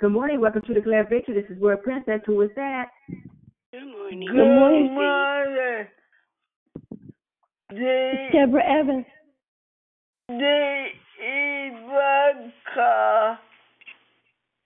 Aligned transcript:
Good 0.00 0.10
morning. 0.12 0.40
Welcome 0.40 0.62
to 0.66 0.74
Declare 0.74 1.06
Victory. 1.08 1.40
This 1.40 1.50
is 1.50 1.58
Word 1.62 1.82
Princess. 1.82 2.20
Who 2.26 2.40
is 2.42 2.50
that? 2.56 2.86
Good 3.72 3.86
morning. 3.86 4.28
Good 4.30 4.36
morning. 4.36 4.94
morning. 4.94 5.86
The 7.70 8.28
Deborah 8.32 8.80
Evans. 8.80 9.06
the 10.28 10.84
Ivanka. 11.22 13.38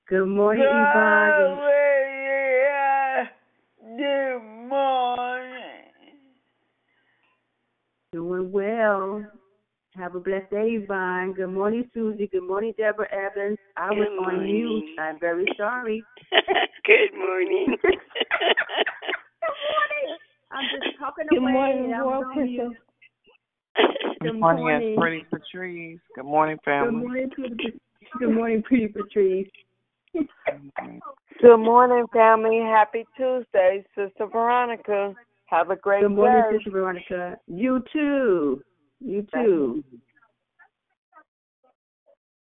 Good 0.09 0.27
morning, 0.27 0.65
Yvonne. 0.65 1.57
Gloria. 1.57 3.31
Good 3.97 4.41
morning. 4.69 5.85
Doing 8.13 8.51
well. 8.51 9.25
Have 9.99 10.15
a 10.15 10.21
blessed 10.21 10.49
day, 10.53 10.79
Yvonne. 10.81 11.33
Good 11.33 11.49
morning, 11.49 11.91
Susie. 11.93 12.29
Good 12.31 12.47
morning, 12.47 12.73
Deborah 12.79 13.09
Evans. 13.13 13.59
I 13.77 13.91
was 13.91 14.07
Good 14.09 14.25
on 14.25 14.45
mute. 14.45 14.85
I'm 14.97 15.19
very 15.19 15.45
sorry. 15.57 16.05
Good 16.87 17.19
morning. 17.19 17.67
Good 17.83 17.97
morning. 19.67 20.17
I'm 20.53 20.65
just 20.73 20.97
talking 21.01 21.27
Good 21.29 21.39
away. 21.39 21.51
morning, 21.51 21.85
and 21.87 21.95
I 21.97 22.03
was 22.03 22.23
World 22.23 22.37
on 22.37 22.45
mute. 22.45 22.77
Good 23.77 24.21
Good 24.21 24.39
morning, 24.39 24.65
morning. 24.65 24.89
it's 24.91 25.01
Pretty 25.01 25.25
Patrice. 25.31 25.99
Good 26.15 26.25
morning, 26.25 26.59
family. 26.65 26.93
Good 26.93 27.03
morning, 27.03 27.31
Pretty. 27.35 27.81
Good 28.21 28.35
morning, 28.35 28.63
Pretty 28.63 28.87
Patrice. 28.87 29.51
Good 30.15 31.59
morning, 31.59 32.07
family. 32.13 32.61
Happy 32.63 33.05
Tuesday, 33.17 33.85
Sister 33.97 34.29
Veronica. 34.31 35.13
Have 35.47 35.71
a 35.71 35.77
great 35.77 36.03
day. 36.03 36.07
Good 36.07 36.15
morning, 36.15 36.43
day. 36.53 36.57
Sister 36.59 36.71
Veronica. 36.71 37.37
You 37.49 37.83
too. 37.93 38.63
You 39.01 39.27
too. 39.33 39.85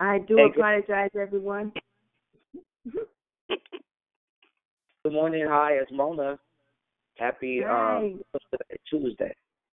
I 0.00 0.18
do 0.18 0.36
Thank 0.36 0.56
you. 0.56 0.62
apologize, 0.62 1.10
everyone. 1.20 1.72
Good 5.04 5.12
morning. 5.12 5.46
Hi, 5.48 5.72
it's 5.72 5.90
Mona. 5.92 6.38
Happy 7.16 7.62
Hi. 7.66 7.98
um 7.98 8.20
Tuesday. 8.90 9.34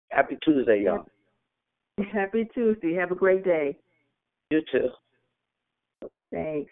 Happy 0.09 0.37
Tuesday, 0.43 0.83
y'all. 0.85 1.05
Happy 2.13 2.47
Tuesday. 2.53 2.93
Have 2.95 3.11
a 3.11 3.15
great 3.15 3.43
day. 3.43 3.77
You 4.49 4.61
too. 4.71 4.89
Thanks. 6.31 6.71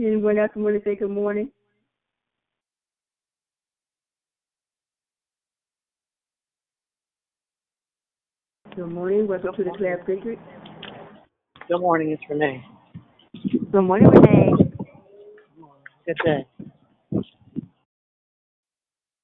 Anyone 0.00 0.38
else 0.38 0.50
want 0.54 0.82
to 0.82 0.88
say 0.88 0.96
good 0.96 1.10
morning? 1.10 1.50
Good 8.78 8.92
morning. 8.92 9.26
Welcome 9.26 9.54
to 9.56 9.64
Declare 9.64 10.04
Victory. 10.06 10.38
Good 11.66 11.80
morning, 11.80 12.10
it's 12.10 12.22
Renee. 12.30 12.64
Good 13.72 13.82
morning, 13.82 14.08
Renee. 14.08 14.52
Good 16.06 16.16
day. 16.24 16.46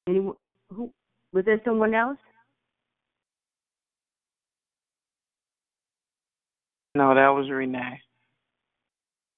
Anyone, 0.09 0.34
who, 0.70 0.91
was 1.32 1.44
there 1.44 1.60
someone 1.64 1.94
else? 1.94 2.19
No, 6.97 7.14
that 7.14 7.28
was 7.28 7.48
Renee. 7.48 8.00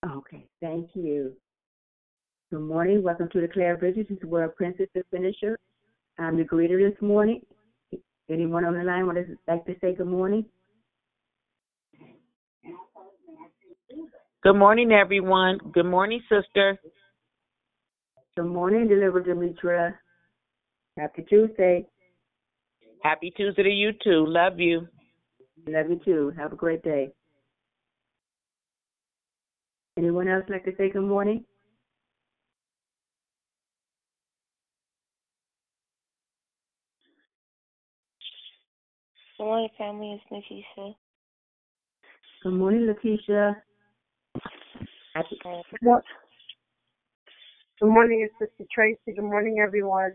Okay, 0.02 0.46
thank 0.62 0.88
you. 0.94 1.34
Good 2.50 2.62
morning. 2.62 3.02
Welcome 3.02 3.28
to 3.34 3.42
the 3.42 3.48
Claire 3.48 3.76
Bridges. 3.76 4.06
This 4.08 4.16
is 4.16 4.24
World 4.24 4.56
Princess, 4.56 4.88
the 4.94 5.02
finisher. 5.10 5.58
I'm 6.18 6.38
the 6.38 6.44
greeter 6.44 6.90
this 6.90 6.98
morning. 7.02 7.42
Anyone 8.28 8.64
on 8.64 8.74
the 8.74 8.82
line 8.82 9.06
would 9.06 9.38
like 9.46 9.64
to 9.66 9.74
say 9.80 9.94
good 9.94 10.08
morning? 10.08 10.44
Good 14.42 14.56
morning, 14.56 14.92
everyone. 14.92 15.58
Good 15.72 15.86
morning, 15.86 16.20
sister. 16.28 16.78
Good 18.36 18.46
morning, 18.46 18.88
Deliver 18.88 19.22
Demetra. 19.22 19.94
Happy 20.98 21.22
Tuesday. 21.28 21.86
Happy 23.02 23.32
Tuesday 23.36 23.62
to 23.62 23.70
you 23.70 23.92
too. 24.02 24.24
Love 24.26 24.58
you. 24.58 24.88
Love 25.68 25.90
you 25.90 26.00
too. 26.04 26.32
Have 26.36 26.52
a 26.52 26.56
great 26.56 26.82
day. 26.82 27.12
Anyone 29.96 30.28
else 30.28 30.44
like 30.48 30.64
to 30.64 30.72
say 30.76 30.90
good 30.90 31.02
morning? 31.02 31.44
Good 39.38 39.44
morning, 39.44 39.68
family. 39.76 40.18
It's 40.18 40.24
Nikisha. 40.32 40.94
Good 42.42 42.54
morning, 42.54 42.86
Lakeisha. 42.86 43.56
Happy, 45.14 45.38
Good 47.78 47.90
morning, 47.90 48.26
it's 48.26 48.32
Sister 48.38 48.64
Tracy. 48.74 48.98
Good 49.14 49.22
morning, 49.22 49.58
everyone. 49.62 50.12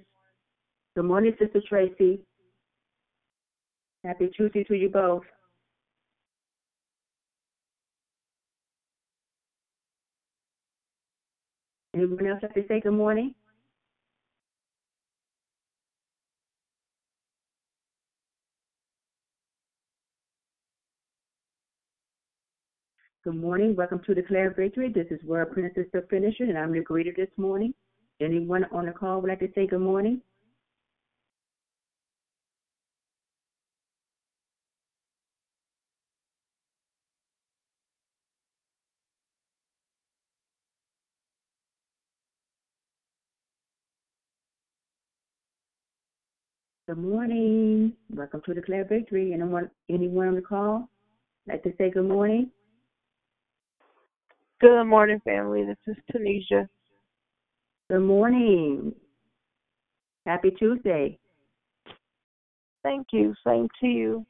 good 0.95 1.05
morning, 1.05 1.35
Sister 1.37 1.61
Tracy. 1.69 2.21
Happy 4.03 4.31
Tuesday 4.35 4.63
to 4.63 4.73
you 4.73 4.89
both. 4.89 5.21
Anyone 11.93 12.25
else 12.25 12.39
like 12.41 12.55
to 12.55 12.63
say 12.67 12.79
good 12.79 12.93
morning? 12.93 13.35
Good 23.23 23.35
morning. 23.35 23.75
Welcome 23.75 24.01
to 24.07 24.15
Declare 24.15 24.55
Victory. 24.57 24.91
This 24.91 25.05
is 25.11 25.23
World 25.23 25.51
Princess 25.51 25.85
the 25.93 26.01
Finisher, 26.09 26.45
and 26.45 26.57
I'm 26.57 26.73
the 26.73 26.79
greeter 26.79 27.15
this 27.15 27.29
morning. 27.37 27.71
Anyone 28.19 28.65
on 28.71 28.87
the 28.87 28.93
call 28.93 29.21
would 29.21 29.29
like 29.29 29.41
to 29.41 29.49
say 29.53 29.67
good 29.67 29.79
morning? 29.79 30.21
Good 46.87 46.97
morning. 46.97 47.93
Welcome 48.09 48.41
to 48.47 48.55
Declare 48.55 48.85
Victory. 48.85 49.31
Anyone, 49.31 49.69
anyone 49.91 50.29
on 50.29 50.35
the 50.35 50.41
call 50.41 50.89
like 51.47 51.61
to 51.61 51.73
say 51.77 51.91
good 51.91 52.07
morning? 52.07 52.49
Good 54.61 54.83
morning, 54.83 55.19
family. 55.25 55.63
This 55.65 55.77
is 55.87 55.95
Tanisha. 56.13 56.69
Good 57.89 58.01
morning. 58.01 58.93
Happy 60.27 60.51
Tuesday. 60.51 61.17
Thank 62.83 63.07
you. 63.11 63.33
Same 63.43 63.67
to 63.79 63.87
you. 63.87 64.23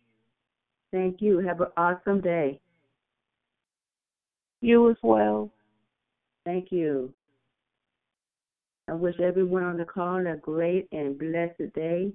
Thank 0.94 1.22
you. 1.22 1.39
Have 1.39 1.60
an 1.60 1.68
awesome 1.75 2.22
day. 2.22 2.62
You 4.62 4.89
as 4.89 4.95
well. 5.04 5.51
Thank 6.45 6.72
you. 6.72 7.13
I 8.89 8.94
wish 8.94 9.19
everyone 9.19 9.63
on 9.63 9.75
the 9.75 9.84
call 9.84 10.25
a 10.25 10.38
great 10.38 10.88
and 10.94 11.19
blessed 11.19 11.74
day. 11.75 12.13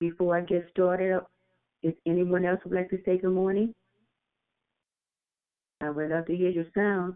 Before 0.00 0.38
I 0.38 0.40
get 0.40 0.66
started, 0.70 1.20
if 1.84 1.94
anyone 2.06 2.46
else 2.46 2.60
would 2.64 2.74
like 2.74 2.88
to 2.88 2.98
say 3.04 3.18
good 3.18 3.34
morning, 3.34 3.74
I 5.82 5.90
would 5.90 6.10
love 6.10 6.24
to 6.26 6.34
hear 6.34 6.48
your 6.48 6.64
sound, 6.74 7.14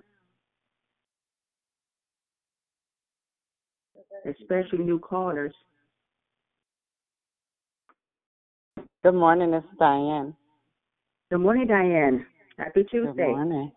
especially 4.26 4.84
new 4.84 4.98
callers. 4.98 5.54
Good 9.02 9.14
morning, 9.14 9.54
it's 9.54 9.66
Diane. 9.78 10.36
Good 11.30 11.38
morning, 11.38 11.66
Diane. 11.66 12.26
Happy 12.58 12.84
Tuesday. 12.90 13.12
Good 13.16 13.28
morning. 13.28 13.72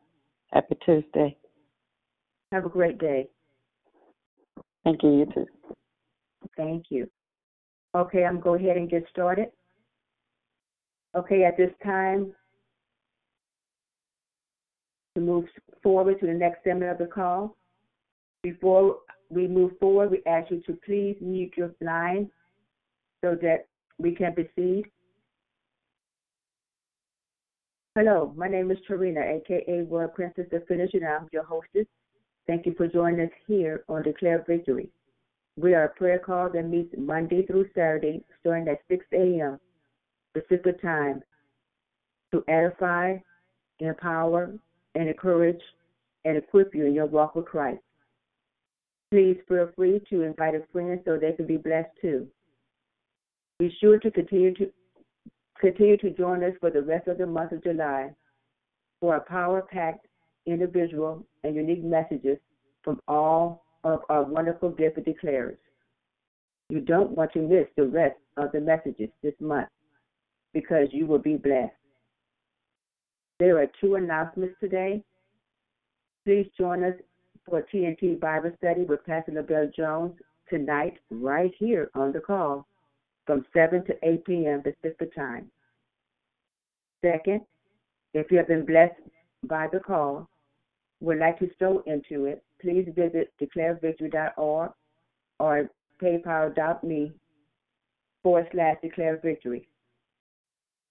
Happy 0.52 0.76
Tuesday. 0.86 1.38
Have 2.52 2.66
a 2.66 2.70
great 2.70 2.98
day. 2.98 3.30
Thank 4.84 5.04
you, 5.04 5.20
you 5.20 5.26
too. 5.34 5.46
Thank 6.58 6.86
you. 6.90 7.10
Okay, 7.96 8.26
I'm 8.26 8.42
going 8.42 8.60
to 8.60 8.64
go 8.64 8.66
ahead 8.66 8.78
and 8.78 8.90
get 8.90 9.06
started. 9.10 9.52
Okay, 11.16 11.44
at 11.44 11.58
this 11.58 11.72
time, 11.84 12.32
to 15.16 15.22
move 15.22 15.46
forward 15.84 16.20
to 16.20 16.26
the 16.26 16.34
next 16.34 16.64
segment 16.64 16.92
of 16.92 16.98
the 16.98 17.06
call. 17.06 17.58
Before 18.44 19.00
we 19.30 19.48
move 19.48 19.72
forward, 19.80 20.10
we 20.10 20.22
ask 20.26 20.50
you 20.52 20.62
to 20.68 20.78
please 20.86 21.18
mute 21.20 21.54
your 21.58 21.72
line 21.82 22.30
so 23.22 23.36
that 23.42 23.68
we 23.98 24.16
can 24.16 24.34
proceed. 24.34 24.86
Hello, 27.96 28.34
my 28.38 28.48
name 28.48 28.72
is 28.72 28.78
Tarina, 28.90 29.42
aka 29.42 29.84
World 29.84 30.14
Princess 30.16 30.48
of 30.54 30.66
Finish, 30.66 30.92
and 30.94 31.06
I'm 31.06 31.28
your 31.34 31.44
hostess. 31.44 31.86
Thank 32.48 32.66
you 32.66 32.74
for 32.78 32.88
joining 32.88 33.20
us 33.20 33.32
here 33.48 33.84
on 33.90 34.04
Declare 34.04 34.46
Victory. 34.48 34.90
We 35.58 35.74
are 35.74 35.84
a 35.84 35.90
prayer 35.90 36.20
call 36.20 36.50
that 36.52 36.70
meets 36.70 36.96
Monday 36.98 37.46
through 37.46 37.68
Saturday, 37.76 38.24
starting 38.40 38.70
at 38.70 38.80
6 38.90 39.06
a.m. 39.14 39.60
Pacific 40.34 40.82
time, 40.82 41.22
to 42.32 42.44
edify, 42.48 43.18
empower, 43.80 44.54
and 44.96 45.08
encourage 45.10 45.62
and 46.26 46.38
equip 46.38 46.74
you 46.74 46.86
in 46.86 46.94
your 46.94 47.06
walk 47.06 47.36
with 47.36 47.46
Christ. 47.46 47.82
Please 49.12 49.38
feel 49.48 49.70
free 49.76 50.02
to 50.10 50.22
invite 50.22 50.56
a 50.56 50.62
friend 50.72 51.00
so 51.04 51.18
they 51.18 51.34
can 51.34 51.46
be 51.46 51.58
blessed 51.58 51.90
too. 52.02 52.28
Be 53.60 53.76
sure 53.82 54.00
to 54.00 54.12
continue 54.12 54.54
to 54.56 54.72
continue 55.60 55.98
to 55.98 56.10
join 56.12 56.44
us 56.44 56.54
for 56.60 56.72
the 56.72 56.82
rest 56.82 57.08
of 57.08 57.18
the 57.18 57.26
month 57.28 57.52
of 57.52 57.64
July 57.64 58.10
for 59.00 59.16
a 59.16 59.20
power-packed 59.20 60.08
individual 60.48 61.24
and 61.44 61.56
unique 61.56 61.84
messages 61.84 62.38
from 62.84 63.00
all 63.08 63.64
of 63.84 64.00
our 64.10 64.24
wonderful 64.24 64.70
gifted 64.70 65.06
declarers. 65.06 65.58
You 66.70 66.80
don't 66.80 67.12
want 67.12 67.34
to 67.34 67.40
miss 67.40 67.68
the 67.76 67.88
rest 67.88 68.18
of 68.38 68.52
the 68.54 68.62
messages 68.62 69.10
this 69.22 69.34
month 69.40 69.68
because 70.54 70.88
you 70.92 71.06
will 71.06 71.20
be 71.20 71.36
blessed. 71.36 71.74
There 73.40 73.58
are 73.58 73.68
two 73.80 73.96
announcements 73.96 74.56
today. 74.60 75.04
Please 76.26 76.48
join 76.58 76.84
us 76.84 76.94
for 77.50 77.66
TNT 77.74 78.20
Bible 78.20 78.52
study 78.58 78.84
with 78.84 79.06
Pastor 79.06 79.32
LaBelle 79.32 79.72
Jones 79.76 80.14
tonight, 80.50 80.98
right 81.10 81.52
here 81.58 81.90
on 81.96 82.12
the 82.12 82.20
call, 82.20 82.68
from 83.26 83.46
7 83.54 83.84
to 83.86 83.94
8 84.04 84.26
p.m. 84.26 84.62
Pacific 84.62 85.16
time. 85.16 85.50
Second, 87.04 87.42
if 88.14 88.30
you 88.30 88.38
have 88.38 88.48
been 88.48 88.66
blessed 88.66 89.02
by 89.44 89.68
the 89.72 89.80
call, 89.80 90.30
would 91.00 91.18
like 91.18 91.40
to 91.40 91.50
sow 91.58 91.84
into 91.88 92.26
it, 92.26 92.44
please 92.62 92.88
visit 92.96 93.34
declarevictory.org 93.42 94.72
or 95.40 95.70
paypal.me 96.02 97.12
forward 98.22 98.48
slash 98.52 98.78
declare 98.84 99.20
victory. 99.24 99.68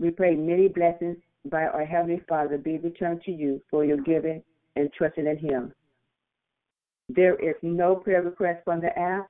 We 0.00 0.10
pray 0.10 0.34
many 0.34 0.66
blessings 0.66 1.18
by 1.50 1.64
our 1.64 1.84
Heavenly 1.84 2.22
Father 2.26 2.56
be 2.56 2.78
returned 2.78 3.20
to 3.24 3.30
you 3.30 3.60
for 3.70 3.84
your 3.84 3.98
giving 3.98 4.42
and 4.74 4.90
trusting 4.94 5.26
in 5.26 5.36
Him. 5.36 5.74
There 7.10 7.34
is 7.34 7.56
no 7.60 7.96
prayer 7.96 8.22
request 8.22 8.60
from 8.64 8.80
the 8.80 8.98
app. 8.98 9.28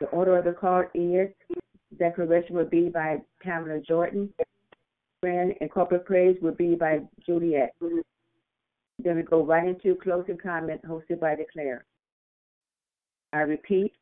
The 0.00 0.06
order 0.06 0.38
of 0.38 0.46
the 0.46 0.52
call 0.52 0.84
is 0.94 1.28
declaration 1.98 2.56
will 2.56 2.64
be 2.64 2.88
by 2.88 3.18
Pamela 3.42 3.80
Jordan. 3.86 4.32
Friend 5.20 5.52
and 5.60 5.70
corporate 5.70 6.06
praise 6.06 6.36
will 6.40 6.54
be 6.54 6.74
by 6.74 7.00
Juliet. 7.26 7.74
Then 7.80 9.16
we 9.16 9.22
go 9.22 9.44
right 9.44 9.68
into 9.68 9.96
closing 9.96 10.38
comment 10.38 10.80
hosted 10.82 11.20
by 11.20 11.34
Declare. 11.34 11.84
I 13.34 13.40
repeat, 13.40 13.92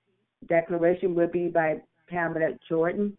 declaration 0.49 1.15
will 1.15 1.29
be 1.29 1.49
by 1.49 1.79
Pamela 2.09 2.51
Jordan. 2.69 3.17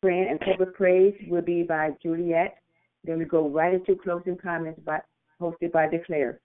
Friend 0.00 0.30
and 0.30 0.40
corporate 0.40 0.74
praise 0.74 1.14
will 1.28 1.42
be 1.42 1.64
by 1.64 1.90
Juliet. 2.00 2.56
Then 3.04 3.18
we 3.18 3.24
go 3.24 3.48
right 3.48 3.74
into 3.74 3.96
closing 4.00 4.36
comments 4.36 4.80
by, 4.84 5.00
hosted 5.40 5.72
by 5.72 5.88
Declare. 5.88 6.38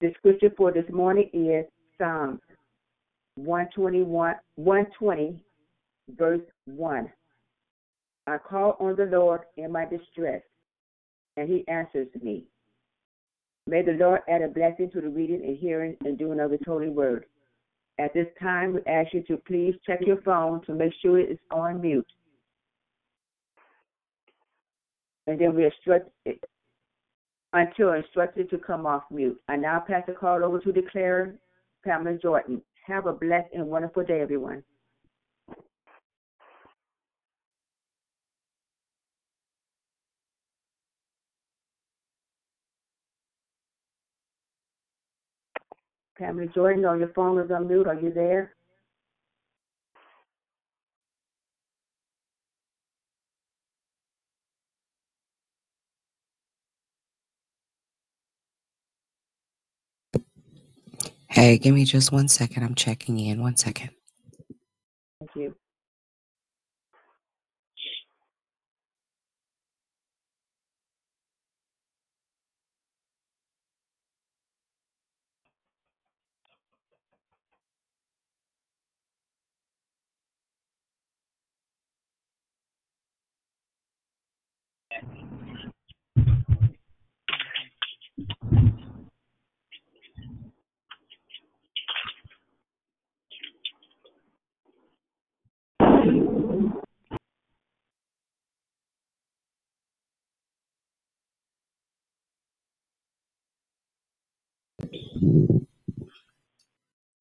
The 0.00 0.12
scripture 0.16 0.50
for 0.56 0.72
this 0.72 0.88
morning 0.90 1.28
is 1.34 1.66
Psalms 1.98 2.40
121, 3.34 4.34
120, 4.56 5.44
verse 6.16 6.40
1. 6.64 7.12
I 8.26 8.38
call 8.38 8.76
on 8.80 8.96
the 8.96 9.04
Lord 9.04 9.42
in 9.56 9.72
my 9.72 9.84
distress, 9.84 10.42
and 11.36 11.48
he 11.48 11.66
answers 11.68 12.08
me. 12.22 12.44
May 13.66 13.82
the 13.82 13.92
Lord 13.92 14.20
add 14.28 14.40
a 14.40 14.48
blessing 14.48 14.90
to 14.92 15.00
the 15.02 15.08
reading 15.08 15.42
and 15.44 15.58
hearing 15.58 15.96
and 16.04 16.16
doing 16.16 16.40
of 16.40 16.52
his 16.52 16.60
holy 16.66 16.88
word. 16.88 17.26
At 17.98 18.14
this 18.14 18.28
time, 18.40 18.74
we 18.74 18.80
ask 18.86 19.12
you 19.12 19.22
to 19.24 19.36
please 19.36 19.74
check 19.84 20.00
your 20.06 20.22
phone 20.22 20.64
to 20.66 20.74
make 20.74 20.92
sure 21.02 21.18
it 21.18 21.30
is 21.30 21.38
on 21.50 21.80
mute. 21.80 22.06
And 25.26 25.38
then 25.38 25.54
we 25.54 25.64
instruct 25.64 26.08
it 26.24 26.42
until 27.52 27.92
instructed 27.92 28.50
to 28.50 28.58
come 28.58 28.86
off 28.86 29.02
mute. 29.10 29.40
I 29.48 29.56
now 29.56 29.80
pass 29.80 30.04
the 30.06 30.12
call 30.12 30.44
over 30.44 30.60
to 30.60 30.72
declare 30.72 31.34
Pamela 31.84 32.16
Jordan. 32.18 32.62
Have 32.86 33.06
a 33.06 33.12
blessed 33.12 33.52
and 33.52 33.66
wonderful 33.66 34.04
day, 34.04 34.20
everyone. 34.20 34.62
Pamela 46.18 46.48
Jordan, 46.48 46.84
on 46.86 47.00
your 47.00 47.12
phone 47.14 47.38
is 47.40 47.50
on 47.50 47.68
mute. 47.68 47.86
Are 47.88 48.00
you 48.00 48.12
there? 48.12 48.54
Hey, 61.28 61.58
give 61.58 61.74
me 61.74 61.84
just 61.84 62.12
one 62.12 62.28
second. 62.28 62.64
I'm 62.64 62.74
checking 62.74 63.18
in. 63.20 63.42
One 63.42 63.56
second. 63.56 63.90
Thank 65.20 65.32
you. 65.36 65.67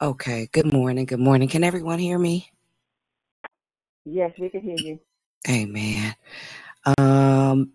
Okay, 0.01 0.49
good 0.51 0.71
morning. 0.73 1.05
Good 1.05 1.19
morning. 1.19 1.49
Can 1.49 1.63
everyone 1.63 1.99
hear 1.99 2.19
me? 2.19 2.51
Yes, 4.05 4.33
we 4.39 4.49
can 4.49 4.61
hear 4.61 4.77
you. 4.77 4.99
Amen. 5.49 6.15
Um, 6.99 7.73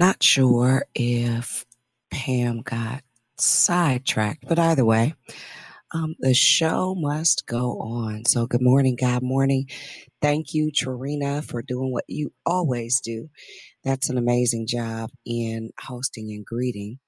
not 0.00 0.22
sure 0.22 0.86
if 0.94 1.66
Pam 2.10 2.62
got 2.62 3.02
sidetracked, 3.38 4.46
but 4.48 4.58
either 4.58 4.84
way, 4.84 5.08
Um, 5.92 6.16
the 6.20 6.34
show 6.34 6.94
must 6.94 7.46
go 7.46 7.80
on. 7.80 8.26
So, 8.26 8.46
good 8.46 8.60
morning, 8.62 8.96
God 8.96 9.22
morning. 9.22 9.68
Thank 10.22 10.54
you, 10.54 10.70
Trina, 10.72 11.42
for 11.42 11.62
doing 11.62 11.92
what 11.92 12.04
you 12.08 12.32
always 12.46 13.00
do. 13.00 13.30
That's 13.84 14.10
an 14.10 14.18
amazing 14.18 14.66
job 14.68 15.10
in 15.26 15.70
hosting 15.80 16.30
and 16.32 16.46
greeting. 16.46 17.00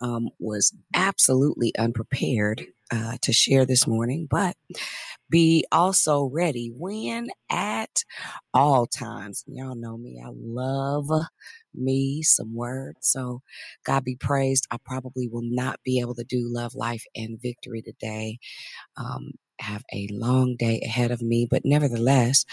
Um, 0.00 0.30
was 0.38 0.74
absolutely 0.94 1.74
unprepared 1.78 2.66
uh, 2.92 3.16
to 3.22 3.32
share 3.32 3.64
this 3.66 3.86
morning, 3.86 4.28
but 4.30 4.56
be 5.30 5.64
also 5.72 6.24
ready 6.32 6.72
when 6.76 7.28
at 7.50 8.04
all 8.54 8.86
times. 8.86 9.44
Y'all 9.46 9.74
know 9.74 9.96
me. 9.96 10.22
I 10.24 10.30
love 10.34 11.08
me 11.74 12.22
some 12.22 12.54
words. 12.54 12.98
So 13.02 13.42
God 13.84 14.04
be 14.04 14.16
praised. 14.16 14.66
I 14.70 14.76
probably 14.84 15.28
will 15.28 15.42
not 15.44 15.80
be 15.84 16.00
able 16.00 16.14
to 16.14 16.24
do 16.24 16.46
love, 16.48 16.74
life, 16.74 17.04
and 17.14 17.40
victory 17.40 17.82
today. 17.82 18.38
Um, 18.96 19.32
have 19.60 19.84
a 19.92 20.08
long 20.12 20.56
day 20.56 20.80
ahead 20.84 21.10
of 21.10 21.22
me, 21.22 21.46
but 21.50 21.64
nevertheless, 21.64 22.44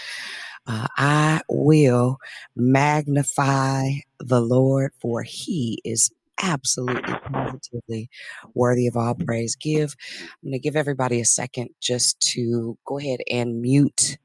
uh, 0.66 0.86
I 0.96 1.42
will 1.48 2.18
magnify 2.56 3.90
the 4.20 4.40
Lord, 4.40 4.92
for 5.00 5.22
He 5.22 5.80
is 5.84 6.10
absolutely 6.42 7.14
positively 7.32 8.10
worthy 8.54 8.86
of 8.86 8.96
all 8.96 9.14
praise. 9.14 9.56
Give, 9.56 9.94
I'm 10.20 10.50
going 10.50 10.52
to 10.52 10.58
give 10.58 10.76
everybody 10.76 11.20
a 11.20 11.24
second 11.24 11.70
just 11.80 12.20
to 12.32 12.78
go 12.86 12.98
ahead 12.98 13.20
and 13.30 13.60
mute 13.60 14.18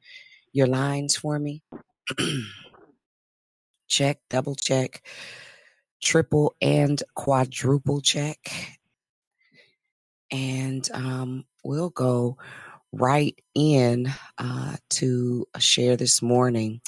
your 0.51 0.67
lines 0.67 1.15
for 1.15 1.39
me. 1.39 1.61
check, 3.87 4.19
double 4.29 4.55
check, 4.55 5.01
triple 6.01 6.55
and 6.61 7.01
quadruple 7.15 8.01
check. 8.01 8.77
And 10.31 10.87
um, 10.93 11.45
we'll 11.63 11.89
go 11.89 12.37
right 12.91 13.37
in 13.55 14.11
uh, 14.37 14.75
to 14.89 15.45
share 15.57 15.97
this 15.97 16.21
morning. 16.21 16.81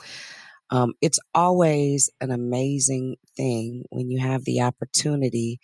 Um, 0.72 0.94
it's 1.02 1.20
always 1.36 2.10
an 2.22 2.32
amazing 2.32 3.18
thing 3.38 3.86
when 3.90 4.10
you 4.12 4.20
have 4.20 4.46
the 4.46 4.62
opportunity 4.62 5.60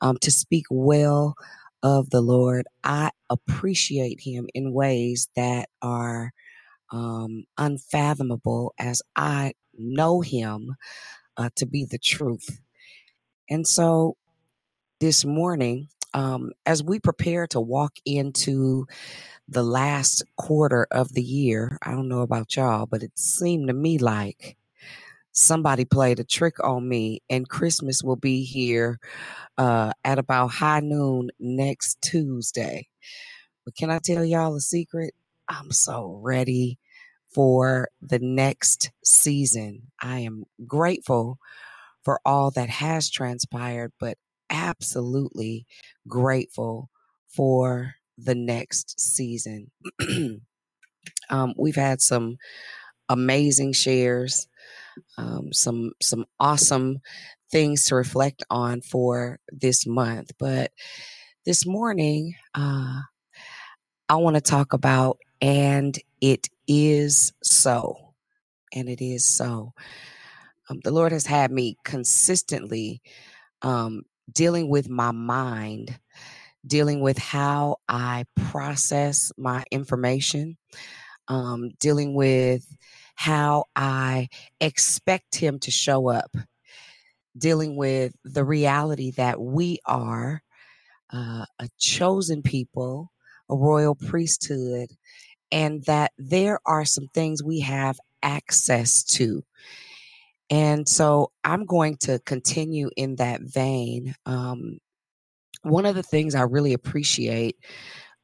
um, 0.00 0.18
to 0.22 0.30
speak 0.30 0.66
well 0.70 1.36
of 1.82 2.10
the 2.10 2.22
Lord. 2.22 2.66
I 2.84 3.10
appreciate 3.30 4.20
Him 4.22 4.48
in 4.54 4.72
ways 4.72 5.28
that 5.36 5.68
are 5.82 6.32
um, 6.92 7.44
unfathomable 7.58 8.74
as 8.78 9.02
I 9.16 9.54
know 9.78 10.20
Him 10.22 10.76
uh, 11.36 11.50
to 11.56 11.66
be 11.66 11.86
the 11.90 11.98
truth. 11.98 12.60
And 13.50 13.66
so 13.66 14.16
this 15.00 15.24
morning, 15.24 15.88
um, 16.16 16.52
as 16.64 16.82
we 16.82 16.98
prepare 16.98 17.46
to 17.48 17.60
walk 17.60 17.98
into 18.06 18.86
the 19.48 19.62
last 19.62 20.24
quarter 20.36 20.88
of 20.90 21.12
the 21.12 21.22
year, 21.22 21.78
I 21.82 21.92
don't 21.92 22.08
know 22.08 22.22
about 22.22 22.56
y'all, 22.56 22.86
but 22.86 23.02
it 23.02 23.18
seemed 23.18 23.68
to 23.68 23.74
me 23.74 23.98
like 23.98 24.56
somebody 25.32 25.84
played 25.84 26.18
a 26.18 26.24
trick 26.24 26.54
on 26.64 26.88
me, 26.88 27.20
and 27.28 27.48
Christmas 27.48 28.02
will 28.02 28.16
be 28.16 28.44
here 28.44 28.98
uh, 29.58 29.92
at 30.04 30.18
about 30.18 30.48
high 30.48 30.80
noon 30.80 31.30
next 31.38 32.00
Tuesday. 32.00 32.88
But 33.66 33.76
can 33.76 33.90
I 33.90 33.98
tell 33.98 34.24
y'all 34.24 34.56
a 34.56 34.60
secret? 34.60 35.12
I'm 35.50 35.70
so 35.70 36.18
ready 36.22 36.78
for 37.28 37.90
the 38.00 38.20
next 38.20 38.90
season. 39.04 39.82
I 40.00 40.20
am 40.20 40.44
grateful 40.66 41.38
for 42.04 42.20
all 42.24 42.50
that 42.52 42.70
has 42.70 43.10
transpired, 43.10 43.92
but 44.00 44.16
absolutely 44.50 45.66
grateful 46.08 46.90
for 47.28 47.94
the 48.18 48.34
next 48.34 48.98
season. 48.98 49.70
um, 51.30 51.54
we've 51.56 51.76
had 51.76 52.00
some 52.00 52.38
amazing 53.08 53.72
shares, 53.72 54.48
um, 55.18 55.52
some 55.52 55.92
some 56.02 56.24
awesome 56.40 56.98
things 57.50 57.84
to 57.84 57.94
reflect 57.94 58.42
on 58.50 58.80
for 58.80 59.38
this 59.50 59.86
month. 59.86 60.32
But 60.38 60.72
this 61.44 61.66
morning, 61.66 62.34
uh, 62.54 63.00
I 64.08 64.16
want 64.16 64.36
to 64.36 64.42
talk 64.42 64.72
about 64.72 65.18
and 65.40 65.96
it 66.20 66.48
is 66.66 67.32
so, 67.42 68.14
and 68.72 68.88
it 68.88 69.02
is 69.02 69.24
so. 69.24 69.72
Um, 70.68 70.80
the 70.82 70.90
Lord 70.90 71.12
has 71.12 71.26
had 71.26 71.52
me 71.52 71.76
consistently 71.84 73.00
um, 73.62 74.02
dealing 74.32 74.68
with 74.68 74.88
my 74.88 75.10
mind 75.10 75.98
dealing 76.66 77.00
with 77.00 77.18
how 77.18 77.76
I 77.88 78.24
process 78.34 79.32
my 79.36 79.64
information, 79.70 80.56
um, 81.28 81.70
dealing 81.78 82.14
with 82.14 82.66
how 83.14 83.64
I 83.74 84.28
expect 84.60 85.36
Him 85.36 85.58
to 85.60 85.70
show 85.70 86.08
up, 86.08 86.34
dealing 87.36 87.76
with 87.76 88.14
the 88.24 88.44
reality 88.44 89.12
that 89.12 89.40
we 89.40 89.78
are 89.86 90.42
uh, 91.12 91.44
a 91.58 91.68
chosen 91.78 92.42
people, 92.42 93.12
a 93.48 93.54
royal 93.54 93.94
priesthood, 93.94 94.88
and 95.52 95.84
that 95.84 96.12
there 96.18 96.58
are 96.66 96.84
some 96.84 97.08
things 97.14 97.42
we 97.42 97.60
have 97.60 97.98
access 98.22 99.04
to. 99.04 99.44
And 100.50 100.88
so 100.88 101.32
I'm 101.44 101.64
going 101.64 101.96
to 101.98 102.20
continue 102.20 102.90
in 102.96 103.16
that 103.16 103.40
vein. 103.42 104.14
Um, 104.26 104.78
one 105.62 105.86
of 105.86 105.94
the 105.94 106.02
things 106.02 106.34
I 106.34 106.42
really 106.42 106.72
appreciate 106.72 107.56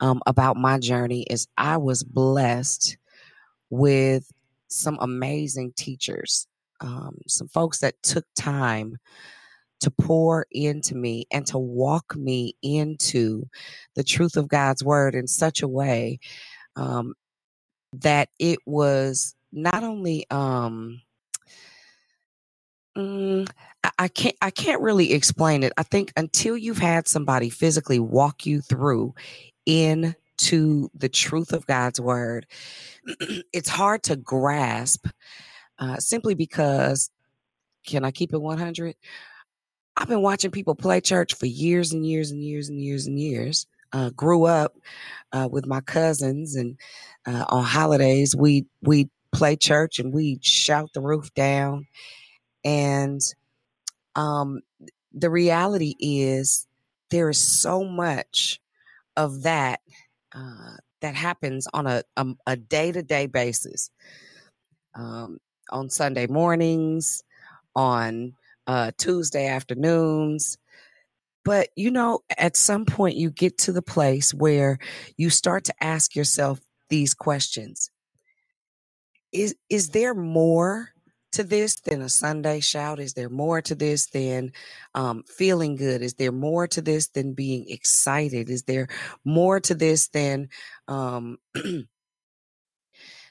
um, 0.01 0.21
about 0.27 0.57
my 0.57 0.79
journey 0.79 1.23
is 1.23 1.49
I 1.57 1.77
was 1.77 2.05
blessed 2.05 2.97
with 3.71 4.31
some 4.69 4.99
amazing 5.01 5.73
teachers, 5.77 6.47
um, 6.81 7.17
some 7.27 7.49
folks 7.49 7.79
that 7.81 7.95
took 8.03 8.25
time 8.37 8.97
to 9.81 9.91
pour 9.91 10.47
into 10.53 10.95
me 10.95 11.27
and 11.33 11.45
to 11.47 11.59
walk 11.59 12.15
me 12.15 12.55
into 12.63 13.45
the 13.97 14.05
truth 14.05 14.37
of 14.37 14.49
God's 14.49 14.85
word 14.85 15.15
in 15.15 15.27
such 15.27 15.63
a 15.63 15.69
way 15.69 16.21
um, 16.77 17.15
that 17.93 18.29
it 18.39 18.61
was 18.65 19.35
not 19.53 19.83
only 19.83 20.25
um, 20.31 21.01
Mm, 22.97 23.49
I, 23.99 24.09
can't 24.09 24.37
I 24.43 24.51
can't 24.51 24.83
really 24.83 25.13
explain 25.13 25.63
it. 25.63 25.73
I 25.79 25.83
think 25.83 26.13
until 26.17 26.57
you've 26.57 26.79
had 26.79 27.09
somebody 27.09 27.49
physically 27.49 27.99
walk 27.99 28.45
you 28.45 28.61
through 28.61 29.15
into 29.65 30.91
the 30.95 31.09
truth 31.09 31.53
of 31.53 31.67
God's 31.67 32.01
word, 32.01 32.47
it's 33.53 33.69
hard 33.71 34.03
to 34.05 34.17
grasp 34.17 35.07
uh, 35.79 35.97
simply 35.99 36.35
because 36.35 37.11
can 37.87 38.05
I 38.05 38.11
keep 38.11 38.33
it 38.35 38.41
100? 38.43 38.95
I've 39.97 40.09
been 40.09 40.23
watching 40.23 40.51
people 40.51 40.75
play 40.75 41.01
church 41.01 41.35
for 41.35 41.47
years 41.47 41.93
and 41.93 42.07
years 42.07 42.31
and 42.31 42.43
years 42.43 42.69
and 42.69 42.81
years 42.81 43.07
and 43.07 43.19
years. 43.19 43.67
Uh, 43.93 44.11
grew 44.11 44.45
up 44.47 44.75
uh, 45.33 45.49
with 45.51 45.67
my 45.67 45.81
cousins, 45.83 46.57
and 46.57 46.79
uh, 47.27 47.45
on 47.49 47.65
holidays 47.65 48.35
we 48.35 48.67
we 48.83 49.11
play 49.33 49.57
church 49.57 49.99
and 49.99 50.15
we 50.15 50.39
shout 50.43 50.91
the 50.95 51.01
roof 51.01 51.33
down 51.35 51.87
and 52.65 53.21
um, 54.15 54.61
the 55.13 55.31
reality 55.31 55.95
is 55.99 56.67
there 57.11 57.31
is 57.31 57.39
so 57.39 57.85
much 57.85 58.61
of 59.17 59.43
that 59.43 59.81
uh, 60.35 60.77
that 61.01 61.15
happens 61.15 61.67
on 61.73 61.87
a 61.87 62.03
um, 62.17 62.39
a 62.47 62.57
day 62.57 62.93
to 62.93 63.03
day 63.03 63.27
basis. 63.27 63.91
Um, 64.95 65.39
on 65.71 65.89
Sunday 65.89 66.27
mornings, 66.27 67.25
on 67.75 68.35
uh, 68.67 68.93
Tuesday 68.99 69.49
afternoons. 69.49 70.59
But 71.45 71.71
you 71.75 71.91
know, 71.91 72.21
at 72.39 72.57
some 72.57 72.85
point, 72.85 73.17
you 73.17 73.31
get 73.31 73.59
to 73.59 73.73
the 73.73 73.83
place 73.83 74.33
where 74.33 74.79
you 75.17 75.31
start 75.31 75.65
to 75.65 75.75
ask 75.81 76.15
yourself 76.15 76.61
these 76.89 77.15
questions: 77.15 77.91
Is 79.33 79.57
is 79.69 79.91
there 79.91 80.15
more 80.15 80.91
to 81.33 81.43
this 81.45 81.77
than 81.77 82.03
a 82.03 82.09
Sunday 82.09 82.61
shout? 82.61 83.01
Is 83.01 83.15
there 83.15 83.29
more 83.29 83.61
to 83.63 83.75
this 83.75 84.07
than 84.07 84.53
um, 84.95 85.25
feeling 85.25 85.77
good? 85.77 86.03
Is 86.03 86.15
there 86.15 86.33
more 86.33 86.67
to 86.69 86.81
this 86.81 87.09
than 87.09 87.35
being 87.35 87.69
excited? 87.69 88.51
Is 88.51 88.65
there 88.65 88.89
more 89.25 89.61
to 89.61 89.75
this 89.75 90.09
than 90.09 90.49
um, 90.89 91.39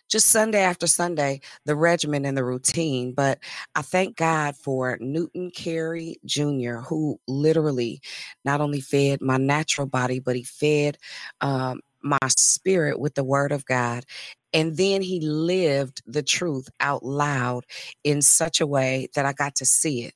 just 0.10 0.28
Sunday 0.28 0.62
after 0.62 0.88
Sunday, 0.88 1.42
the 1.66 1.76
regimen 1.76 2.26
and 2.26 2.38
the 2.38 2.44
routine? 2.44 3.14
But 3.14 3.40
I 3.76 3.82
thank 3.82 4.18
God 4.18 4.56
for 4.56 4.98
Newton 5.00 5.52
Carey 5.52 6.18
Jr., 6.26 6.78
who 6.78 7.20
literally 7.28 8.02
not 8.44 8.62
only 8.62 8.82
fed 8.82 9.22
my 9.22 9.38
natural 9.38 9.88
body, 9.88 10.20
but 10.20 10.36
he 10.36 10.44
fed 10.44 10.98
um, 11.42 11.82
my 12.04 12.18
spirit 12.28 13.00
with 13.00 13.16
the 13.16 13.24
word 13.24 13.52
of 13.52 13.66
God. 13.66 14.06
And 14.54 14.78
then 14.78 15.02
he 15.02 15.22
lived 15.22 16.02
the 16.06 16.24
truth 16.24 16.70
out 16.80 17.04
loud 17.04 17.66
in 18.04 18.22
such 18.22 18.62
a 18.62 18.68
way 18.68 19.08
that 19.16 19.26
I 19.26 19.34
got 19.34 19.56
to 19.56 19.66
see 19.66 20.04
it. 20.04 20.14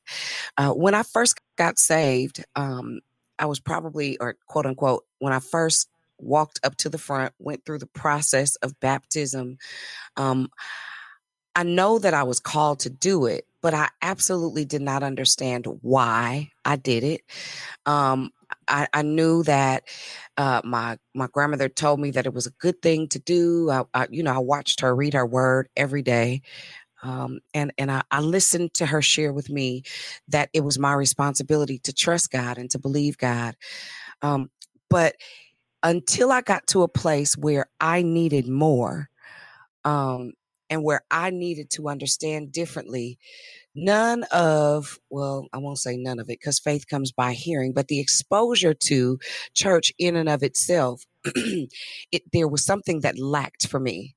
Uh, 0.58 0.72
when 0.72 0.94
I 0.94 1.04
first 1.04 1.40
got 1.58 1.78
saved, 1.78 2.44
um, 2.56 3.00
I 3.40 3.46
was 3.46 3.60
probably, 3.60 4.18
or 4.18 4.36
quote 4.48 4.66
unquote, 4.66 5.04
when 5.20 5.34
I 5.34 5.40
first 5.40 5.90
walked 6.18 6.60
up 6.64 6.76
to 6.78 6.90
the 6.90 6.98
front, 6.98 7.34
went 7.40 7.66
through 7.66 7.80
the 7.80 7.88
process 7.88 8.56
of 8.58 8.80
baptism. 8.80 9.58
Um, 10.18 10.50
I 11.56 11.64
know 11.64 12.00
that 12.00 12.14
I 12.14 12.24
was 12.24 12.40
called 12.40 12.80
to 12.82 12.90
do 12.90 13.26
it, 13.26 13.46
but 13.66 13.74
I 13.74 13.90
absolutely 14.04 14.64
did 14.64 14.84
not 14.84 15.02
understand 15.02 15.66
why 15.82 16.52
I 16.66 16.76
did 16.76 17.04
it. 17.04 17.22
Um, 17.88 18.30
I, 18.68 18.88
I, 18.94 19.02
knew 19.02 19.42
that 19.42 19.86
uh, 20.38 20.62
my 20.64 21.00
my 21.16 21.26
grandmother 21.34 21.68
told 21.68 22.00
me 22.00 22.12
that 22.12 22.28
it 22.28 22.34
was 22.36 22.46
a 22.46 22.52
good 22.60 22.80
thing 22.84 23.08
to 23.08 23.18
do. 23.18 23.72
I, 23.72 23.86
I 23.96 24.08
you 24.12 24.22
know, 24.22 24.36
I 24.36 24.38
watched 24.38 24.82
her 24.82 24.96
read 24.96 25.16
her 25.16 25.26
word 25.26 25.68
every 25.76 26.04
day. 26.04 26.44
Um, 27.02 27.40
and 27.56 27.74
and 27.80 27.92
I, 27.92 28.04
I, 28.12 28.20
listened 28.20 28.76
to 28.76 28.86
her 28.86 29.02
share 29.02 29.34
with 29.34 29.50
me 29.50 29.82
that 30.28 30.52
it 30.54 30.64
was 30.64 30.78
my 30.78 30.94
responsibility 30.94 31.80
to 31.80 31.92
trust 31.92 32.30
God 32.30 32.60
and 32.60 32.70
to 32.70 32.78
believe 32.78 33.18
God. 33.18 33.56
Um, 34.22 34.52
but 34.92 35.16
until 35.82 36.32
I 36.32 36.42
got 36.42 36.68
to 36.68 36.84
a 36.84 36.88
place 36.88 37.36
where 37.36 37.66
I 37.82 38.04
needed 38.04 38.48
more, 38.48 39.10
um, 39.84 40.34
and 40.70 40.84
where 40.84 41.02
I 41.12 41.30
needed 41.30 41.70
to 41.72 41.90
understand 41.90 42.52
differently, 42.52 43.18
none 43.76 44.24
of 44.32 45.00
well, 45.10 45.48
I 45.54 45.58
won't 45.58 45.80
say 45.80 45.98
none 45.98 46.20
of 46.20 46.30
it 46.30 46.40
because 46.40 46.60
faith 46.60 46.88
comes 46.88 47.12
by 47.12 47.34
hearing, 47.34 47.74
but 47.74 47.88
the 47.88 48.00
exposure 48.00 48.74
to 48.74 49.20
church 49.54 49.92
in 50.00 50.16
and 50.16 50.30
of 50.30 50.44
itself, 50.44 51.04
it 51.26 52.24
there 52.32 52.48
was 52.48 52.66
something 52.66 53.02
that 53.02 53.20
lacked 53.20 53.68
for 53.68 53.80
me. 53.80 54.16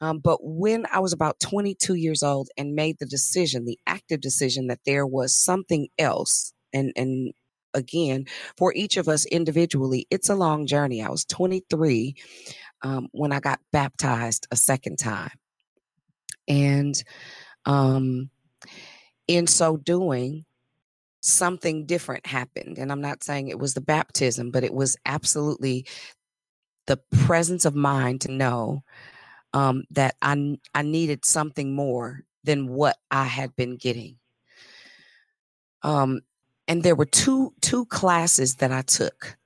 Um, 0.00 0.18
but 0.18 0.38
when 0.42 0.84
I 0.92 0.98
was 0.98 1.12
about 1.12 1.38
22 1.38 1.94
years 1.94 2.24
old 2.24 2.48
and 2.58 2.74
made 2.74 2.96
the 2.98 3.06
decision, 3.06 3.64
the 3.64 3.78
active 3.86 4.20
decision 4.20 4.66
that 4.66 4.80
there 4.84 5.06
was 5.06 5.34
something 5.34 5.88
else, 5.98 6.52
and 6.72 6.92
and 6.96 7.32
again, 7.74 8.26
for 8.56 8.72
each 8.74 8.96
of 8.96 9.08
us 9.08 9.24
individually, 9.26 10.06
it's 10.10 10.28
a 10.28 10.34
long 10.34 10.66
journey. 10.66 11.02
I 11.02 11.08
was 11.08 11.24
23 11.24 12.14
um, 12.82 13.08
when 13.12 13.32
I 13.32 13.40
got 13.40 13.60
baptized 13.72 14.46
a 14.50 14.56
second 14.56 14.98
time, 14.98 15.30
and 16.48 17.02
um, 17.64 18.30
in 19.28 19.46
so 19.46 19.76
doing, 19.76 20.44
something 21.20 21.86
different 21.86 22.26
happened. 22.26 22.78
And 22.78 22.90
I'm 22.90 23.00
not 23.00 23.22
saying 23.22 23.48
it 23.48 23.58
was 23.58 23.74
the 23.74 23.80
baptism, 23.80 24.50
but 24.50 24.64
it 24.64 24.74
was 24.74 24.96
absolutely 25.06 25.86
the 26.86 26.96
presence 27.24 27.64
of 27.64 27.74
mind 27.74 28.22
to 28.22 28.32
know 28.32 28.82
um, 29.54 29.84
that 29.90 30.16
I 30.20 30.58
I 30.74 30.82
needed 30.82 31.24
something 31.24 31.74
more 31.74 32.24
than 32.44 32.68
what 32.68 32.96
I 33.10 33.24
had 33.24 33.54
been 33.54 33.76
getting. 33.76 34.16
Um, 35.82 36.22
and 36.66 36.82
there 36.82 36.96
were 36.96 37.06
two 37.06 37.54
two 37.60 37.86
classes 37.86 38.56
that 38.56 38.72
I 38.72 38.82
took. 38.82 39.36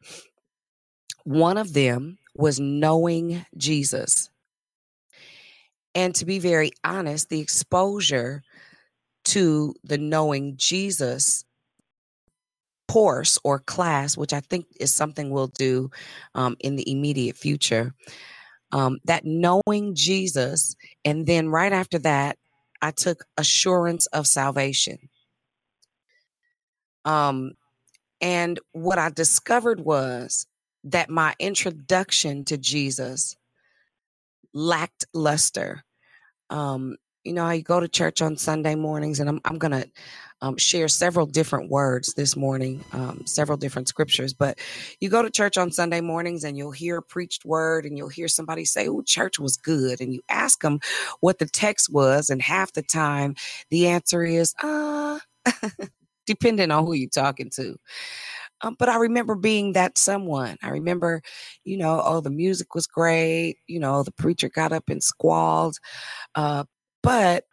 One 1.24 1.58
of 1.58 1.72
them 1.72 2.18
was 2.34 2.60
knowing 2.60 3.44
Jesus. 3.56 4.30
And 5.96 6.14
to 6.16 6.26
be 6.26 6.38
very 6.38 6.72
honest, 6.84 7.30
the 7.30 7.40
exposure 7.40 8.42
to 9.24 9.74
the 9.82 9.96
knowing 9.96 10.56
Jesus 10.58 11.44
course 12.86 13.38
or 13.42 13.58
class, 13.58 14.16
which 14.16 14.34
I 14.34 14.40
think 14.40 14.66
is 14.78 14.92
something 14.92 15.30
we'll 15.30 15.48
do 15.48 15.90
um, 16.34 16.54
in 16.60 16.76
the 16.76 16.90
immediate 16.90 17.36
future, 17.36 17.94
um, 18.72 18.98
that 19.04 19.24
knowing 19.24 19.94
Jesus, 19.94 20.76
and 21.02 21.26
then 21.26 21.48
right 21.48 21.72
after 21.72 21.98
that, 22.00 22.36
I 22.82 22.90
took 22.90 23.24
assurance 23.38 24.06
of 24.08 24.26
salvation. 24.26 25.08
Um, 27.06 27.52
and 28.20 28.60
what 28.72 28.98
I 28.98 29.08
discovered 29.08 29.80
was 29.80 30.46
that 30.84 31.08
my 31.08 31.34
introduction 31.38 32.44
to 32.44 32.58
Jesus 32.58 33.34
lacked 34.52 35.06
luster. 35.14 35.85
Um, 36.50 36.96
you 37.24 37.32
know, 37.34 37.44
I 37.44 37.60
go 37.60 37.80
to 37.80 37.88
church 37.88 38.22
on 38.22 38.36
Sunday 38.36 38.74
mornings, 38.76 39.20
and 39.20 39.28
I'm 39.28 39.40
I'm 39.44 39.58
gonna 39.58 39.86
um, 40.42 40.56
share 40.56 40.88
several 40.88 41.26
different 41.26 41.70
words 41.70 42.14
this 42.14 42.36
morning, 42.36 42.84
um, 42.92 43.22
several 43.26 43.58
different 43.58 43.88
scriptures. 43.88 44.34
But 44.34 44.58
you 45.00 45.08
go 45.08 45.22
to 45.22 45.30
church 45.30 45.58
on 45.58 45.72
Sunday 45.72 46.00
mornings 46.00 46.44
and 46.44 46.56
you'll 46.56 46.72
hear 46.72 46.98
a 46.98 47.02
preached 47.02 47.44
word 47.44 47.86
and 47.86 47.98
you'll 47.98 48.08
hear 48.08 48.28
somebody 48.28 48.64
say, 48.64 48.88
Oh, 48.88 49.02
church 49.02 49.38
was 49.38 49.56
good. 49.56 50.00
And 50.00 50.14
you 50.14 50.22
ask 50.28 50.60
them 50.60 50.80
what 51.20 51.38
the 51.38 51.46
text 51.46 51.92
was. 51.92 52.30
And 52.30 52.42
half 52.42 52.72
the 52.72 52.82
time 52.82 53.34
the 53.70 53.88
answer 53.88 54.24
is, 54.24 54.54
uh, 54.62 55.18
depending 56.26 56.70
on 56.70 56.86
who 56.86 56.94
you're 56.94 57.10
talking 57.10 57.50
to. 57.56 57.76
Um, 58.62 58.76
but 58.78 58.88
I 58.88 58.96
remember 58.96 59.34
being 59.34 59.72
that 59.72 59.98
someone. 59.98 60.56
I 60.62 60.70
remember, 60.70 61.22
you 61.64 61.76
know, 61.76 62.00
oh, 62.04 62.20
the 62.20 62.30
music 62.30 62.74
was 62.74 62.86
great. 62.86 63.56
You 63.66 63.80
know, 63.80 64.02
the 64.02 64.12
preacher 64.12 64.48
got 64.48 64.72
up 64.72 64.88
and 64.88 65.02
squalled. 65.02 65.76
Uh, 66.34 66.64
but 67.02 67.44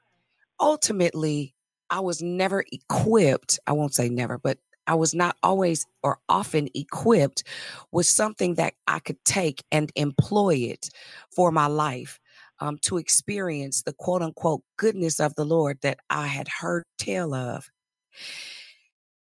ultimately, 0.60 1.54
I 1.90 2.00
was 2.00 2.22
never 2.22 2.64
equipped. 2.72 3.60
I 3.68 3.74
won't 3.74 3.94
say 3.94 4.10
never, 4.10 4.38
but 4.38 4.58
I 4.88 4.96
was 4.96 5.14
not 5.14 5.38
always 5.44 5.86
or 6.04 6.20
often 6.28 6.68
equipped 6.76 7.44
with 7.92 8.06
something 8.06 8.56
that 8.56 8.74
I 8.88 9.00
could 9.00 9.24
take 9.26 9.64
and 9.72 9.92
employ 9.96 10.56
it 10.56 10.90
for 11.34 11.52
my 11.52 11.68
life 11.68 12.20
um, 12.60 12.78
to 12.84 12.98
experience 12.98 13.82
the 13.82 13.94
quote 13.94 14.22
unquote 14.22 14.64
goodness 14.78 15.20
of 15.20 15.36
the 15.36 15.46
Lord 15.46 15.80
that 15.82 16.00
I 16.10 16.28
had 16.28 16.48
heard 16.48 16.84
tell 16.98 17.34
of. 17.34 17.70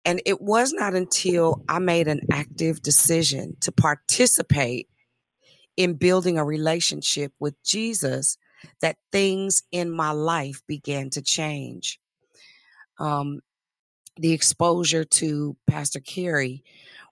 And 0.04 0.22
it 0.24 0.40
was 0.40 0.72
not 0.72 0.94
until 0.94 1.62
I 1.68 1.78
made 1.78 2.08
an 2.08 2.20
active 2.32 2.82
decision 2.82 3.56
to 3.60 3.72
participate 3.72 4.88
in 5.76 5.94
building 5.94 6.38
a 6.38 6.44
relationship 6.44 7.32
with 7.38 7.54
Jesus 7.62 8.38
that 8.80 8.96
things 9.12 9.62
in 9.72 9.90
my 9.90 10.10
life 10.10 10.62
began 10.66 11.10
to 11.10 11.22
change. 11.22 12.00
Um, 12.98 13.40
the 14.16 14.32
exposure 14.32 15.04
to 15.04 15.56
Pastor 15.66 16.00
Carey 16.00 16.62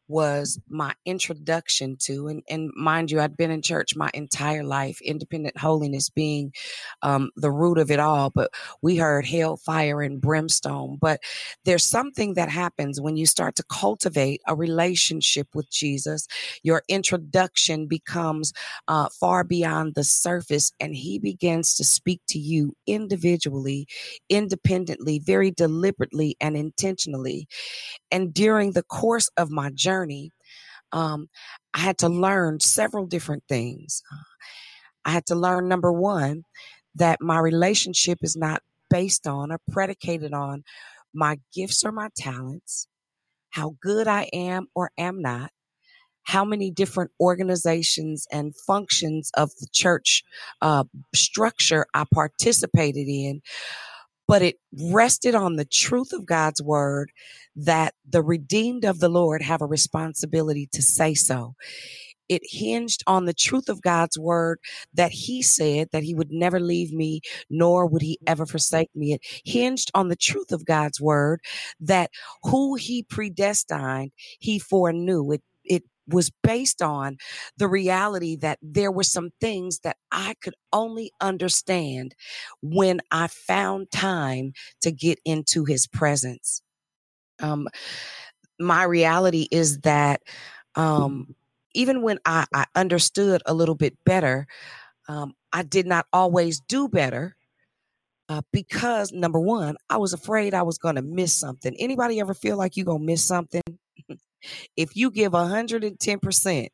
was 0.09 0.59
my 0.68 0.94
introduction 1.05 1.97
to 2.01 2.29
and, 2.29 2.42
and 2.49 2.71
mind 2.77 3.11
you 3.11 3.21
i'd 3.21 3.37
been 3.37 3.51
in 3.51 3.62
church 3.62 3.94
my 3.97 4.11
entire 4.14 4.64
life 4.64 5.01
independent 5.03 5.57
holiness 5.59 6.09
being 6.09 6.53
um, 7.03 7.31
the 7.37 7.51
root 7.51 7.79
of 7.79 7.90
it 7.90 8.01
all 8.01 8.31
but 8.31 8.51
we 8.83 8.97
heard 8.97 9.27
hell 9.27 9.57
fire 9.57 10.01
and 10.03 10.21
brimstone. 10.21 10.99
But 11.01 11.21
there's 11.64 11.85
something 11.85 12.35
that 12.35 12.49
happens 12.49 13.01
when 13.01 13.16
you 13.16 13.27
start 13.27 13.57
to 13.57 13.64
cultivate 13.71 14.40
a 14.47 14.55
relationship 14.55 15.49
with 15.55 15.71
jesus 15.71 16.27
your 16.62 16.83
introduction 16.88 17.87
becomes 17.87 18.53
uh, 18.88 19.09
far 19.21 19.44
beyond 19.44 19.94
the 19.94 20.05
surface 20.05 20.73
and 20.81 20.94
he 20.94 21.18
begins 21.18 21.75
to 21.77 21.85
speak 21.85 22.21
to 22.29 22.38
you 22.38 22.75
individually 22.87 23.87
independently 24.29 25.18
very 25.18 25.51
deliberately 25.51 26.37
and 26.40 26.57
intentionally. 26.57 27.49
And 28.11 28.33
during 28.33 28.73
the 28.73 28.83
course 28.83 29.31
of 29.37 29.51
my 29.51 29.71
journey, 29.71 29.97
um, 30.92 31.28
I 31.74 31.80
had 31.80 31.98
to 31.98 32.08
learn 32.08 32.61
several 32.61 33.06
different 33.06 33.44
things. 33.48 34.02
I 35.04 35.11
had 35.11 35.26
to 35.26 35.34
learn, 35.34 35.68
number 35.68 35.92
one, 35.92 36.44
that 36.94 37.20
my 37.20 37.38
relationship 37.38 38.18
is 38.22 38.37
not 38.37 38.62
based 38.90 39.26
on 39.26 39.52
or 39.52 39.61
predicated 39.70 40.32
on 40.32 40.64
my 41.14 41.38
gifts 41.54 41.84
or 41.84 41.92
my 41.92 42.08
talents, 42.16 42.88
how 43.50 43.74
good 43.80 44.06
I 44.06 44.28
am 44.32 44.66
or 44.74 44.90
am 44.98 45.20
not, 45.20 45.50
how 46.24 46.44
many 46.44 46.70
different 46.70 47.11
organizations 47.20 48.26
and 48.30 48.54
functions 48.54 49.30
of 49.34 49.50
the 49.61 49.66
church 49.72 50.24
uh, 50.61 50.84
structure 51.14 51.87
I 51.94 52.04
participated 52.12 53.08
in, 53.08 53.40
but 54.29 54.43
it 54.43 54.57
rested 54.93 55.35
on 55.35 55.57
the 55.57 55.64
truth 55.64 56.12
of 56.12 56.27
God's 56.27 56.62
word 56.62 57.11
that 57.57 57.95
the 58.09 58.23
redeemed 58.23 58.85
of 58.85 59.01
the 59.01 59.09
Lord 59.09 59.43
have 59.43 59.62
a 59.62 59.67
responsibility 59.67 60.69
to 60.73 60.83
say 60.83 61.14
so. 61.14 61.55
It 62.29 62.43
hinged 62.45 63.03
on 63.07 63.25
the 63.25 63.35
truth 63.35 63.71
of 63.71 63.83
God's 63.83 64.19
word 64.19 64.61
that 64.95 65.12
he 65.12 65.43
said 65.43 65.88
that 65.93 66.03
he 66.03 66.14
would 66.14 66.31
never 66.31 66.61
leave 66.61 66.93
me, 66.93 67.23
nor 67.51 67.87
would 67.87 68.03
he 68.03 68.19
ever 68.27 68.47
forsake 68.47 68.91
me. 68.95 69.14
It 69.14 69.23
hinged 69.45 69.91
on 69.95 70.09
the 70.09 70.17
truth 70.17 70.53
of 70.53 70.67
God's 70.67 71.01
word 71.01 71.41
that 71.81 72.11
who 72.45 72.77
he 72.77 73.03
predestined, 73.03 74.12
he 74.41 74.59
foreknew. 74.59 75.33
It 75.33 75.43
was 76.09 76.31
based 76.42 76.83
on 76.83 77.16
the 77.57 77.68
reality 77.68 78.37
that 78.37 78.59
there 78.62 78.90
were 78.90 79.05
some 79.05 79.31
things 79.40 79.81
that 79.81 79.97
I 80.11 80.35
could 80.42 80.55
only 80.73 81.12
understand 81.21 82.14
when 82.62 83.01
I 83.11 83.29
found 83.29 83.90
time 83.90 84.53
to 84.83 84.90
get 84.90 85.18
into 85.25 85.64
his 85.64 85.87
presence. 85.87 86.62
Um, 87.40 87.68
my 88.59 88.83
reality 88.85 89.47
is 89.51 89.81
that 89.81 90.23
um, 90.75 91.35
even 91.75 92.03
when 92.03 92.18
I, 92.25 92.47
I, 92.53 92.64
understood 92.75 93.42
a 93.47 93.55
little 93.55 93.75
bit 93.75 93.97
better, 94.05 94.47
um, 95.09 95.35
I 95.53 95.62
did 95.62 95.87
not 95.87 96.07
always 96.12 96.61
do 96.61 96.88
better. 96.88 97.37
Uh, 98.29 98.42
because 98.53 99.11
number 99.11 99.40
one, 99.40 99.77
I 99.88 99.97
was 99.97 100.12
afraid 100.12 100.53
I 100.53 100.62
was 100.62 100.77
going 100.77 100.97
to 100.97 101.03
miss 101.03 101.33
something. 101.33 101.75
Anybody 101.79 102.21
ever 102.21 102.35
feel 102.35 102.59
like 102.59 102.77
you're 102.77 102.85
going 102.85 103.01
to 103.01 103.07
miss 103.07 103.25
something? 103.25 103.62
If 104.77 104.96
you 104.96 105.11
give 105.11 105.33
110%, 105.33 106.68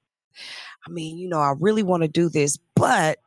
I 0.87 0.90
mean, 0.90 1.18
you 1.18 1.29
know, 1.29 1.38
I 1.38 1.55
really 1.59 1.83
want 1.83 2.03
to 2.03 2.09
do 2.09 2.29
this, 2.29 2.59
but 2.74 3.18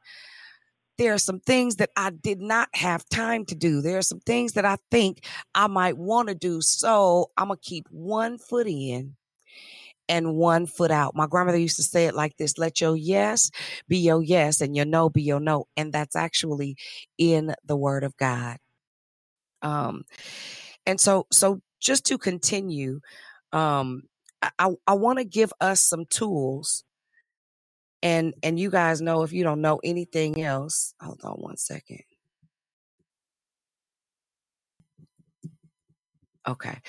there 0.97 1.13
are 1.13 1.19
some 1.19 1.39
things 1.39 1.75
that 1.75 1.91
I 1.95 2.09
did 2.09 2.41
not 2.41 2.69
have 2.73 3.07
time 3.09 3.45
to 3.45 3.55
do. 3.55 3.81
There 3.81 3.97
are 3.97 4.03
some 4.03 4.19
things 4.19 4.53
that 4.53 4.65
I 4.65 4.77
think 4.89 5.23
I 5.53 5.67
might 5.67 5.97
want 5.97 6.29
to 6.29 6.35
do. 6.35 6.61
So 6.61 7.31
I'm 7.37 7.47
going 7.47 7.59
to 7.61 7.69
keep 7.69 7.87
one 7.91 8.37
foot 8.37 8.67
in 8.67 9.15
and 10.09 10.35
one 10.35 10.65
foot 10.65 10.91
out. 10.91 11.15
My 11.15 11.27
grandmother 11.27 11.59
used 11.59 11.75
to 11.77 11.83
say 11.83 12.05
it 12.05 12.15
like 12.15 12.37
this 12.37 12.57
let 12.57 12.81
your 12.81 12.95
yes 12.95 13.51
be 13.87 13.97
your 13.97 14.23
yes 14.23 14.61
and 14.61 14.75
your 14.75 14.85
no 14.85 15.09
be 15.09 15.21
your 15.21 15.39
no. 15.39 15.67
And 15.75 15.93
that's 15.93 16.15
actually 16.15 16.77
in 17.17 17.53
the 17.65 17.75
word 17.75 18.03
of 18.03 18.15
God. 18.17 18.57
Um, 19.61 20.03
and 20.85 20.99
so, 20.99 21.27
so 21.31 21.61
just 21.79 22.05
to 22.07 22.17
continue, 22.17 23.01
um, 23.51 24.03
I, 24.41 24.69
I, 24.87 24.93
want 24.93 25.19
to 25.19 25.25
give 25.25 25.51
us 25.59 25.81
some 25.81 26.05
tools 26.05 26.83
and 28.03 28.33
and 28.43 28.59
you 28.59 28.69
guys 28.69 29.01
know 29.01 29.23
if 29.23 29.33
you 29.33 29.43
don't 29.43 29.61
know 29.61 29.79
anything 29.83 30.41
else 30.43 30.93
hold 31.01 31.21
on 31.23 31.33
one 31.33 31.57
second. 31.57 32.01
Okay 36.47 36.79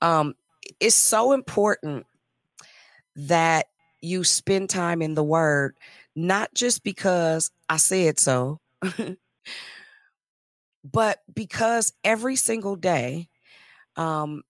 um 0.00 0.34
it's 0.80 0.94
so 0.94 1.32
important 1.32 2.06
that 3.16 3.66
you 4.00 4.24
spend 4.24 4.70
time 4.70 5.02
in 5.02 5.14
the 5.14 5.24
word 5.24 5.76
not 6.16 6.52
just 6.54 6.82
because 6.84 7.50
i 7.68 7.76
said 7.76 8.18
so 8.18 8.60
but 10.84 11.20
because 11.34 11.92
every 12.04 12.36
single 12.36 12.76
day 12.76 13.28
um 13.96 14.42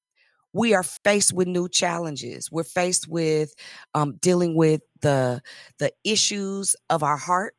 we 0.55 0.73
are 0.73 0.85
faced 0.85 1.33
with 1.35 1.49
new 1.49 1.69
challenges. 1.69 2.51
We're 2.51 2.65
faced 2.65 3.09
with 3.09 3.55
um, 3.93 4.17
dealing 4.17 4.55
with 4.55 4.81
the 5.03 5.43
the 5.79 5.93
issues 6.05 6.75
of 6.89 7.03
our 7.03 7.19
heart, 7.19 7.57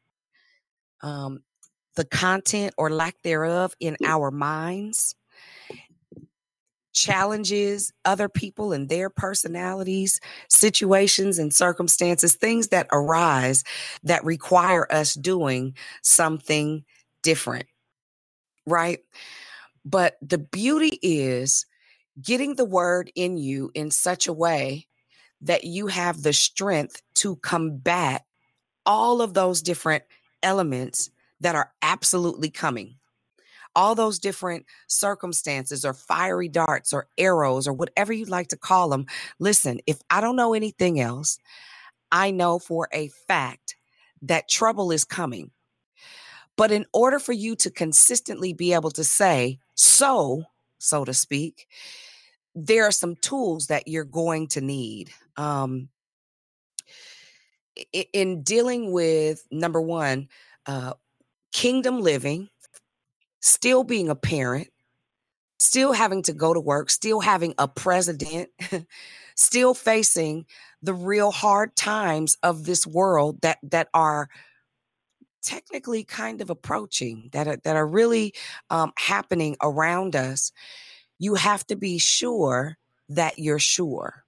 um, 1.01 1.43
the 1.95 2.05
content 2.05 2.73
or 2.77 2.89
lack 2.89 3.21
thereof 3.21 3.75
in 3.81 3.97
our 4.05 4.31
minds, 4.31 5.13
challenges, 6.93 7.91
other 8.05 8.29
people 8.29 8.71
and 8.71 8.87
their 8.87 9.09
personalities, 9.09 10.21
situations 10.49 11.37
and 11.37 11.53
circumstances, 11.53 12.35
things 12.35 12.69
that 12.69 12.87
arise 12.93 13.65
that 14.03 14.23
require 14.23 14.87
us 14.89 15.15
doing 15.15 15.75
something 16.01 16.85
different, 17.23 17.65
right? 18.65 18.99
But 19.83 20.15
the 20.21 20.37
beauty 20.37 20.97
is 21.01 21.65
getting 22.21 22.55
the 22.55 22.65
word 22.65 23.11
in 23.15 23.37
you 23.37 23.71
in 23.73 23.91
such 23.91 24.27
a 24.27 24.33
way 24.33 24.87
that 25.41 25.63
you 25.63 25.87
have 25.87 26.21
the 26.21 26.33
strength 26.33 27.01
to 27.15 27.35
combat 27.37 28.23
all 28.85 29.21
of 29.21 29.33
those 29.33 29.61
different 29.61 30.03
elements 30.43 31.09
that 31.41 31.55
are 31.55 31.71
absolutely 31.81 32.49
coming. 32.49 32.95
All 33.75 33.93
those 33.93 34.19
different 34.19 34.65
circumstances 34.87 35.83
or 35.83 35.93
fiery 35.93 36.47
darts 36.47 36.93
or 36.93 37.07
arrows 37.17 37.67
or 37.67 37.73
whatever 37.73 38.13
you'd 38.13 38.29
like 38.29 38.47
to 38.49 38.57
call 38.57 38.87
them. 38.87 39.05
Listen, 39.37 39.79
if 39.85 39.99
I 40.09 40.21
don't 40.21 40.37
know 40.37 40.53
anything 40.53 40.99
else, 41.01 41.37
I 42.11 42.31
know 42.31 42.57
for 42.59 42.87
a 42.93 43.09
fact 43.27 43.75
that 44.21 44.47
trouble 44.47 44.91
is 44.91 45.03
coming. 45.03 45.51
But 46.55 46.71
in 46.71 46.85
order 46.93 47.19
for 47.19 47.33
you 47.33 47.55
to 47.57 47.69
consistently 47.69 48.53
be 48.53 48.73
able 48.73 48.91
to 48.91 49.03
say, 49.03 49.59
so, 49.75 50.43
so 50.77 51.03
to 51.03 51.13
speak, 51.13 51.67
there 52.55 52.85
are 52.85 52.91
some 52.91 53.15
tools 53.17 53.67
that 53.67 53.87
you're 53.87 54.05
going 54.05 54.47
to 54.47 54.61
need 54.61 55.11
um, 55.35 55.89
in 58.01 58.41
dealing 58.41 58.91
with 58.91 59.45
number 59.51 59.81
one 59.81 60.29
uh, 60.65 60.93
kingdom 61.51 62.01
living 62.01 62.49
still 63.41 63.83
being 63.83 64.09
a 64.09 64.15
parent 64.15 64.69
still 65.59 65.93
having 65.93 66.21
to 66.21 66.33
go 66.33 66.53
to 66.53 66.59
work 66.59 66.89
still 66.89 67.19
having 67.19 67.53
a 67.57 67.67
president 67.67 68.49
still 69.35 69.73
facing 69.73 70.45
the 70.81 70.93
real 70.93 71.31
hard 71.31 71.75
times 71.75 72.37
of 72.41 72.65
this 72.65 72.87
world 72.87 73.39
that 73.41 73.57
that 73.61 73.89
are 73.93 74.29
technically 75.43 76.03
kind 76.03 76.41
of 76.41 76.49
approaching 76.49 77.29
that 77.31 77.47
are, 77.47 77.57
that 77.63 77.75
are 77.75 77.85
really 77.85 78.33
um, 78.69 78.91
happening 78.97 79.55
around 79.61 80.15
us 80.15 80.51
you 81.19 81.35
have 81.35 81.65
to 81.67 81.75
be 81.75 81.97
sure 81.97 82.77
that 83.09 83.39
you're 83.39 83.59
sure. 83.59 84.23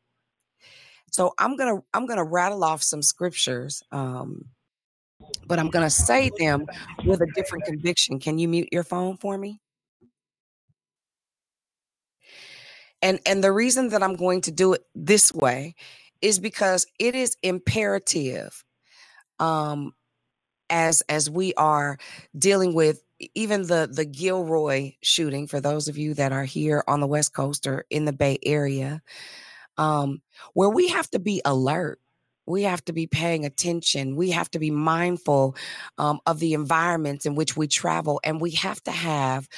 So 1.11 1.33
I'm 1.39 1.55
gonna 1.55 1.81
I'm 1.93 2.05
gonna 2.05 2.23
rattle 2.23 2.63
off 2.63 2.83
some 2.83 3.01
scriptures, 3.01 3.81
um, 3.91 4.45
but 5.47 5.59
I'm 5.59 5.69
gonna 5.69 5.89
say 5.89 6.29
them 6.37 6.65
with 7.05 7.21
a 7.21 7.31
different 7.33 7.65
conviction. 7.65 8.19
Can 8.19 8.37
you 8.37 8.47
mute 8.47 8.69
your 8.71 8.83
phone 8.83 9.17
for 9.17 9.37
me? 9.37 9.59
And 13.01 13.19
and 13.25 13.43
the 13.43 13.51
reason 13.51 13.89
that 13.89 14.03
I'm 14.03 14.15
going 14.15 14.41
to 14.41 14.51
do 14.51 14.73
it 14.73 14.83
this 14.95 15.33
way 15.33 15.75
is 16.21 16.39
because 16.39 16.85
it 16.99 17.15
is 17.15 17.37
imperative 17.43 18.63
um, 19.39 19.93
as 20.69 21.01
as 21.09 21.29
we 21.29 21.53
are 21.55 21.97
dealing 22.37 22.73
with 22.73 23.01
even 23.33 23.63
the 23.63 23.89
the 23.91 24.05
Gilroy 24.05 24.93
shooting 25.01 25.47
for 25.47 25.59
those 25.59 25.87
of 25.87 25.97
you 25.97 26.13
that 26.15 26.31
are 26.31 26.43
here 26.45 26.83
on 26.87 26.99
the 26.99 27.07
West 27.07 27.33
Coast 27.33 27.67
or 27.67 27.85
in 27.89 28.05
the 28.05 28.13
Bay 28.13 28.37
Area, 28.43 29.01
um, 29.77 30.21
where 30.53 30.69
we 30.69 30.89
have 30.89 31.09
to 31.11 31.19
be 31.19 31.41
alert. 31.45 31.99
We 32.45 32.63
have 32.63 32.83
to 32.85 32.93
be 32.93 33.07
paying 33.07 33.43
attention. 33.43 34.15
We 34.15 34.31
have 34.31 34.49
to 34.51 34.59
be 34.59 34.71
mindful 34.71 35.57
um, 35.97 36.21
of 36.25 36.39
the 36.39 36.53
environments 36.53 37.25
in 37.25 37.35
which 37.35 37.57
we 37.57 37.67
travel, 37.67 38.21
and 38.23 38.39
we 38.39 38.51
have 38.51 38.81
to 38.83 38.91
have 38.91 39.49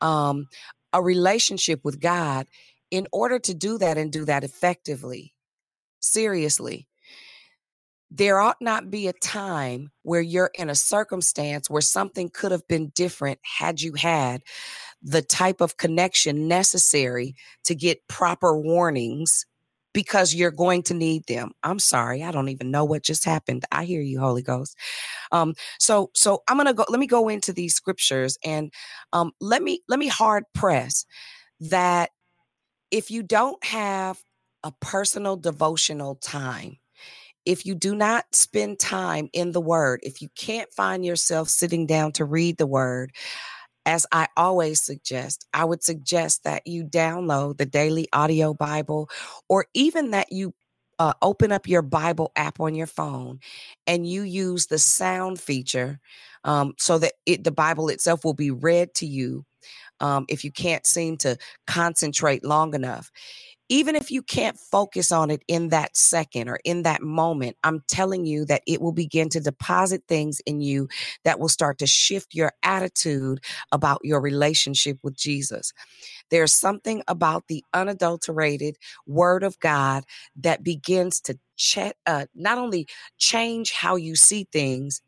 um, 0.00 0.46
a 0.94 1.02
relationship 1.02 1.84
with 1.84 2.00
God 2.00 2.46
in 2.90 3.06
order 3.12 3.38
to 3.38 3.54
do 3.54 3.76
that 3.78 3.98
and 3.98 4.10
do 4.10 4.24
that 4.24 4.44
effectively. 4.44 5.34
Seriously, 6.00 6.87
there 8.10 8.40
ought 8.40 8.56
not 8.60 8.90
be 8.90 9.06
a 9.06 9.12
time 9.12 9.90
where 10.02 10.20
you're 10.20 10.50
in 10.54 10.70
a 10.70 10.74
circumstance 10.74 11.68
where 11.68 11.82
something 11.82 12.30
could 12.30 12.52
have 12.52 12.66
been 12.66 12.90
different 12.94 13.38
had 13.42 13.80
you 13.80 13.92
had 13.94 14.42
the 15.02 15.22
type 15.22 15.60
of 15.60 15.76
connection 15.76 16.48
necessary 16.48 17.34
to 17.64 17.74
get 17.74 18.06
proper 18.08 18.58
warnings 18.58 19.44
because 19.92 20.34
you're 20.34 20.50
going 20.50 20.82
to 20.82 20.94
need 20.94 21.24
them. 21.26 21.50
I'm 21.62 21.78
sorry, 21.78 22.22
I 22.22 22.30
don't 22.30 22.48
even 22.48 22.70
know 22.70 22.84
what 22.84 23.02
just 23.02 23.24
happened. 23.24 23.64
I 23.72 23.84
hear 23.84 24.00
you, 24.00 24.20
Holy 24.20 24.42
Ghost. 24.42 24.76
Um, 25.32 25.54
so, 25.78 26.10
so 26.14 26.42
I'm 26.48 26.56
gonna 26.56 26.74
go. 26.74 26.84
Let 26.88 27.00
me 27.00 27.06
go 27.06 27.28
into 27.28 27.52
these 27.52 27.74
scriptures 27.74 28.38
and 28.44 28.72
um, 29.12 29.32
let 29.40 29.62
me 29.62 29.80
let 29.88 29.98
me 29.98 30.08
hard 30.08 30.44
press 30.54 31.04
that 31.60 32.10
if 32.90 33.10
you 33.10 33.22
don't 33.22 33.62
have 33.64 34.18
a 34.62 34.72
personal 34.80 35.36
devotional 35.36 36.16
time 36.16 36.78
if 37.48 37.64
you 37.64 37.74
do 37.74 37.94
not 37.94 38.26
spend 38.32 38.78
time 38.78 39.30
in 39.32 39.52
the 39.52 39.60
word, 39.60 40.00
if 40.02 40.20
you 40.20 40.28
can't 40.36 40.70
find 40.70 41.02
yourself 41.02 41.48
sitting 41.48 41.86
down 41.86 42.12
to 42.12 42.26
read 42.26 42.58
the 42.58 42.66
word, 42.66 43.10
as 43.86 44.06
I 44.12 44.28
always 44.36 44.82
suggest, 44.82 45.46
I 45.54 45.64
would 45.64 45.82
suggest 45.82 46.44
that 46.44 46.66
you 46.66 46.84
download 46.84 47.56
the 47.56 47.64
daily 47.64 48.06
audio 48.12 48.52
Bible 48.52 49.08
or 49.48 49.64
even 49.72 50.10
that 50.10 50.30
you 50.30 50.52
uh, 50.98 51.14
open 51.22 51.50
up 51.50 51.66
your 51.66 51.80
Bible 51.80 52.32
app 52.36 52.60
on 52.60 52.74
your 52.74 52.86
phone 52.86 53.38
and 53.86 54.06
you 54.06 54.22
use 54.22 54.66
the 54.66 54.78
sound 54.78 55.40
feature 55.40 56.00
um, 56.44 56.74
so 56.76 56.98
that 56.98 57.14
it, 57.24 57.44
the 57.44 57.50
Bible 57.50 57.88
itself 57.88 58.26
will 58.26 58.34
be 58.34 58.50
read 58.50 58.92
to 58.96 59.06
you 59.06 59.46
um, 60.00 60.26
if 60.28 60.44
you 60.44 60.52
can't 60.52 60.86
seem 60.86 61.16
to 61.18 61.38
concentrate 61.66 62.44
long 62.44 62.74
enough 62.74 63.10
even 63.68 63.96
if 63.96 64.10
you 64.10 64.22
can't 64.22 64.58
focus 64.58 65.12
on 65.12 65.30
it 65.30 65.42
in 65.48 65.70
that 65.70 65.96
second 65.96 66.48
or 66.48 66.60
in 66.64 66.84
that 66.84 67.02
moment, 67.02 67.56
I'm 67.64 67.82
telling 67.88 68.26
you 68.26 68.44
that 68.46 68.62
it 68.66 68.80
will 68.82 68.92
begin 68.92 69.28
to 69.30 69.40
deposit 69.40 70.04
things 70.08 70.40
in 70.46 70.60
you 70.60 70.88
that 71.24 71.40
will 71.40 71.48
start 71.48 71.78
to 71.78 71.86
shift 71.88 72.34
your 72.34 72.52
attitude 72.62 73.40
about 73.72 74.00
your 74.04 74.20
relationship 74.20 74.98
with 75.02 75.16
Jesus. 75.16 75.72
There's 76.30 76.52
something 76.52 77.02
about 77.08 77.46
the 77.48 77.64
unadulterated 77.72 78.76
word 79.06 79.42
of 79.44 79.58
God 79.60 80.04
that 80.36 80.62
begins 80.64 81.20
to 81.22 81.38
ch- 81.56 81.92
uh, 82.06 82.26
not 82.34 82.58
only 82.58 82.88
change 83.18 83.72
how 83.72 83.96
you 83.96 84.16
see 84.16 84.46
things, 84.52 85.02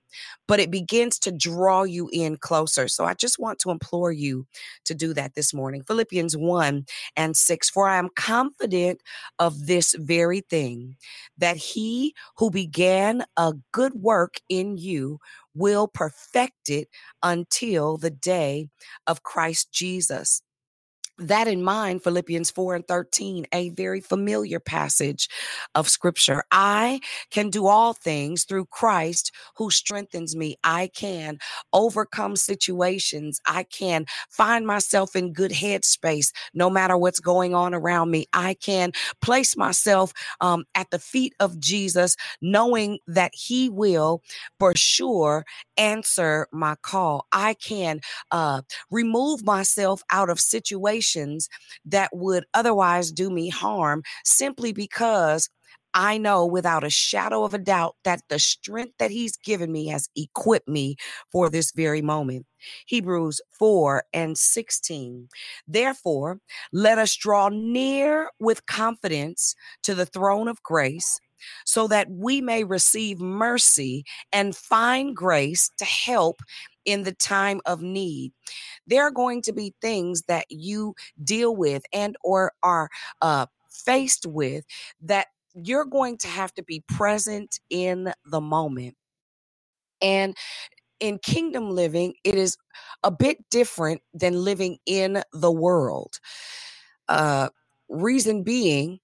but 0.46 0.60
it 0.60 0.70
begins 0.70 1.18
to 1.20 1.32
draw 1.32 1.82
you 1.82 2.08
in 2.12 2.36
closer. 2.36 2.88
So 2.88 3.04
I 3.04 3.14
just 3.14 3.38
want 3.38 3.58
to 3.60 3.70
implore 3.70 4.12
you 4.12 4.46
to 4.84 4.94
do 4.94 5.14
that 5.14 5.34
this 5.34 5.54
morning. 5.54 5.82
Philippians 5.84 6.36
1 6.36 6.84
and 7.16 7.36
6 7.36 7.70
For 7.70 7.88
I 7.88 7.98
am 7.98 8.08
confident 8.16 9.00
of 9.38 9.66
this 9.66 9.94
very 9.98 10.40
thing, 10.40 10.96
that 11.38 11.56
he 11.56 12.14
who 12.36 12.50
began 12.50 13.24
a 13.36 13.54
good 13.72 13.94
work 13.94 14.36
in 14.48 14.76
you 14.76 15.18
will 15.54 15.88
perfect 15.88 16.68
it 16.68 16.88
until 17.22 17.96
the 17.96 18.10
day 18.10 18.68
of 19.06 19.22
Christ 19.22 19.72
Jesus. 19.72 20.42
That 21.20 21.46
in 21.46 21.62
mind, 21.62 22.02
Philippians 22.02 22.50
4 22.50 22.76
and 22.76 22.88
13, 22.88 23.46
a 23.52 23.68
very 23.70 24.00
familiar 24.00 24.58
passage 24.58 25.28
of 25.74 25.88
scripture. 25.88 26.42
I 26.50 27.00
can 27.30 27.50
do 27.50 27.66
all 27.66 27.92
things 27.92 28.44
through 28.44 28.66
Christ 28.66 29.30
who 29.56 29.70
strengthens 29.70 30.34
me. 30.34 30.56
I 30.64 30.88
can 30.94 31.38
overcome 31.72 32.36
situations. 32.36 33.40
I 33.46 33.64
can 33.64 34.06
find 34.30 34.66
myself 34.66 35.14
in 35.14 35.32
good 35.32 35.50
headspace 35.50 36.32
no 36.54 36.70
matter 36.70 36.96
what's 36.96 37.20
going 37.20 37.54
on 37.54 37.74
around 37.74 38.10
me. 38.10 38.26
I 38.32 38.54
can 38.54 38.92
place 39.20 39.56
myself 39.56 40.12
um, 40.40 40.64
at 40.74 40.90
the 40.90 40.98
feet 40.98 41.34
of 41.38 41.60
Jesus, 41.60 42.16
knowing 42.40 42.98
that 43.06 43.32
He 43.34 43.68
will 43.68 44.22
for 44.58 44.72
sure 44.74 45.44
answer 45.76 46.46
my 46.50 46.76
call. 46.82 47.26
I 47.32 47.54
can 47.54 48.00
uh, 48.30 48.62
remove 48.90 49.44
myself 49.44 50.02
out 50.10 50.30
of 50.30 50.40
situations 50.40 51.09
situations 51.10 51.48
that 51.84 52.10
would 52.12 52.44
otherwise 52.54 53.12
do 53.12 53.30
me 53.30 53.48
harm 53.48 54.02
simply 54.24 54.72
because 54.72 55.48
I 55.92 56.18
know 56.18 56.46
without 56.46 56.84
a 56.84 56.90
shadow 56.90 57.42
of 57.42 57.52
a 57.52 57.58
doubt 57.58 57.96
that 58.04 58.22
the 58.28 58.38
strength 58.38 58.94
that 58.98 59.10
he's 59.10 59.36
given 59.36 59.72
me 59.72 59.88
has 59.88 60.08
equipped 60.14 60.68
me 60.68 60.94
for 61.32 61.50
this 61.50 61.72
very 61.72 62.00
moment. 62.00 62.46
Hebrews 62.86 63.40
4 63.58 64.04
and 64.12 64.38
16. 64.38 65.28
Therefore, 65.66 66.38
let 66.72 66.98
us 66.98 67.16
draw 67.16 67.48
near 67.48 68.30
with 68.38 68.66
confidence 68.66 69.56
to 69.82 69.96
the 69.96 70.06
throne 70.06 70.46
of 70.46 70.62
grace 70.62 71.18
so 71.64 71.86
that 71.88 72.08
we 72.10 72.40
may 72.40 72.64
receive 72.64 73.20
mercy 73.20 74.04
and 74.32 74.56
find 74.56 75.16
grace 75.16 75.70
to 75.78 75.84
help 75.84 76.40
in 76.84 77.02
the 77.04 77.12
time 77.12 77.60
of 77.66 77.82
need. 77.82 78.32
There 78.86 79.02
are 79.04 79.10
going 79.10 79.42
to 79.42 79.52
be 79.52 79.74
things 79.80 80.22
that 80.28 80.46
you 80.50 80.94
deal 81.22 81.54
with 81.54 81.82
and 81.92 82.16
or 82.24 82.52
are 82.62 82.88
uh, 83.22 83.46
faced 83.70 84.26
with 84.26 84.64
that 85.02 85.28
you're 85.54 85.84
going 85.84 86.16
to 86.18 86.28
have 86.28 86.54
to 86.54 86.62
be 86.62 86.82
present 86.88 87.60
in 87.70 88.12
the 88.24 88.40
moment. 88.40 88.96
And 90.02 90.36
in 91.00 91.18
kingdom 91.18 91.70
living 91.70 92.14
it 92.24 92.34
is 92.34 92.56
a 93.02 93.10
bit 93.10 93.38
different 93.50 94.02
than 94.14 94.44
living 94.44 94.78
in 94.86 95.22
the 95.32 95.50
world. 95.50 96.18
Uh 97.08 97.48
reason 97.88 98.42
being 98.42 99.00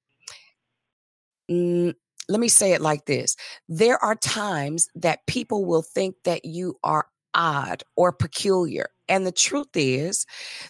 let 2.29 2.41
me 2.41 2.49
say 2.49 2.73
it 2.73 2.81
like 2.81 3.07
this 3.07 3.37
there 3.69 4.03
are 4.03 4.17
times 4.17 4.89
that 4.95 5.27
people 5.27 5.65
will 5.65 5.83
think 5.83 6.17
that 6.25 6.45
you 6.45 6.77
are 6.83 7.07
odd 7.37 7.85
or 7.95 8.11
peculiar. 8.13 8.89
And 9.09 9.25
the 9.25 9.33
truth 9.33 9.69
is 9.75 10.27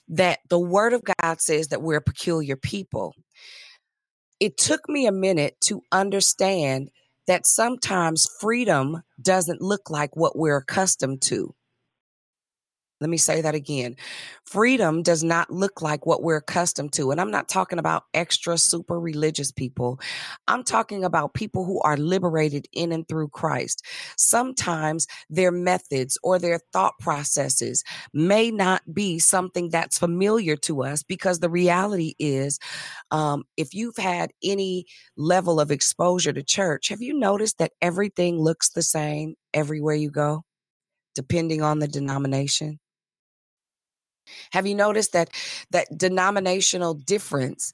that 0.09 0.41
the 0.51 0.59
word 0.59 0.93
of 0.93 1.03
God 1.23 1.41
says 1.41 1.69
that 1.69 1.81
we're 1.81 2.01
peculiar 2.01 2.57
people. 2.57 3.15
It 4.41 4.59
took 4.59 4.87
me 4.89 5.07
a 5.07 5.13
minute 5.13 5.57
to 5.63 5.81
understand 5.93 6.91
that 7.27 7.47
sometimes 7.47 8.29
freedom 8.41 9.03
doesn't 9.23 9.63
look 9.63 9.89
like 9.89 10.15
what 10.15 10.37
we're 10.37 10.59
accustomed 10.59 11.23
to. 11.23 11.55
Let 13.01 13.11
me 13.11 13.19
say 13.19 13.43
that 13.43 13.55
again. 13.55 13.95
Freedom 14.47 15.03
does 15.03 15.23
not 15.23 15.51
look 15.51 15.83
like 15.83 16.07
what 16.07 16.23
we're 16.23 16.39
accustomed 16.39 16.95
to. 16.95 17.11
And 17.11 17.21
I'm 17.21 17.31
not 17.31 17.47
talking 17.49 17.79
about 17.79 18.05
extra 18.15 18.57
super 18.57 18.99
religious 18.99 19.53
people. 19.53 20.01
I'm 20.49 20.65
talking 20.65 21.05
about 21.05 21.35
people 21.35 21.67
who 21.67 21.81
are 21.83 21.99
liberated 21.99 22.67
in 22.73 22.93
and 22.93 23.07
through 23.07 23.29
Christ. 23.29 23.85
Sometimes 24.17 25.07
their 25.29 25.53
methods 25.53 26.17
or 26.23 26.39
their 26.39 26.59
thought 26.73 26.95
processes 26.99 27.85
may 28.15 28.51
not 28.51 28.83
be 28.95 29.19
something 29.19 29.69
that's 29.69 29.99
familiar 29.99 30.57
to 30.57 30.83
us 30.83 31.03
because 31.03 31.41
the 31.41 31.51
reality 31.51 32.15
is, 32.19 32.59
um, 33.11 33.45
if 33.57 33.75
you've 33.75 33.97
had 33.99 34.33
any 34.43 34.87
level 35.17 35.61
of 35.61 35.71
exposure 35.71 36.33
to 36.33 36.43
church, 36.43 36.89
have 36.89 37.03
you 37.03 37.15
noticed 37.19 37.59
that 37.59 37.73
everything 37.83 38.39
looks 38.39 38.71
the 38.71 38.83
same 38.83 39.35
everywhere 39.55 39.95
you 39.95 40.11
go, 40.11 40.45
depending 41.15 41.63
on 41.63 41.81
the 41.81 41.89
denomination? 41.89 42.79
Have 44.53 44.67
you 44.67 44.75
noticed 44.75 45.13
that 45.13 45.31
that 45.71 45.89
denominational 45.97 46.95
difference 46.95 47.73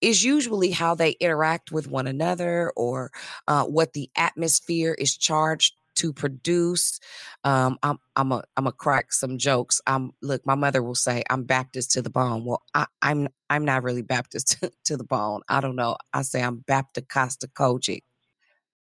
is 0.00 0.24
usually 0.24 0.70
how 0.70 0.94
they 0.94 1.10
interact 1.20 1.72
with 1.72 1.88
one 1.88 2.06
another 2.06 2.72
or 2.76 3.10
uh, 3.48 3.64
what 3.64 3.92
the 3.92 4.10
atmosphere 4.16 4.94
is 4.98 5.16
charged 5.16 5.74
to 5.96 6.12
produce. 6.12 6.98
Um, 7.44 7.78
I'm 7.82 7.98
I'm 8.16 8.32
a 8.32 8.42
I'm 8.56 8.66
a 8.66 8.72
crack 8.72 9.12
some 9.12 9.36
jokes. 9.38 9.80
I'm 9.86 10.12
look. 10.22 10.46
My 10.46 10.54
mother 10.54 10.82
will 10.82 10.94
say 10.94 11.22
I'm 11.28 11.44
Baptist 11.44 11.92
to 11.92 12.02
the 12.02 12.10
bone. 12.10 12.44
Well, 12.44 12.62
I, 12.74 12.86
I'm 13.02 13.28
I'm 13.50 13.64
not 13.64 13.82
really 13.82 14.02
Baptist 14.02 14.60
to, 14.60 14.72
to 14.84 14.96
the 14.96 15.04
bone. 15.04 15.42
I 15.48 15.60
don't 15.60 15.76
know. 15.76 15.96
I 16.14 16.22
say 16.22 16.42
I'm 16.42 16.58
Baptist 16.58 17.08
Costa 17.08 17.48
Kojic 17.48 18.02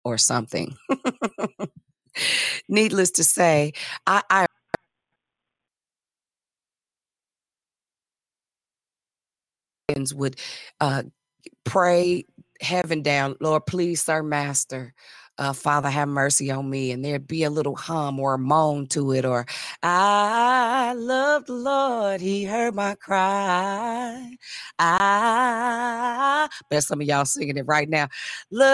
or 0.05 0.17
something. 0.17 0.75
Needless 2.69 3.11
to 3.11 3.23
say, 3.23 3.73
I, 4.07 4.21
I 4.29 4.45
would 10.15 10.37
uh, 10.79 11.03
pray 11.63 12.25
heaven 12.61 13.01
down, 13.01 13.35
Lord, 13.41 13.65
please, 13.67 14.03
sir, 14.03 14.21
master. 14.23 14.93
Uh, 15.37 15.53
Father, 15.53 15.89
have 15.89 16.07
mercy 16.09 16.51
on 16.51 16.69
me. 16.69 16.91
And 16.91 17.03
there'd 17.03 17.27
be 17.27 17.43
a 17.43 17.49
little 17.49 17.75
hum 17.75 18.19
or 18.19 18.35
a 18.35 18.39
moan 18.39 18.87
to 18.89 19.11
it, 19.13 19.25
or 19.25 19.45
I 19.83 20.93
love 20.97 21.45
the 21.45 21.53
Lord, 21.53 22.21
He 22.21 22.43
heard 22.45 22.75
my 22.75 22.95
cry. 22.95 24.35
I 24.79 26.47
bet 26.69 26.83
some 26.83 27.01
of 27.01 27.07
y'all 27.07 27.25
singing 27.25 27.57
it 27.57 27.65
right 27.67 27.89
now. 27.89 28.07
Love 28.51 28.69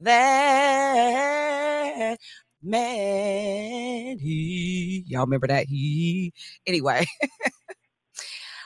that 0.00 2.18
man. 2.62 4.18
He, 4.18 5.04
y'all 5.08 5.22
remember 5.24 5.46
that? 5.48 5.66
He, 5.66 6.32
anyway. 6.66 7.06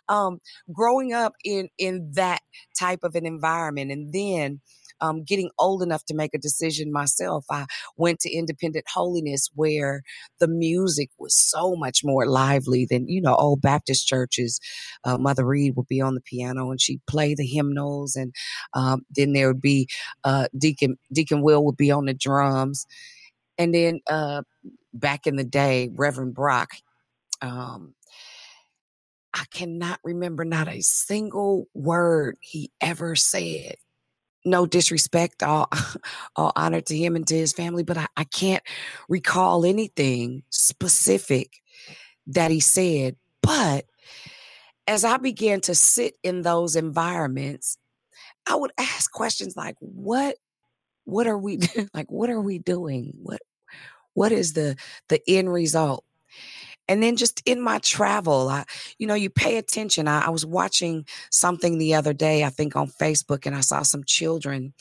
um, 0.09 0.39
growing 0.73 1.13
up 1.13 1.35
in 1.45 1.69
in 1.79 2.13
that 2.15 2.41
type 2.79 3.01
of 3.03 3.15
an 3.15 3.27
environment, 3.27 3.91
and 3.91 4.13
then 4.13 4.61
um, 5.01 5.23
getting 5.25 5.51
old 5.59 5.83
enough 5.83 6.05
to 6.07 6.15
make 6.15 6.35
a 6.35 6.39
decision 6.39 6.93
myself, 6.93 7.45
I 7.51 7.67
went 7.97 8.21
to 8.21 8.33
Independent 8.33 8.85
Holiness 8.93 9.49
where 9.55 10.03
the 10.41 10.49
music 10.49 11.11
was 11.19 11.37
so 11.37 11.77
much 11.77 12.01
more 12.05 12.27
lively 12.27 12.87
than, 12.89 13.09
you 13.09 13.21
know, 13.21 13.35
old 13.35 13.61
Baptist 13.61 14.07
churches. 14.07 14.61
Uh, 15.05 15.19
Mother 15.19 15.45
Reed 15.45 15.75
would 15.77 15.89
be 15.89 16.01
on 16.01 16.15
the 16.15 16.21
piano 16.21 16.71
and 16.71 16.81
she'd 16.81 17.05
play 17.07 17.35
the 17.35 17.47
hymnals, 17.47 18.17
and 18.17 18.35
um, 18.75 19.03
then 19.11 19.33
there 19.33 19.49
would 19.49 19.61
be 19.61 19.89
uh, 20.25 20.47
Deacon 20.57 20.97
Deacon 21.13 21.43
Will 21.43 21.65
would 21.65 21.77
be 21.77 21.91
on 21.91 22.07
the 22.07 22.15
drums, 22.15 22.87
and 23.59 23.75
then 23.75 24.01
uh, 24.09 24.43
back 24.93 25.27
in 25.27 25.37
the 25.37 25.45
day, 25.45 25.91
Reverend 25.95 26.35
Brock. 26.35 26.71
Um, 27.43 27.95
I 29.45 29.47
cannot 29.57 30.01
remember 30.03 30.47
not 30.47 30.69
a 30.69 30.81
single 30.81 31.69
word 31.75 32.39
he 32.41 32.71
ever 32.81 33.15
said. 33.15 33.77
No 34.47 34.65
disrespect, 34.65 35.43
all, 35.43 35.69
all 36.37 36.51
honor 36.57 36.81
to 36.81 36.97
him 36.97 37.15
and 37.15 37.27
to 37.27 37.37
his 37.37 37.53
family, 37.53 37.83
but 37.83 37.99
I, 37.99 38.07
I 38.17 38.25
can't 38.25 38.63
recall 39.07 39.67
anything 39.67 40.45
specific 40.49 41.61
that 42.29 42.51
he 42.51 42.61
said. 42.61 43.17
But 43.43 43.85
as 44.87 45.05
I 45.05 45.19
began 45.19 45.61
to 45.63 45.75
sit 45.75 46.17
in 46.23 46.41
those 46.41 46.75
environments, 46.75 47.77
I 48.49 48.55
would 48.55 48.73
ask 48.79 49.13
questions 49.13 49.59
like, 49.59 49.77
what 49.81 50.37
what 51.05 51.27
are 51.27 51.37
we 51.37 51.59
like 51.95 52.11
what 52.11 52.31
are 52.31 52.41
we 52.41 52.59
doing? 52.59 53.13
What 53.23 53.43
what 54.15 54.33
is 54.33 54.55
the 54.55 54.77
the 55.11 55.21
end 55.29 55.53
result? 55.53 56.03
And 56.89 57.03
then 57.03 57.17
just 57.17 57.43
in 57.47 57.61
my 57.61 57.79
travel 57.79 58.49
i 58.49 58.65
you 58.99 59.07
know 59.07 59.15
you 59.15 59.31
pay 59.31 59.57
attention. 59.57 60.09
I, 60.09 60.27
I, 60.27 60.31
was 60.31 60.47
watching 60.47 61.07
something 61.31 61.79
the 61.79 61.95
other 61.95 62.13
day 62.13 62.45
i 62.45 62.51
think 62.51 62.77
on 62.77 62.89
facebook 62.89 63.47
and 63.47 63.55
i 63.55 63.61
saw 63.61 63.83
some 63.83 64.05
children 64.05 64.73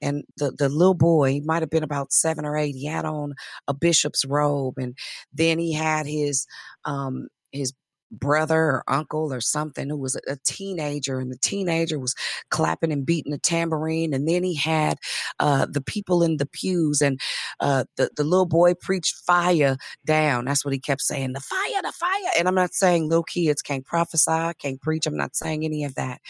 and 0.00 0.24
the, 0.36 0.52
the 0.52 0.68
little 0.68 0.94
boy 0.94 1.32
he 1.32 1.40
might 1.40 1.62
have 1.62 1.70
been 1.70 1.82
about 1.82 2.12
seven 2.12 2.44
or 2.44 2.56
eight 2.56 2.74
he 2.74 2.86
had 2.86 3.04
on 3.04 3.34
a 3.68 3.74
bishop's 3.74 4.24
robe 4.24 4.78
and 4.78 4.96
then 5.32 5.58
he 5.58 5.72
had 5.72 6.06
his 6.06 6.46
um 6.84 7.28
his 7.52 7.72
brother 8.10 8.58
or 8.58 8.84
uncle 8.88 9.32
or 9.32 9.40
something 9.40 9.88
who 9.88 9.96
was 9.96 10.16
a 10.26 10.36
teenager 10.44 11.18
and 11.18 11.30
the 11.30 11.38
teenager 11.38 11.98
was 11.98 12.14
clapping 12.50 12.92
and 12.92 13.06
beating 13.06 13.32
a 13.32 13.38
tambourine 13.38 14.12
and 14.12 14.28
then 14.28 14.42
he 14.42 14.54
had 14.54 14.98
uh, 15.38 15.66
the 15.70 15.80
people 15.80 16.22
in 16.22 16.36
the 16.36 16.46
pews 16.46 17.00
and 17.00 17.20
uh, 17.60 17.84
the, 17.96 18.10
the 18.16 18.24
little 18.24 18.46
boy 18.46 18.74
preached 18.74 19.16
fire 19.26 19.76
down. 20.06 20.44
That's 20.44 20.64
what 20.64 20.74
he 20.74 20.80
kept 20.80 21.02
saying 21.02 21.32
the 21.32 21.40
fire 21.40 21.82
the 21.82 21.92
fire. 21.92 22.32
And 22.38 22.48
i'm 22.48 22.54
not 22.54 22.74
saying 22.74 23.08
little 23.08 23.24
kids 23.24 23.62
can't 23.62 23.84
prophesy 23.84 24.52
can't 24.58 24.80
preach. 24.80 25.06
I'm 25.06 25.16
not 25.16 25.36
saying 25.36 25.64
any 25.64 25.84
of 25.84 25.94
that. 25.94 26.20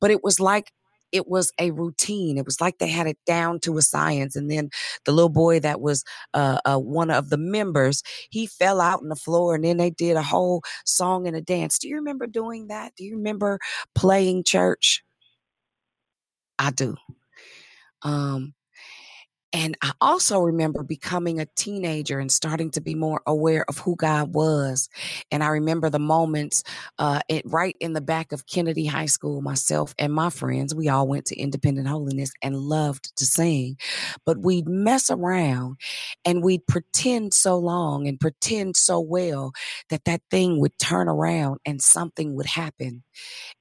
But 0.00 0.10
it 0.10 0.24
was 0.24 0.40
like 0.40 0.72
it 1.12 1.28
was 1.28 1.52
a 1.58 1.70
routine. 1.70 2.38
It 2.38 2.44
was 2.44 2.60
like 2.60 2.78
they 2.78 2.88
had 2.88 3.06
it 3.06 3.18
down 3.26 3.60
to 3.60 3.78
a 3.78 3.82
science. 3.82 4.36
And 4.36 4.50
then 4.50 4.70
the 5.04 5.12
little 5.12 5.28
boy 5.28 5.60
that 5.60 5.80
was 5.80 6.04
uh, 6.34 6.58
uh, 6.64 6.78
one 6.78 7.10
of 7.10 7.30
the 7.30 7.38
members, 7.38 8.02
he 8.30 8.46
fell 8.46 8.80
out 8.80 9.00
on 9.00 9.08
the 9.08 9.16
floor, 9.16 9.54
and 9.54 9.64
then 9.64 9.76
they 9.76 9.90
did 9.90 10.16
a 10.16 10.22
whole 10.22 10.62
song 10.84 11.26
and 11.26 11.36
a 11.36 11.40
dance. 11.40 11.78
Do 11.78 11.88
you 11.88 11.96
remember 11.96 12.26
doing 12.26 12.68
that? 12.68 12.92
Do 12.96 13.04
you 13.04 13.16
remember 13.16 13.58
playing 13.94 14.44
church? 14.44 15.02
I 16.58 16.70
do. 16.70 16.96
Um, 18.02 18.54
and 19.52 19.76
I 19.82 19.92
also 20.00 20.38
remember 20.38 20.82
becoming 20.84 21.40
a 21.40 21.46
teenager 21.56 22.20
and 22.20 22.30
starting 22.30 22.70
to 22.72 22.80
be 22.80 22.94
more 22.94 23.20
aware 23.26 23.64
of 23.68 23.78
who 23.78 23.96
God 23.96 24.32
was. 24.32 24.88
And 25.32 25.42
I 25.42 25.48
remember 25.48 25.90
the 25.90 25.98
moments 25.98 26.62
uh, 26.98 27.20
it, 27.28 27.42
right 27.46 27.76
in 27.80 27.92
the 27.92 28.00
back 28.00 28.30
of 28.30 28.46
Kennedy 28.46 28.86
High 28.86 29.06
School, 29.06 29.42
myself 29.42 29.92
and 29.98 30.12
my 30.12 30.30
friends, 30.30 30.74
we 30.74 30.88
all 30.88 31.08
went 31.08 31.24
to 31.26 31.36
Independent 31.36 31.88
Holiness 31.88 32.32
and 32.42 32.56
loved 32.56 33.16
to 33.16 33.26
sing. 33.26 33.76
But 34.24 34.38
we'd 34.38 34.68
mess 34.68 35.10
around 35.10 35.78
and 36.24 36.44
we'd 36.44 36.66
pretend 36.68 37.34
so 37.34 37.58
long 37.58 38.06
and 38.06 38.20
pretend 38.20 38.76
so 38.76 39.00
well 39.00 39.52
that 39.88 40.04
that 40.04 40.22
thing 40.30 40.60
would 40.60 40.78
turn 40.78 41.08
around 41.08 41.58
and 41.66 41.82
something 41.82 42.36
would 42.36 42.46
happen. 42.46 43.02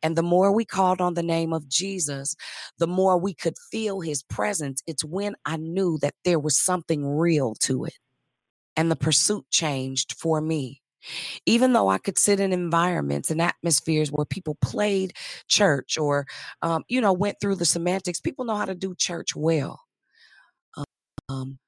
And 0.04 0.16
the 0.16 0.24
more 0.24 0.52
we 0.52 0.66
called 0.66 1.02
on 1.02 1.16
the 1.16 1.24
name 1.24 1.54
of 1.54 1.68
Jesus, 1.68 2.36
the 2.78 2.88
more 2.88 3.18
we 3.18 3.34
could 3.34 3.56
feel 3.72 4.02
his 4.02 4.24
presence. 4.24 4.82
It's 4.88 5.04
when 5.04 5.36
I 5.46 5.58
knew 5.58 5.79
that 6.02 6.16
there 6.24 6.40
was 6.40 6.58
something 6.58 7.06
real 7.06 7.56
to 7.62 7.86
it. 7.86 7.98
And 8.76 8.90
the 8.90 8.96
pursuit 8.96 9.46
changed 9.50 10.14
for 10.14 10.42
me. 10.42 10.82
Even 11.46 11.74
though 11.74 11.90
I 11.90 11.98
could 11.98 12.18
sit 12.18 12.40
in 12.40 12.52
environments 12.52 13.32
and 13.32 13.42
atmospheres 13.42 14.12
where 14.12 14.26
people 14.26 14.58
played 14.62 15.14
church 15.48 15.98
or, 15.98 16.26
um, 16.62 16.84
you 16.90 17.00
know, 17.00 17.14
went 17.14 17.38
through 17.40 17.56
the 17.56 17.66
semantics, 17.66 18.20
people 18.20 18.46
know 18.46 18.56
how 18.56 18.66
to 18.66 18.76
do 18.76 18.96
church 18.96 19.36
well. 19.36 19.80
Um, 21.30 21.60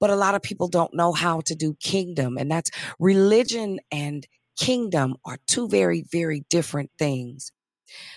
but 0.00 0.10
a 0.10 0.16
lot 0.16 0.34
of 0.34 0.42
people 0.42 0.68
don't 0.68 0.94
know 0.94 1.12
how 1.12 1.40
to 1.46 1.54
do 1.54 1.74
kingdom. 1.80 2.38
And 2.38 2.50
that's 2.50 2.70
religion 2.98 3.80
and 3.90 4.26
kingdom 4.56 5.16
are 5.24 5.38
two 5.46 5.68
very, 5.68 6.04
very 6.12 6.44
different 6.50 6.90
things. 6.98 7.52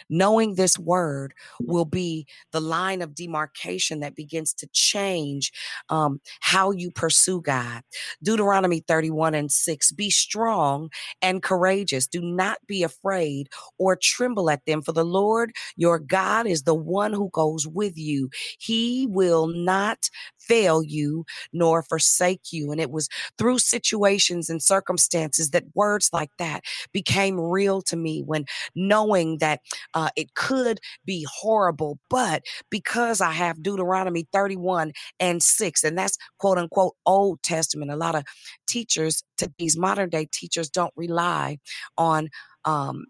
Knowing 0.10 0.56
this 0.56 0.78
word 0.78 1.34
will 1.60 1.86
be 1.86 2.26
the 2.52 2.62
line 2.62 3.02
of 3.02 3.16
demarcation 3.16 4.00
that 4.00 4.16
begins 4.16 4.54
to 4.54 4.68
change 4.74 5.52
um, 5.90 6.20
how 6.42 6.72
you 6.72 6.92
pursue 6.92 7.42
God. 7.42 7.82
Deuteronomy 8.24 8.82
31 8.88 9.36
and 9.36 9.52
6 9.52 9.92
Be 9.94 10.10
strong 10.10 10.90
and 11.22 11.42
courageous. 11.44 12.08
Do 12.08 12.22
not 12.22 12.60
be 12.68 12.84
afraid 12.84 13.50
or 13.78 13.96
tremble 13.96 14.50
at 14.50 14.66
them, 14.66 14.82
for 14.82 14.92
the 14.92 15.06
Lord 15.06 15.52
your 15.78 16.00
God 16.00 16.48
is 16.48 16.64
the 16.64 16.76
one 16.76 17.14
who 17.14 17.30
goes 17.30 17.68
with 17.68 17.98
you. 17.98 18.30
He 18.60 19.08
will 19.10 19.48
not 19.48 20.10
fail 20.40 20.84
you 20.84 21.26
nor 21.54 21.84
forsake 21.84 22.52
you. 22.52 22.72
And 22.72 22.82
it 22.82 22.92
was 22.92 23.08
through 23.38 23.60
situations 23.60 24.50
and 24.50 24.62
circumstances 24.62 25.52
that 25.52 25.64
words 25.76 26.10
like 26.12 26.32
that 26.38 26.64
became 26.92 27.40
real 27.40 27.82
to 27.84 27.96
me 27.96 28.22
when 28.22 28.46
knowing 28.76 29.38
that 29.40 29.61
uh, 29.94 30.10
it 30.16 30.34
could 30.36 30.80
be 31.06 31.26
horrible, 31.30 32.00
but 32.10 32.44
because 32.70 33.22
I 33.22 33.32
have 33.32 33.64
Deuteronomy 33.64 34.28
31 34.32 34.92
and 35.20 35.42
6, 35.42 35.84
and 35.84 35.98
that's 35.98 36.18
quote 36.40 36.58
unquote 36.58 36.96
Old 37.06 37.42
Testament, 37.44 37.92
a 37.92 37.96
lot 37.96 38.16
of 38.16 38.24
teachers, 38.68 39.24
these 39.58 39.78
modern 39.78 40.10
day 40.10 40.28
teachers, 40.32 40.70
don't 40.70 40.94
rely 40.96 41.58
on 41.98 42.30
um, 42.66 43.06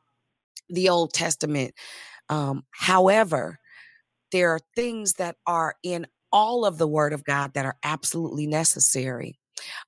the 0.69 0.89
Old 0.89 1.13
Testament. 1.13 1.73
Um, 2.29 2.63
however, 2.71 3.59
there 4.31 4.51
are 4.51 4.59
things 4.75 5.13
that 5.13 5.35
are 5.45 5.75
in 5.83 6.07
all 6.31 6.65
of 6.65 6.77
the 6.77 6.87
Word 6.87 7.13
of 7.13 7.25
God 7.25 7.53
that 7.53 7.65
are 7.65 7.75
absolutely 7.83 8.47
necessary. 8.47 9.37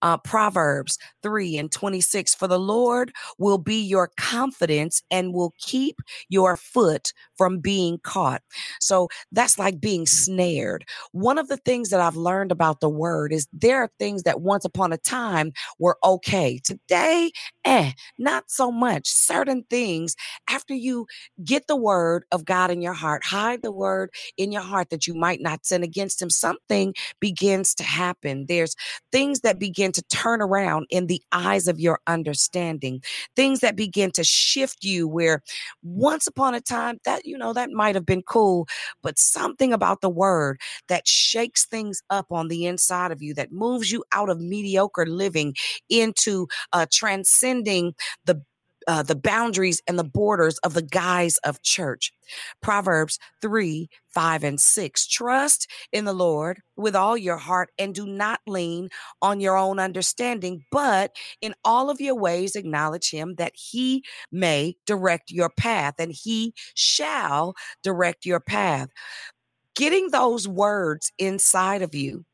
Uh, 0.02 0.18
Proverbs 0.18 0.98
3 1.24 1.58
and 1.58 1.72
26 1.72 2.36
For 2.36 2.48
the 2.48 2.60
Lord 2.60 3.12
will 3.38 3.58
be 3.58 3.82
your 3.82 4.12
confidence 4.18 5.02
and 5.12 5.34
will 5.34 5.54
keep 5.60 5.98
your 6.30 6.58
foot 6.58 7.14
from 7.38 7.60
being 7.60 8.00
caught. 8.04 8.42
So 8.80 9.10
that's 9.32 9.58
like 9.60 9.80
being 9.80 10.06
snared. 10.06 10.86
One 11.12 11.38
of 11.38 11.48
the 11.48 11.58
things 11.58 11.90
that 11.90 12.00
I've 12.00 12.16
learned 12.16 12.52
about 12.52 12.80
the 12.80 12.90
word 12.90 13.34
is 13.34 13.48
there 13.54 13.82
are 13.84 13.92
things 14.00 14.24
that 14.24 14.42
once 14.42 14.66
upon 14.66 14.94
a 14.94 14.98
time 14.98 15.52
were 15.80 15.98
okay. 16.04 16.60
Today, 16.64 17.32
eh, 17.66 17.92
not 18.18 18.46
so 18.48 18.72
much. 18.72 19.08
Certain 19.10 19.64
things, 19.70 20.16
after 20.50 20.74
you 20.74 21.08
get 21.44 21.68
the 21.68 21.76
word 21.76 22.26
of 22.32 22.46
God 22.46 22.72
in 22.72 22.82
your 22.82 22.94
heart, 22.94 23.24
hide 23.26 23.62
the 23.62 23.72
word 23.72 24.10
in 24.38 24.52
your 24.52 24.62
heart 24.62 24.90
that 24.90 25.08
you 25.08 25.14
might 25.16 25.42
not 25.42 25.66
sin 25.66 25.84
against 25.84 26.22
him, 26.22 26.30
something 26.30 26.94
begins 27.20 27.74
to 27.76 27.84
happen. 27.84 28.46
There's 28.48 28.76
things 29.12 29.42
that 29.42 29.60
begin 29.63 29.93
to 29.93 30.02
turn 30.10 30.41
around 30.41 30.86
in 30.89 31.08
the 31.08 31.21
eyes 31.32 31.69
of 31.69 31.80
your 31.80 32.02
understanding, 32.06 33.02
things 33.34 33.62
that 33.62 33.78
begin 33.78 34.12
to 34.12 34.21
shift 34.21 34.84
you 34.84 35.08
where 35.08 35.41
once 35.84 36.28
upon 36.28 36.54
a 36.54 36.60
time 36.60 36.99
that, 37.06 37.26
you 37.26 37.38
know, 37.38 37.54
that 37.54 37.69
might 37.71 37.95
have 37.95 38.06
been 38.06 38.21
cool, 38.23 38.67
but 39.02 39.17
something 39.17 39.71
about 39.71 40.02
the 40.02 40.10
word 40.10 40.60
that 40.89 41.08
shakes 41.08 41.65
things 41.65 42.02
up 42.10 42.26
on 42.30 42.49
the 42.49 42.65
inside 42.65 43.13
of 43.13 43.21
you, 43.21 43.34
that 43.34 43.54
moves 43.54 43.89
you 43.89 44.04
out 44.12 44.30
of 44.30 44.41
mediocre 44.41 45.06
living 45.06 45.56
into 45.88 46.45
uh, 46.73 46.86
transcending 46.91 47.93
the 48.26 48.41
uh, 48.88 49.04
the 49.04 49.15
boundaries 49.15 49.82
and 49.88 49.98
the 49.98 50.04
borders 50.04 50.58
of 50.60 50.74
the 50.74 50.82
guise 50.82 51.38
of 51.39 51.62
church. 51.62 52.12
Proverbs 52.62 53.19
3 53.41 53.89
5 54.10 54.43
and 54.43 54.60
6. 54.60 55.08
Trust 55.08 55.67
in 55.91 56.06
the 56.06 56.13
Lord 56.13 56.62
with 56.76 56.96
all 56.96 57.17
your 57.17 57.38
heart 57.38 57.69
and 57.78 57.96
do 57.96 58.06
not 58.06 58.39
lean 58.46 58.89
on 59.22 59.39
your 59.39 59.58
own 59.58 59.80
understanding, 59.80 60.63
but 60.72 61.15
in 61.41 61.56
all 61.65 61.89
of 61.89 62.00
your 62.00 62.15
ways 62.15 62.56
acknowledge 62.56 63.10
him 63.10 63.36
that 63.36 63.54
he 63.56 64.04
may 64.32 64.76
direct 64.86 65.32
your 65.32 65.50
path 65.50 65.96
and 65.98 66.12
he 66.12 66.54
shall 66.76 67.56
direct 67.82 68.26
your 68.26 68.39
path. 68.39 68.89
Getting 69.76 70.12
those 70.12 70.48
words 70.48 71.12
inside 71.17 71.82
of 71.82 71.96
you 71.96 72.26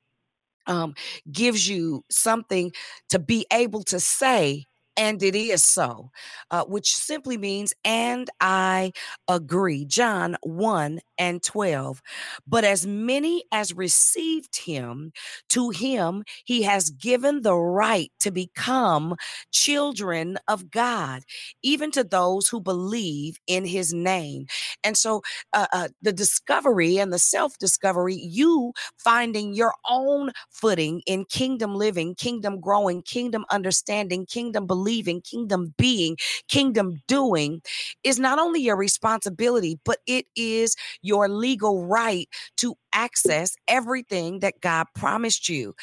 um, 0.68 0.94
gives 1.32 1.68
you 1.68 2.06
something 2.10 2.72
to 3.10 3.20
be 3.20 3.46
able 3.52 3.84
to 3.84 4.00
say 4.00 4.66
and 5.00 5.24
it 5.24 5.36
is 5.36 5.64
so, 5.64 6.12
uh, 6.52 6.66
which 6.66 6.96
simply 6.96 7.38
means, 7.38 7.74
and 7.86 8.30
I 8.42 8.92
agree. 9.30 9.86
John 9.86 10.38
1 10.44 11.00
and 11.18 11.42
12. 11.44 12.02
But 12.48 12.66
as 12.66 12.86
many 12.86 13.46
as 13.52 13.74
received 13.74 14.58
him, 14.58 15.14
to 15.50 15.70
him 15.72 16.24
he 16.46 16.64
has 16.64 16.90
given 16.92 17.44
the 17.44 17.56
right 17.56 18.12
to 18.22 18.32
become 18.32 19.16
children 19.52 20.38
of 20.50 20.70
God, 20.72 21.24
even 21.64 21.92
to 21.92 22.04
those 22.04 22.50
who 22.50 22.62
believe 22.62 23.38
in 23.48 23.66
his 23.66 23.94
name. 23.94 24.48
And 24.84 24.98
so 24.98 25.22
uh, 25.54 25.68
uh, 25.74 25.90
the 26.02 26.14
discovery 26.14 26.98
and 26.98 27.14
the 27.14 27.20
self 27.20 27.58
discovery, 27.58 28.16
you 28.16 28.74
finding 28.98 29.54
your 29.54 29.74
own 29.90 30.32
footing 30.52 31.02
in 31.08 31.26
kingdom 31.26 31.76
living, 31.76 32.16
kingdom 32.16 32.60
growing, 32.60 33.02
kingdom 33.02 33.46
understanding, 33.52 34.26
kingdom 34.26 34.68
believing 34.68 34.89
believing, 34.90 35.22
kingdom 35.22 35.74
being, 35.78 36.18
kingdom 36.48 37.00
doing 37.08 37.62
is 38.04 38.18
not 38.18 38.40
only 38.40 38.60
your 38.60 38.76
responsibility, 38.76 39.78
but 39.86 40.00
it 40.08 40.26
is 40.36 40.76
your 41.04 41.30
legal 41.30 41.86
right 41.86 42.28
to 42.58 42.74
access 42.92 43.56
everything 43.68 44.40
that 44.40 44.56
God 44.62 44.88
promised 44.96 45.48
you. 45.48 45.76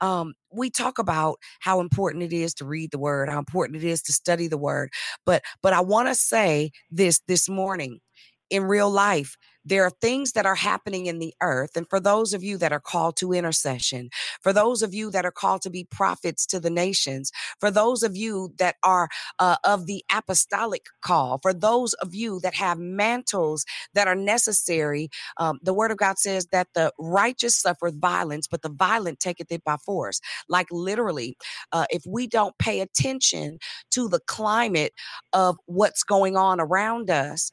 Um, 0.00 0.32
we 0.50 0.70
talk 0.70 0.98
about 0.98 1.36
how 1.60 1.80
important 1.80 2.24
it 2.24 2.32
is 2.32 2.54
to 2.54 2.64
read 2.64 2.90
the 2.90 2.98
word, 2.98 3.28
how 3.28 3.38
important 3.38 3.82
it 3.82 3.86
is 3.86 4.00
to 4.02 4.12
study 4.14 4.48
the 4.48 4.56
word, 4.56 4.90
but 5.26 5.42
but 5.62 5.74
I 5.74 5.82
want 5.82 6.08
to 6.08 6.14
say 6.14 6.70
this 6.90 7.20
this 7.28 7.48
morning 7.50 8.00
in 8.48 8.64
real 8.64 8.90
life 8.90 9.36
there 9.64 9.84
are 9.84 9.90
things 9.90 10.32
that 10.32 10.46
are 10.46 10.54
happening 10.54 11.06
in 11.06 11.18
the 11.18 11.34
earth. 11.42 11.76
And 11.76 11.88
for 11.88 12.00
those 12.00 12.34
of 12.34 12.42
you 12.42 12.58
that 12.58 12.72
are 12.72 12.80
called 12.80 13.16
to 13.18 13.32
intercession, 13.32 14.10
for 14.42 14.52
those 14.52 14.82
of 14.82 14.94
you 14.94 15.10
that 15.12 15.26
are 15.26 15.32
called 15.32 15.62
to 15.62 15.70
be 15.70 15.84
prophets 15.90 16.46
to 16.46 16.60
the 16.60 16.70
nations, 16.70 17.32
for 17.60 17.70
those 17.70 18.02
of 18.02 18.16
you 18.16 18.52
that 18.58 18.76
are 18.82 19.08
uh, 19.38 19.56
of 19.64 19.86
the 19.86 20.04
apostolic 20.12 20.86
call, 21.02 21.38
for 21.42 21.52
those 21.54 21.94
of 21.94 22.14
you 22.14 22.40
that 22.40 22.54
have 22.54 22.78
mantles 22.78 23.64
that 23.94 24.08
are 24.08 24.14
necessary, 24.16 25.08
um, 25.38 25.58
the 25.62 25.74
word 25.74 25.90
of 25.90 25.98
God 25.98 26.18
says 26.18 26.46
that 26.52 26.68
the 26.74 26.92
righteous 26.98 27.56
suffereth 27.56 27.96
violence, 28.00 28.46
but 28.46 28.62
the 28.62 28.70
violent 28.70 29.20
taketh 29.20 29.50
it 29.52 29.64
by 29.64 29.76
force. 29.84 30.20
Like 30.48 30.68
literally, 30.70 31.36
uh, 31.72 31.86
if 31.90 32.02
we 32.06 32.26
don't 32.26 32.56
pay 32.58 32.80
attention 32.80 33.58
to 33.92 34.08
the 34.08 34.20
climate 34.20 34.92
of 35.32 35.56
what's 35.66 36.02
going 36.04 36.36
on 36.36 36.60
around 36.60 37.10
us, 37.10 37.50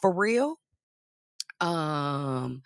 for 0.00 0.12
real, 0.12 0.59
um 1.60 2.62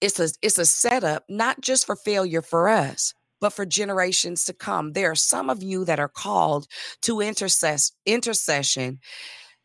it's 0.00 0.20
a 0.20 0.30
it's 0.42 0.58
a 0.58 0.66
setup 0.66 1.24
not 1.28 1.60
just 1.60 1.86
for 1.86 1.96
failure 1.96 2.42
for 2.42 2.68
us 2.68 3.14
but 3.40 3.52
for 3.52 3.66
generations 3.66 4.46
to 4.46 4.54
come. 4.54 4.92
There 4.94 5.10
are 5.12 5.16
some 5.16 5.50
of 5.50 5.62
you 5.62 5.84
that 5.86 6.00
are 6.00 6.08
called 6.08 6.66
to 7.02 7.16
intercess 7.16 7.92
intercession 8.06 9.00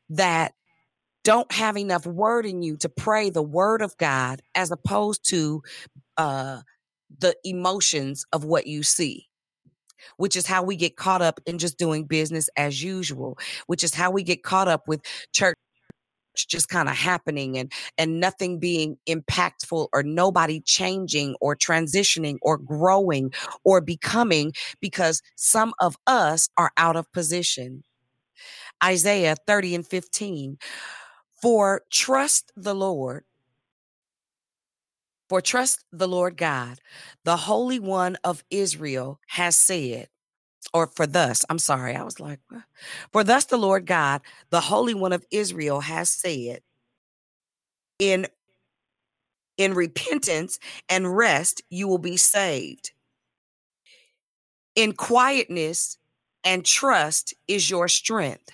that 0.09 0.53
don't 1.23 1.51
have 1.53 1.77
enough 1.77 2.05
word 2.07 2.45
in 2.45 2.63
you 2.63 2.77
to 2.77 2.89
pray 2.89 3.29
the 3.31 3.43
word 3.43 3.81
of 3.83 3.97
God 3.97 4.41
as 4.55 4.71
opposed 4.71 5.29
to 5.29 5.63
uh, 6.17 6.61
the 7.19 7.35
emotions 7.45 8.25
of 8.33 8.45
what 8.45 8.67
you 8.67 8.83
see 8.83 9.25
which 10.17 10.37
is 10.37 10.47
how 10.47 10.63
we 10.63 10.77
get 10.77 10.97
caught 10.97 11.23
up 11.23 11.41
in 11.47 11.59
just 11.59 11.79
doing 11.79 12.05
business 12.05 12.49
as 12.57 12.83
usual, 12.83 13.39
which 13.67 13.83
is 13.85 13.95
how 13.95 14.11
we 14.11 14.23
get 14.23 14.43
caught 14.43 14.69
up 14.69 14.87
with 14.87 15.01
church 15.33 15.57
just 16.45 16.69
kind 16.69 16.89
of 16.89 16.95
happening 16.95 17.57
and 17.57 17.71
and 17.97 18.19
nothing 18.19 18.59
being 18.59 18.97
impactful 19.07 19.87
or 19.93 20.03
nobody 20.03 20.61
changing 20.61 21.35
or 21.41 21.55
transitioning 21.55 22.37
or 22.41 22.57
growing 22.57 23.31
or 23.63 23.81
becoming 23.81 24.53
because 24.81 25.21
some 25.35 25.73
of 25.79 25.95
us 26.07 26.49
are 26.57 26.71
out 26.77 26.95
of 26.95 27.11
position. 27.11 27.83
Isaiah 28.83 29.35
30 29.47 29.75
and 29.75 29.87
15 29.87 30.57
for 31.41 31.81
trust 31.91 32.51
the 32.55 32.75
Lord 32.75 33.23
for 35.29 35.41
trust 35.41 35.83
the 35.91 36.07
Lord 36.07 36.37
God, 36.37 36.79
the 37.25 37.37
Holy 37.37 37.79
One 37.79 38.17
of 38.23 38.43
Israel 38.49 39.19
has 39.27 39.55
said, 39.57 40.07
or 40.73 40.87
for 40.87 41.07
thus, 41.07 41.45
I'm 41.49 41.59
sorry, 41.59 41.95
I 41.95 42.03
was 42.03 42.19
like, 42.19 42.39
for 43.11 43.23
thus 43.23 43.45
the 43.45 43.57
Lord 43.57 43.85
God, 43.85 44.21
the 44.49 44.61
Holy 44.61 44.93
One 44.93 45.13
of 45.13 45.25
Israel 45.31 45.81
has 45.81 46.09
said, 46.09 46.61
in 47.99 48.27
in 49.57 49.73
repentance 49.73 50.59
and 50.87 51.17
rest 51.17 51.63
you 51.69 51.87
will 51.87 51.97
be 51.97 52.17
saved. 52.17 52.91
In 54.75 54.93
quietness 54.93 55.97
and 56.43 56.63
trust 56.63 57.33
is 57.47 57.69
your 57.69 57.87
strength. 57.87 58.51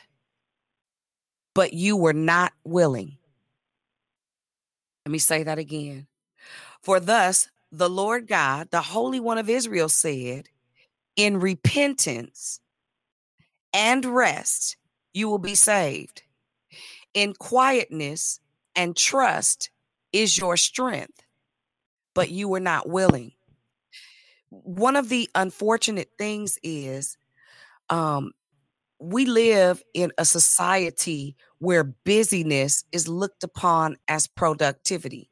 But 1.53 1.73
you 1.73 1.97
were 1.97 2.13
not 2.13 2.53
willing. 2.63 3.17
Let 5.05 5.11
me 5.11 5.19
say 5.19 5.43
that 5.43 5.59
again. 5.59 6.07
For 6.81 6.99
thus 6.99 7.49
the 7.71 7.89
Lord 7.89 8.27
God, 8.27 8.69
the 8.71 8.81
Holy 8.81 9.19
One 9.19 9.37
of 9.37 9.49
Israel, 9.49 9.89
said, 9.89 10.49
In 11.15 11.39
repentance 11.39 12.59
and 13.73 14.05
rest 14.05 14.77
you 15.13 15.29
will 15.29 15.39
be 15.39 15.55
saved. 15.55 16.23
In 17.13 17.33
quietness 17.33 18.39
and 18.75 18.95
trust 18.95 19.69
is 20.11 20.37
your 20.37 20.57
strength, 20.57 21.23
but 22.15 22.29
you 22.29 22.47
were 22.47 22.59
not 22.59 22.89
willing. 22.89 23.31
One 24.49 24.95
of 24.95 25.09
the 25.09 25.29
unfortunate 25.35 26.09
things 26.17 26.57
is 26.63 27.17
um, 27.89 28.31
we 28.99 29.25
live 29.25 29.83
in 29.93 30.11
a 30.17 30.25
society 30.25 31.35
where 31.59 31.83
busyness 31.83 32.83
is 32.91 33.07
looked 33.07 33.43
upon 33.43 33.97
as 34.07 34.27
productivity 34.27 35.29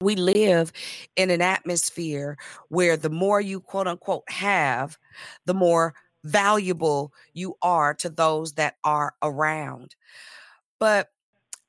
we 0.00 0.14
live 0.14 0.72
in 1.16 1.30
an 1.30 1.42
atmosphere 1.42 2.36
where 2.68 2.96
the 2.96 3.10
more 3.10 3.40
you 3.40 3.60
quote 3.60 3.88
unquote 3.88 4.30
have, 4.30 4.96
the 5.44 5.54
more 5.54 5.94
valuable 6.24 7.12
you 7.32 7.56
are 7.62 7.94
to 7.94 8.08
those 8.08 8.52
that 8.54 8.76
are 8.84 9.14
around. 9.22 9.96
But 10.78 11.08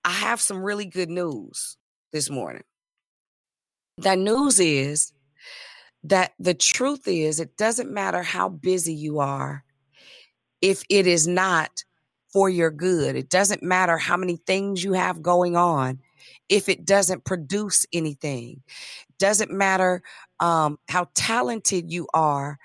I 0.06 0.12
have 0.12 0.42
some 0.42 0.62
really 0.62 0.86
good 0.86 1.10
news 1.10 1.78
this 2.12 2.30
morning. 2.30 2.64
That 3.98 4.20
news 4.20 4.60
is 4.60 5.12
that 6.04 6.34
the 6.40 6.54
truth 6.54 7.08
is, 7.08 7.40
it 7.40 7.58
doesn't 7.58 7.92
matter 7.92 8.22
how 8.24 8.50
busy 8.50 8.94
you 8.94 9.20
are 9.20 9.64
if 10.62 10.84
it 10.90 11.08
is 11.08 11.28
not 11.28 11.84
for 12.32 12.48
your 12.48 12.70
good. 12.70 13.16
It 13.16 13.30
doesn't 13.30 13.64
matter 13.64 13.98
how 13.98 14.16
many 14.18 14.38
things 14.38 14.84
you 14.84 14.94
have 14.94 15.22
going 15.22 15.56
on 15.56 16.00
if 16.50 16.68
it 16.68 16.86
doesn't 16.86 17.26
produce 17.26 17.86
anything. 17.94 18.62
Doesn't 19.20 19.52
matter 19.52 20.02
um, 20.40 20.80
how 20.90 21.08
talented 21.14 21.92
you 21.92 22.08
are 22.14 22.58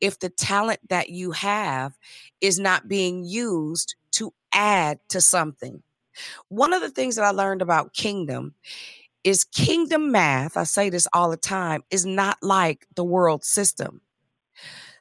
if 0.00 0.18
the 0.18 0.30
talent 0.30 0.80
that 0.88 1.10
you 1.10 1.32
have 1.32 1.98
is 2.40 2.58
not 2.58 2.88
being 2.88 3.24
used 3.24 3.96
to 4.12 4.32
add 4.54 4.98
to 5.08 5.20
something. 5.20 5.82
One 6.48 6.72
of 6.72 6.82
the 6.82 6.90
things 6.90 7.16
that 7.16 7.24
I 7.24 7.30
learned 7.30 7.62
about 7.62 7.94
kingdom 7.94 8.54
is 9.24 9.44
kingdom 9.44 10.12
math, 10.12 10.56
I 10.56 10.64
say 10.64 10.90
this 10.90 11.08
all 11.12 11.30
the 11.30 11.36
time, 11.36 11.82
is 11.90 12.04
not 12.04 12.38
like 12.42 12.86
the 12.94 13.04
world 13.04 13.44
system 13.44 14.00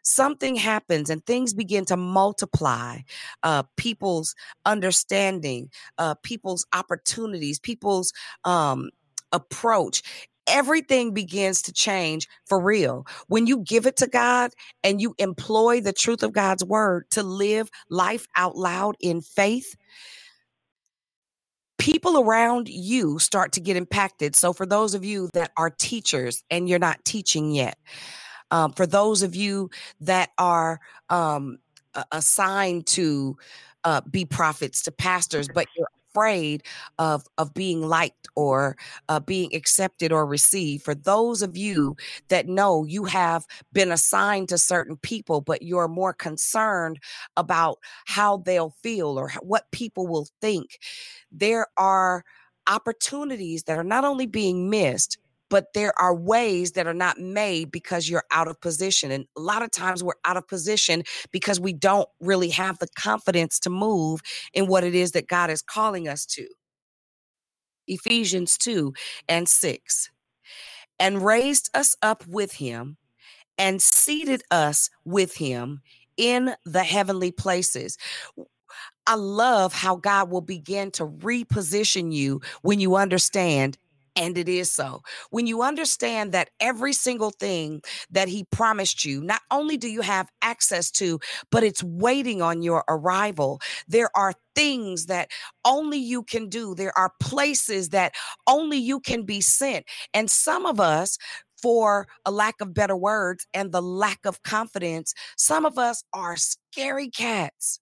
something 0.03 0.55
happens 0.55 1.09
and 1.09 1.25
things 1.25 1.53
begin 1.53 1.85
to 1.85 1.97
multiply 1.97 2.97
uh, 3.43 3.63
people's 3.77 4.35
understanding 4.65 5.69
uh, 5.97 6.15
people's 6.23 6.65
opportunities 6.73 7.59
people's 7.59 8.13
um, 8.43 8.89
approach 9.31 10.01
everything 10.47 11.13
begins 11.13 11.61
to 11.63 11.73
change 11.73 12.27
for 12.45 12.59
real 12.59 13.05
when 13.27 13.47
you 13.47 13.59
give 13.59 13.85
it 13.85 13.97
to 13.97 14.07
God 14.07 14.51
and 14.83 15.01
you 15.01 15.15
employ 15.17 15.81
the 15.81 15.93
truth 15.93 16.23
of 16.23 16.33
God's 16.33 16.63
word 16.63 17.05
to 17.11 17.23
live 17.23 17.69
life 17.89 18.27
out 18.35 18.57
loud 18.57 18.95
in 18.99 19.21
faith. 19.21 19.75
People 21.77 22.19
around 22.19 22.67
you 22.67 23.17
start 23.17 23.53
to 23.53 23.59
get 23.59 23.75
impacted. 23.75 24.35
So, 24.35 24.53
for 24.53 24.67
those 24.67 24.93
of 24.93 25.03
you 25.03 25.29
that 25.33 25.51
are 25.57 25.71
teachers 25.71 26.43
and 26.51 26.69
you're 26.69 26.77
not 26.77 27.03
teaching 27.05 27.51
yet, 27.51 27.77
um, 28.51 28.73
for 28.73 28.85
those 28.85 29.23
of 29.23 29.35
you 29.35 29.69
that 30.01 30.29
are 30.37 30.79
um, 31.09 31.57
assigned 32.11 32.85
to 32.87 33.37
uh, 33.83 34.01
be 34.09 34.25
prophets, 34.25 34.83
to 34.83 34.91
pastors, 34.91 35.47
but 35.53 35.67
you're 35.75 35.87
afraid 36.11 36.63
of 36.99 37.25
of 37.37 37.53
being 37.53 37.81
liked 37.81 38.27
or 38.35 38.75
uh, 39.09 39.19
being 39.19 39.53
accepted 39.55 40.11
or 40.11 40.25
received 40.25 40.83
for 40.83 40.93
those 40.93 41.41
of 41.41 41.55
you 41.55 41.95
that 42.27 42.47
know 42.47 42.83
you 42.83 43.05
have 43.05 43.45
been 43.71 43.91
assigned 43.91 44.49
to 44.49 44.57
certain 44.57 44.97
people 44.97 45.39
but 45.39 45.61
you're 45.61 45.87
more 45.87 46.13
concerned 46.13 46.99
about 47.37 47.79
how 48.05 48.37
they'll 48.37 48.75
feel 48.83 49.17
or 49.17 49.31
what 49.41 49.71
people 49.71 50.05
will 50.05 50.27
think 50.41 50.79
there 51.31 51.67
are 51.77 52.23
opportunities 52.67 53.63
that 53.63 53.77
are 53.77 53.83
not 53.83 54.03
only 54.03 54.25
being 54.25 54.69
missed 54.69 55.17
but 55.51 55.73
there 55.73 55.93
are 56.01 56.15
ways 56.15 56.71
that 56.71 56.87
are 56.87 56.93
not 56.93 57.19
made 57.19 57.71
because 57.71 58.09
you're 58.09 58.23
out 58.31 58.47
of 58.47 58.59
position. 58.61 59.11
And 59.11 59.25
a 59.37 59.41
lot 59.41 59.61
of 59.61 59.69
times 59.69 60.01
we're 60.01 60.13
out 60.23 60.37
of 60.37 60.47
position 60.47 61.03
because 61.31 61.59
we 61.59 61.73
don't 61.73 62.07
really 62.21 62.49
have 62.49 62.79
the 62.79 62.87
confidence 62.97 63.59
to 63.59 63.69
move 63.69 64.21
in 64.53 64.67
what 64.67 64.85
it 64.85 64.95
is 64.95 65.11
that 65.11 65.27
God 65.27 65.49
is 65.49 65.61
calling 65.61 66.07
us 66.07 66.25
to. 66.27 66.47
Ephesians 67.85 68.57
2 68.57 68.93
and 69.27 69.49
6. 69.49 70.09
And 70.99 71.25
raised 71.25 71.69
us 71.73 71.97
up 72.01 72.25
with 72.27 72.53
him 72.53 72.95
and 73.57 73.81
seated 73.81 74.43
us 74.51 74.89
with 75.03 75.35
him 75.35 75.81
in 76.15 76.55
the 76.65 76.83
heavenly 76.83 77.31
places. 77.31 77.97
I 79.05 79.15
love 79.15 79.73
how 79.73 79.97
God 79.97 80.29
will 80.29 80.41
begin 80.41 80.91
to 80.91 81.05
reposition 81.07 82.13
you 82.13 82.41
when 82.61 82.79
you 82.79 82.95
understand 82.95 83.77
and 84.15 84.37
it 84.37 84.49
is 84.49 84.71
so. 84.71 85.01
When 85.29 85.47
you 85.47 85.61
understand 85.61 86.31
that 86.33 86.49
every 86.59 86.93
single 86.93 87.31
thing 87.31 87.81
that 88.09 88.27
he 88.27 88.45
promised 88.51 89.05
you, 89.05 89.21
not 89.23 89.41
only 89.51 89.77
do 89.77 89.87
you 89.87 90.01
have 90.01 90.29
access 90.41 90.91
to, 90.91 91.19
but 91.51 91.63
it's 91.63 91.83
waiting 91.83 92.41
on 92.41 92.61
your 92.61 92.83
arrival. 92.89 93.61
There 93.87 94.09
are 94.15 94.33
things 94.55 95.05
that 95.05 95.29
only 95.65 95.97
you 95.97 96.23
can 96.23 96.49
do, 96.49 96.75
there 96.75 96.97
are 96.97 97.13
places 97.19 97.89
that 97.89 98.13
only 98.47 98.77
you 98.77 98.99
can 98.99 99.23
be 99.23 99.41
sent. 99.41 99.85
And 100.13 100.29
some 100.29 100.65
of 100.65 100.79
us, 100.79 101.17
for 101.61 102.07
a 102.25 102.31
lack 102.31 102.59
of 102.59 102.73
better 102.73 102.95
words 102.95 103.45
and 103.53 103.71
the 103.71 103.81
lack 103.81 104.25
of 104.25 104.41
confidence, 104.43 105.13
some 105.37 105.65
of 105.65 105.77
us 105.77 106.03
are 106.13 106.35
scary 106.35 107.09
cats. 107.09 107.79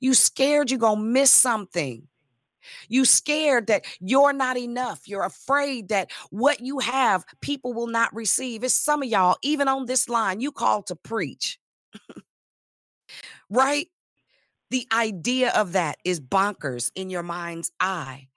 You 0.00 0.14
scared 0.14 0.70
you're 0.70 0.80
going 0.80 0.98
to 0.98 1.04
miss 1.04 1.30
something. 1.30 2.08
You 2.88 3.04
scared 3.04 3.66
that 3.68 3.84
you're 4.00 4.32
not 4.32 4.56
enough. 4.56 5.06
You're 5.06 5.24
afraid 5.24 5.88
that 5.88 6.10
what 6.30 6.60
you 6.60 6.78
have, 6.78 7.24
people 7.40 7.72
will 7.72 7.86
not 7.86 8.14
receive. 8.14 8.64
It's 8.64 8.74
some 8.74 9.02
of 9.02 9.08
y'all, 9.08 9.36
even 9.42 9.68
on 9.68 9.86
this 9.86 10.08
line, 10.08 10.40
you 10.40 10.52
called 10.52 10.86
to 10.88 10.96
preach. 10.96 11.58
right? 13.50 13.88
The 14.70 14.86
idea 14.92 15.50
of 15.54 15.72
that 15.72 15.96
is 16.04 16.20
bonkers 16.20 16.90
in 16.94 17.10
your 17.10 17.22
mind's 17.22 17.72
eye. 17.80 18.28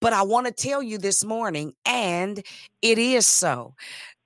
But 0.00 0.12
I 0.12 0.22
want 0.22 0.46
to 0.46 0.52
tell 0.52 0.82
you 0.82 0.98
this 0.98 1.24
morning, 1.24 1.74
and 1.86 2.42
it 2.82 2.98
is 2.98 3.26
so. 3.26 3.74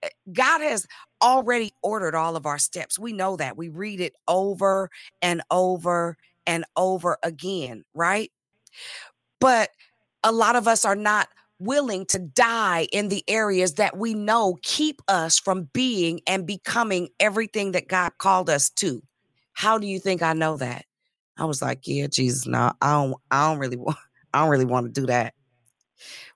Eh, 0.02 0.08
God 0.32 0.60
has 0.60 0.86
already 1.22 1.72
ordered 1.82 2.14
all 2.14 2.36
of 2.36 2.46
our 2.46 2.58
steps. 2.58 2.98
We 2.98 3.12
know 3.12 3.36
that. 3.36 3.56
We 3.56 3.68
read 3.68 4.00
it 4.00 4.14
over 4.28 4.90
and 5.22 5.42
over 5.50 6.16
and 6.46 6.64
over 6.76 7.18
again, 7.22 7.84
right? 7.94 8.30
But 9.44 9.68
a 10.22 10.32
lot 10.32 10.56
of 10.56 10.66
us 10.66 10.86
are 10.86 10.96
not 10.96 11.28
willing 11.58 12.06
to 12.06 12.18
die 12.18 12.88
in 12.92 13.10
the 13.10 13.22
areas 13.28 13.74
that 13.74 13.94
we 13.94 14.14
know 14.14 14.56
keep 14.62 15.02
us 15.06 15.38
from 15.38 15.68
being 15.74 16.22
and 16.26 16.46
becoming 16.46 17.10
everything 17.20 17.72
that 17.72 17.86
God 17.86 18.12
called 18.16 18.48
us 18.48 18.70
to. 18.76 19.02
How 19.52 19.76
do 19.76 19.86
you 19.86 19.98
think 19.98 20.22
I 20.22 20.32
know 20.32 20.56
that? 20.56 20.86
I 21.36 21.44
was 21.44 21.60
like, 21.60 21.80
yeah, 21.84 22.06
Jesus, 22.06 22.46
no, 22.46 22.72
I 22.80 22.92
don't 22.92 23.16
I 23.30 23.50
don't 23.50 23.58
really 23.58 23.76
want 23.76 23.98
I 24.32 24.40
don't 24.40 24.48
really 24.48 24.64
want 24.64 24.86
to 24.86 24.98
do 24.98 25.08
that. 25.08 25.34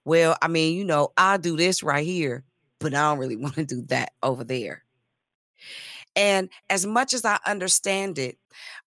Well, 0.05 0.37
I 0.43 0.49
mean, 0.49 0.77
you 0.77 0.85
know, 0.85 1.09
I'll 1.17 1.39
do 1.39 1.57
this 1.57 1.83
right 1.83 2.05
here, 2.05 2.45
but 2.79 2.93
I 2.93 3.09
don't 3.09 3.19
really 3.19 3.37
want 3.39 3.55
to 3.55 3.65
do 3.65 3.87
that 3.87 4.13
over 4.23 4.45
there. 4.45 4.85
And 6.15 6.51
as 6.69 6.85
much 6.85 7.15
as 7.15 7.25
I 7.25 7.39
understand 7.47 8.19
it, 8.19 8.37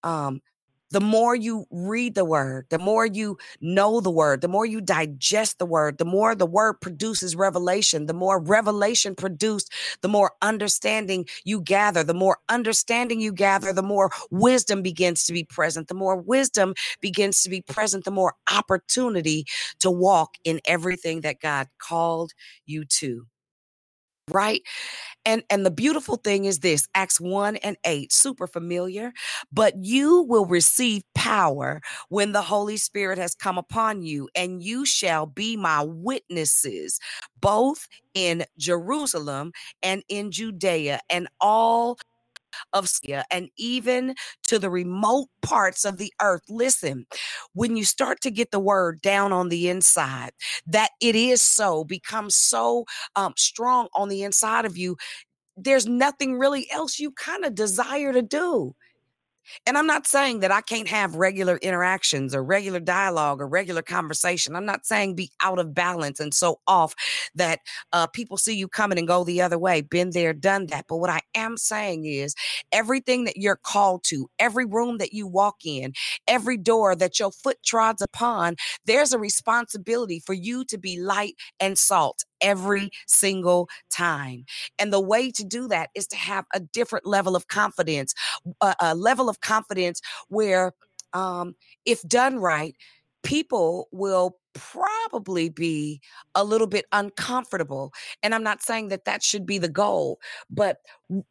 um, 0.03 0.43
the 0.91 1.01
more 1.01 1.35
you 1.35 1.65
read 1.71 2.15
the 2.15 2.25
word, 2.25 2.67
the 2.69 2.79
more 2.79 3.05
you 3.05 3.37
know 3.61 4.01
the 4.01 4.11
word, 4.11 4.41
the 4.41 4.47
more 4.47 4.65
you 4.65 4.81
digest 4.81 5.59
the 5.59 5.65
word, 5.65 5.97
the 5.97 6.05
more 6.05 6.35
the 6.35 6.45
word 6.45 6.75
produces 6.81 7.35
revelation, 7.35 8.05
the 8.07 8.13
more 8.13 8.41
revelation 8.41 9.15
produced, 9.15 9.71
the 10.01 10.07
more 10.09 10.33
understanding 10.41 11.25
you 11.45 11.61
gather, 11.61 12.03
the 12.03 12.13
more 12.13 12.37
understanding 12.49 13.21
you 13.21 13.33
gather, 13.33 13.73
the 13.73 13.83
more 13.83 14.11
wisdom 14.31 14.81
begins 14.81 15.25
to 15.25 15.33
be 15.33 15.43
present, 15.43 15.87
the 15.87 15.93
more 15.95 16.17
wisdom 16.17 16.73
begins 17.01 17.41
to 17.43 17.49
be 17.49 17.61
present, 17.61 18.05
the 18.05 18.11
more 18.11 18.35
opportunity 18.51 19.45
to 19.79 19.91
walk 19.91 20.35
in 20.43 20.61
everything 20.65 21.21
that 21.21 21.39
God 21.41 21.67
called 21.79 22.33
you 22.65 22.85
to 22.85 23.25
right? 24.29 24.61
And 25.25 25.43
and 25.49 25.65
the 25.65 25.71
beautiful 25.71 26.17
thing 26.17 26.45
is 26.45 26.59
this 26.59 26.87
acts 26.95 27.19
1 27.19 27.57
and 27.57 27.77
8 27.85 28.11
super 28.11 28.47
familiar 28.47 29.13
but 29.51 29.73
you 29.83 30.23
will 30.23 30.45
receive 30.45 31.03
power 31.15 31.81
when 32.09 32.31
the 32.31 32.41
holy 32.41 32.77
spirit 32.77 33.17
has 33.17 33.35
come 33.35 33.57
upon 33.57 34.01
you 34.03 34.29
and 34.35 34.63
you 34.63 34.85
shall 34.85 35.25
be 35.25 35.57
my 35.57 35.83
witnesses 35.83 36.99
both 37.41 37.87
in 38.13 38.43
jerusalem 38.57 39.51
and 39.83 40.03
in 40.09 40.31
judea 40.31 40.99
and 41.09 41.27
all 41.39 41.97
of 42.73 42.87
and 43.31 43.49
even 43.57 44.15
to 44.47 44.59
the 44.59 44.69
remote 44.69 45.27
parts 45.41 45.85
of 45.85 45.97
the 45.97 46.13
earth. 46.21 46.41
Listen, 46.49 47.05
when 47.53 47.75
you 47.75 47.83
start 47.85 48.21
to 48.21 48.31
get 48.31 48.51
the 48.51 48.59
word 48.59 49.01
down 49.01 49.31
on 49.31 49.49
the 49.49 49.69
inside, 49.69 50.31
that 50.67 50.91
it 51.01 51.15
is 51.15 51.41
so, 51.41 51.83
becomes 51.83 52.35
so 52.35 52.85
um, 53.15 53.33
strong 53.37 53.87
on 53.95 54.09
the 54.09 54.23
inside 54.23 54.65
of 54.65 54.77
you, 54.77 54.97
there's 55.57 55.87
nothing 55.87 56.37
really 56.37 56.69
else 56.71 56.99
you 56.99 57.11
kind 57.11 57.45
of 57.45 57.55
desire 57.55 58.13
to 58.13 58.21
do. 58.21 58.73
And 59.65 59.77
I'm 59.77 59.87
not 59.87 60.07
saying 60.07 60.39
that 60.39 60.51
I 60.51 60.61
can't 60.61 60.87
have 60.87 61.15
regular 61.15 61.57
interactions 61.57 62.33
or 62.35 62.43
regular 62.43 62.79
dialogue 62.79 63.41
or 63.41 63.47
regular 63.47 63.81
conversation. 63.81 64.55
I'm 64.55 64.65
not 64.65 64.85
saying 64.85 65.15
be 65.15 65.31
out 65.41 65.59
of 65.59 65.73
balance 65.73 66.19
and 66.19 66.33
so 66.33 66.59
off 66.67 66.93
that 67.35 67.59
uh, 67.93 68.07
people 68.07 68.37
see 68.37 68.55
you 68.55 68.67
coming 68.67 68.97
and 68.97 69.07
go 69.07 69.23
the 69.23 69.41
other 69.41 69.59
way. 69.59 69.81
Been 69.81 70.11
there, 70.11 70.33
done 70.33 70.67
that. 70.67 70.85
But 70.87 70.97
what 70.97 71.09
I 71.09 71.21
am 71.35 71.57
saying 71.57 72.05
is 72.05 72.35
everything 72.71 73.25
that 73.25 73.37
you're 73.37 73.59
called 73.61 74.03
to, 74.05 74.29
every 74.39 74.65
room 74.65 74.97
that 74.97 75.13
you 75.13 75.27
walk 75.27 75.57
in, 75.65 75.93
every 76.27 76.57
door 76.57 76.95
that 76.95 77.19
your 77.19 77.31
foot 77.31 77.57
trods 77.65 78.01
upon, 78.01 78.55
there's 78.85 79.13
a 79.13 79.19
responsibility 79.19 80.21
for 80.25 80.33
you 80.33 80.65
to 80.65 80.77
be 80.77 80.99
light 80.99 81.35
and 81.59 81.77
salt 81.77 82.23
every 82.41 82.91
single 83.07 83.69
time. 83.91 84.45
And 84.79 84.91
the 84.91 84.99
way 84.99 85.31
to 85.31 85.43
do 85.43 85.67
that 85.67 85.89
is 85.95 86.07
to 86.07 86.15
have 86.15 86.45
a 86.53 86.59
different 86.59 87.05
level 87.05 87.35
of 87.35 87.47
confidence, 87.47 88.13
a, 88.61 88.75
a 88.79 88.95
level 88.95 89.29
of 89.29 89.41
confidence 89.41 90.01
where, 90.29 90.73
um, 91.13 91.55
if 91.85 92.01
done 92.03 92.37
right, 92.37 92.75
people 93.23 93.87
will 93.91 94.37
probably 94.53 95.49
be 95.49 96.01
a 96.35 96.43
little 96.43 96.67
bit 96.67 96.85
uncomfortable. 96.91 97.93
And 98.21 98.35
I'm 98.35 98.43
not 98.43 98.61
saying 98.61 98.89
that 98.89 99.05
that 99.05 99.23
should 99.23 99.45
be 99.45 99.57
the 99.57 99.69
goal, 99.69 100.19
but 100.49 100.77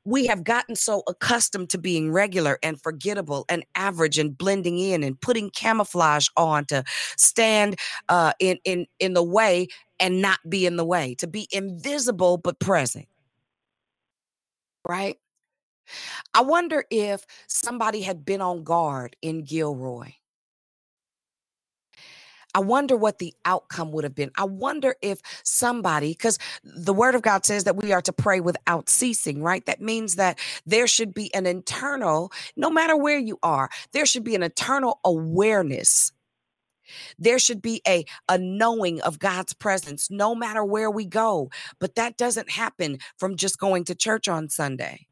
we 0.04 0.26
have 0.26 0.44
gotten 0.44 0.76
so 0.76 1.02
accustomed 1.06 1.70
to 1.70 1.78
being 1.78 2.12
regular 2.12 2.58
and 2.62 2.80
forgettable 2.80 3.44
and 3.48 3.64
average 3.74 4.18
and 4.18 4.36
blending 4.36 4.78
in 4.78 5.02
and 5.02 5.20
putting 5.20 5.50
camouflage 5.50 6.28
on 6.36 6.64
to 6.66 6.84
stand 7.16 7.76
uh, 8.08 8.32
in 8.40 8.58
in 8.64 8.86
in 8.98 9.14
the 9.14 9.22
way 9.22 9.68
and 9.98 10.22
not 10.22 10.38
be 10.48 10.64
in 10.64 10.76
the 10.76 10.84
way, 10.84 11.14
to 11.16 11.26
be 11.26 11.46
invisible 11.52 12.38
but 12.38 12.58
present. 12.58 13.06
Right? 14.88 15.18
I 16.34 16.42
wonder 16.42 16.84
if 16.90 17.26
somebody 17.48 18.00
had 18.00 18.24
been 18.24 18.40
on 18.40 18.64
guard 18.64 19.16
in 19.20 19.44
Gilroy. 19.44 20.12
I 22.54 22.60
wonder 22.60 22.96
what 22.96 23.18
the 23.18 23.34
outcome 23.44 23.92
would 23.92 24.04
have 24.04 24.14
been. 24.14 24.30
I 24.36 24.44
wonder 24.44 24.96
if 25.02 25.20
somebody, 25.44 26.10
because 26.12 26.38
the 26.64 26.94
word 26.94 27.14
of 27.14 27.22
God 27.22 27.46
says 27.46 27.64
that 27.64 27.76
we 27.76 27.92
are 27.92 28.02
to 28.02 28.12
pray 28.12 28.40
without 28.40 28.88
ceasing, 28.88 29.42
right? 29.42 29.64
That 29.66 29.80
means 29.80 30.16
that 30.16 30.38
there 30.66 30.86
should 30.86 31.14
be 31.14 31.32
an 31.34 31.46
internal, 31.46 32.32
no 32.56 32.70
matter 32.70 32.96
where 32.96 33.18
you 33.18 33.38
are, 33.42 33.70
there 33.92 34.06
should 34.06 34.24
be 34.24 34.34
an 34.34 34.42
internal 34.42 35.00
awareness. 35.04 36.12
There 37.18 37.38
should 37.38 37.62
be 37.62 37.82
a, 37.86 38.04
a 38.28 38.38
knowing 38.38 39.00
of 39.02 39.18
God's 39.18 39.52
presence 39.52 40.10
no 40.10 40.34
matter 40.34 40.64
where 40.64 40.90
we 40.90 41.06
go. 41.06 41.50
But 41.78 41.94
that 41.96 42.16
doesn't 42.16 42.50
happen 42.50 42.98
from 43.18 43.36
just 43.36 43.58
going 43.58 43.84
to 43.84 43.94
church 43.94 44.28
on 44.28 44.48
Sunday. 44.48 45.06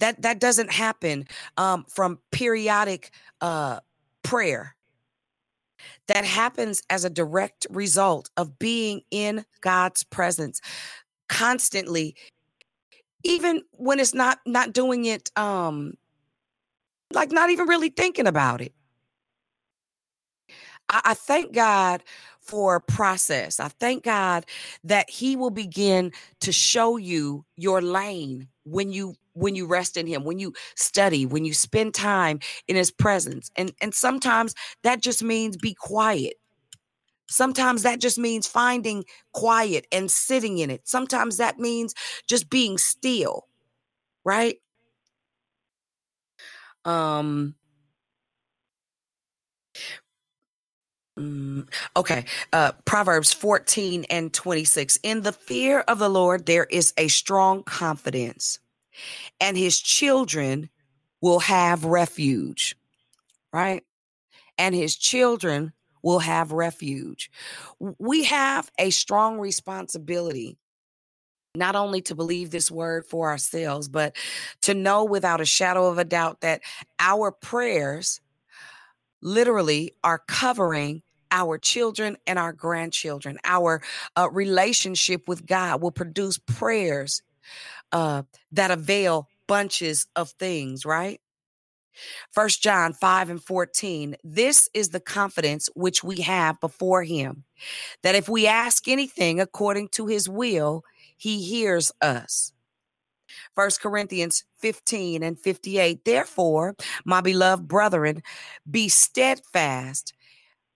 That 0.00 0.22
that 0.22 0.40
doesn't 0.40 0.72
happen 0.72 1.26
um, 1.56 1.84
from 1.88 2.18
periodic 2.32 3.10
uh, 3.40 3.80
prayer. 4.24 4.74
That 6.08 6.24
happens 6.24 6.82
as 6.90 7.04
a 7.04 7.10
direct 7.10 7.66
result 7.70 8.30
of 8.36 8.58
being 8.58 9.02
in 9.10 9.44
God's 9.60 10.04
presence 10.04 10.60
constantly, 11.28 12.16
even 13.24 13.62
when 13.72 14.00
it's 14.00 14.14
not 14.14 14.38
not 14.46 14.72
doing 14.72 15.04
it, 15.04 15.30
um, 15.36 15.94
like 17.12 17.30
not 17.30 17.50
even 17.50 17.68
really 17.68 17.90
thinking 17.90 18.26
about 18.26 18.60
it. 18.60 18.72
I, 20.88 21.00
I 21.04 21.14
thank 21.14 21.52
God 21.52 22.02
for 22.40 22.80
process. 22.80 23.60
I 23.60 23.68
thank 23.68 24.04
God 24.04 24.46
that 24.84 25.10
He 25.10 25.36
will 25.36 25.50
begin 25.50 26.12
to 26.40 26.52
show 26.52 26.96
you 26.96 27.44
your 27.56 27.82
lane 27.82 28.48
when 28.64 28.92
you 28.92 29.14
when 29.38 29.54
you 29.54 29.66
rest 29.66 29.96
in 29.96 30.06
him 30.06 30.24
when 30.24 30.38
you 30.38 30.52
study 30.76 31.26
when 31.26 31.44
you 31.44 31.52
spend 31.54 31.94
time 31.94 32.38
in 32.68 32.76
his 32.76 32.90
presence 32.90 33.50
and 33.56 33.72
and 33.80 33.94
sometimes 33.94 34.54
that 34.82 35.02
just 35.02 35.22
means 35.22 35.56
be 35.56 35.74
quiet 35.74 36.34
sometimes 37.28 37.82
that 37.82 38.00
just 38.00 38.18
means 38.18 38.46
finding 38.46 39.04
quiet 39.32 39.86
and 39.92 40.10
sitting 40.10 40.58
in 40.58 40.70
it 40.70 40.82
sometimes 40.86 41.36
that 41.36 41.58
means 41.58 41.94
just 42.28 42.50
being 42.50 42.78
still 42.78 43.46
right 44.24 44.58
um 46.84 47.54
mm, 51.18 51.66
Okay. 51.96 52.24
Uh, 52.52 52.72
Proverbs 52.84 53.32
14 53.32 54.04
and 54.10 54.32
26. 54.32 54.98
In 55.02 55.22
the 55.22 55.32
fear 55.32 55.80
of 55.80 55.98
the 55.98 56.08
Lord, 56.08 56.46
there 56.46 56.64
is 56.64 56.92
a 56.96 57.08
strong 57.08 57.62
confidence 57.64 58.58
and 59.40 59.56
his 59.56 59.78
children 59.78 60.68
will 61.20 61.40
have 61.40 61.84
refuge, 61.84 62.76
right? 63.52 63.82
And 64.56 64.74
his 64.74 64.96
children 64.96 65.72
will 66.02 66.20
have 66.20 66.52
refuge. 66.52 67.30
We 67.78 68.24
have 68.24 68.70
a 68.78 68.90
strong 68.90 69.38
responsibility 69.38 70.56
not 71.54 71.74
only 71.74 72.00
to 72.02 72.14
believe 72.14 72.50
this 72.50 72.70
word 72.70 73.04
for 73.04 73.30
ourselves, 73.30 73.88
but 73.88 74.14
to 74.62 74.74
know 74.74 75.04
without 75.04 75.40
a 75.40 75.46
shadow 75.46 75.86
of 75.86 75.98
a 75.98 76.04
doubt 76.04 76.40
that 76.40 76.60
our 77.00 77.32
prayers 77.32 78.20
literally 79.22 79.92
are 80.04 80.18
covering 80.18 81.02
our 81.30 81.58
children 81.58 82.16
and 82.26 82.38
our 82.38 82.52
grandchildren. 82.52 83.38
Our 83.44 83.82
uh, 84.16 84.30
relationship 84.30 85.28
with 85.28 85.46
God 85.46 85.82
will 85.82 85.90
produce 85.90 86.38
prayers 86.38 87.22
uh, 87.92 88.22
that 88.52 88.70
avail 88.70 89.28
bunches 89.46 90.06
of 90.16 90.30
things, 90.32 90.84
right? 90.84 91.20
First 92.32 92.62
John 92.62 92.92
5 92.92 93.30
and 93.30 93.42
14. 93.42 94.16
This 94.22 94.68
is 94.74 94.90
the 94.90 95.00
confidence 95.00 95.68
which 95.74 96.04
we 96.04 96.20
have 96.20 96.60
before 96.60 97.02
him, 97.02 97.44
that 98.02 98.14
if 98.14 98.28
we 98.28 98.46
ask 98.46 98.86
anything 98.86 99.40
according 99.40 99.88
to 99.88 100.06
his 100.06 100.28
will, 100.28 100.84
he 101.16 101.42
hears 101.42 101.90
us. 102.00 102.52
First 103.54 103.80
Corinthians 103.80 104.44
15 104.58 105.22
and 105.22 105.38
58. 105.38 106.04
Therefore, 106.04 106.76
my 107.04 107.20
beloved 107.20 107.66
brethren, 107.66 108.22
be 108.70 108.88
steadfast, 108.88 110.14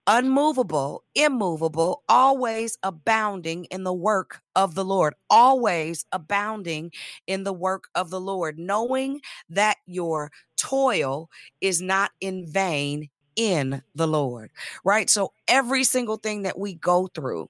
unmovable, 0.07 1.05
immovable, 1.15 2.03
always 2.09 2.77
abounding 2.83 3.65
in 3.67 3.85
the 3.85 3.93
work 3.93 4.41
of 4.57 4.75
the 4.75 4.85
Lord, 4.85 5.15
always 5.31 6.05
abounding 6.13 6.91
in 7.27 7.45
the 7.45 7.53
work 7.53 7.85
of 7.95 8.11
the 8.11 8.21
Lord, 8.21 8.59
knowing 8.59 9.21
that 9.49 9.77
your 9.87 10.31
toil 10.57 11.29
is 11.61 11.81
not 11.81 12.11
in 12.21 12.47
vain 12.47 13.09
in 13.37 13.83
the 13.95 14.07
Lord, 14.07 14.51
right? 14.85 15.09
So 15.09 15.33
every 15.49 15.85
single 15.85 16.17
thing 16.17 16.43
that 16.43 16.59
we 16.59 16.75
go 16.75 17.09
through, 17.15 17.49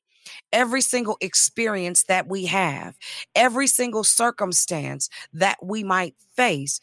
every 0.53 0.80
single 0.80 1.16
experience 1.20 2.05
that 2.05 2.28
we 2.28 2.46
have, 2.46 2.96
every 3.34 3.66
single 3.66 4.05
circumstance 4.05 5.09
that 5.32 5.57
we 5.62 5.82
might 5.82 6.14
face, 6.36 6.80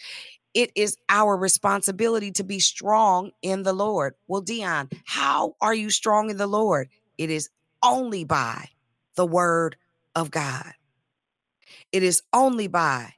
it 0.60 0.74
is 0.76 0.98
our 1.08 1.38
responsibility 1.38 2.32
to 2.32 2.44
be 2.44 2.60
strong 2.60 3.32
in 3.42 3.64
the 3.64 3.72
Lord. 3.72 4.16
Well, 4.28 4.42
Dion, 4.42 4.90
how 5.06 5.56
are 5.62 5.74
you 5.74 5.90
strong 5.90 6.30
in 6.30 6.36
the 6.36 6.48
Lord? 6.48 6.90
It 7.18 7.30
is 7.30 7.50
only 7.82 8.26
by 8.26 8.68
the 9.16 9.26
word 9.26 9.78
of 10.16 10.32
God. 10.32 10.74
It 11.94 12.04
is 12.04 12.24
only 12.34 12.68
by 12.68 13.14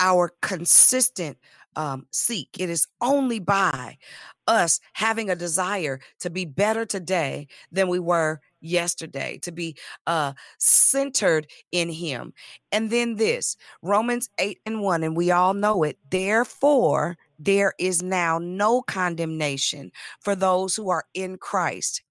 our 0.00 0.32
consistent 0.42 1.38
um, 1.76 2.08
seek. 2.10 2.48
It 2.58 2.68
is 2.68 2.88
only 3.00 3.38
by 3.38 3.98
us 4.46 4.80
having 4.94 5.30
a 5.30 5.36
desire 5.36 6.00
to 6.20 6.30
be 6.30 6.44
better 6.44 6.84
today 6.84 7.46
than 7.70 7.88
we 7.88 7.98
were 7.98 8.40
yesterday, 8.60 9.38
to 9.42 9.52
be 9.52 9.76
uh, 10.06 10.32
centered 10.58 11.46
in 11.72 11.88
Him. 11.88 12.32
And 12.70 12.90
then 12.90 13.16
this 13.16 13.56
Romans 13.82 14.28
8 14.38 14.60
and 14.66 14.80
1, 14.80 15.02
and 15.02 15.16
we 15.16 15.30
all 15.30 15.54
know 15.54 15.82
it. 15.82 15.98
Therefore, 16.10 17.16
there 17.38 17.74
is 17.78 18.02
now 18.02 18.38
no 18.38 18.82
condemnation 18.82 19.90
for 20.20 20.34
those 20.34 20.76
who 20.76 20.90
are 20.90 21.04
in 21.14 21.38
Christ. 21.38 22.02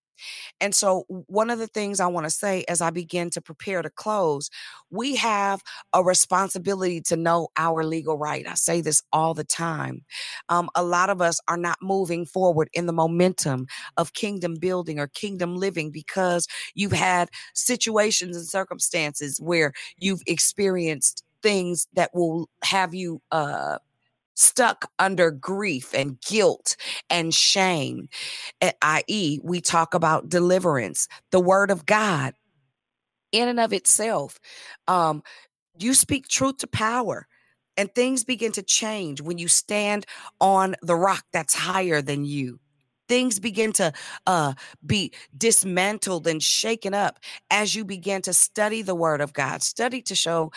And 0.59 0.73
so, 0.75 1.05
one 1.07 1.49
of 1.49 1.59
the 1.59 1.67
things 1.67 1.99
I 1.99 2.07
want 2.07 2.25
to 2.25 2.29
say 2.29 2.63
as 2.67 2.81
I 2.81 2.89
begin 2.89 3.29
to 3.31 3.41
prepare 3.41 3.81
to 3.81 3.89
close, 3.89 4.49
we 4.89 5.15
have 5.15 5.61
a 5.93 6.03
responsibility 6.03 7.01
to 7.01 7.15
know 7.17 7.49
our 7.57 7.83
legal 7.83 8.17
right. 8.17 8.47
I 8.47 8.55
say 8.55 8.81
this 8.81 9.03
all 9.11 9.33
the 9.33 9.43
time. 9.43 10.03
Um, 10.49 10.69
a 10.75 10.83
lot 10.83 11.09
of 11.09 11.21
us 11.21 11.39
are 11.47 11.57
not 11.57 11.77
moving 11.81 12.25
forward 12.25 12.69
in 12.73 12.85
the 12.85 12.93
momentum 12.93 13.67
of 13.97 14.13
kingdom 14.13 14.55
building 14.55 14.99
or 14.99 15.07
kingdom 15.07 15.55
living 15.55 15.91
because 15.91 16.47
you've 16.75 16.91
had 16.91 17.29
situations 17.53 18.35
and 18.37 18.45
circumstances 18.45 19.39
where 19.41 19.73
you've 19.97 20.21
experienced 20.27 21.23
things 21.41 21.87
that 21.93 22.11
will 22.13 22.47
have 22.63 22.93
you 22.93 23.19
uh 23.31 23.77
stuck 24.41 24.89
under 24.99 25.31
grief 25.31 25.93
and 25.93 26.19
guilt 26.21 26.75
and 27.09 27.33
shame, 27.33 28.09
i.e., 28.81 29.39
we 29.43 29.61
talk 29.61 29.93
about 29.93 30.29
deliverance, 30.29 31.07
the 31.31 31.39
word 31.39 31.71
of 31.71 31.85
God 31.85 32.33
in 33.31 33.47
and 33.47 33.59
of 33.59 33.73
itself. 33.73 34.39
Um, 34.87 35.23
you 35.77 35.93
speak 35.93 36.27
truth 36.27 36.57
to 36.57 36.67
power. 36.67 37.27
And 37.77 37.93
things 37.95 38.25
begin 38.25 38.51
to 38.53 38.61
change 38.61 39.21
when 39.21 39.37
you 39.37 39.47
stand 39.47 40.05
on 40.41 40.75
the 40.81 40.95
rock 40.95 41.23
that's 41.31 41.53
higher 41.55 42.01
than 42.01 42.25
you. 42.25 42.59
Things 43.07 43.39
begin 43.39 43.71
to 43.73 43.93
uh, 44.27 44.53
be 44.85 45.13
dismantled 45.35 46.27
and 46.27 46.43
shaken 46.43 46.93
up 46.93 47.19
as 47.49 47.73
you 47.73 47.85
begin 47.85 48.21
to 48.23 48.33
study 48.33 48.81
the 48.81 48.93
word 48.93 49.21
of 49.21 49.33
God, 49.33 49.63
study 49.63 50.01
to 50.03 50.15
show 50.15 50.51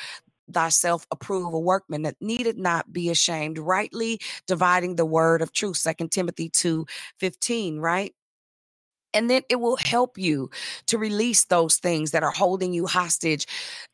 thyself 0.53 1.07
approve 1.11 1.55
a 1.55 1.59
workman 1.59 2.03
that 2.03 2.17
needed 2.21 2.59
not 2.59 2.93
be 2.93 3.11
ashamed 3.11 3.59
rightly 3.59 4.21
dividing 4.47 4.97
the 4.97 5.05
word 5.05 5.43
of 5.43 5.53
truth 5.53 5.77
second 5.77 6.11
timothy 6.11 6.49
2 6.49 6.87
15 7.19 7.79
right 7.79 8.15
and 9.15 9.31
then 9.31 9.43
it 9.49 9.57
will 9.57 9.77
help 9.77 10.19
you 10.19 10.51
to 10.87 10.99
release 10.99 11.45
those 11.45 11.77
things 11.77 12.11
that 12.11 12.23
are 12.23 12.33
holding 12.33 12.75
you 12.75 12.87
hostage 12.87 13.47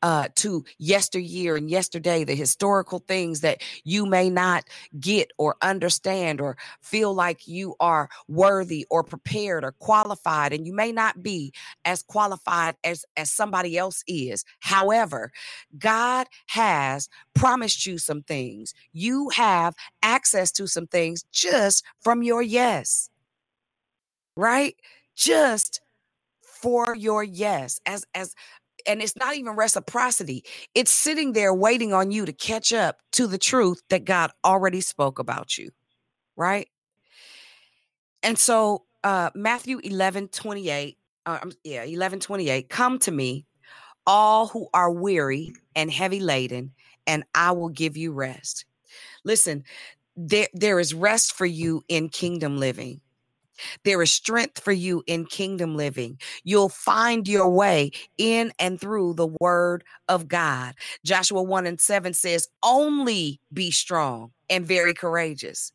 uh, 0.02 0.28
to 0.36 0.64
yesteryear 0.78 1.56
and 1.56 1.70
yesterday, 1.70 2.24
the 2.24 2.34
historical 2.34 3.00
things 3.00 3.40
that 3.42 3.62
you 3.84 4.06
may 4.06 4.30
not 4.30 4.64
get 4.98 5.30
or 5.38 5.56
understand 5.62 6.40
or 6.40 6.56
feel 6.80 7.14
like 7.14 7.46
you 7.46 7.74
are 7.80 8.08
worthy 8.28 8.86
or 8.90 9.04
prepared 9.04 9.64
or 9.64 9.72
qualified. 9.72 10.52
And 10.52 10.66
you 10.66 10.72
may 10.72 10.92
not 10.92 11.22
be 11.22 11.52
as 11.84 12.02
qualified 12.02 12.76
as, 12.82 13.04
as 13.16 13.30
somebody 13.30 13.76
else 13.76 14.02
is. 14.08 14.44
However, 14.60 15.30
God 15.78 16.26
has 16.46 17.08
promised 17.34 17.86
you 17.86 17.98
some 17.98 18.22
things. 18.22 18.74
You 18.92 19.28
have 19.30 19.74
access 20.02 20.50
to 20.52 20.66
some 20.66 20.86
things 20.86 21.24
just 21.30 21.84
from 22.00 22.22
your 22.22 22.42
yes. 22.42 23.10
Right? 24.36 24.76
Just 25.20 25.82
for 26.42 26.96
your 26.96 27.22
yes 27.22 27.78
as 27.84 28.04
as 28.14 28.34
and 28.86 29.02
it's 29.02 29.14
not 29.14 29.36
even 29.36 29.56
reciprocity. 29.56 30.42
It's 30.74 30.90
sitting 30.90 31.34
there 31.34 31.52
waiting 31.52 31.92
on 31.92 32.10
you 32.10 32.24
to 32.24 32.32
catch 32.32 32.72
up 32.72 33.00
to 33.12 33.26
the 33.26 33.36
truth 33.36 33.82
that 33.90 34.06
god 34.06 34.32
already 34.44 34.80
spoke 34.80 35.18
about 35.18 35.58
you 35.58 35.70
right? 36.36 36.68
And 38.22 38.38
so 38.38 38.84
uh 39.04 39.30
matthew 39.34 39.78
11 39.84 40.28
28 40.28 40.96
uh, 41.26 41.38
yeah 41.64 41.84
11 41.84 42.20
28 42.20 42.68
come 42.68 42.98
to 42.98 43.10
me 43.10 43.44
all 44.06 44.46
who 44.46 44.68
are 44.72 44.90
weary 44.90 45.52
and 45.76 45.90
heavy 45.90 46.20
laden 46.20 46.72
and 47.06 47.24
i 47.34 47.52
will 47.52 47.68
give 47.68 47.96
you 47.96 48.12
rest. 48.12 48.64
Listen 49.24 49.64
there 50.16 50.48
there 50.54 50.80
is 50.80 50.94
rest 50.94 51.34
for 51.34 51.46
you 51.46 51.82
in 51.88 52.08
kingdom 52.08 52.58
living 52.58 53.00
there 53.84 54.02
is 54.02 54.12
strength 54.12 54.62
for 54.62 54.72
you 54.72 55.02
in 55.06 55.26
kingdom 55.26 55.76
living. 55.76 56.18
You'll 56.44 56.68
find 56.68 57.26
your 57.26 57.50
way 57.50 57.90
in 58.18 58.52
and 58.58 58.80
through 58.80 59.14
the 59.14 59.28
word 59.40 59.84
of 60.08 60.28
God. 60.28 60.74
Joshua 61.04 61.42
1 61.42 61.66
and 61.66 61.80
7 61.80 62.12
says, 62.14 62.48
Only 62.62 63.40
be 63.52 63.70
strong 63.70 64.32
and 64.48 64.66
very 64.66 64.94
courageous. 64.94 65.72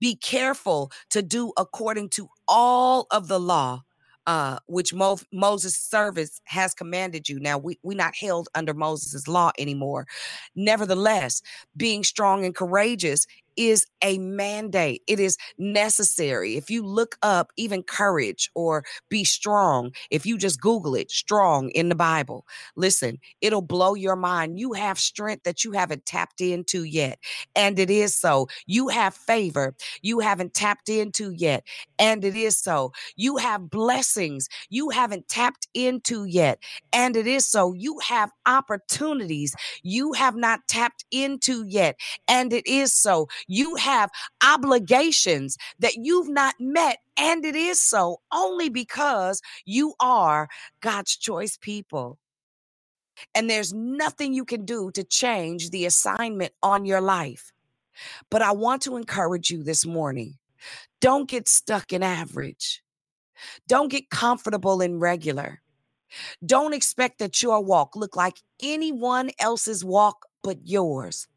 Be 0.00 0.16
careful 0.16 0.90
to 1.10 1.22
do 1.22 1.52
according 1.56 2.10
to 2.10 2.28
all 2.46 3.06
of 3.10 3.28
the 3.28 3.40
law 3.40 3.82
uh, 4.26 4.58
which 4.66 4.92
Mo- 4.92 5.18
Moses' 5.32 5.78
service 5.78 6.40
has 6.44 6.74
commanded 6.74 7.28
you. 7.28 7.38
Now, 7.38 7.58
we, 7.58 7.78
we're 7.82 7.96
not 7.96 8.16
held 8.16 8.48
under 8.54 8.74
Moses' 8.74 9.28
law 9.28 9.52
anymore. 9.58 10.06
Nevertheless, 10.54 11.42
being 11.76 12.02
strong 12.02 12.44
and 12.44 12.54
courageous 12.54 13.26
is 13.56 13.86
a 14.02 14.18
mandate. 14.18 15.02
It 15.06 15.20
is 15.20 15.36
necessary. 15.58 16.56
If 16.56 16.70
you 16.70 16.84
look 16.84 17.16
up 17.22 17.52
even 17.56 17.82
courage 17.82 18.50
or 18.54 18.84
be 19.08 19.24
strong, 19.24 19.92
if 20.10 20.26
you 20.26 20.38
just 20.38 20.60
Google 20.60 20.94
it, 20.94 21.10
strong 21.10 21.70
in 21.70 21.88
the 21.88 21.94
Bible, 21.94 22.46
listen, 22.76 23.18
it'll 23.40 23.62
blow 23.62 23.94
your 23.94 24.16
mind. 24.16 24.58
You 24.58 24.72
have 24.74 24.98
strength 24.98 25.44
that 25.44 25.64
you 25.64 25.72
haven't 25.72 26.06
tapped 26.06 26.40
into 26.40 26.84
yet. 26.84 27.18
And 27.54 27.78
it 27.78 27.90
is 27.90 28.14
so. 28.14 28.48
You 28.66 28.88
have 28.88 29.14
favor 29.14 29.74
you 30.02 30.20
haven't 30.20 30.54
tapped 30.54 30.88
into 30.88 31.30
yet. 31.32 31.64
And 31.98 32.24
it 32.24 32.36
is 32.36 32.58
so. 32.58 32.92
You 33.16 33.36
have 33.36 33.70
blessings 33.70 34.48
you 34.70 34.90
haven't 34.90 35.28
tapped 35.28 35.68
into 35.74 36.24
yet. 36.24 36.58
And 36.92 37.16
it 37.16 37.26
is 37.26 37.46
so. 37.46 37.72
You 37.72 37.98
have 38.00 38.30
opportunities 38.46 39.54
you 39.82 40.12
have 40.12 40.36
not 40.36 40.60
tapped 40.68 41.04
into 41.10 41.64
yet. 41.66 41.96
And 42.28 42.52
it 42.52 42.66
is 42.66 42.94
so. 42.94 43.28
You 43.46 43.76
have 43.76 44.10
obligations 44.44 45.56
that 45.78 45.96
you've 45.96 46.28
not 46.28 46.54
met. 46.58 46.98
And 47.16 47.44
it 47.44 47.56
is 47.56 47.80
so 47.80 48.20
only 48.32 48.68
because 48.68 49.40
you 49.64 49.94
are 50.00 50.48
God's 50.80 51.16
choice 51.16 51.56
people. 51.56 52.18
And 53.34 53.48
there's 53.48 53.72
nothing 53.72 54.34
you 54.34 54.44
can 54.44 54.64
do 54.64 54.90
to 54.92 55.02
change 55.02 55.70
the 55.70 55.86
assignment 55.86 56.52
on 56.62 56.84
your 56.84 57.00
life. 57.00 57.52
But 58.30 58.42
I 58.42 58.52
want 58.52 58.82
to 58.82 58.96
encourage 58.96 59.50
you 59.50 59.62
this 59.62 59.86
morning 59.86 60.38
don't 61.00 61.28
get 61.28 61.48
stuck 61.48 61.92
in 61.92 62.02
average, 62.02 62.82
don't 63.68 63.90
get 63.90 64.10
comfortable 64.10 64.80
in 64.80 64.98
regular. 64.98 65.62
Don't 66.44 66.72
expect 66.72 67.18
that 67.18 67.42
your 67.42 67.62
walk 67.62 67.96
look 67.96 68.16
like 68.16 68.40
anyone 68.62 69.30
else's 69.38 69.84
walk 69.84 70.26
but 70.42 70.58
yours. 70.64 71.28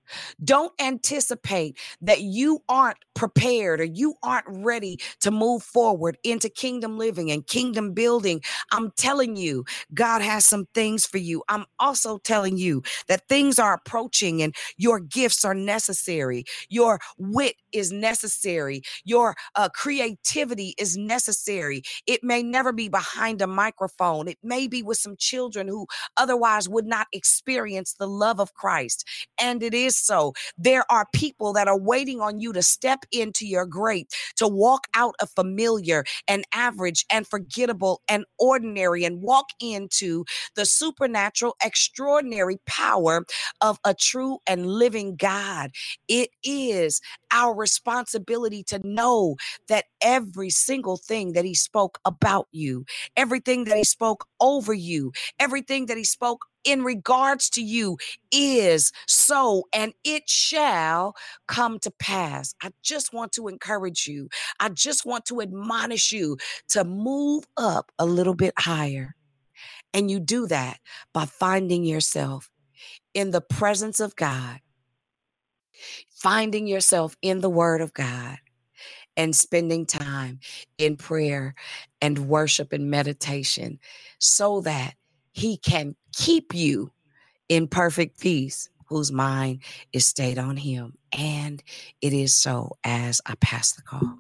Don't 0.44 0.74
anticipate 0.82 1.78
that 2.02 2.22
you 2.22 2.62
aren't 2.70 2.98
prepared 3.16 3.82
or 3.82 3.86
you 3.86 4.16
aren't 4.24 4.48
ready 4.50 5.00
to 5.22 5.32
move 5.32 5.64
forward 5.64 6.18
into 6.24 6.50
kingdom 6.50 6.98
living 6.98 7.32
and 7.32 7.48
kingdom 7.48 7.94
building. 7.94 8.42
I'm 8.72 8.92
telling 8.98 9.36
you, 9.38 9.66
God 9.94 10.22
has 10.22 10.46
some 10.46 10.68
things 10.74 11.06
for 11.06 11.18
you. 11.20 11.44
I'm 11.50 11.66
also 11.80 12.20
telling 12.20 12.58
you 12.58 12.84
that 13.08 13.28
things 13.30 13.60
are 13.60 13.74
approaching 13.74 14.42
and 14.42 14.56
your 14.78 15.00
gifts 15.00 15.46
are 15.46 15.56
necessary. 15.56 16.46
Your 16.70 17.00
wit 17.18 17.56
is 17.74 17.92
necessary. 17.92 18.84
Your 19.06 19.36
uh, 19.56 19.70
creativity 19.70 20.76
is 20.80 20.98
necessary. 20.98 21.84
It 22.08 22.24
may 22.24 22.44
never 22.44 22.74
be 22.74 22.90
behind 22.90 23.42
a 23.42 23.48
microphone, 23.48 24.28
it 24.30 24.38
may 24.44 24.68
be 24.68 24.84
with 24.84 24.98
some 25.00 25.16
children 25.18 25.68
who 25.68 25.88
otherwise 26.18 26.70
would 26.70 26.86
not 26.88 27.08
experience 27.14 27.96
the 28.00 28.08
love 28.08 28.40
of 28.40 28.54
Christ. 28.54 29.06
And 29.42 29.64
it 29.64 29.74
is 29.74 29.98
so. 30.00 30.34
There 30.58 30.86
are 30.92 31.08
people 31.14 31.54
that 31.54 31.68
are 31.68 31.80
waiting 31.80 32.22
on 32.22 32.40
you 32.40 32.54
to 32.54 32.62
step 32.62 33.00
into 33.12 33.46
your 33.46 33.66
great, 33.66 34.14
to 34.38 34.48
walk 34.48 34.88
out 34.94 35.16
of 35.22 35.30
familiar 35.32 36.06
and 36.28 36.46
average 36.54 37.06
and 37.12 37.28
forgettable 37.28 38.02
and 38.10 38.26
ordinary 38.40 39.06
and 39.06 39.22
walk 39.22 39.48
into 39.62 40.26
the 40.56 40.66
supernatural, 40.66 41.56
extraordinary 41.64 42.58
power 42.66 43.26
of 43.62 43.80
a 43.86 43.94
true 43.94 44.40
and 44.48 44.68
living 44.68 45.16
God. 45.16 45.72
It 46.08 46.30
is 46.44 47.02
our 47.32 47.56
responsibility 47.56 48.64
to 48.64 48.80
know 48.84 49.36
that 49.68 49.86
every 50.02 50.50
single 50.50 50.98
thing 50.98 51.34
that 51.34 51.46
He 51.46 51.56
spoke 51.56 52.00
about 52.06 52.48
you, 52.52 52.86
everything 53.16 53.66
that 53.66 53.78
He 53.78 53.84
spoke 53.84 54.26
over 54.40 54.74
you, 54.74 55.12
everything 55.40 55.88
that 55.88 55.98
He 55.98 56.04
spoke 56.04 56.46
in 56.64 56.84
regards 56.84 57.50
to 57.50 57.62
you 57.62 57.98
is 58.32 58.92
so 59.08 59.64
and 59.74 59.94
it 60.04 60.30
shall 60.30 61.16
come 61.48 61.80
to 61.80 61.92
pass. 62.00 62.54
I 62.62 62.72
just 62.84 63.14
want 63.14 63.32
to 63.34 63.48
encourage 63.48 64.08
you. 64.08 64.30
I 64.60 64.70
just 64.70 65.06
want 65.06 65.26
to 65.26 65.42
admonish 65.42 66.12
you 66.12 66.38
to 66.70 66.84
move 66.84 67.46
up 67.58 67.92
a 67.98 68.06
little 68.06 68.36
bit 68.36 68.54
higher. 68.58 69.16
And 69.94 70.12
you 70.12 70.20
do 70.20 70.48
that 70.48 70.80
by 71.14 71.26
finding 71.26 71.84
yourself 71.84 72.50
in 73.14 73.32
the 73.32 73.42
presence 73.42 74.00
of 74.00 74.16
God, 74.16 74.60
finding 76.22 76.68
yourself 76.68 77.16
in 77.22 77.40
the 77.40 77.50
Word 77.50 77.82
of 77.82 77.94
God, 77.94 78.38
and 79.18 79.36
spending 79.36 79.86
time 79.86 80.40
in 80.78 80.96
prayer 80.96 81.54
and 82.02 82.30
worship 82.30 82.72
and 82.72 82.90
meditation 82.90 83.80
so 84.18 84.62
that 84.62 84.94
He 85.34 85.58
can 85.58 85.96
keep 86.14 86.54
you 86.54 86.92
in 87.50 87.68
perfect 87.68 88.20
peace, 88.20 88.70
whose 88.86 89.12
mind 89.12 89.62
is 89.92 90.06
stayed 90.06 90.38
on 90.38 90.56
Him. 90.56 90.98
And 91.12 91.62
it 92.02 92.14
is 92.14 92.34
so 92.34 92.78
as 92.84 93.20
I 93.26 93.36
pass 93.36 93.74
the 93.74 93.82
call. 93.82 94.20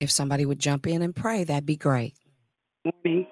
If 0.00 0.10
somebody 0.12 0.46
would 0.46 0.60
jump 0.60 0.86
in 0.86 1.02
and 1.02 1.14
pray, 1.14 1.44
that'd 1.44 1.66
be 1.66 1.76
great. 1.76 2.14
Morning. 3.04 3.26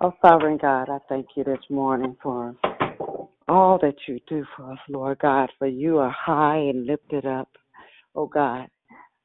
Oh, 0.00 0.12
sovereign 0.22 0.58
God, 0.60 0.88
I 0.90 0.98
thank 1.08 1.26
you 1.36 1.44
this 1.44 1.60
morning 1.70 2.16
for 2.22 2.56
all 3.48 3.78
that 3.82 3.96
you 4.08 4.20
do 4.28 4.44
for 4.56 4.72
us, 4.72 4.78
Lord 4.88 5.18
God, 5.20 5.50
for 5.58 5.68
you 5.68 5.98
are 5.98 6.10
high 6.10 6.58
and 6.58 6.86
lifted 6.86 7.26
up. 7.26 7.48
Oh 8.14 8.26
God, 8.26 8.68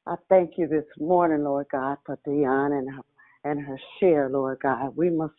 I 0.06 0.16
thank 0.28 0.52
you 0.58 0.68
this 0.68 0.86
morning, 0.98 1.44
Lord 1.44 1.66
God, 1.72 1.98
for 2.06 2.18
Dion 2.24 2.72
and 2.72 2.90
her, 2.90 3.02
and 3.50 3.60
her 3.60 3.78
share, 4.00 4.28
Lord 4.30 4.58
God. 4.62 4.96
We 4.96 5.10
must 5.10 5.34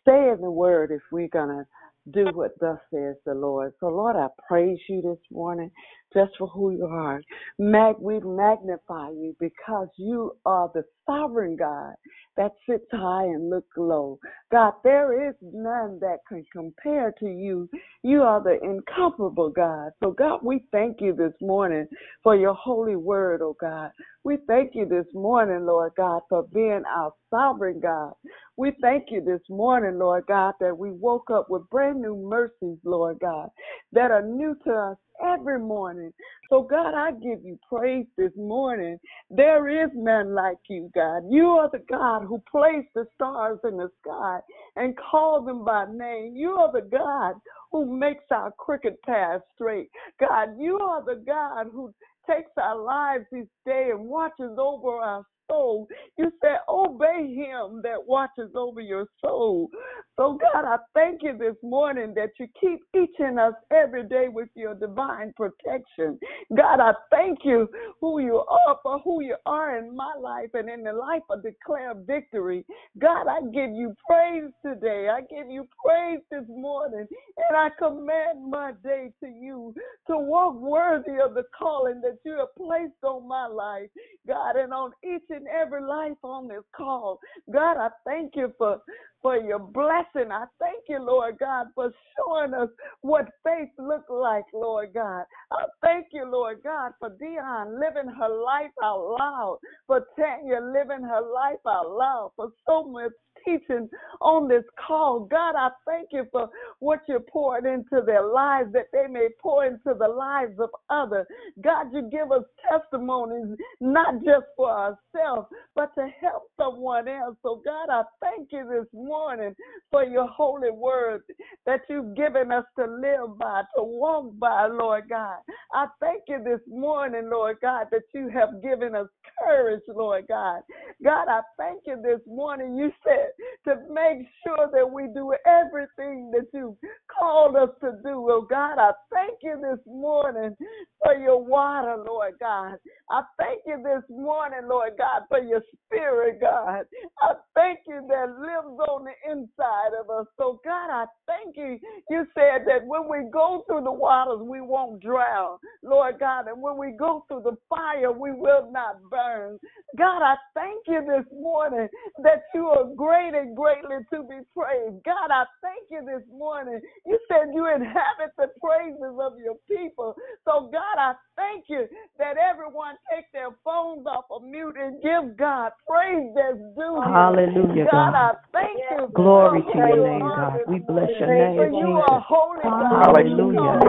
stay 0.00 0.30
in 0.34 0.40
the 0.40 0.50
word 0.50 0.90
if 0.90 1.02
we're 1.12 1.28
going 1.28 1.48
to 1.48 1.64
do 2.12 2.26
what 2.34 2.52
thus 2.60 2.78
says 2.92 3.16
the 3.26 3.34
Lord. 3.34 3.72
So, 3.80 3.88
Lord, 3.88 4.16
I 4.16 4.28
praise 4.48 4.78
you 4.88 5.02
this 5.02 5.18
morning 5.30 5.70
just 6.12 6.32
for 6.38 6.48
who 6.48 6.72
you 6.72 6.86
are. 6.86 7.22
Mag, 7.58 7.96
we 8.00 8.20
magnify 8.20 9.10
you 9.10 9.36
because 9.38 9.88
you 9.96 10.36
are 10.44 10.70
the 10.74 10.84
sovereign 11.06 11.56
God 11.56 11.94
that 12.36 12.52
sits 12.68 12.86
high 12.92 13.24
and 13.24 13.50
looks 13.50 13.76
low. 13.76 14.18
God, 14.50 14.74
there 14.82 15.28
is 15.28 15.34
none 15.42 15.98
that 16.00 16.18
can 16.28 16.44
compare 16.52 17.12
to 17.20 17.26
you. 17.26 17.68
You 18.02 18.22
are 18.22 18.42
the 18.42 18.58
incomparable 18.62 19.50
God. 19.50 19.90
So, 20.02 20.12
God, 20.12 20.40
we 20.42 20.64
thank 20.72 21.00
you 21.00 21.14
this 21.14 21.34
morning 21.40 21.86
for 22.22 22.36
your 22.36 22.54
holy 22.54 22.96
word, 22.96 23.42
oh 23.42 23.56
God. 23.60 23.90
We 24.24 24.38
thank 24.46 24.72
you 24.74 24.86
this 24.86 25.06
morning, 25.14 25.66
Lord 25.66 25.92
God, 25.96 26.22
for 26.28 26.42
being 26.52 26.82
our 26.94 27.12
sovereign 27.30 27.80
God. 27.80 28.12
We 28.56 28.72
thank 28.82 29.06
you 29.10 29.22
this 29.22 29.40
morning, 29.48 29.98
Lord 29.98 30.24
God, 30.28 30.54
that 30.60 30.76
we 30.76 30.90
woke 30.90 31.30
up 31.30 31.46
with 31.48 31.68
brand 31.70 32.00
new 32.00 32.16
mercies, 32.16 32.78
Lord 32.84 33.18
God, 33.20 33.48
that 33.92 34.10
are 34.10 34.22
new 34.22 34.56
to 34.64 34.72
us 34.72 34.96
every 35.24 35.58
morning. 35.58 36.12
So, 36.48 36.62
God, 36.62 36.94
I 36.94 37.12
give 37.12 37.44
you 37.44 37.58
praise 37.68 38.06
this 38.16 38.32
morning. 38.36 38.98
There 39.30 39.84
is 39.84 39.90
none 39.94 40.34
like 40.34 40.58
you, 40.68 40.90
God. 40.94 41.22
You 41.30 41.46
are 41.46 41.70
the 41.70 41.84
God 41.88 42.24
who 42.24 42.42
placed 42.50 42.88
the 42.94 43.06
stars 43.14 43.58
in 43.64 43.76
the 43.76 43.88
sky 44.02 44.40
and 44.76 44.96
called 44.96 45.46
them 45.46 45.64
by 45.64 45.86
name. 45.92 46.34
You 46.36 46.50
are 46.52 46.72
the 46.72 46.88
God 46.88 47.34
who 47.70 47.86
makes 47.96 48.24
our 48.30 48.52
crooked 48.58 49.00
path 49.02 49.40
straight. 49.54 49.90
God, 50.18 50.50
you 50.58 50.78
are 50.78 51.04
the 51.04 51.22
God 51.24 51.68
who 51.72 51.92
takes 52.28 52.50
our 52.56 52.80
lives 52.80 53.24
each 53.36 53.48
day 53.64 53.90
and 53.92 54.04
watches 54.06 54.56
over 54.58 54.96
our 54.96 55.24
soul. 55.50 55.88
You 56.16 56.30
said, 56.40 56.58
Obey 56.68 57.34
him 57.34 57.80
that 57.82 58.06
watches 58.06 58.50
over 58.54 58.80
your 58.80 59.06
soul. 59.20 59.68
So, 60.16 60.38
God, 60.52 60.64
I 60.64 60.76
thank 60.94 61.22
you 61.22 61.36
this 61.38 61.56
morning 61.62 62.14
that 62.14 62.30
you 62.38 62.46
keep 62.60 62.80
each 62.94 63.14
and 63.18 63.38
us 63.40 63.54
every 63.72 64.06
day 64.06 64.26
with 64.28 64.48
your 64.54 64.74
divine 64.74 65.32
protection. 65.36 66.18
God, 66.56 66.80
I 66.80 66.92
thank 67.10 67.38
you 67.44 67.68
who 68.00 68.20
you 68.20 68.36
are 68.48 68.78
for 68.82 68.98
who 69.00 69.22
you 69.22 69.36
are 69.46 69.78
in 69.78 69.94
my 69.96 70.14
life 70.20 70.50
and 70.54 70.68
in 70.68 70.82
the 70.82 70.92
life 70.92 71.22
of 71.30 71.42
Declare 71.42 71.94
Victory. 72.06 72.64
God, 72.98 73.26
I 73.28 73.40
give 73.52 73.70
you 73.70 73.94
praise 74.08 74.50
today. 74.64 75.08
I 75.10 75.20
give 75.22 75.50
you 75.50 75.66
praise 75.84 76.20
this 76.30 76.44
morning, 76.48 77.06
and 77.48 77.56
I 77.56 77.68
command 77.78 78.50
my 78.50 78.72
day 78.82 79.12
to 79.20 79.26
you 79.28 79.74
to 80.06 80.18
walk 80.18 80.54
worthy 80.56 81.20
of 81.24 81.34
the 81.34 81.44
calling 81.56 82.00
that 82.02 82.18
you 82.24 82.32
have 82.32 82.54
placed 82.56 83.02
on 83.04 83.26
my 83.26 83.46
life, 83.46 83.88
God, 84.26 84.56
and 84.56 84.72
on 84.72 84.90
each 85.04 85.22
and 85.30 85.39
every 85.48 85.82
life 85.82 86.16
on 86.22 86.48
this 86.48 86.64
call. 86.76 87.20
God, 87.52 87.76
I 87.78 87.88
thank 88.04 88.36
you 88.36 88.52
for 88.58 88.80
for 89.22 89.36
your 89.36 89.58
blessing. 89.58 90.32
I 90.32 90.46
thank 90.58 90.84
you, 90.88 90.98
Lord 90.98 91.36
God, 91.38 91.66
for 91.74 91.92
showing 92.16 92.54
us 92.54 92.68
what 93.02 93.28
faith 93.44 93.68
looks 93.78 94.08
like, 94.08 94.44
Lord 94.54 94.94
God. 94.94 95.24
I 95.52 95.64
thank 95.82 96.06
you, 96.12 96.24
Lord 96.30 96.62
God, 96.64 96.92
for 96.98 97.10
Dion 97.18 97.78
living 97.78 98.10
her 98.10 98.28
life 98.28 98.70
out 98.82 99.16
loud, 99.18 99.58
for 99.86 100.06
Tanya 100.18 100.60
living 100.60 101.04
her 101.04 101.20
life 101.34 101.60
out 101.68 101.90
loud, 101.90 102.32
for 102.36 102.48
so 102.66 102.84
much 102.84 103.12
teaching 103.44 103.88
on 104.20 104.48
this 104.48 104.64
call. 104.86 105.20
God, 105.20 105.54
I 105.56 105.70
thank 105.86 106.08
you 106.12 106.26
for 106.32 106.48
what 106.80 107.00
you're 107.08 107.20
pouring 107.20 107.66
into 107.66 108.04
their 108.04 108.26
lives 108.26 108.72
that 108.72 108.86
they 108.92 109.06
may 109.10 109.28
pour 109.40 109.64
into 109.64 109.94
the 109.98 110.08
lives 110.08 110.58
of 110.58 110.70
others. 110.88 111.26
God, 111.62 111.86
you 111.92 112.08
give 112.10 112.32
us 112.32 112.44
testimonies 112.70 113.56
not 113.80 114.14
just 114.24 114.46
for 114.56 114.70
ourselves, 114.70 115.48
but 115.74 115.94
to 115.94 116.08
help 116.20 116.44
someone 116.58 117.08
else. 117.08 117.36
So, 117.42 117.62
God, 117.64 117.88
I 117.90 118.02
thank 118.20 118.48
you 118.52 118.66
this 118.68 118.86
morning 118.92 119.54
for 119.90 120.04
your 120.04 120.26
holy 120.28 120.70
word 120.70 121.22
that 121.66 121.80
you've 121.88 122.16
given 122.16 122.52
us 122.52 122.64
to 122.78 122.84
live 122.84 123.38
by, 123.38 123.62
to 123.76 123.82
walk 123.82 124.32
by, 124.38 124.66
Lord 124.66 125.04
God. 125.08 125.38
I 125.72 125.86
thank 126.00 126.22
you 126.28 126.42
this 126.44 126.60
morning, 126.68 127.28
Lord 127.30 127.58
God, 127.60 127.86
that 127.90 128.02
you 128.14 128.28
have 128.28 128.62
given 128.62 128.94
us 128.94 129.06
courage, 129.38 129.82
Lord 129.88 130.26
God. 130.28 130.62
God, 131.02 131.28
I 131.28 131.40
thank 131.56 131.82
you 131.86 132.00
this 132.02 132.20
morning. 132.26 132.76
You 132.76 132.90
said 133.04 133.29
to 133.64 133.76
make 133.92 134.26
sure 134.44 134.68
that 134.72 134.90
we 134.90 135.08
do 135.14 135.34
everything 135.46 136.30
that 136.32 136.46
you 136.52 136.76
called 137.18 137.56
us 137.56 137.70
to 137.80 137.92
do. 138.02 138.26
Oh 138.30 138.46
God, 138.48 138.78
I 138.78 138.92
thank 139.12 139.38
you 139.42 139.60
this 139.60 139.80
morning 139.86 140.56
for 141.02 141.14
your 141.14 141.42
water, 141.42 141.96
Lord 142.06 142.34
God. 142.40 142.76
I 143.10 143.22
thank 143.38 143.62
you 143.66 143.82
this 143.82 144.04
morning, 144.08 144.68
Lord 144.68 144.92
God, 144.98 145.22
for 145.28 145.40
your 145.40 145.62
spirit, 145.86 146.40
God. 146.40 146.84
I 147.20 147.34
thank 147.54 147.80
you 147.86 148.06
that 148.08 148.38
lives 148.38 148.78
on 148.88 149.04
the 149.04 149.30
inside 149.30 149.92
of 150.00 150.10
us. 150.10 150.26
So, 150.38 150.60
God, 150.64 150.90
I 150.90 151.06
thank 151.26 151.56
you. 151.56 151.78
You 152.08 152.26
said 152.34 152.62
that 152.66 152.86
when 152.86 153.08
we 153.08 153.30
go 153.30 153.64
through 153.66 153.84
the 153.84 153.92
waters, 153.92 154.40
we 154.42 154.60
won't 154.60 155.02
drown, 155.02 155.58
Lord 155.82 156.18
God. 156.18 156.48
And 156.48 156.62
when 156.62 156.78
we 156.78 156.92
go 156.98 157.24
through 157.28 157.42
the 157.42 157.56
fire, 157.68 158.12
we 158.12 158.32
will 158.32 158.70
not 158.70 159.02
burn. 159.10 159.58
God, 159.98 160.22
I 160.22 160.36
thank 160.54 160.84
you 160.86 161.00
this 161.00 161.26
morning 161.32 161.88
that 162.22 162.42
you 162.54 162.66
are 162.66 162.94
great 162.94 163.19
great 163.20 163.34
and 163.34 163.56
greatly 163.56 163.96
to 164.12 164.22
be 164.22 164.40
praised. 164.56 165.04
God, 165.04 165.30
I 165.30 165.44
thank 165.60 165.90
you 165.90 166.00
this 166.04 166.26
morning. 166.32 166.80
You 167.06 167.18
said 167.28 167.52
you 167.52 167.66
inhabit 167.66 168.32
the 168.38 168.48
praises 168.62 169.16
of 169.20 169.38
your 169.38 169.56
people. 169.68 170.14
So, 170.44 170.70
God, 170.72 170.96
I 170.96 171.12
thank 171.36 171.64
you 171.68 171.86
that 172.18 172.36
everyone 172.36 172.96
take 173.12 173.24
their 173.32 173.50
phones 173.64 174.06
off 174.06 174.24
of 174.30 174.42
mute 174.42 174.76
and 174.78 175.02
give 175.02 175.36
God 175.36 175.72
praise 175.88 176.32
that's 176.34 176.58
due. 176.76 177.00
Hallelujah, 177.00 177.86
God. 177.90 178.12
God. 178.12 178.14
I 178.14 178.32
thank 178.52 178.78
you. 178.90 179.08
Glory 179.14 179.62
to 179.72 179.78
your 179.78 180.04
name, 180.04 180.20
God. 180.20 180.60
We 180.68 180.78
bless 180.78 181.10
your 181.18 181.28
name, 181.28 181.56
for 181.56 181.66
you 181.66 181.86
Jesus. 181.86 182.08
Are 182.08 182.24
holy, 182.26 182.62
God. 182.62 183.16
Hallelujah. 183.16 183.80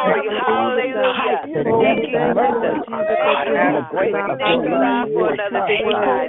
Hallelujah. 0.00 1.44
Thank 1.50 2.00
you, 2.00 2.24
Jesus. 2.88 3.16
Thank 4.40 4.64
you, 4.64 4.80
God, 4.80 5.12
for 5.12 5.28
another 5.30 5.60
day, 5.68 5.82
God. 5.84 6.24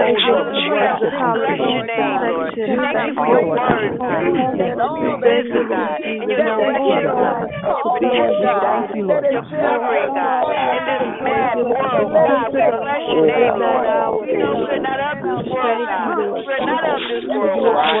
Thank 0.00 0.16
you, 0.20 0.40
Jesus. 0.56 1.12
Bless 1.36 1.60
your 1.60 1.84
name, 1.84 2.16
Lord. 2.30 2.54
Thank 2.56 2.96
you 3.06 3.14
for 3.14 3.26
your 3.28 3.44
word, 3.44 3.92
God. 3.98 4.24
Thank 5.20 5.52
you, 5.52 5.64
God. 5.68 6.00
And 6.00 6.24
your 6.24 6.40
direction, 6.40 7.04
God. 7.10 7.44
Your 7.60 7.76
protection, 7.80 8.40
God. 8.40 8.96
Your 8.96 9.44
covering, 9.50 10.14
God. 10.16 10.48
In 10.50 10.82
this 10.88 11.20
mad 11.20 11.56
world, 11.60 12.08
we 12.10 12.64
bless 12.80 13.04
your 13.10 13.26
name, 13.26 13.60
Lord. 13.60 13.84
We're 14.30 14.40
not 14.40 15.12
this 15.20 15.44
world, 15.50 15.84
God. 15.86 16.16
We're 16.40 16.64
not 16.64 16.82
this 17.10 17.24
world, 17.28 17.60
God. 17.60 18.00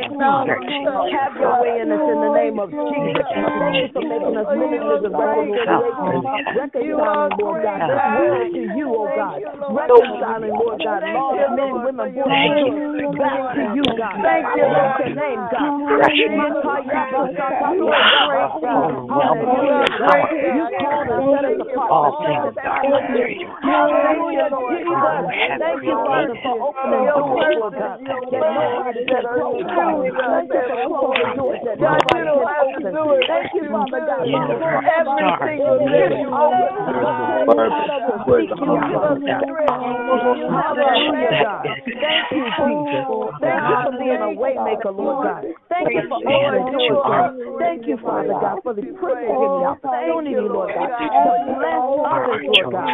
Have 0.00 1.36
your 1.36 1.60
way 1.60 1.80
in 1.84 1.92
us 1.92 2.00
in 2.00 2.18
the 2.20 2.32
name 2.32 2.56
of 2.56 2.70
Jesus. 2.72 3.20
Thank 3.20 3.76
you 3.76 3.88
for 3.92 4.04
making 4.06 4.36
us 4.36 4.48
ministers 4.56 5.04
of 5.04 5.12
reconciliation. 5.12 6.24
Reconciling, 6.56 7.36
Lord 7.36 7.60
God, 7.60 7.80
this 7.84 8.00
world 8.16 8.48
to 8.54 8.62
you, 8.76 8.86
oh 8.96 9.08
God. 9.12 9.36
Reconciling, 9.70 10.54
Lord 10.56 10.80
God, 10.80 11.02
lost 11.12 11.52
men, 11.52 11.72
women, 11.84 12.08
boys, 12.16 13.16
back 13.20 13.40
to 13.56 13.62
you, 13.76 13.84
God. 13.98 14.16
Thank 14.24 14.46
you, 14.56 14.64
Lord, 14.64 14.96
your 15.04 15.14
name, 15.14 15.42
God. 15.52 15.76
You, 15.76 16.00
Hallelujah. 19.10 19.88
You 20.50 20.64
called 20.80 21.10
us, 21.10 21.22
set 21.34 21.44
us 21.44 21.60
apart. 21.60 21.90
All 21.90 22.24
things 22.24 22.56
are 22.56 22.80
under 22.88 23.28
you. 23.28 23.48
Hallelujah, 23.60 24.48
Lord 24.50 24.80
Thank 25.60 25.82
you, 25.84 25.96
Father, 26.04 26.36
for 26.42 26.56
opening 26.60 27.04
doors, 27.10 27.54
Lord 27.58 27.74
God, 27.74 28.00
that 28.00 28.20
nobody 28.30 29.04
can 29.06 29.24
close. 29.34 29.66
Thank 29.80 30.52
you 30.52 30.62
for 30.66 30.78
closing 30.86 31.32
doors 31.36 31.60
that 31.64 31.78
nobody 31.80 32.28
can 32.36 32.48
open. 32.60 32.92
Thank 33.26 33.48
you, 33.54 33.64
Father 33.72 34.02
God, 34.04 34.26
for 34.60 34.72
everything 35.00 35.60
that 35.90 36.12
you 36.20 36.30
open. 36.30 36.72
Hallelujah, 40.50 41.34
God. 41.40 41.66
Thank 42.00 42.26
you, 42.32 42.44
Jesus. 42.60 43.06
Thank 43.40 43.62
you 43.68 43.76
for 43.82 43.92
being 43.98 44.20
a 44.20 44.30
way 44.30 44.54
maker, 44.60 44.90
Lord 44.92 45.22
God. 45.24 45.44
Thank 45.68 45.88
you 45.94 46.02
for 46.08 46.20
opening 46.20 46.66
doors, 46.72 47.00
God. 47.06 47.30
Thank 47.58 47.86
you, 47.86 47.96
Father 48.04 48.34
God, 48.40 48.58
for 48.62 48.74
the 48.74 48.82
privilege 49.00 49.40
and 49.40 49.52
the 49.60 49.64
opportunity, 49.64 50.48
Lord 50.48 50.74
God, 50.74 50.90
to 50.90 51.06
bless 51.46 51.82
others, 52.04 52.42
Lord 52.46 52.70
God. 52.72 52.88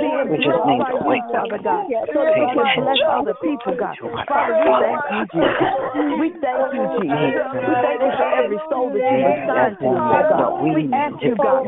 Being 0.00 0.28
blessed 0.40 0.78
by 0.78 0.92
you, 1.04 1.20
Father 1.32 1.58
God, 1.62 1.84
so 2.14 2.24
that 2.24 2.36
we 2.38 2.46
can 2.52 2.68
bless 2.74 3.00
other 3.10 3.34
people, 3.34 3.74
God. 3.76 3.96
Father, 4.28 4.54
we 4.56 4.70
thank 4.80 5.04
you, 5.10 5.22
Jesus. 5.32 5.72
We 6.20 6.29
thank 6.38 6.72
you, 6.74 6.84
Jesus. 7.02 7.46
We 7.50 7.74
thank 7.82 8.00
you 8.00 8.12
for 8.14 8.28
every 8.38 8.60
soul 8.70 8.88
that 8.94 9.02
you 9.02 9.18
assigned 9.26 9.78
to 9.80 9.88
God. 9.90 10.62
We 10.62 10.86
ask 10.94 11.18
you, 11.22 11.34
God, 11.36 11.66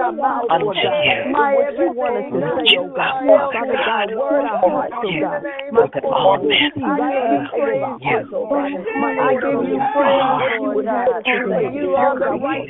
our 7.81 7.99
hearts, 8.01 8.29
oh. 8.33 8.49
I 8.51 9.35
you 9.43 10.50
you 10.59 10.71
would 10.75 10.87
have 10.87 11.09
us 11.09 11.23
to 11.25 11.37
say. 11.47 11.71
God, 11.95 12.19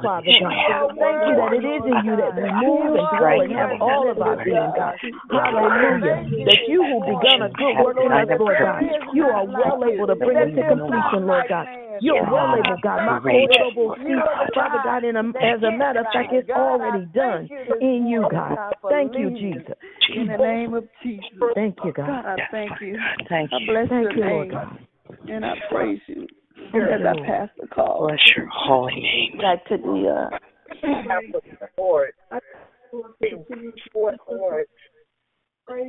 Father 0.03 0.33
God. 0.39 0.53
Thank 0.97 1.19
you 1.27 1.35
that 1.37 1.53
it 1.53 1.65
is 1.67 1.83
in 1.85 1.99
you 2.05 2.15
that 2.17 2.33
we 2.37 2.49
move 2.63 2.95
and 2.97 3.07
dwell 3.19 3.41
and 3.41 3.53
have 3.53 3.83
all 3.83 4.11
of 4.11 4.19
our 4.21 4.45
being, 4.45 4.73
God. 4.77 4.95
Hallelujah. 5.31 6.25
That 6.47 6.61
you 6.69 6.83
who 6.83 7.01
begun 7.01 7.43
a 7.43 7.51
good 7.51 7.75
work 7.83 7.97
in 7.99 8.13
us, 8.13 8.29
Lord 8.39 8.57
God, 8.61 8.83
you 9.13 9.25
are 9.25 9.47
well 9.47 9.83
able 9.85 10.07
to 10.07 10.17
bring 10.17 10.39
it 10.39 10.55
to 10.57 10.63
completion, 10.65 11.27
Lord 11.27 11.45
God. 11.49 11.67
You're 12.01 12.25
well 12.31 12.55
able, 12.57 12.77
God. 12.83 13.05
My 13.07 13.21
quotable 13.21 13.97
Father 14.55 14.81
God, 14.85 15.05
in 15.05 15.17
um, 15.17 15.33
a, 15.35 15.45
as 15.45 15.63
a 15.63 15.77
matter 15.77 16.01
of 16.01 16.07
fact, 16.13 16.33
it's 16.33 16.51
already 16.51 17.07
done 17.15 17.49
in 17.81 18.07
you, 18.07 18.27
God. 18.31 18.57
Thank 18.89 19.13
you, 19.17 19.31
Jesus. 19.31 19.77
In 20.15 20.27
the 20.27 20.37
name 20.37 20.75
of 20.75 20.89
Jesus. 21.03 21.25
Thank 21.55 21.77
you, 21.85 21.93
God. 21.93 22.07
God, 22.07 22.27
I 22.27 22.37
thank 22.51 22.73
you. 22.81 22.97
Thank 23.29 23.51
I 23.53 23.59
bless 23.67 23.89
Thank 23.89 24.03
your 24.03 24.13
you, 24.15 24.25
Lord 24.25 24.49
name. 24.49 24.57
God. 24.57 24.79
And 25.29 25.45
I 25.45 25.55
praise 25.71 26.01
you 26.07 26.27
Thank 26.57 26.75
as 26.75 27.01
I 27.01 27.13
Lord. 27.13 27.27
pass 27.27 27.49
the 27.61 27.67
call. 27.69 28.07
Bless 28.07 28.19
your 28.37 28.49
holy 28.53 28.95
name. 28.95 29.39
Back 29.39 29.65
to 29.67 29.77
the 29.77 30.09
uh, 30.09 30.39
Lord. 31.79 32.13
Lord, 33.95 34.19
Lord. 34.29 34.67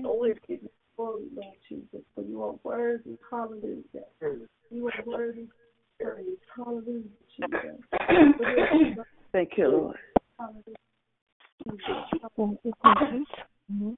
Always 0.06 0.36
give 0.48 0.62
you 0.64 0.70
glory, 0.96 1.24
Lord 1.36 1.56
Jesus, 1.70 2.02
for 2.16 2.24
you 2.24 2.44
are 2.44 2.56
worthy. 2.64 3.18
Hallelujah. 3.30 3.84
You 4.70 4.88
are 4.88 5.04
worthy. 5.06 5.48
Praise. 6.00 6.26
Hallelujah, 6.56 7.04
Jesus. 7.36 7.60
Thank 9.32 9.52
you, 9.58 9.68
Lord. 9.68 9.98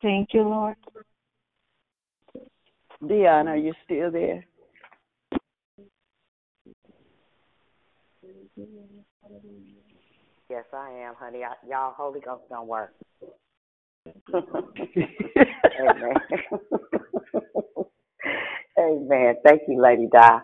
Thank 0.02 0.30
you, 0.34 0.42
Lord. 0.44 0.76
Dion, 3.08 3.48
are 3.48 3.58
you 3.58 3.74
still 3.86 4.12
there? 4.12 4.46
Yes, 10.50 10.64
I 10.74 10.90
am, 10.92 11.16
honey. 11.20 11.44
I, 11.44 11.54
y'all, 11.70 11.94
Holy 11.98 12.20
Ghost 12.22 12.44
don't 12.50 12.68
work. 12.68 12.94
Amen. 15.80 16.16
amen. 18.80 19.36
Thank 19.46 19.62
you, 19.68 19.82
Lady 19.82 20.08
Di, 20.12 20.40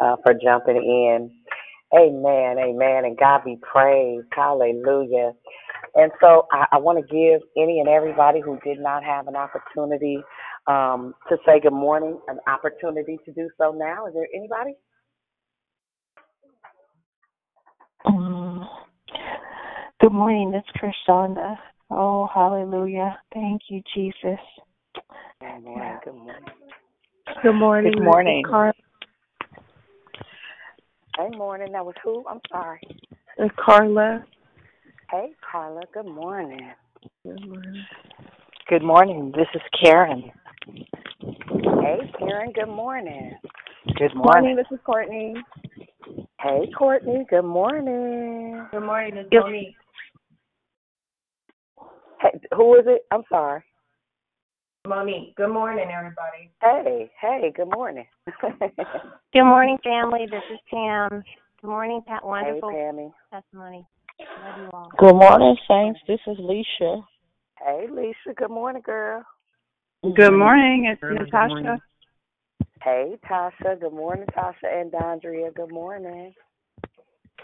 uh, 0.00 0.16
for 0.24 0.34
jumping 0.34 0.76
in. 0.76 1.30
Amen, 1.98 2.58
amen, 2.58 3.04
and 3.06 3.16
God 3.18 3.42
be 3.44 3.56
praised. 3.62 4.26
Hallelujah. 4.34 5.32
And 5.94 6.10
so 6.20 6.46
I, 6.52 6.66
I 6.72 6.78
want 6.78 6.98
to 6.98 7.04
give 7.14 7.40
any 7.56 7.80
and 7.80 7.88
everybody 7.88 8.40
who 8.40 8.58
did 8.64 8.78
not 8.80 9.02
have 9.04 9.28
an 9.28 9.36
opportunity 9.36 10.18
um, 10.68 11.14
to 11.28 11.36
say 11.46 11.60
good 11.60 11.72
morning 11.72 12.18
an 12.28 12.38
opportunity 12.48 13.18
to 13.24 13.32
do 13.32 13.48
so 13.58 13.72
now. 13.72 14.06
Is 14.06 14.14
there 14.14 14.28
anybody? 14.34 14.74
Mm. 18.06 18.66
Good 20.00 20.12
morning, 20.12 20.52
it's 20.54 20.68
Krishanda. 20.78 21.56
Oh, 21.90 22.28
hallelujah. 22.32 23.18
Thank 23.32 23.62
you, 23.68 23.82
Jesus. 23.94 24.38
Good 25.40 25.62
morning. 25.64 25.98
Good 26.04 26.14
morning. 26.14 26.44
Good 27.42 27.52
morning. 27.54 27.92
Good 27.92 28.02
morning. 28.02 28.42
Mrs. 28.44 28.50
Car- 28.50 28.74
Hey, 31.18 31.30
morning. 31.36 31.72
That 31.72 31.84
was 31.84 31.94
who? 32.04 32.24
I'm 32.28 32.40
sorry. 32.52 32.80
uh, 33.40 33.48
Carla. 33.56 34.24
Hey, 35.10 35.32
Carla. 35.50 35.80
Good 35.94 36.06
morning. 36.06 36.72
Good 37.24 37.48
morning. 37.48 37.84
Good 38.68 38.82
morning. 38.82 39.32
This 39.34 39.46
is 39.54 39.62
Karen. 39.82 40.30
Hey, 41.80 41.98
Karen. 42.18 42.52
Good 42.52 42.68
morning. 42.68 43.32
Good 43.96 44.14
morning. 44.14 44.56
this 44.56 44.66
is 44.70 44.78
Courtney. 44.84 45.34
Hey, 46.40 46.70
Courtney. 46.76 47.26
Good 47.30 47.42
morning. 47.42 48.66
Good 48.70 48.84
morning, 48.84 49.16
it's 49.16 49.28
Yes. 49.32 49.42
Monique. 49.42 49.76
Hey, 52.20 52.40
who 52.54 52.74
is 52.74 52.84
it? 52.86 53.02
I'm 53.10 53.22
sorry. 53.28 53.62
Monique. 54.86 55.34
Good 55.36 55.48
morning, 55.52 55.88
everybody. 55.90 56.50
Hey, 56.60 57.10
hey, 57.20 57.52
good 57.56 57.70
morning. 57.70 58.06
Good 59.32 59.44
morning, 59.44 59.76
family. 59.82 60.26
This 60.30 60.42
is 60.50 60.58
Pam. 60.70 61.22
Good 61.60 61.68
morning, 61.68 62.00
Pat. 62.06 62.24
Wonderful 62.24 62.70
Hey, 62.70 62.76
Pammy. 62.76 63.12
testimony. 63.32 63.86
Love 64.44 64.56
you 64.58 64.70
all. 64.72 64.90
Good 64.98 65.14
morning, 65.14 65.56
Saints. 65.68 66.00
This 66.06 66.20
is 66.26 66.38
Leisha. 66.38 67.02
Hey, 67.58 67.86
Lisa. 67.90 68.34
Good 68.34 68.50
morning, 68.50 68.82
girl. 68.82 69.24
Good 70.02 70.32
morning. 70.32 70.86
It's 70.90 71.00
Good 71.00 71.18
Natasha. 71.18 71.80
Morning. 72.86 73.18
Hey, 73.22 73.28
Tasha. 73.28 73.80
Good 73.80 73.92
morning, 73.92 74.26
Tasha 74.36 74.80
and 74.80 74.90
Dondria. 74.90 75.54
Good 75.54 75.72
morning. 75.72 76.34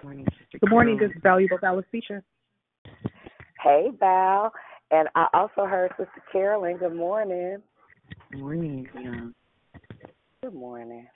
Morning, 0.03 0.27
Sister 0.39 0.59
Good 0.61 0.71
morning. 0.71 0.99
Carol. 0.99 1.09
This 1.11 1.17
is 1.17 1.23
valuable 1.23 1.59
Alopecia. 1.59 2.23
Hey, 3.63 3.89
Val. 3.99 4.53
And 4.91 5.09
I 5.15 5.27
also 5.33 5.67
heard 5.67 5.93
Sister 5.97 6.23
Carolyn. 6.31 6.77
Good 6.79 6.95
morning. 6.95 7.59
Morning, 8.35 8.89
Dion. 8.95 9.35
Good 10.43 10.55
morning. 10.55 11.07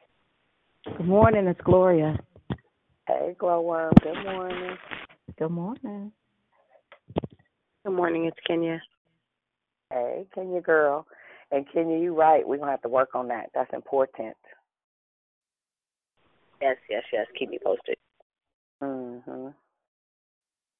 Good 0.84 1.06
morning. 1.06 1.46
It's 1.46 1.60
Gloria. 1.62 2.18
Hey, 3.08 3.34
Glowworm. 3.38 3.92
Good 4.02 4.24
morning. 4.24 4.76
Good 5.38 5.50
morning. 5.50 6.12
Good 7.84 7.92
morning, 7.92 8.24
it's 8.24 8.36
Kenya. 8.46 8.80
Hey, 9.92 10.26
Kenya 10.34 10.60
girl. 10.60 11.06
And 11.50 11.64
Kenya, 11.72 11.98
you're 11.98 12.14
right. 12.14 12.46
We're 12.46 12.58
gonna 12.58 12.72
have 12.72 12.82
to 12.82 12.88
work 12.88 13.14
on 13.14 13.28
that. 13.28 13.50
That's 13.54 13.72
important. 13.72 14.36
Yes, 16.60 16.76
yes, 16.88 17.04
yes. 17.12 17.26
Keep 17.38 17.50
me 17.50 17.58
posted. 17.62 17.96
Mhm. 18.82 19.54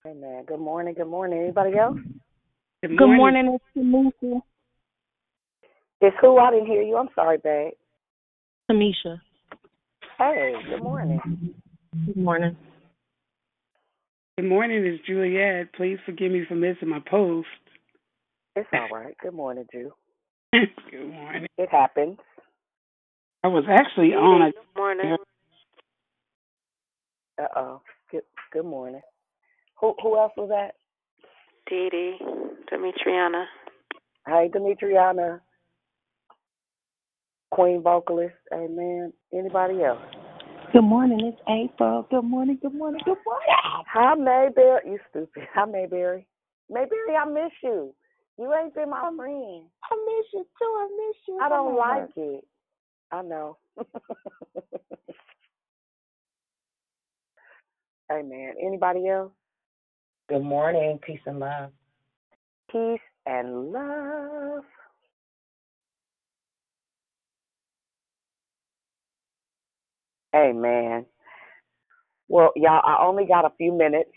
Amen. 0.06 0.44
Good 0.44 0.60
morning. 0.60 0.94
Good 0.94 1.08
morning. 1.08 1.40
Anybody 1.40 1.76
else? 1.76 1.98
Good 2.82 2.92
morning. 2.92 3.60
Good 3.74 3.84
morning. 3.84 3.90
morning, 3.90 4.10
it's 4.14 4.22
Tanisha. 4.22 4.42
It's 6.00 6.16
who? 6.20 6.38
I 6.38 6.50
didn't 6.50 6.66
hear 6.66 6.82
you. 6.82 6.96
I'm 6.96 7.08
sorry, 7.14 7.38
babe. 7.38 7.72
Tamisha. 8.70 9.20
Hey, 10.18 10.54
good 10.68 10.82
morning. 10.82 11.20
Good 12.06 12.16
morning. 12.16 12.56
Good 14.38 14.48
morning, 14.48 14.84
it's 14.84 15.04
Juliet. 15.06 15.72
Please 15.72 15.98
forgive 16.04 16.30
me 16.30 16.44
for 16.46 16.54
missing 16.54 16.88
my 16.88 17.00
post. 17.00 17.48
It's 18.54 18.68
all 18.72 18.88
right. 18.90 19.16
Good 19.22 19.34
morning, 19.34 19.66
Jew. 19.72 19.92
Good 20.90 21.12
morning. 21.12 21.46
It 21.59 21.68
happens. 21.70 22.18
I 23.44 23.48
was 23.48 23.64
actually 23.68 24.14
on 24.14 24.42
a 24.42 24.52
Good 24.52 24.61
morning. 24.76 25.16
Uh 27.38 27.46
oh. 27.57 27.82
Good 28.11 28.22
good 28.52 28.64
morning. 28.64 29.02
Who 29.80 29.94
who 30.02 30.16
else 30.16 30.32
was 30.36 30.48
that? 30.48 30.74
Dee 31.68 31.88
Dee, 31.90 32.18
Demetriana. 32.72 33.44
Hi, 34.26 34.48
Demetriana. 34.48 35.40
Queen 37.50 37.82
vocalist. 37.82 38.34
Amen. 38.52 39.12
Anybody 39.32 39.82
else? 39.82 40.00
Good 40.72 40.82
morning, 40.82 41.20
it's 41.24 41.40
April. 41.48 42.07
Good 42.11 42.22
morning, 42.24 42.59
good 42.61 42.74
morning, 42.74 43.00
good 43.04 43.18
morning. 43.24 43.84
Hi, 43.92 44.14
Mayberry. 44.14 44.80
You 44.84 44.98
stupid. 45.11 45.44
Hi, 45.54 45.64
Mayberry. 45.64 46.26
Mayberry, 46.68 47.16
I 47.20 47.24
miss 47.28 47.52
you. 47.62 47.94
You 48.38 48.52
ain't 48.54 48.74
been 48.74 48.90
my 48.90 49.11
friend. 49.16 49.64
I 50.16 50.20
miss 50.20 50.26
you 50.32 50.46
too. 50.58 50.64
I 50.64 50.88
miss 50.96 51.16
you. 51.28 51.38
I 51.42 51.48
don't 51.48 51.68
Come 51.68 51.76
like 51.76 52.10
it. 52.16 52.44
I 53.12 53.22
know. 53.22 53.58
Amen. 58.12 58.54
Anybody 58.64 59.08
else? 59.08 59.32
Good 60.28 60.42
morning. 60.42 60.98
Peace 61.06 61.20
and 61.26 61.40
love. 61.40 61.70
Peace 62.70 63.00
and 63.26 63.72
love. 63.72 64.64
Amen. 70.34 71.06
Well, 72.28 72.52
y'all, 72.56 72.82
I 72.84 73.04
only 73.04 73.26
got 73.26 73.44
a 73.44 73.52
few 73.56 73.72
minutes 73.72 74.10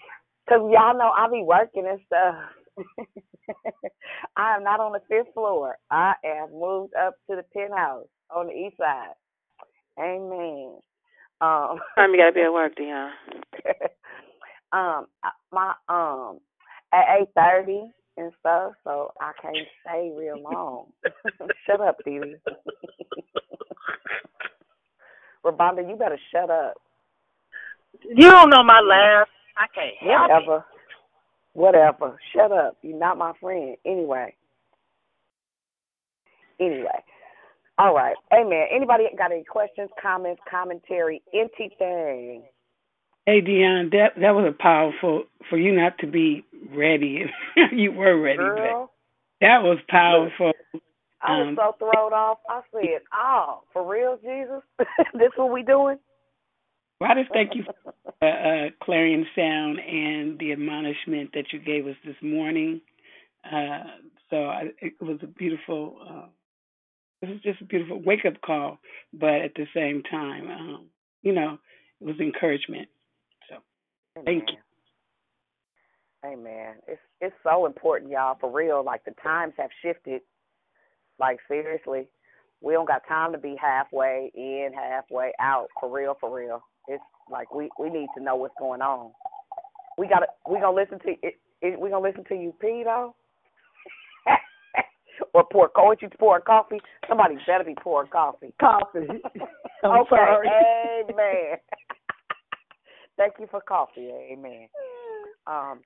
because 0.45 0.61
y'all 0.71 0.97
know 0.97 1.11
I 1.17 1.29
be 1.31 1.43
working 1.45 1.87
and 1.89 1.99
stuff. 2.07 2.35
I 4.36 4.55
am 4.55 4.63
not 4.63 4.80
on 4.80 4.93
the 4.93 5.01
fifth 5.09 5.34
floor. 5.34 5.77
I 5.91 6.13
have 6.23 6.51
moved 6.51 6.93
up 6.95 7.15
to 7.30 7.36
the 7.36 7.43
penthouse 7.53 8.07
on 8.34 8.47
the 8.47 8.53
east 8.53 8.77
side. 8.77 9.13
Amen. 9.99 10.75
Um, 11.41 11.80
Time 11.95 12.11
you 12.11 12.17
gotta 12.17 12.34
be 12.34 12.41
at 12.41 12.53
work, 12.53 12.75
Dion. 12.75 13.11
um, 14.71 15.07
my 15.51 15.73
um 15.88 16.39
at 16.93 17.19
eight 17.19 17.30
thirty 17.36 17.84
and 18.17 18.32
stuff, 18.39 18.73
so 18.84 19.11
I 19.19 19.32
can't 19.41 19.67
stay 19.86 20.11
real 20.15 20.41
long. 20.41 20.88
shut 21.65 21.82
up, 21.82 21.97
Dee 22.05 22.19
Dee. 22.19 22.36
Rabonda, 25.45 25.88
you 25.88 25.95
better 25.95 26.19
shut 26.32 26.49
up. 26.49 26.75
You 28.03 28.30
don't 28.30 28.49
know 28.49 28.63
my 28.63 28.82
laugh. 28.82 29.27
I 29.57 29.67
can't 29.73 29.95
help 29.99 30.30
it. 30.30 30.34
Whatever. 30.34 30.65
Whatever. 31.53 32.17
Shut 32.33 32.51
up. 32.51 32.77
You're 32.81 32.97
not 32.99 33.17
my 33.17 33.33
friend. 33.39 33.75
Anyway. 33.85 34.35
Anyway. 36.59 37.03
All 37.77 37.95
right. 37.95 38.15
Amen. 38.33 38.67
Anybody 38.73 39.05
got 39.17 39.31
any 39.31 39.43
questions, 39.43 39.89
comments, 40.01 40.41
commentary, 40.49 41.21
anything? 41.33 42.43
Hey 43.25 43.41
Dion, 43.41 43.89
that 43.91 44.13
that 44.19 44.33
was 44.33 44.45
a 44.49 44.51
powerful 44.63 45.23
for 45.49 45.57
you 45.57 45.71
not 45.71 45.97
to 45.99 46.07
be 46.07 46.43
ready. 46.75 47.25
you 47.71 47.91
were 47.91 48.19
ready, 48.19 48.37
Girl, 48.37 48.91
but 49.39 49.45
that 49.47 49.63
was 49.63 49.77
powerful. 49.87 50.51
I 51.21 51.37
was 51.37 51.47
Um, 51.49 51.55
so 51.55 51.75
thrown 51.77 52.11
off. 52.11 52.39
I 52.49 52.61
said, 52.73 53.01
"Oh, 53.13 53.61
for 53.71 53.85
real, 53.85 54.17
Jesus? 54.17 54.63
this 55.13 55.31
what 55.35 55.51
we 55.51 55.63
doing?" 55.63 55.99
Well, 56.99 57.11
I 57.11 57.21
just 57.21 57.33
thank 57.33 57.55
you 57.55 57.63
for 57.63 58.27
uh, 58.27 58.69
clarion 58.83 59.25
sound 59.35 59.79
and 59.79 60.37
the 60.39 60.51
admonishment 60.51 61.31
that 61.33 61.53
you 61.53 61.59
gave 61.59 61.87
us 61.87 61.95
this 62.05 62.15
morning. 62.21 62.81
Uh, 63.45 63.83
so 64.29 64.45
I, 64.45 64.69
it 64.79 64.93
was 65.01 65.19
a 65.23 65.27
beautiful. 65.27 65.97
Uh, 66.07 66.25
it 67.21 67.29
was 67.29 67.39
just 67.43 67.61
a 67.61 67.65
beautiful 67.65 68.01
wake 68.01 68.25
up 68.25 68.39
call, 68.41 68.79
but 69.13 69.35
at 69.35 69.53
the 69.55 69.65
same 69.73 70.03
time, 70.09 70.49
um, 70.49 70.85
you 71.21 71.33
know, 71.33 71.57
it 71.99 72.05
was 72.05 72.19
encouragement. 72.19 72.87
So 73.49 73.57
thank 74.25 74.43
you. 74.49 74.57
Amen. 76.25 76.75
It's 76.87 77.01
it's 77.21 77.35
so 77.43 77.65
important, 77.65 78.11
y'all. 78.11 78.37
For 78.39 78.51
real, 78.51 78.83
like 78.83 79.05
the 79.05 79.13
times 79.23 79.53
have 79.57 79.69
shifted. 79.81 80.21
Like 81.17 81.39
seriously, 81.47 82.07
we 82.61 82.73
don't 82.73 82.87
got 82.87 83.07
time 83.07 83.31
to 83.31 83.37
be 83.37 83.55
halfway 83.61 84.31
in, 84.33 84.71
halfway 84.73 85.31
out. 85.39 85.67
For 85.79 85.89
real, 85.89 86.17
for 86.19 86.33
real. 86.33 86.61
It's 86.89 87.03
like 87.31 87.53
we 87.53 87.69
we 87.79 87.89
need 87.89 88.07
to 88.17 88.23
know 88.23 88.35
what's 88.35 88.55
going 88.59 88.81
on. 88.81 89.11
We 89.97 90.07
got 90.07 90.19
to 90.19 90.27
we 90.49 90.59
gonna 90.59 90.75
listen 90.75 90.97
to 90.99 91.09
it. 91.21 91.35
it 91.61 91.79
we 91.79 91.91
gonna 91.91 92.05
listen 92.05 92.23
to 92.25 92.35
you, 92.35 92.53
P 92.59 92.81
though. 92.83 93.15
or 95.35 95.45
pour 95.51 95.69
co- 95.69 95.85
what 95.85 96.01
you 96.01 96.09
pour 96.17 96.39
coffee? 96.41 96.79
Somebody 97.07 97.35
better 97.45 97.63
be 97.63 97.75
pouring 97.75 98.09
coffee. 98.09 98.53
Coffee. 98.59 99.07
I'm 99.83 100.01
okay. 100.01 100.09
sorry. 100.09 100.49
Amen. 101.07 101.57
Thank 103.17 103.33
you 103.39 103.47
for 103.51 103.61
coffee. 103.61 104.09
Amen. 104.31 104.67
Um. 105.45 105.81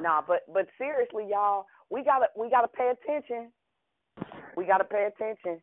Nah, 0.00 0.22
but 0.26 0.42
but 0.52 0.66
seriously, 0.78 1.26
y'all, 1.28 1.66
we 1.90 2.02
gotta 2.02 2.26
we 2.38 2.48
gotta 2.48 2.68
pay 2.68 2.90
attention. 2.90 3.50
We 4.56 4.64
gotta 4.64 4.84
pay 4.84 5.08
attention. 5.14 5.60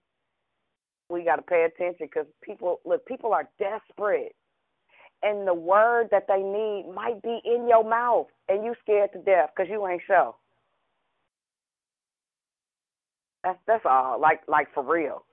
We 1.12 1.24
gotta 1.26 1.42
pay 1.44 1.66
attention 1.66 2.08
because 2.08 2.28
people 2.42 2.80
look. 2.86 3.06
People 3.06 3.34
are 3.34 3.50
desperate, 3.60 4.36
and 5.24 5.48
the 5.48 5.54
word 5.54 6.08
that 6.12 6.28
they 6.28 6.42
need 6.42 6.86
might 6.94 7.22
be 7.22 7.40
in 7.46 7.68
your 7.68 7.88
mouth, 7.88 8.28
and 8.50 8.64
you 8.64 8.76
scared 8.82 9.12
to 9.14 9.20
death 9.20 9.50
because 9.56 9.70
you 9.70 9.86
ain't 9.88 10.02
sure. 10.08 10.36
That's 13.44 13.60
that's 13.68 13.86
all. 13.86 14.20
Like 14.22 14.42
like 14.48 14.68
for 14.74 14.84
real. 14.84 15.26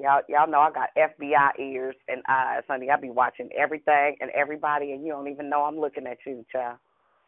Y'all 0.00 0.22
y'all 0.28 0.50
know 0.50 0.60
I 0.60 0.70
got 0.72 0.90
FBI 0.96 1.60
ears 1.60 1.96
and 2.08 2.22
eyes, 2.28 2.62
honey. 2.68 2.90
I 2.90 2.96
be 2.96 3.10
watching 3.10 3.50
everything 3.56 4.16
and 4.20 4.30
everybody, 4.32 4.92
and 4.92 5.04
you 5.04 5.12
don't 5.12 5.28
even 5.28 5.48
know 5.50 5.62
I'm 5.62 5.78
looking 5.78 6.06
at 6.06 6.18
you, 6.26 6.44
child. 6.50 6.78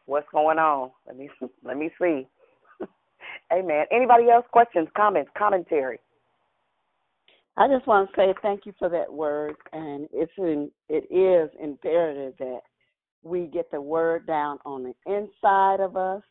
What's 0.05 0.27
going 0.33 0.59
on? 0.59 0.91
Let 1.07 1.17
me 1.17 1.29
let 1.63 1.77
me 1.77 1.91
see. 2.01 2.27
Amen. 3.53 3.85
Anybody 3.91 4.29
else? 4.29 4.45
Questions, 4.51 4.89
comments, 4.97 5.31
commentary? 5.37 5.99
I 7.57 7.67
just 7.67 7.87
want 7.87 8.09
to 8.09 8.15
say 8.15 8.33
thank 8.41 8.65
you 8.65 8.73
for 8.77 8.89
that 8.89 9.11
word, 9.11 9.55
and 9.71 10.07
it's 10.11 10.31
in, 10.37 10.69
it 10.89 11.05
is 11.09 11.49
imperative 11.61 12.33
that 12.39 12.59
we 13.23 13.47
get 13.47 13.71
the 13.71 13.79
word 13.79 14.27
down 14.27 14.59
on 14.65 14.83
the 14.83 14.93
inside 15.05 15.79
of 15.79 15.95
us. 15.95 16.21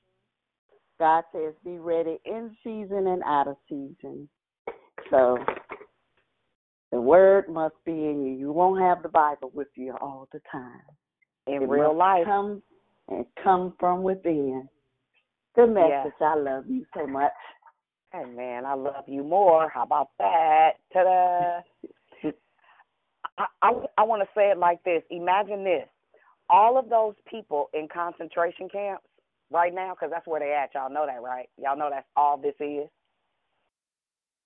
God 0.99 1.25
says, 1.33 1.55
"Be 1.65 1.79
ready 1.79 2.19
in 2.25 2.57
season 2.63 3.07
and 3.09 3.23
out 3.25 3.49
of 3.49 3.57
season." 3.69 4.29
So 5.11 5.39
the 6.93 7.01
word 7.01 7.49
must 7.49 7.75
be 7.85 7.93
in 7.93 8.25
you. 8.25 8.33
You 8.35 8.53
won't 8.53 8.81
have 8.81 9.03
the 9.03 9.09
Bible 9.09 9.51
with 9.55 9.69
you 9.75 9.97
all 10.01 10.29
the 10.31 10.41
time. 10.53 10.83
In 11.47 11.63
it 11.63 11.69
real 11.69 11.89
must 11.89 11.99
life. 11.99 12.25
come 12.27 12.63
and 13.09 13.27
come 13.43 13.75
from 13.81 14.03
within. 14.03 14.69
Good 15.57 15.75
Yeah. 15.75 16.05
message. 16.05 16.21
I 16.21 16.35
love 16.37 16.69
you 16.69 16.87
so 16.95 17.07
much. 17.07 17.33
Hey 18.15 18.31
man, 18.31 18.65
I 18.65 18.75
love 18.75 19.05
you 19.09 19.25
more. 19.25 19.69
How 19.69 19.83
about 19.83 20.11
that? 20.19 20.75
Ta-da! 20.93 21.61
I 23.39 23.47
I, 23.61 23.73
I 23.99 24.03
want 24.05 24.23
to 24.23 24.29
say 24.37 24.51
it 24.51 24.59
like 24.59 24.85
this. 24.85 25.03
Imagine 25.11 25.65
this: 25.65 25.89
all 26.49 26.79
of 26.79 26.89
those 26.89 27.15
people 27.29 27.71
in 27.75 27.89
concentration 27.93 28.69
camps 28.69 29.03
right 29.51 29.75
now, 29.75 29.95
because 29.95 30.13
that's 30.13 30.29
where 30.29 30.39
they 30.39 30.53
at. 30.53 30.71
Y'all 30.75 30.93
know 30.93 31.07
that, 31.07 31.23
right? 31.23 31.49
Y'all 31.61 31.77
know 31.77 31.89
that's 31.91 32.07
all 32.15 32.37
this 32.37 32.55
is. 32.61 32.87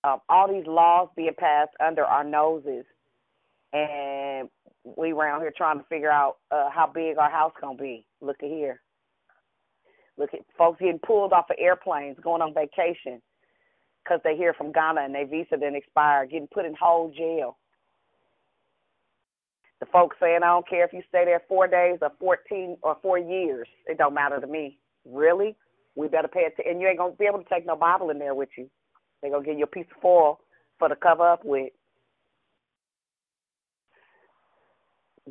Um, 0.03 0.19
all 0.29 0.51
these 0.51 0.65
laws 0.65 1.09
being 1.15 1.35
passed 1.37 1.75
under 1.79 2.05
our 2.05 2.23
noses, 2.23 2.85
and 3.71 4.49
we 4.97 5.11
around 5.11 5.41
here 5.41 5.53
trying 5.55 5.77
to 5.77 5.85
figure 5.85 6.11
out 6.11 6.37
uh, 6.49 6.71
how 6.71 6.89
big 6.91 7.19
our 7.19 7.29
house 7.29 7.53
gonna 7.61 7.77
be. 7.77 8.03
Look 8.19 8.37
at 8.41 8.49
here. 8.49 8.81
Look 10.17 10.33
at 10.33 10.39
folks 10.57 10.79
getting 10.79 10.99
pulled 11.05 11.33
off 11.33 11.51
of 11.51 11.57
airplanes, 11.59 12.17
going 12.23 12.41
on 12.41 12.55
vacation 12.55 13.21
because 14.03 14.19
they 14.23 14.35
hear 14.35 14.53
from 14.53 14.71
Ghana 14.71 15.01
and 15.01 15.13
their 15.13 15.27
visa 15.27 15.51
didn't 15.51 15.75
expire, 15.75 16.25
getting 16.25 16.47
put 16.47 16.65
in 16.65 16.73
whole 16.79 17.11
jail. 17.15 17.57
The 19.79 19.85
folks 19.87 20.17
saying, 20.19 20.39
I 20.43 20.47
don't 20.47 20.67
care 20.67 20.83
if 20.83 20.91
you 20.91 21.01
stay 21.07 21.23
there 21.25 21.41
four 21.47 21.67
days 21.67 21.99
or 22.01 22.11
14 22.19 22.77
or 22.81 22.97
four 23.01 23.17
years. 23.17 23.67
It 23.85 23.97
don't 23.97 24.13
matter 24.13 24.39
to 24.39 24.47
me. 24.47 24.77
Really? 25.05 25.55
We 25.95 26.07
better 26.07 26.27
pay 26.27 26.41
attention. 26.41 26.65
And 26.71 26.81
you 26.81 26.87
ain't 26.87 26.97
going 26.97 27.13
to 27.13 27.17
be 27.17 27.25
able 27.25 27.39
to 27.39 27.49
take 27.49 27.65
no 27.65 27.75
Bible 27.75 28.09
in 28.09 28.19
there 28.19 28.35
with 28.35 28.49
you. 28.57 28.69
They're 29.21 29.31
going 29.31 29.43
to 29.43 29.49
give 29.49 29.57
you 29.57 29.63
a 29.63 29.67
piece 29.67 29.85
of 29.95 30.01
foil 30.01 30.39
for 30.79 30.89
to 30.89 30.95
cover 30.95 31.29
up 31.29 31.45
with. 31.45 31.71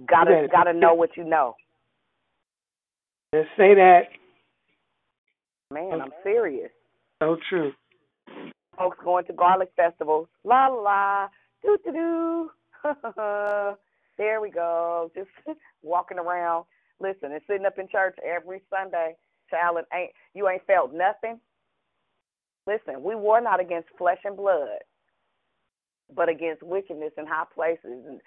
Gotta 0.07 0.47
gotta 0.53 0.73
know 0.73 0.95
what 0.95 1.17
you 1.17 1.25
know. 1.25 1.57
Let's 3.33 3.49
say 3.57 3.75
that. 3.75 4.03
Man, 5.73 5.91
oh. 5.93 6.01
I'm 6.01 6.13
serious. 6.23 6.71
So 7.21 7.37
true. 7.49 7.73
Folks 8.79 8.99
going 9.05 9.27
to 9.27 9.35
garlic 9.35 9.71
festivals. 9.77 10.29
La 10.45 10.69
la 10.69 10.81
la. 10.83 11.29
Doo 11.65 11.79
doo 11.85 11.93
doo. 11.93 12.51
there 14.19 14.41
we 14.43 14.51
go. 14.51 15.11
Just 15.17 15.31
walking 15.83 16.19
around. 16.21 16.67
Listen, 17.01 17.33
and 17.33 17.43
sitting 17.49 17.67
up 17.67 17.79
in 17.79 17.89
church 17.89 18.17
every 18.27 18.63
Sunday. 18.71 19.17
Child, 19.51 19.79
ain't 19.95 20.13
you 20.35 20.49
ain't 20.49 20.67
felt 20.67 20.95
nothing. 20.95 21.41
Listen, 22.67 23.03
we 23.03 23.15
war 23.17 23.41
not 23.41 23.61
against 23.61 23.89
flesh 23.99 24.19
and 24.25 24.37
blood, 24.37 24.81
but 26.15 26.29
against 26.29 26.63
wickedness 26.63 27.13
in 27.19 27.27
high 27.27 27.47
places. 27.55 27.85
And 28.09 28.21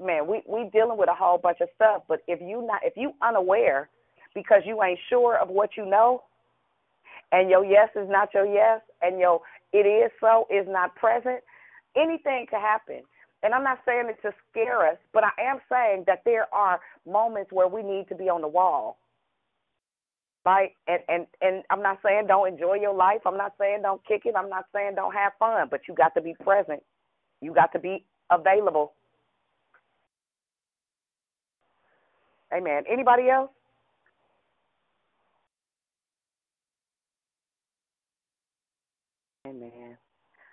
man, 0.00 0.26
we 0.28 0.42
we 0.48 0.70
dealing 0.72 0.98
with 0.98 1.10
a 1.10 1.14
whole 1.14 1.38
bunch 1.38 1.58
of 1.62 1.68
stuff. 1.76 2.04
But 2.08 2.20
if 2.28 2.40
you 2.40 2.66
not 2.66 2.80
if 2.84 2.94
you 2.96 3.12
unaware 3.22 3.90
because 4.34 4.62
you 4.66 4.82
ain't 4.82 5.00
sure 5.10 5.38
of 5.38 5.48
what 5.50 5.70
you 5.76 5.86
know, 5.86 6.24
and 7.32 7.50
your 7.50 7.64
yes 7.64 7.90
is 7.96 8.08
not 8.10 8.34
your 8.34 8.46
yes, 8.46 8.80
and 9.02 9.20
your 9.20 9.40
it 9.72 9.86
is 9.86 10.10
so 10.20 10.46
is 10.50 10.66
not 10.68 10.94
present, 10.96 11.40
anything 11.96 12.46
could 12.48 12.60
happen. 12.60 13.02
And 13.42 13.54
I'm 13.54 13.62
not 13.62 13.78
saying 13.86 14.06
it 14.08 14.20
to 14.22 14.32
scare 14.50 14.86
us, 14.88 14.96
but 15.12 15.22
I 15.24 15.30
am 15.42 15.58
saying 15.70 16.04
that 16.06 16.22
there 16.24 16.52
are 16.52 16.80
moments 17.06 17.52
where 17.52 17.68
we 17.68 17.82
need 17.82 18.08
to 18.08 18.14
be 18.14 18.28
on 18.28 18.40
the 18.40 18.48
wall. 18.48 18.98
Right? 20.44 20.70
And 20.86 21.00
and 21.08 21.26
and 21.42 21.62
I'm 21.70 21.82
not 21.82 21.98
saying 22.04 22.26
don't 22.26 22.48
enjoy 22.48 22.74
your 22.76 22.94
life. 22.94 23.20
I'm 23.26 23.36
not 23.36 23.52
saying 23.60 23.82
don't 23.82 24.04
kick 24.06 24.22
it. 24.24 24.34
I'm 24.36 24.48
not 24.48 24.64
saying 24.74 24.94
don't 24.96 25.14
have 25.14 25.32
fun, 25.38 25.68
but 25.70 25.82
you 25.86 25.94
got 25.94 26.14
to 26.14 26.22
be 26.22 26.34
present. 26.42 26.82
You 27.42 27.52
got 27.54 27.72
to 27.72 27.78
be 27.78 28.04
available. 28.30 28.94
Amen. 32.54 32.84
Anybody 32.90 33.28
else? 33.30 33.50
Amen. 39.48 39.96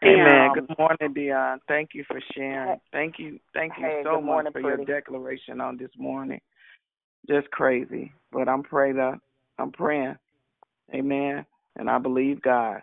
Amen. 0.04 0.50
Good 0.54 0.78
morning, 0.78 1.14
Dion. 1.14 1.60
Thank 1.68 1.90
you 1.94 2.04
for 2.08 2.20
sharing. 2.34 2.80
Thank 2.92 3.16
you. 3.18 3.40
Thank 3.54 3.74
you 3.78 3.86
Hey, 3.86 4.02
so 4.04 4.22
much 4.22 4.26
morning, 4.26 4.52
for 4.54 4.62
pretty. 4.62 4.84
your 4.84 4.86
declaration 4.86 5.60
on 5.60 5.78
this 5.78 5.90
morning. 5.98 6.40
Just 7.28 7.50
crazy. 7.52 8.14
But 8.32 8.48
I'm 8.48 8.64
prayed 8.64 8.98
up. 8.98 9.20
I'm 9.58 9.72
praying. 9.72 10.16
Amen. 10.94 11.46
And 11.76 11.90
I 11.90 11.98
believe 11.98 12.42
God. 12.42 12.82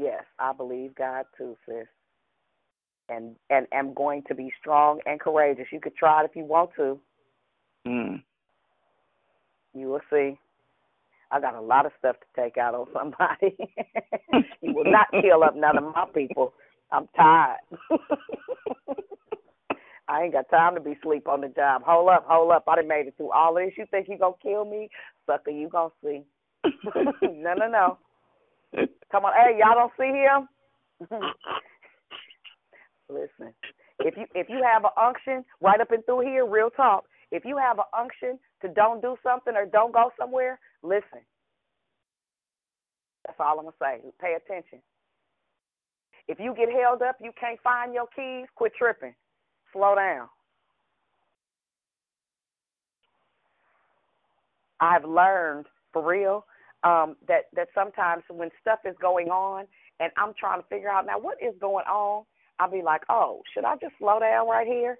Yes, 0.00 0.24
I 0.38 0.52
believe 0.52 0.94
God 0.94 1.24
too, 1.36 1.56
sis. 1.66 1.86
And 3.08 3.36
and 3.48 3.66
am 3.72 3.94
going 3.94 4.22
to 4.28 4.34
be 4.34 4.52
strong 4.60 5.00
and 5.06 5.20
courageous. 5.20 5.66
You 5.72 5.80
could 5.80 5.96
try 5.96 6.22
it 6.22 6.30
if 6.30 6.36
you 6.36 6.44
want 6.44 6.70
to. 6.76 6.98
Mm. 7.86 8.22
You 9.74 9.88
will 9.88 10.00
see. 10.10 10.38
I 11.30 11.40
got 11.40 11.54
a 11.54 11.60
lot 11.60 11.86
of 11.86 11.92
stuff 11.98 12.16
to 12.16 12.42
take 12.42 12.56
out 12.56 12.74
on 12.74 12.86
somebody. 12.92 13.56
you 14.60 14.74
will 14.74 14.90
not 14.90 15.08
kill 15.22 15.42
up 15.44 15.56
none 15.56 15.78
of 15.78 15.84
my 15.84 16.04
people. 16.14 16.52
I'm 16.92 17.08
tired. 17.16 17.58
I 20.08 20.24
ain't 20.24 20.32
got 20.32 20.50
time 20.50 20.74
to 20.74 20.80
be 20.80 20.98
sleep 21.04 21.28
on 21.28 21.40
the 21.42 21.48
job. 21.48 21.82
Hold 21.86 22.08
up, 22.10 22.26
hold 22.28 22.50
up. 22.50 22.64
I 22.66 22.76
done 22.76 22.88
made 22.88 23.06
it 23.06 23.14
through 23.16 23.30
all 23.30 23.56
of 23.56 23.62
this. 23.62 23.74
You 23.78 23.86
think 23.92 24.08
you 24.08 24.18
gonna 24.18 24.34
kill 24.42 24.64
me? 24.64 24.88
Sucker, 25.24 25.52
you 25.52 25.68
gonna 25.68 25.90
see. 26.02 26.22
no, 27.22 27.54
no, 27.54 27.68
no. 27.68 27.98
Come 29.12 29.24
on, 29.24 29.32
hey, 29.34 29.58
y'all 29.58 29.76
don't 29.76 29.92
see 29.96 30.12
him? 30.12 30.48
Listen, 33.08 33.54
if 34.00 34.16
you 34.16 34.24
if 34.34 34.48
you 34.48 34.62
have 34.64 34.84
an 34.84 34.90
unction 35.00 35.44
right 35.60 35.80
up 35.80 35.92
and 35.92 36.04
through 36.06 36.20
here, 36.22 36.44
real 36.44 36.70
talk. 36.70 37.04
If 37.30 37.44
you 37.44 37.56
have 37.58 37.78
an 37.78 37.84
unction 37.96 38.38
to 38.62 38.68
don't 38.68 39.00
do 39.02 39.16
something 39.22 39.54
or 39.56 39.66
don't 39.66 39.92
go 39.92 40.10
somewhere, 40.18 40.58
listen. 40.82 41.22
That's 43.26 43.38
all 43.38 43.58
I'm 43.58 43.66
gonna 43.66 43.76
say. 43.80 44.00
Pay 44.20 44.34
attention. 44.34 44.80
If 46.28 46.38
you 46.40 46.54
get 46.54 46.68
held 46.70 47.02
up, 47.02 47.16
you 47.20 47.32
can't 47.38 47.60
find 47.62 47.94
your 47.94 48.06
keys. 48.14 48.46
Quit 48.54 48.72
tripping. 48.78 49.14
Slow 49.72 49.94
down. 49.94 50.28
I've 54.80 55.04
learned 55.04 55.66
for 55.92 56.02
real 56.06 56.46
um, 56.84 57.16
that 57.28 57.44
that 57.54 57.68
sometimes 57.74 58.22
when 58.28 58.50
stuff 58.60 58.80
is 58.84 58.96
going 59.00 59.28
on 59.28 59.66
and 60.00 60.10
I'm 60.16 60.32
trying 60.38 60.60
to 60.60 60.66
figure 60.68 60.88
out 60.88 61.06
now 61.06 61.18
what 61.18 61.38
is 61.42 61.54
going 61.60 61.86
on, 61.86 62.24
I'll 62.58 62.70
be 62.70 62.82
like, 62.82 63.02
oh, 63.10 63.42
should 63.52 63.64
I 63.64 63.76
just 63.76 63.94
slow 63.98 64.18
down 64.20 64.48
right 64.48 64.66
here? 64.66 64.96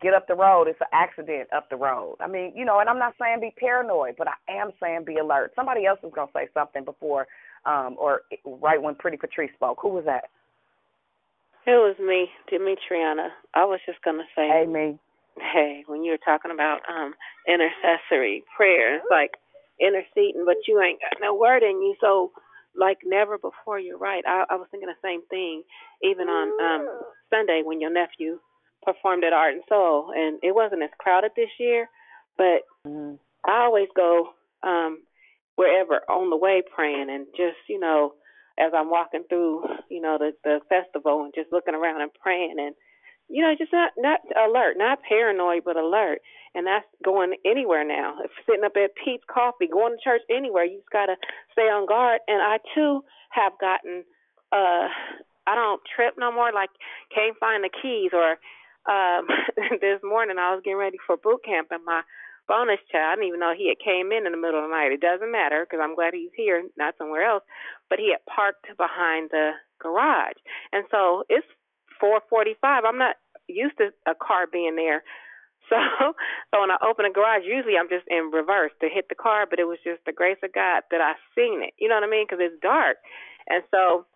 Get 0.00 0.14
up 0.14 0.28
the 0.28 0.34
road. 0.34 0.68
It's 0.68 0.80
an 0.80 0.86
accident 0.92 1.48
up 1.54 1.68
the 1.68 1.76
road. 1.76 2.16
I 2.20 2.28
mean, 2.28 2.52
you 2.54 2.64
know, 2.64 2.78
and 2.80 2.88
I'm 2.88 2.98
not 2.98 3.14
saying 3.20 3.40
be 3.40 3.52
paranoid, 3.58 4.14
but 4.16 4.28
I 4.28 4.52
am 4.52 4.70
saying 4.80 5.04
be 5.04 5.18
alert. 5.18 5.52
Somebody 5.56 5.84
else 5.86 5.98
was 6.02 6.12
gonna 6.14 6.30
say 6.34 6.48
something 6.54 6.84
before, 6.84 7.26
um, 7.66 7.96
or 7.98 8.22
right 8.46 8.80
when 8.80 8.94
Pretty 8.94 9.16
Patrice 9.16 9.50
spoke. 9.56 9.78
Who 9.82 9.88
was 9.88 10.04
that? 10.06 10.24
It 11.66 11.72
was 11.72 11.96
me, 12.00 12.28
Demetriana. 12.52 13.28
I 13.54 13.64
was 13.64 13.80
just 13.86 14.02
gonna 14.04 14.24
say, 14.36 14.48
Hey, 14.48 14.66
me. 14.66 14.98
hey, 15.38 15.84
when 15.86 16.04
you 16.04 16.12
were 16.12 16.24
talking 16.24 16.52
about 16.52 16.80
um 16.88 17.14
intercessory 17.48 18.44
prayer, 18.56 18.96
it's 18.96 19.06
like 19.10 19.32
interceding, 19.80 20.44
but 20.46 20.56
you 20.68 20.80
ain't 20.82 21.00
got 21.00 21.20
no 21.22 21.34
word 21.34 21.62
in 21.62 21.82
you. 21.82 21.96
So, 22.00 22.32
like 22.76 22.98
never 23.04 23.38
before, 23.38 23.80
you're 23.80 23.98
right. 23.98 24.24
I, 24.26 24.44
I 24.50 24.56
was 24.56 24.68
thinking 24.70 24.88
the 24.88 25.00
same 25.06 25.22
thing, 25.28 25.62
even 26.02 26.28
on 26.28 26.48
um 26.62 27.00
Sunday 27.30 27.62
when 27.64 27.80
your 27.80 27.92
nephew 27.92 28.40
performed 28.82 29.24
at 29.24 29.32
Art 29.32 29.54
and 29.54 29.62
Soul, 29.68 30.12
and 30.14 30.38
it 30.42 30.54
wasn't 30.54 30.82
as 30.82 30.90
crowded 30.98 31.32
this 31.36 31.50
year, 31.58 31.88
but 32.36 32.62
I 33.44 33.64
always 33.64 33.88
go 33.96 34.30
um 34.62 35.02
wherever 35.56 36.00
on 36.08 36.30
the 36.30 36.36
way 36.36 36.62
praying 36.74 37.08
and 37.10 37.26
just 37.36 37.56
you 37.68 37.78
know 37.80 38.14
as 38.58 38.72
I'm 38.76 38.90
walking 38.90 39.24
through 39.28 39.64
you 39.90 40.00
know 40.00 40.18
the 40.18 40.32
the 40.44 40.60
festival 40.68 41.24
and 41.24 41.34
just 41.34 41.52
looking 41.52 41.74
around 41.74 42.02
and 42.02 42.10
praying 42.14 42.56
and 42.58 42.74
you 43.28 43.42
know 43.42 43.54
just 43.56 43.72
not 43.72 43.92
not 43.96 44.20
alert 44.36 44.76
not 44.76 44.98
paranoid 45.06 45.62
but 45.64 45.76
alert. 45.76 46.20
And 46.52 46.66
that's 46.66 46.86
going 47.04 47.34
anywhere 47.46 47.86
now. 47.86 48.16
If 48.24 48.32
sitting 48.44 48.64
up 48.64 48.72
at 48.74 48.90
Peet's 49.04 49.22
Coffee 49.32 49.68
going 49.68 49.96
to 49.96 50.02
church 50.02 50.22
anywhere 50.28 50.64
you 50.64 50.78
just 50.78 50.90
gotta 50.90 51.16
stay 51.52 51.68
on 51.70 51.86
guard. 51.86 52.20
And 52.26 52.42
I 52.42 52.58
too 52.74 53.04
have 53.30 53.52
gotten 53.60 54.04
uh 54.52 54.88
I 55.46 55.54
don't 55.54 55.80
trip 55.94 56.14
no 56.18 56.32
more 56.32 56.52
like 56.52 56.70
can't 57.14 57.36
find 57.38 57.64
the 57.64 57.70
keys 57.70 58.10
or 58.12 58.36
um 58.88 59.28
this 59.80 60.00
morning 60.02 60.38
I 60.38 60.54
was 60.54 60.62
getting 60.64 60.78
ready 60.78 60.98
for 61.06 61.16
boot 61.16 61.44
camp 61.44 61.68
and 61.70 61.84
my 61.84 62.02
bonus 62.48 62.80
child 62.90 63.12
I 63.12 63.14
didn't 63.16 63.28
even 63.28 63.40
know 63.40 63.52
he 63.56 63.68
had 63.68 63.78
came 63.84 64.12
in 64.12 64.26
in 64.26 64.32
the 64.32 64.40
middle 64.40 64.58
of 64.58 64.68
the 64.68 64.74
night. 64.74 64.92
It 64.92 65.00
doesn't 65.00 65.30
matter 65.30 65.64
because 65.64 65.80
I'm 65.82 65.94
glad 65.94 66.14
he's 66.14 66.34
here 66.34 66.62
not 66.76 66.96
somewhere 66.98 67.24
else. 67.24 67.44
But 67.88 67.98
he 67.98 68.10
had 68.10 68.24
parked 68.26 68.66
behind 68.76 69.30
the 69.30 69.52
garage. 69.78 70.38
And 70.72 70.84
so 70.90 71.24
it's 71.28 71.46
4:45 72.02 72.84
I'm 72.84 72.98
not 72.98 73.16
used 73.46 73.76
to 73.78 73.90
a 74.06 74.14
car 74.14 74.46
being 74.50 74.76
there. 74.76 75.02
So 75.70 75.78
so 76.50 76.58
when 76.58 76.72
I 76.72 76.82
open 76.82 77.06
the 77.06 77.14
garage 77.14 77.46
usually 77.46 77.78
I'm 77.78 77.88
just 77.88 78.08
in 78.08 78.34
reverse 78.34 78.72
to 78.82 78.88
hit 78.90 79.06
the 79.08 79.14
car 79.14 79.46
but 79.46 79.60
it 79.60 79.70
was 79.70 79.78
just 79.84 80.02
the 80.04 80.10
grace 80.12 80.40
of 80.42 80.52
God 80.52 80.82
that 80.90 81.00
I 81.00 81.14
seen 81.36 81.62
it. 81.62 81.74
You 81.78 81.86
know 81.86 81.94
what 81.94 82.02
I 82.02 82.10
mean? 82.10 82.26
Because 82.26 82.42
it's 82.42 82.58
dark. 82.60 82.96
And 83.46 83.62
so 83.70 84.06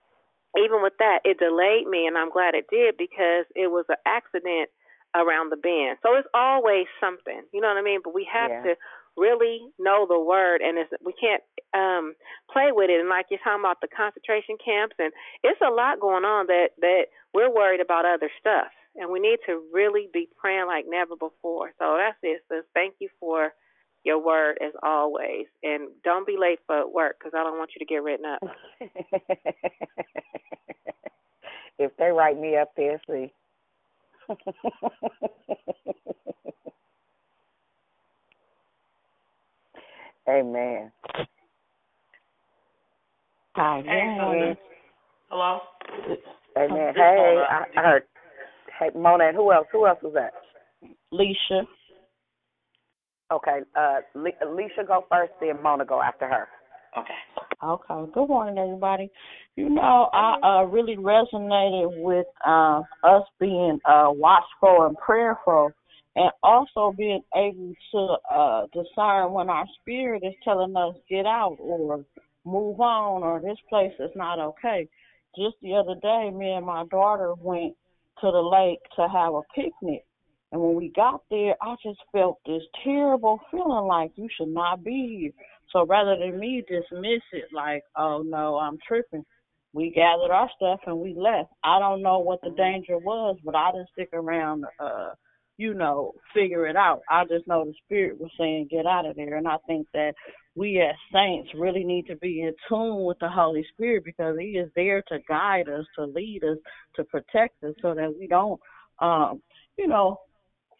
even 0.58 0.82
with 0.82 0.94
that, 0.98 1.20
it 1.24 1.38
delayed 1.38 1.86
me, 1.86 2.06
and 2.06 2.16
I'm 2.18 2.30
glad 2.30 2.54
it 2.54 2.66
did 2.70 2.96
because 2.96 3.46
it 3.54 3.70
was 3.70 3.84
an 3.88 3.96
accident 4.06 4.70
around 5.14 5.50
the 5.50 5.56
bend. 5.56 5.98
So 6.02 6.14
it's 6.16 6.28
always 6.34 6.86
something, 7.00 7.42
you 7.52 7.60
know 7.60 7.68
what 7.68 7.78
I 7.78 7.82
mean? 7.82 8.00
But 8.02 8.14
we 8.14 8.26
have 8.32 8.50
Yeah. 8.50 8.62
to 8.64 8.74
really 9.16 9.60
know 9.78 10.06
the 10.08 10.18
word, 10.18 10.60
and 10.60 10.78
it's, 10.78 10.90
we 11.04 11.12
can't 11.14 11.42
um 11.74 12.14
play 12.50 12.70
with 12.70 12.90
it 12.90 13.00
and 13.00 13.08
like 13.08 13.26
you're 13.30 13.42
talking 13.42 13.60
about 13.60 13.80
the 13.80 13.88
concentration 13.88 14.56
camps 14.64 14.94
and 14.98 15.12
it's 15.42 15.60
a 15.60 15.70
lot 15.72 16.00
going 16.00 16.24
on 16.24 16.46
that 16.46 16.70
that 16.80 17.06
we're 17.34 17.52
worried 17.52 17.80
about 17.80 18.06
other 18.06 18.30
stuff 18.38 18.70
and 18.96 19.10
we 19.10 19.18
need 19.18 19.38
to 19.46 19.62
really 19.72 20.08
be 20.12 20.28
praying 20.38 20.66
like 20.66 20.84
never 20.88 21.16
before 21.16 21.72
so 21.78 21.96
that's 21.98 22.18
it 22.22 22.42
sis 22.48 22.64
thank 22.74 22.94
you 23.00 23.08
for 23.18 23.52
your 24.04 24.18
word 24.24 24.58
as 24.64 24.72
always 24.82 25.46
and 25.62 25.88
don't 26.04 26.26
be 26.26 26.36
late 26.38 26.60
for 26.66 26.86
work 26.90 27.16
because 27.18 27.32
i 27.36 27.42
don't 27.42 27.58
want 27.58 27.70
you 27.74 27.78
to 27.78 27.84
get 27.84 28.02
written 28.02 28.26
up 28.26 28.40
if 31.78 31.96
they 31.98 32.10
write 32.10 32.38
me 32.40 32.56
up 32.56 32.72
there 32.76 33.00
see 33.08 33.32
Amen. 40.28 40.90
Hi. 43.56 43.82
Hey. 43.86 44.56
Hello. 45.28 45.60
Amen. 46.56 46.94
Hey, 46.94 47.42
I, 47.50 47.64
I 47.76 47.82
heard. 47.82 48.02
Hey, 48.78 48.90
Mona, 48.96 49.28
and 49.28 49.36
who 49.36 49.52
else? 49.52 49.66
Who 49.72 49.86
else 49.86 49.98
was 50.02 50.14
that? 50.14 50.32
Leisha. 51.12 51.66
Okay, 53.32 53.60
uh, 53.74 54.00
Le- 54.14 54.46
Alicia 54.46 54.84
go 54.86 55.04
first, 55.10 55.32
then 55.40 55.62
Mona 55.62 55.84
go 55.84 56.00
after 56.00 56.28
her. 56.28 56.48
Okay. 56.98 57.14
Okay. 57.62 58.12
Good 58.12 58.28
morning, 58.28 58.58
everybody. 58.58 59.10
You 59.56 59.70
know, 59.70 60.10
I 60.12 60.36
uh, 60.42 60.64
really 60.64 60.96
resonated 60.96 62.02
with 62.02 62.26
uh, 62.46 62.82
us 63.02 63.22
being 63.40 63.78
uh, 63.86 64.10
watchful 64.10 64.86
and 64.86 64.96
prayerful, 64.98 65.70
and 66.14 66.30
also 66.42 66.94
being 66.96 67.22
able 67.34 67.72
to 67.92 68.34
uh, 68.34 68.66
discern 68.72 69.32
when 69.32 69.48
our 69.48 69.64
spirit 69.80 70.22
is 70.24 70.34
telling 70.44 70.76
us 70.76 70.94
get 71.08 71.26
out 71.26 71.56
or 71.58 72.04
move 72.44 72.80
on 72.80 73.22
or 73.22 73.40
this 73.40 73.58
place 73.68 73.92
is 73.98 74.10
not 74.14 74.38
okay. 74.38 74.86
Just 75.36 75.56
the 75.62 75.74
other 75.74 75.94
day, 76.02 76.30
me 76.30 76.52
and 76.52 76.66
my 76.66 76.84
daughter 76.90 77.34
went 77.40 77.74
to 78.20 78.30
the 78.30 78.38
lake 78.38 78.80
to 78.96 79.08
have 79.08 79.34
a 79.34 79.42
picnic. 79.54 80.04
And 80.54 80.62
when 80.62 80.76
we 80.76 80.92
got 80.94 81.20
there, 81.32 81.56
I 81.60 81.74
just 81.82 81.98
felt 82.12 82.38
this 82.46 82.62
terrible 82.84 83.40
feeling 83.50 83.88
like 83.88 84.12
you 84.14 84.28
should 84.38 84.54
not 84.54 84.84
be 84.84 85.18
here. 85.20 85.46
So 85.72 85.84
rather 85.84 86.16
than 86.16 86.38
me 86.38 86.62
dismiss 86.68 87.22
it 87.32 87.46
like, 87.52 87.82
oh 87.96 88.22
no, 88.24 88.56
I'm 88.58 88.78
tripping, 88.86 89.24
we 89.72 89.90
gathered 89.90 90.30
our 90.30 90.48
stuff 90.54 90.78
and 90.86 91.00
we 91.00 91.12
left. 91.12 91.50
I 91.64 91.80
don't 91.80 92.02
know 92.02 92.20
what 92.20 92.40
the 92.40 92.50
danger 92.50 92.98
was, 92.98 93.36
but 93.44 93.56
I 93.56 93.72
didn't 93.72 93.88
stick 93.94 94.10
around, 94.12 94.64
uh, 94.78 95.14
you 95.56 95.74
know, 95.74 96.12
figure 96.32 96.68
it 96.68 96.76
out. 96.76 97.00
I 97.10 97.24
just 97.24 97.48
know 97.48 97.64
the 97.64 97.74
spirit 97.84 98.20
was 98.20 98.30
saying 98.38 98.68
get 98.70 98.86
out 98.86 99.06
of 99.06 99.16
there. 99.16 99.36
And 99.36 99.48
I 99.48 99.56
think 99.66 99.88
that 99.92 100.12
we 100.54 100.80
as 100.80 100.94
saints 101.12 101.50
really 101.58 101.82
need 101.82 102.06
to 102.06 102.16
be 102.18 102.42
in 102.42 102.54
tune 102.68 103.04
with 103.04 103.18
the 103.18 103.28
Holy 103.28 103.66
Spirit 103.72 104.04
because 104.04 104.36
He 104.38 104.50
is 104.50 104.70
there 104.76 105.02
to 105.08 105.18
guide 105.28 105.68
us, 105.68 105.84
to 105.96 106.04
lead 106.04 106.44
us, 106.44 106.58
to 106.94 107.02
protect 107.02 107.64
us 107.64 107.74
so 107.82 107.92
that 107.92 108.14
we 108.16 108.28
don't, 108.28 108.60
um, 109.00 109.42
you 109.76 109.88
know, 109.88 110.20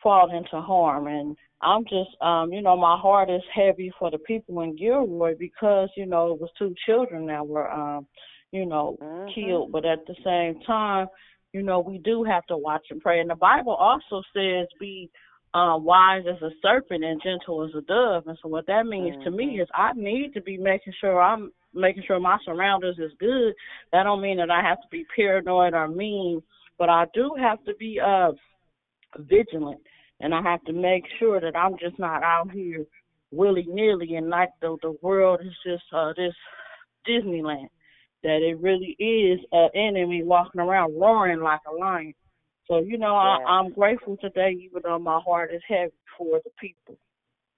fall 0.05 0.31
into 0.31 0.61
harm. 0.61 1.09
And 1.09 1.37
I'm 1.61 1.83
just, 1.85 2.11
um, 2.21 2.53
you 2.53 2.63
know, 2.63 2.77
my 2.77 2.97
heart 2.97 3.31
is 3.31 3.43
heavy 3.53 3.91
for 3.99 4.11
the 4.11 4.19
people 4.19 4.61
in 4.61 4.77
Gilroy 4.77 5.35
because, 5.37 5.89
you 5.97 6.07
know, 6.07 6.33
it 6.33 6.41
was 6.41 6.51
two 6.57 6.75
children 6.87 7.27
that 7.27 7.45
were, 7.45 7.73
um, 7.73 8.07
you 8.53 8.67
know, 8.67 8.97
killed. 9.35 9.73
But 9.73 9.87
at 9.87 10.07
the 10.07 10.15
same 10.23 10.63
time, 10.65 11.09
you 11.53 11.63
know, 11.63 11.81
we 11.81 11.99
do 11.99 12.23
have 12.23 12.45
to 12.47 12.57
watch 12.57 12.87
and 12.91 13.01
pray. 13.01 13.21
And 13.21 13.31
the 13.31 13.35
Bible 13.35 13.75
also 13.75 14.23
says 14.37 14.69
be 14.79 15.11
uh, 15.55 15.79
wise 15.79 16.25
as 16.29 16.43
a 16.43 16.51
serpent 16.61 17.05
and 17.05 17.23
gentle 17.23 17.65
as 17.65 17.71
a 17.77 17.81
dove. 17.83 18.27
And 18.27 18.37
so 18.43 18.49
what 18.49 18.67
that 18.67 18.87
means 18.87 19.17
to 19.25 19.31
me 19.31 19.61
is 19.61 19.69
I 19.75 19.93
need 19.95 20.35
to 20.35 20.43
be 20.43 20.59
making 20.59 20.93
sure 21.01 21.23
I'm 21.23 21.51
making 21.73 22.03
sure 22.07 22.21
my 22.21 22.39
surroundings 22.45 22.99
is 22.99 23.13
good. 23.19 23.55
That 23.93 24.03
don't 24.03 24.21
mean 24.21 24.37
that 24.39 24.51
I 24.51 24.63
have 24.63 24.81
to 24.83 24.89
be 24.91 25.07
paranoid 25.17 25.75
or 25.75 25.89
mean, 25.89 26.43
but 26.79 26.89
I 26.89 27.07
do 27.15 27.35
have 27.41 27.65
to 27.65 27.75
be 27.77 28.01
uh 28.05 28.33
vigilant 29.19 29.81
and 30.25 30.35
I 30.35 30.41
have 30.41 30.65
to 30.65 30.73
make 30.73 31.05
sure 31.19 31.39
that 31.39 31.55
I'm 31.55 31.77
just 31.79 31.99
not 31.99 32.23
out 32.23 32.51
here 32.51 32.87
willy 33.31 33.67
nilly 33.69 34.15
and 34.15 34.31
like 34.31 34.49
the 34.63 34.77
the 34.81 34.97
world 35.03 35.41
is 35.45 35.53
just 35.65 35.85
uh 35.93 36.15
this 36.17 36.35
Disneyland. 37.07 37.69
That 38.23 38.41
it 38.41 38.59
really 38.59 38.97
is 38.99 39.39
an 39.53 39.69
enemy 39.75 40.23
walking 40.25 40.63
around 40.63 40.99
roaring 40.99 41.41
like 41.41 41.61
a 41.71 41.77
lion. 41.77 42.15
So, 42.67 42.79
you 42.79 42.97
know, 42.97 43.15
I, 43.17 43.37
Yeah. 43.39 43.47
I'm 43.47 43.71
grateful 43.71 44.17
today 44.17 44.53
even 44.53 44.81
though 44.83 44.99
my 44.99 45.21
heart 45.21 45.53
is 45.53 45.61
heavy 45.69 45.93
for 46.17 46.41
the 46.43 46.51
people. 46.59 46.97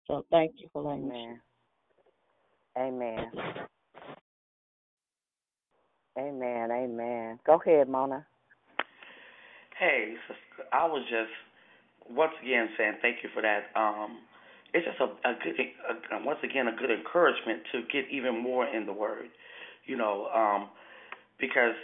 So 0.09 0.27
thank 0.33 0.55
you 0.57 0.69
for 0.73 0.83
letting 0.83 1.09
me 1.09 1.39
share. 2.75 2.85
Amen. 2.85 3.31
Amen. 6.19 6.71
Amen. 6.73 7.39
Go 7.47 7.61
ahead, 7.65 7.89
Mona. 7.89 8.27
Hey, 9.79 10.15
I 10.73 10.87
was 10.87 11.05
just 11.09 11.31
once 12.11 12.33
again 12.43 12.69
saying 12.79 12.95
thank 13.03 13.17
you 13.23 13.31
for 13.35 13.43
that. 13.43 13.71
Um, 13.79 14.19
it's 14.75 14.85
just 14.85 15.01
a, 15.01 15.09
a 15.29 15.35
good, 15.43 15.57
a, 15.57 16.25
once 16.25 16.39
again, 16.43 16.69
a 16.69 16.77
good 16.77 16.91
encouragement 16.91 17.63
to 17.73 17.83
get 17.93 18.11
even 18.11 18.43
more 18.43 18.67
in 18.67 18.87
the 18.87 18.93
Word. 18.93 19.29
You 19.87 19.97
know, 19.97 20.27
um, 20.35 20.69
because 21.41 21.75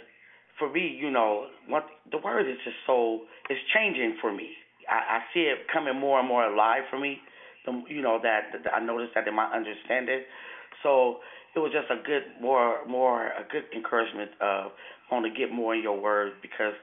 for 0.59 0.71
me, 0.71 0.97
you 0.99 1.09
know, 1.09 1.47
what 1.67 1.85
the 2.11 2.17
Word 2.17 2.49
is 2.49 2.57
just 2.63 2.77
so 2.85 3.21
it's 3.49 3.59
changing 3.73 4.17
for 4.21 4.33
me. 4.33 4.49
I, 4.89 5.17
I 5.17 5.19
see 5.33 5.41
it 5.41 5.59
coming 5.71 5.99
more 5.99 6.19
and 6.19 6.27
more 6.27 6.45
alive 6.45 6.83
for 6.89 6.99
me. 6.99 7.17
The, 7.65 7.81
you 7.87 8.01
know 8.01 8.19
that, 8.21 8.51
that 8.63 8.73
I 8.73 8.83
noticed 8.83 9.13
that 9.15 9.27
in 9.27 9.35
my 9.35 9.45
understanding. 9.51 10.21
So 10.83 11.19
it 11.55 11.59
was 11.59 11.71
just 11.71 11.89
a 11.89 12.03
good, 12.03 12.23
more, 12.41 12.85
more 12.85 13.27
a 13.27 13.45
good 13.49 13.63
encouragement 13.75 14.31
of 14.41 14.71
want 15.11 15.25
to 15.25 15.31
get 15.31 15.53
more 15.53 15.75
in 15.75 15.83
your 15.83 15.99
Word 15.99 16.33
because 16.41 16.73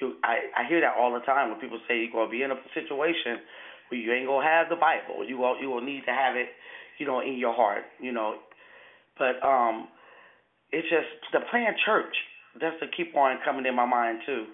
you 0.00 0.16
I 0.24 0.64
I 0.64 0.68
hear 0.68 0.80
that 0.80 0.94
all 0.98 1.12
the 1.12 1.24
time 1.24 1.50
when 1.50 1.60
people 1.60 1.78
say 1.88 1.98
you're 1.98 2.12
gonna 2.12 2.30
be 2.30 2.42
in 2.42 2.50
a 2.50 2.58
situation 2.74 3.40
where 3.88 4.00
you 4.00 4.12
ain't 4.12 4.26
gonna 4.26 4.46
have 4.46 4.68
the 4.68 4.76
Bible. 4.76 5.24
You 5.26 5.38
will 5.38 5.60
you 5.60 5.70
will 5.70 5.84
need 5.84 6.04
to 6.06 6.12
have 6.12 6.36
it, 6.36 6.48
you 6.98 7.06
know, 7.06 7.20
in 7.20 7.38
your 7.38 7.54
heart, 7.54 7.84
you 8.00 8.12
know. 8.12 8.36
But 9.18 9.42
um 9.46 9.88
it's 10.72 10.88
just 10.88 11.08
the 11.32 11.40
plan 11.50 11.74
church. 11.84 12.14
That's 12.60 12.78
to 12.80 12.88
keep 12.88 13.14
on 13.16 13.38
coming 13.44 13.66
in 13.66 13.74
my 13.76 13.86
mind 13.86 14.20
too. 14.26 14.46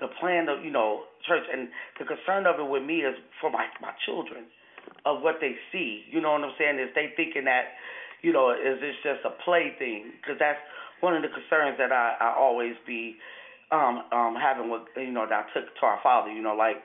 The 0.00 0.08
plan 0.20 0.48
of 0.48 0.64
you 0.64 0.70
know 0.70 1.04
church 1.26 1.44
and 1.52 1.68
the 1.98 2.04
concern 2.06 2.46
of 2.46 2.58
it 2.60 2.68
with 2.68 2.82
me 2.82 3.02
is 3.02 3.14
for 3.40 3.50
my 3.50 3.66
my 3.80 3.92
children 4.06 4.46
of 5.04 5.22
what 5.22 5.36
they 5.40 5.54
see. 5.72 6.04
You 6.10 6.20
know 6.20 6.32
what 6.32 6.42
I'm 6.42 6.54
saying? 6.58 6.78
Is 6.78 6.90
they 6.94 7.12
thinking 7.16 7.44
that 7.44 7.74
you 8.22 8.32
know 8.32 8.50
is 8.50 8.80
this 8.80 8.94
just 9.02 9.26
a 9.26 9.34
play 9.44 9.74
thing? 9.78 10.12
Because 10.20 10.38
that's 10.38 10.58
one 11.00 11.14
of 11.14 11.22
the 11.22 11.28
concerns 11.28 11.78
that 11.78 11.92
I 11.92 12.16
I 12.20 12.34
always 12.38 12.74
be 12.86 13.16
um 13.70 14.02
um 14.12 14.34
having 14.34 14.70
with 14.70 14.82
you 14.96 15.12
know 15.12 15.26
that 15.28 15.46
I 15.46 15.58
took 15.58 15.68
to 15.68 15.86
our 15.86 16.00
father. 16.02 16.32
You 16.32 16.42
know 16.42 16.54
like 16.54 16.76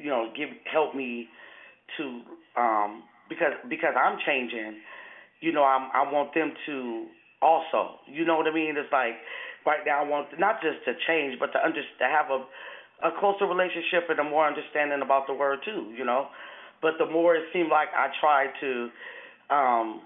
you 0.00 0.10
know 0.10 0.32
give 0.36 0.48
help 0.70 0.94
me 0.94 1.28
to 1.96 2.20
um 2.56 3.02
because 3.28 3.52
because 3.68 3.94
I'm 3.96 4.18
changing. 4.26 4.80
You 5.40 5.52
know 5.52 5.64
I'm 5.64 5.90
I 5.92 6.10
want 6.10 6.34
them 6.34 6.52
to 6.66 7.06
also. 7.42 8.00
You 8.06 8.24
know 8.24 8.36
what 8.36 8.46
I 8.46 8.54
mean? 8.54 8.74
It's 8.76 8.92
like 8.92 9.14
right 9.66 9.80
now 9.84 10.04
I 10.04 10.08
want 10.08 10.28
not 10.38 10.62
just 10.62 10.84
to 10.86 10.94
change, 11.06 11.38
but 11.38 11.52
to 11.52 11.64
under 11.64 11.82
to 11.82 12.04
have 12.04 12.30
a 12.30 12.44
a 13.04 13.10
closer 13.20 13.44
relationship 13.44 14.08
and 14.08 14.18
a 14.18 14.24
more 14.24 14.46
understanding 14.46 15.02
about 15.02 15.26
the 15.26 15.34
word 15.34 15.58
too. 15.64 15.92
You 15.96 16.04
know, 16.04 16.28
but 16.80 16.92
the 16.98 17.06
more 17.06 17.36
it 17.36 17.44
seemed 17.52 17.68
like 17.68 17.88
I 17.96 18.08
tried 18.20 18.50
to, 18.60 18.88
um, 19.50 20.00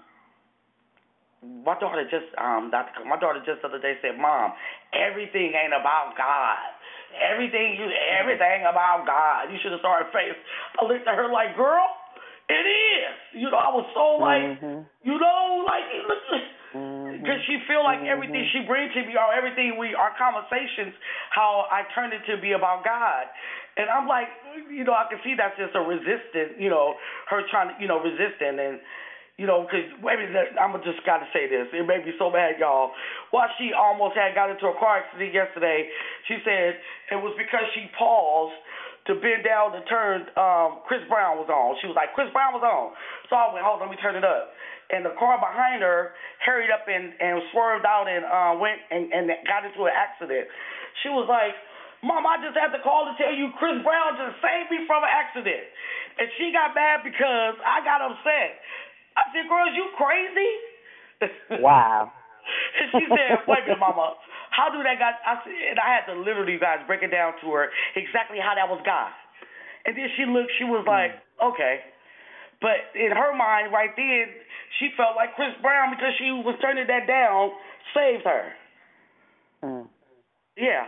my 1.41 1.73
daughter 1.81 2.05
just 2.05 2.29
um, 2.37 2.69
not 2.69 2.93
my 3.05 3.17
daughter 3.17 3.41
just 3.41 3.65
the 3.65 3.69
other 3.69 3.81
day 3.81 3.97
said, 4.01 4.17
"Mom, 4.17 4.53
everything 4.93 5.53
ain't 5.57 5.73
about 5.73 6.13
God." 6.17 6.77
Everything 7.11 7.75
you, 7.75 7.91
everything 8.23 8.63
about 8.63 9.03
God. 9.03 9.51
You 9.51 9.59
should 9.59 9.75
have 9.75 9.83
started 9.83 10.07
face. 10.15 10.31
I 10.79 10.87
looked 10.87 11.03
at 11.03 11.11
her 11.19 11.27
like, 11.27 11.59
girl, 11.59 11.83
it 12.47 12.63
is. 12.63 13.43
You 13.43 13.51
know, 13.51 13.59
I 13.59 13.67
was 13.67 13.83
so 13.91 14.15
like, 14.15 14.47
mm-hmm. 14.55 14.87
you 15.03 15.19
know, 15.19 15.67
like, 15.67 15.83
mm-hmm. 16.71 17.19
because 17.19 17.43
she 17.51 17.59
feel 17.67 17.83
like 17.83 17.99
everything 18.07 18.47
mm-hmm. 18.47 18.63
she 18.63 18.63
brings 18.63 18.95
to 18.95 19.03
me, 19.03 19.19
or 19.19 19.27
everything 19.35 19.75
we, 19.75 19.91
our 19.91 20.15
conversations, 20.15 20.95
how 21.35 21.67
I 21.67 21.83
turned 21.91 22.15
it 22.15 22.23
to 22.31 22.39
be 22.39 22.55
about 22.55 22.87
God. 22.87 23.27
And 23.75 23.91
I'm 23.91 24.07
like, 24.07 24.31
you 24.71 24.87
know, 24.87 24.95
I 24.95 25.11
can 25.11 25.19
see 25.19 25.35
that's 25.35 25.59
just 25.59 25.75
a 25.75 25.83
resistant, 25.83 26.63
you 26.63 26.71
know, 26.71 26.95
her 27.27 27.43
trying 27.51 27.75
to, 27.75 27.75
you 27.75 27.91
know, 27.91 27.99
resisting 27.99 28.55
and. 28.55 28.79
You 29.41 29.49
know, 29.49 29.65
because 29.65 29.89
maybe 30.05 30.29
that, 30.37 30.53
I'm 30.61 30.77
just 30.85 31.01
got 31.01 31.17
to 31.17 31.25
say 31.33 31.49
this. 31.49 31.65
It 31.73 31.81
made 31.89 32.05
me 32.05 32.13
so 32.21 32.29
mad, 32.29 32.61
y'all. 32.61 32.93
Why 33.33 33.49
she 33.57 33.73
almost 33.73 34.13
had 34.13 34.37
got 34.37 34.53
into 34.53 34.69
a 34.69 34.77
car 34.77 35.01
accident 35.01 35.33
yesterday. 35.33 35.89
She 36.29 36.37
said 36.45 36.77
it 37.09 37.17
was 37.17 37.33
because 37.41 37.65
she 37.73 37.89
paused 37.97 38.53
to 39.09 39.17
bend 39.17 39.41
down 39.41 39.73
to 39.73 39.81
turn. 39.89 40.29
Um, 40.37 40.85
Chris 40.85 41.01
Brown 41.09 41.41
was 41.41 41.49
on. 41.49 41.73
She 41.81 41.89
was 41.89 41.97
like, 41.97 42.13
Chris 42.13 42.29
Brown 42.29 42.53
was 42.53 42.61
on. 42.61 42.93
So 43.33 43.33
I 43.33 43.49
went, 43.49 43.65
hold 43.65 43.81
on, 43.81 43.89
let 43.89 43.97
me 43.97 43.97
turn 43.97 44.13
it 44.13 44.21
up. 44.21 44.53
And 44.93 45.01
the 45.01 45.17
car 45.17 45.41
behind 45.41 45.81
her 45.81 46.13
hurried 46.45 46.69
up 46.69 46.85
and, 46.85 47.09
and 47.17 47.41
swerved 47.49 47.87
out 47.87 48.05
and 48.05 48.21
uh, 48.21 48.53
went 48.61 48.77
and, 48.93 49.09
and 49.09 49.25
got 49.49 49.65
into 49.65 49.89
an 49.89 49.95
accident. 49.97 50.45
She 51.01 51.09
was 51.09 51.25
like, 51.25 51.57
Mom, 52.05 52.25
I 52.25 52.41
just 52.41 52.57
had 52.57 52.73
to 52.73 52.81
call 52.81 53.05
to 53.09 53.13
tell 53.17 53.33
you 53.33 53.53
Chris 53.61 53.77
Brown 53.81 54.17
just 54.17 54.37
saved 54.41 54.73
me 54.73 54.85
from 54.89 55.01
an 55.01 55.09
accident. 55.09 55.65
And 56.17 56.27
she 56.37 56.49
got 56.53 56.73
mad 56.73 57.01
because 57.05 57.57
I 57.61 57.81
got 57.85 58.01
upset. 58.05 58.61
I 59.17 59.23
said, 59.33 59.47
girl, 59.49 59.67
is 59.67 59.75
you 59.75 59.87
crazy? 59.97 60.51
Wow. 61.61 62.09
and 62.81 62.89
she 62.97 63.05
said, 63.05 63.45
"Wait 63.45 63.61
a 63.61 63.77
minute, 63.77 63.79
Mama. 63.79 64.17
How 64.49 64.73
do 64.73 64.81
that 64.81 64.97
guy?" 64.97 65.13
I 65.13 65.37
said, 65.45 65.53
and 65.53 65.77
I 65.77 65.93
had 65.93 66.09
to 66.09 66.17
literally, 66.17 66.57
guys, 66.57 66.81
break 66.89 67.05
it 67.05 67.13
down 67.13 67.37
to 67.45 67.47
her 67.53 67.69
exactly 67.93 68.41
how 68.41 68.57
that 68.57 68.65
was 68.65 68.81
God. 68.81 69.13
And 69.85 69.93
then 69.93 70.09
she 70.17 70.25
looked. 70.25 70.49
She 70.57 70.65
was 70.65 70.81
like, 70.89 71.13
"Okay." 71.37 71.85
But 72.61 72.93
in 72.93 73.09
her 73.13 73.33
mind, 73.33 73.73
right 73.73 73.93
then, 73.97 74.33
she 74.77 74.93
felt 74.97 75.17
like 75.17 75.33
Chris 75.37 75.53
Brown 75.61 75.93
because 75.93 76.13
she 76.17 76.29
was 76.29 76.57
turning 76.61 76.85
that 76.89 77.05
down 77.05 77.53
saved 77.93 78.25
her. 78.25 78.45
Mm. 79.65 79.85
Yeah. 80.57 80.85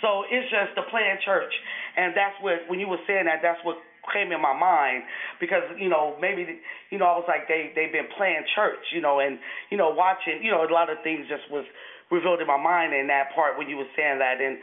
So 0.00 0.24
it's 0.32 0.48
just 0.48 0.72
the 0.76 0.84
playing 0.88 1.20
church, 1.24 1.52
and 1.96 2.16
that's 2.16 2.36
what 2.40 2.64
when 2.68 2.80
you 2.80 2.88
were 2.88 3.00
saying 3.06 3.28
that, 3.28 3.40
that's 3.44 3.60
what 3.64 3.76
came 4.12 4.32
in 4.32 4.40
my 4.40 4.56
mind 4.56 5.04
because 5.38 5.62
you 5.78 5.88
know 5.88 6.16
maybe 6.20 6.60
you 6.90 6.98
know 6.98 7.06
I 7.06 7.16
was 7.16 7.28
like 7.28 7.48
they 7.48 7.72
they've 7.74 7.92
been 7.92 8.08
playing 8.16 8.44
church, 8.54 8.80
you 8.92 9.00
know, 9.00 9.20
and 9.20 9.38
you 9.70 9.76
know 9.76 9.90
watching, 9.90 10.42
you 10.42 10.50
know, 10.50 10.64
a 10.64 10.70
lot 10.72 10.90
of 10.90 10.98
things 11.04 11.26
just 11.28 11.50
was 11.50 11.64
revealed 12.10 12.40
in 12.40 12.46
my 12.46 12.60
mind 12.60 12.92
in 12.94 13.06
that 13.08 13.34
part 13.34 13.58
when 13.58 13.68
you 13.68 13.76
were 13.76 13.90
saying 13.96 14.18
that, 14.18 14.40
and 14.40 14.58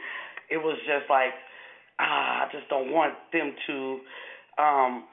it 0.50 0.58
was 0.58 0.76
just 0.86 1.08
like 1.08 1.32
ah, 1.98 2.46
I 2.46 2.52
just 2.52 2.68
don't 2.68 2.90
want 2.92 3.14
them 3.32 3.54
to. 3.66 4.00
um 4.58 5.04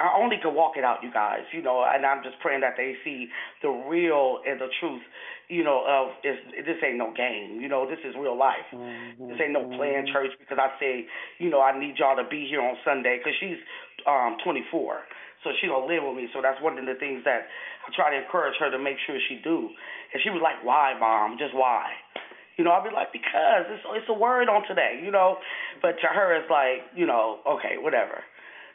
I 0.00 0.16
only 0.16 0.40
can 0.40 0.56
walk 0.56 0.80
it 0.80 0.84
out, 0.84 1.04
you 1.04 1.12
guys, 1.12 1.44
you 1.52 1.60
know, 1.60 1.84
and 1.84 2.08
I'm 2.08 2.24
just 2.24 2.40
praying 2.40 2.64
that 2.64 2.80
they 2.80 2.96
see 3.04 3.28
the 3.60 3.68
real 3.68 4.40
and 4.48 4.56
the 4.56 4.72
truth, 4.80 5.04
you 5.52 5.60
know, 5.60 5.84
of 5.84 6.16
is 6.24 6.40
this 6.64 6.80
ain't 6.80 6.96
no 6.96 7.12
game, 7.12 7.60
you 7.60 7.68
know, 7.68 7.84
this 7.84 8.00
is 8.00 8.16
real 8.16 8.32
life. 8.32 8.64
Mm-hmm. 8.72 9.28
This 9.28 9.36
ain't 9.44 9.52
no 9.52 9.68
playing 9.76 10.08
church 10.08 10.32
because 10.40 10.56
I 10.56 10.72
say, 10.80 11.04
you 11.36 11.52
know, 11.52 11.60
I 11.60 11.76
need 11.76 12.00
y'all 12.00 12.16
to 12.16 12.24
be 12.24 12.48
here 12.48 12.64
on 12.64 12.80
Sunday 12.80 13.20
because 13.20 13.36
she's 13.44 13.60
um 14.08 14.40
24, 14.40 14.72
so 15.44 15.52
she 15.60 15.68
don't 15.68 15.84
live 15.84 16.00
with 16.00 16.16
me. 16.16 16.32
So 16.32 16.40
that's 16.40 16.56
one 16.64 16.80
of 16.80 16.88
the 16.88 16.96
things 16.96 17.20
that 17.28 17.52
I 17.84 17.92
try 17.92 18.08
to 18.16 18.24
encourage 18.24 18.56
her 18.56 18.72
to 18.72 18.80
make 18.80 18.96
sure 19.04 19.20
she 19.28 19.36
do. 19.44 19.68
And 20.16 20.24
she 20.24 20.32
was 20.32 20.40
like, 20.40 20.64
"Why, 20.64 20.96
mom? 20.96 21.36
Just 21.36 21.52
why?" 21.52 21.92
You 22.56 22.64
know, 22.64 22.72
I'll 22.72 22.84
be 22.84 22.88
like, 22.88 23.12
"Because 23.12 23.68
it's 23.68 23.84
it's 24.00 24.08
a 24.08 24.16
word 24.16 24.48
on 24.48 24.64
today," 24.64 24.96
you 25.04 25.12
know. 25.12 25.36
But 25.84 26.00
to 26.00 26.08
her, 26.08 26.32
it's 26.32 26.48
like, 26.48 26.88
you 26.96 27.04
know, 27.04 27.44
okay, 27.44 27.76
whatever 27.76 28.24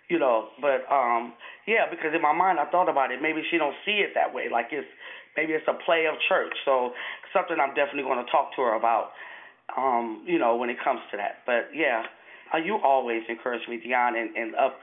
you 0.10 0.19
know 0.19 0.49
but 0.61 0.86
um 0.91 1.34
yeah 1.68 1.90
because 1.90 2.14
in 2.14 2.22
my 2.22 2.34
mind 2.34 2.60
i 2.60 2.69
thought 2.69 2.90
about 2.90 3.11
it. 3.11 3.22
Maybe 3.22 3.41
she 3.49 3.57
don't 3.57 3.76
see 3.86 4.03
it 4.03 4.11
that 4.15 4.34
way. 4.34 4.48
Like 4.52 4.68
it's 4.72 4.88
maybe 5.38 5.53
it's 5.53 5.68
a 5.68 5.77
play 5.86 6.06
of 6.06 6.15
church. 6.30 6.53
So 6.65 6.91
something 7.34 7.57
i'm 7.60 7.76
definitely 7.76 8.03
going 8.03 8.23
to 8.23 8.32
talk 8.32 8.56
to 8.56 8.61
her 8.61 8.76
about 8.76 9.11
um 9.77 10.23
you 10.27 10.40
know 10.40 10.56
when 10.56 10.69
it 10.69 10.77
comes 10.84 11.02
to 11.11 11.18
that. 11.18 11.44
But 11.45 11.73
yeah 11.73 12.03
uh, 12.53 12.57
you 12.57 12.77
always 12.84 13.23
encourage 13.30 13.68
me 13.68 13.80
dion 13.82 14.15
and 14.15 14.36
and 14.36 14.56
up 14.56 14.77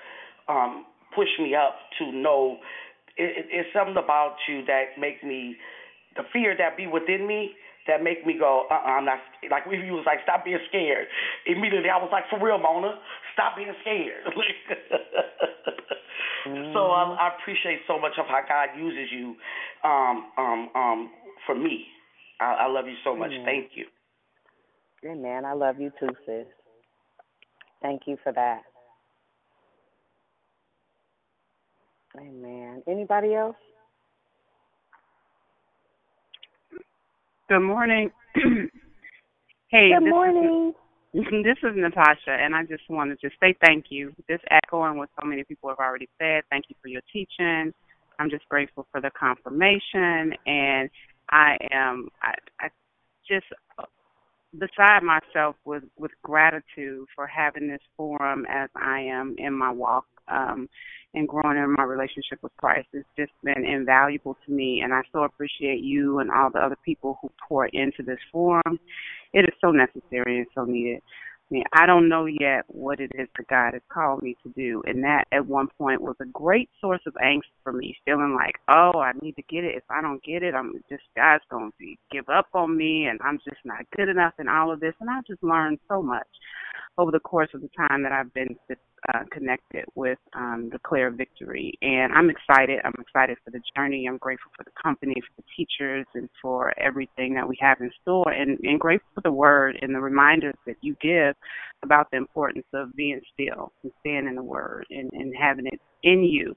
um 0.48 0.86
push 1.14 1.28
me 1.38 1.54
up 1.54 1.76
to 1.98 2.10
know. 2.12 2.58
It, 3.16 3.44
it, 3.44 3.46
it's 3.52 3.68
something 3.76 4.00
about 4.02 4.36
you 4.48 4.64
that 4.64 4.96
make 4.98 5.22
me 5.22 5.56
the 6.16 6.22
fear 6.32 6.56
that 6.56 6.76
be 6.76 6.86
within 6.86 7.26
me 7.26 7.52
that 7.86 8.02
make 8.02 8.24
me 8.26 8.36
go, 8.38 8.66
uh, 8.70 8.74
uh 8.74 8.98
I'm 8.98 9.04
not 9.04 9.18
like 9.50 9.64
if 9.66 9.84
you 9.84 9.92
was 9.92 10.06
like, 10.06 10.22
stop 10.22 10.44
being 10.44 10.60
scared. 10.68 11.06
Immediately, 11.46 11.90
I 11.90 11.98
was 11.98 12.10
like, 12.12 12.30
for 12.30 12.38
real, 12.38 12.58
Mona, 12.58 12.94
stop 13.32 13.56
being 13.56 13.72
scared. 13.82 14.24
Mm-hmm. 16.46 16.72
So 16.74 16.90
I, 16.90 17.04
I 17.04 17.30
appreciate 17.38 17.80
so 17.86 18.00
much 18.00 18.12
of 18.18 18.26
how 18.26 18.40
God 18.48 18.76
uses 18.76 19.12
you, 19.12 19.36
um, 19.84 20.32
um, 20.36 20.70
um, 20.74 21.10
for 21.46 21.54
me. 21.54 21.84
I, 22.40 22.64
I 22.64 22.66
love 22.66 22.86
you 22.86 22.96
so 23.04 23.14
much. 23.14 23.30
Amen. 23.30 23.44
Thank 23.44 23.70
you. 23.74 23.86
Amen. 25.08 25.44
I 25.44 25.52
love 25.52 25.80
you 25.80 25.92
too, 26.00 26.08
sis. 26.26 26.46
Thank 27.80 28.02
you 28.06 28.16
for 28.22 28.32
that. 28.32 28.62
Amen. 32.18 32.82
Anybody 32.88 33.34
else? 33.34 33.56
Good 37.48 37.60
morning. 37.60 38.10
hey, 38.34 39.90
Good 39.90 40.04
this 40.04 40.10
morning. 40.10 40.72
Is, 41.14 41.24
this 41.44 41.58
is 41.62 41.76
Natasha, 41.76 42.30
and 42.30 42.54
I 42.54 42.64
just 42.64 42.84
wanted 42.88 43.20
to 43.20 43.30
say 43.40 43.54
thank 43.64 43.86
you. 43.90 44.14
Just 44.30 44.44
echoing 44.50 44.98
what 44.98 45.10
so 45.20 45.26
many 45.26 45.44
people 45.44 45.68
have 45.68 45.78
already 45.78 46.08
said. 46.20 46.42
Thank 46.50 46.66
you 46.68 46.76
for 46.82 46.88
your 46.88 47.02
teaching. 47.12 47.72
I'm 48.18 48.30
just 48.30 48.48
grateful 48.48 48.86
for 48.92 49.00
the 49.00 49.10
confirmation, 49.18 50.34
and 50.46 50.90
I 51.30 51.56
am 51.72 52.08
I, 52.22 52.34
I 52.60 52.68
just 53.28 53.46
beside 54.58 55.02
myself 55.02 55.56
with 55.64 55.84
with 55.98 56.12
gratitude 56.22 57.06
for 57.14 57.26
having 57.26 57.68
this 57.68 57.80
forum 57.96 58.46
as 58.48 58.68
I 58.76 59.00
am 59.00 59.34
in 59.38 59.54
my 59.54 59.70
walk 59.70 60.06
um 60.28 60.68
and 61.14 61.28
growing 61.28 61.58
in 61.58 61.74
my 61.76 61.84
relationship 61.84 62.38
with 62.42 62.56
Christ. 62.56 62.88
It's 62.92 63.08
just 63.16 63.32
been 63.42 63.64
invaluable 63.64 64.36
to 64.46 64.52
me 64.52 64.80
and 64.82 64.92
I 64.92 65.02
so 65.12 65.24
appreciate 65.24 65.80
you 65.80 66.18
and 66.18 66.30
all 66.30 66.50
the 66.50 66.60
other 66.60 66.78
people 66.84 67.18
who 67.20 67.30
pour 67.48 67.66
into 67.66 68.02
this 68.04 68.18
forum. 68.30 68.78
It 69.32 69.40
is 69.40 69.54
so 69.60 69.70
necessary 69.70 70.38
and 70.38 70.46
so 70.54 70.64
needed. 70.64 71.02
I 71.52 71.54
mean, 71.54 71.64
I 71.74 71.84
don't 71.84 72.08
know 72.08 72.24
yet 72.24 72.64
what 72.68 72.98
it 72.98 73.12
is 73.14 73.28
that 73.36 73.46
God 73.48 73.74
has 73.74 73.82
called 73.92 74.22
me 74.22 74.36
to 74.42 74.48
do. 74.56 74.82
And 74.86 75.04
that 75.04 75.24
at 75.32 75.46
one 75.46 75.68
point 75.76 76.00
was 76.00 76.16
a 76.18 76.24
great 76.24 76.70
source 76.80 77.02
of 77.06 77.12
angst 77.22 77.52
for 77.62 77.74
me, 77.74 77.94
feeling 78.06 78.34
like, 78.34 78.54
oh, 78.68 79.00
I 79.00 79.12
need 79.20 79.36
to 79.36 79.42
get 79.50 79.62
it. 79.62 79.76
If 79.76 79.82
I 79.90 80.00
don't 80.00 80.22
get 80.24 80.42
it, 80.42 80.54
I'm 80.54 80.72
just, 80.88 81.02
God's 81.14 81.44
going 81.50 81.72
to 81.78 81.94
give 82.10 82.30
up 82.30 82.46
on 82.54 82.74
me 82.74 83.04
and 83.04 83.20
I'm 83.22 83.38
just 83.44 83.60
not 83.66 83.84
good 83.94 84.08
enough 84.08 84.32
and 84.38 84.48
all 84.48 84.72
of 84.72 84.80
this. 84.80 84.94
And 85.00 85.10
I 85.10 85.20
just 85.26 85.42
learned 85.42 85.78
so 85.88 86.02
much 86.02 86.26
over 86.98 87.10
the 87.10 87.20
course 87.20 87.48
of 87.54 87.62
the 87.62 87.70
time 87.76 88.02
that 88.02 88.12
I've 88.12 88.32
been 88.34 88.56
uh, 88.70 89.20
connected 89.32 89.84
with 89.94 90.18
um, 90.34 90.68
Declare 90.70 91.12
Victory. 91.12 91.72
And 91.82 92.12
I'm 92.12 92.30
excited. 92.30 92.80
I'm 92.84 92.94
excited 93.00 93.38
for 93.44 93.50
the 93.50 93.60
journey. 93.74 94.06
I'm 94.08 94.18
grateful 94.18 94.50
for 94.56 94.64
the 94.64 94.70
company, 94.82 95.14
for 95.14 95.42
the 95.42 95.44
teachers, 95.56 96.06
and 96.14 96.28
for 96.40 96.72
everything 96.78 97.34
that 97.34 97.48
we 97.48 97.56
have 97.60 97.78
in 97.80 97.90
store. 98.02 98.30
And, 98.30 98.58
and 98.62 98.78
grateful 98.78 99.08
for 99.14 99.22
the 99.22 99.32
word 99.32 99.78
and 99.80 99.94
the 99.94 100.00
reminders 100.00 100.54
that 100.66 100.76
you 100.82 100.96
give 101.00 101.34
about 101.82 102.10
the 102.10 102.18
importance 102.18 102.66
of 102.74 102.94
being 102.94 103.20
still 103.32 103.72
and 103.82 103.92
staying 104.00 104.26
in 104.28 104.34
the 104.34 104.42
word 104.42 104.86
and, 104.90 105.10
and 105.12 105.32
having 105.40 105.66
it 105.66 105.80
in 106.02 106.22
you 106.22 106.54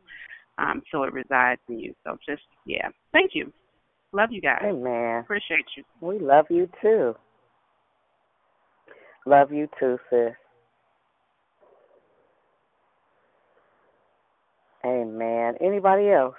um, 0.58 0.82
so 0.92 1.04
it 1.04 1.14
resides 1.14 1.62
in 1.70 1.80
you. 1.80 1.94
So 2.06 2.18
just, 2.28 2.44
yeah, 2.66 2.90
thank 3.12 3.32
you. 3.34 3.52
Love 4.14 4.30
you 4.32 4.42
guys. 4.42 4.62
Amen. 4.64 5.20
Appreciate 5.20 5.66
you. 5.76 5.84
We 6.02 6.20
love 6.20 6.46
you 6.50 6.70
too. 6.82 7.16
Love 9.26 9.52
you 9.52 9.68
too, 9.80 9.98
sis. 10.10 10.34
Amen. 14.86 15.56
Anybody 15.60 16.10
else? 16.12 16.36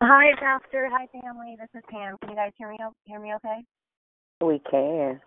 Hi, 0.00 0.26
Pastor. 0.38 0.88
Hi, 0.92 1.08
family. 1.20 1.56
This 1.58 1.68
is 1.74 1.82
Pam. 1.90 2.16
Can 2.20 2.30
you 2.30 2.36
guys 2.36 2.52
hear 2.56 2.70
me? 2.70 2.78
Hear 3.04 3.18
me 3.18 3.34
okay? 3.34 3.58
We 4.40 4.60
can. 4.70 5.20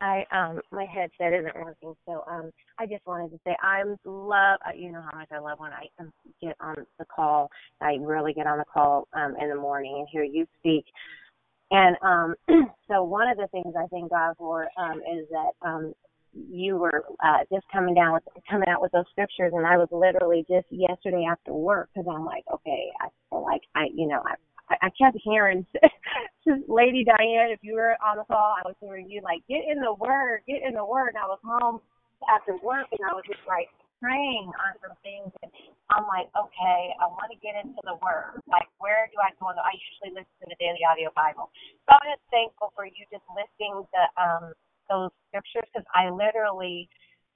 I 0.00 0.24
um 0.32 0.60
my 0.72 0.84
headset 0.86 1.32
isn't 1.32 1.56
working, 1.56 1.94
so 2.06 2.24
um 2.30 2.50
I 2.78 2.86
just 2.86 3.06
wanted 3.06 3.30
to 3.30 3.38
say 3.46 3.56
I 3.62 3.82
love 4.04 4.58
uh, 4.66 4.72
you 4.76 4.92
know 4.92 5.02
how 5.02 5.18
much 5.18 5.28
I 5.32 5.38
love 5.38 5.58
when 5.58 5.72
I 5.72 5.86
um, 6.00 6.12
get 6.42 6.56
on 6.60 6.76
the 6.98 7.04
call. 7.06 7.50
I 7.80 7.96
really 8.00 8.34
get 8.34 8.46
on 8.46 8.58
the 8.58 8.64
call 8.64 9.08
um 9.14 9.36
in 9.40 9.48
the 9.48 9.56
morning 9.56 9.96
and 9.98 10.08
hear 10.10 10.24
you 10.24 10.46
speak. 10.58 10.84
And 11.70 11.96
um 12.02 12.34
so 12.88 13.04
one 13.04 13.28
of 13.28 13.38
the 13.38 13.48
things 13.48 13.74
I 13.78 13.86
thank 13.88 14.10
God 14.10 14.34
for 14.38 14.68
um 14.78 14.98
is 15.00 15.26
that 15.30 15.68
um 15.68 15.94
you 16.32 16.76
were 16.76 17.04
uh 17.24 17.38
just 17.52 17.66
coming 17.72 17.94
down 17.94 18.12
with 18.14 18.24
coming 18.50 18.68
out 18.68 18.82
with 18.82 18.92
those 18.92 19.06
scriptures 19.10 19.52
and 19.54 19.66
I 19.66 19.78
was 19.78 19.88
literally 19.90 20.44
just 20.48 20.66
yesterday 20.70 21.24
after 21.30 21.54
work 21.54 21.88
because 21.94 22.06
I'm 22.10 22.24
like 22.24 22.44
okay 22.52 22.88
I 23.00 23.08
feel 23.30 23.42
like 23.42 23.62
I 23.74 23.86
you 23.94 24.06
know 24.08 24.22
I 24.26 24.34
I 24.70 24.90
kept 24.98 25.18
hearing 25.22 25.66
Lady 26.68 27.04
Diane, 27.04 27.50
if 27.50 27.60
you 27.62 27.74
were 27.74 27.96
on 28.02 28.18
the 28.18 28.24
call, 28.24 28.54
I 28.58 28.62
was 28.66 28.76
hearing 28.80 29.10
you 29.10 29.22
like, 29.22 29.42
get 29.48 29.64
in 29.66 29.80
the 29.80 29.94
word, 29.94 30.42
get 30.46 30.62
in 30.66 30.74
the 30.74 30.84
word. 30.84 31.14
And 31.14 31.22
I 31.22 31.28
was 31.28 31.40
home 31.44 31.80
after 32.30 32.56
work 32.62 32.88
and 32.92 33.02
I 33.04 33.14
was 33.14 33.24
just 33.26 33.42
like 33.46 33.68
praying 34.02 34.50
on 34.50 34.72
some 34.82 34.96
things. 35.02 35.30
And 35.42 35.50
I'm 35.90 36.06
like, 36.06 36.30
okay, 36.34 36.94
I 36.98 37.06
want 37.10 37.30
to 37.34 37.38
get 37.42 37.58
into 37.58 37.80
the 37.84 37.98
word. 38.02 38.42
Like, 38.50 38.68
where 38.78 39.10
do 39.10 39.18
I 39.22 39.34
go? 39.38 39.50
I 39.52 39.74
usually 39.74 40.18
listen 40.18 40.34
to 40.42 40.48
the 40.50 40.58
Daily 40.58 40.82
Audio 40.86 41.10
Bible. 41.14 41.50
So 41.86 41.98
I'm 41.98 42.06
just 42.14 42.26
thankful 42.30 42.72
for 42.74 42.86
you 42.86 43.02
just 43.10 43.26
listing 43.34 43.84
the 43.94 44.04
um 44.18 44.54
those 44.90 45.10
scriptures 45.30 45.66
because 45.72 45.86
I 45.94 46.10
literally 46.10 46.88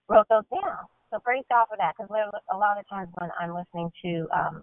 wrote 0.08 0.26
those 0.30 0.46
down. 0.50 0.86
So 1.10 1.18
praise 1.20 1.44
God 1.50 1.66
for 1.70 1.76
that 1.78 1.94
because 1.98 2.10
a 2.10 2.56
lot 2.56 2.78
of 2.78 2.88
times 2.88 3.10
when 3.18 3.30
I'm 3.38 3.54
listening 3.54 3.90
to 4.04 4.12
um 4.34 4.56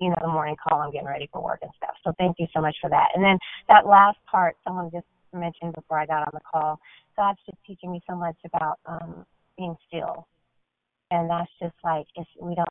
you 0.00 0.08
know, 0.08 0.16
the 0.20 0.28
morning 0.28 0.56
call. 0.56 0.80
I'm 0.80 0.92
getting 0.92 1.08
ready 1.08 1.28
for 1.32 1.42
work 1.42 1.60
and 1.62 1.70
stuff. 1.76 1.94
So 2.04 2.12
thank 2.18 2.36
you 2.38 2.46
so 2.54 2.60
much 2.60 2.76
for 2.80 2.90
that. 2.90 3.08
And 3.14 3.24
then 3.24 3.38
that 3.68 3.86
last 3.86 4.18
part, 4.30 4.56
someone 4.66 4.90
just 4.92 5.06
mentioned 5.32 5.74
before 5.74 5.98
I 5.98 6.06
got 6.06 6.22
on 6.22 6.30
the 6.32 6.40
call, 6.40 6.78
God's 7.16 7.38
just 7.46 7.58
teaching 7.66 7.92
me 7.92 8.00
so 8.08 8.16
much 8.16 8.36
about 8.44 8.78
um 8.86 9.24
being 9.56 9.76
still. 9.88 10.26
And 11.10 11.30
that's 11.30 11.50
just 11.60 11.74
like 11.84 12.06
it's 12.16 12.28
we 12.40 12.54
don't 12.54 12.68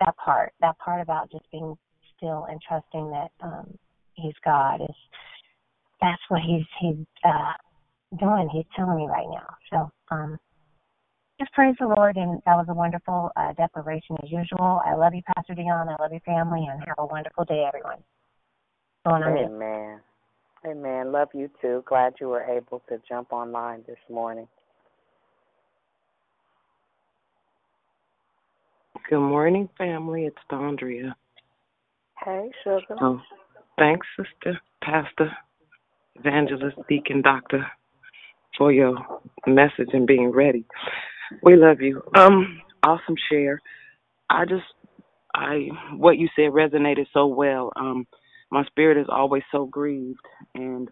that 0.00 0.16
part, 0.16 0.52
that 0.60 0.78
part 0.78 1.00
about 1.00 1.30
just 1.30 1.44
being 1.50 1.76
still 2.16 2.46
and 2.50 2.60
trusting 2.66 3.10
that 3.10 3.30
um 3.42 3.78
he's 4.14 4.34
God 4.44 4.82
is 4.82 4.96
that's 6.00 6.22
what 6.28 6.40
he's 6.42 6.66
he's 6.80 7.06
uh 7.24 7.52
doing. 8.18 8.48
He's 8.52 8.66
telling 8.76 8.96
me 8.96 9.06
right 9.08 9.28
now. 9.30 9.48
So 9.70 9.90
um 10.14 10.38
just 11.40 11.52
praise 11.52 11.74
the 11.80 11.86
Lord, 11.86 12.16
and 12.16 12.40
that 12.46 12.56
was 12.56 12.66
a 12.68 12.74
wonderful 12.74 13.30
uh, 13.36 13.52
declaration 13.54 14.16
as 14.22 14.30
usual. 14.30 14.80
I 14.84 14.94
love 14.94 15.14
you, 15.14 15.22
Pastor 15.34 15.54
Dion. 15.54 15.88
I 15.88 15.96
love 16.00 16.12
your 16.12 16.20
family, 16.20 16.66
and 16.70 16.80
have 16.86 16.98
a 16.98 17.06
wonderful 17.06 17.44
day, 17.44 17.64
everyone. 17.66 17.98
Going 19.06 19.22
on 19.22 19.36
you. 19.36 19.44
Amen. 19.44 20.00
Amen. 20.66 21.12
Love 21.12 21.28
you 21.34 21.50
too. 21.60 21.82
Glad 21.86 22.14
you 22.20 22.28
were 22.28 22.42
able 22.42 22.82
to 22.88 23.00
jump 23.08 23.32
online 23.32 23.82
this 23.86 23.98
morning. 24.08 24.48
Good 29.10 29.20
morning, 29.20 29.68
family. 29.76 30.24
It's 30.24 30.36
Dondria. 30.50 31.14
Hey, 32.24 32.50
sugar. 32.62 32.96
Oh, 33.02 33.20
thanks, 33.78 34.06
sister, 34.16 34.58
pastor, 34.82 35.30
evangelist, 36.16 36.78
deacon, 36.88 37.20
doctor, 37.20 37.66
for 38.56 38.72
your 38.72 38.96
message 39.46 39.90
and 39.92 40.06
being 40.06 40.30
ready. 40.30 40.64
We 41.42 41.56
love 41.56 41.80
you. 41.80 42.02
Um, 42.14 42.60
awesome 42.82 43.16
share. 43.30 43.60
I 44.30 44.44
just, 44.44 44.64
I, 45.34 45.68
what 45.96 46.18
you 46.18 46.28
said 46.36 46.50
resonated 46.52 47.06
so 47.12 47.26
well. 47.26 47.72
Um, 47.76 48.06
my 48.50 48.64
spirit 48.66 48.98
is 48.98 49.06
always 49.08 49.42
so 49.50 49.66
grieved, 49.66 50.24
and 50.54 50.88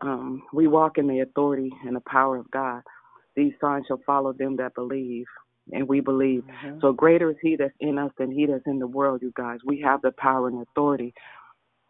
um, 0.00 0.42
we 0.52 0.66
walk 0.66 0.98
in 0.98 1.06
the 1.06 1.20
authority 1.20 1.70
and 1.84 1.96
the 1.96 2.02
power 2.08 2.36
of 2.36 2.50
God. 2.50 2.82
These 3.36 3.52
signs 3.60 3.86
shall 3.86 4.00
follow 4.06 4.32
them 4.32 4.56
that 4.56 4.74
believe, 4.74 5.26
and 5.72 5.88
we 5.88 6.00
believe. 6.00 6.42
Mm-hmm. 6.42 6.80
So 6.80 6.92
greater 6.92 7.30
is 7.30 7.36
He 7.42 7.56
that's 7.56 7.74
in 7.80 7.98
us 7.98 8.12
than 8.18 8.30
He 8.30 8.46
that's 8.46 8.66
in 8.66 8.78
the 8.78 8.86
world, 8.86 9.22
you 9.22 9.32
guys. 9.36 9.58
We 9.64 9.80
have 9.80 10.02
the 10.02 10.12
power 10.12 10.48
and 10.48 10.62
authority 10.62 11.12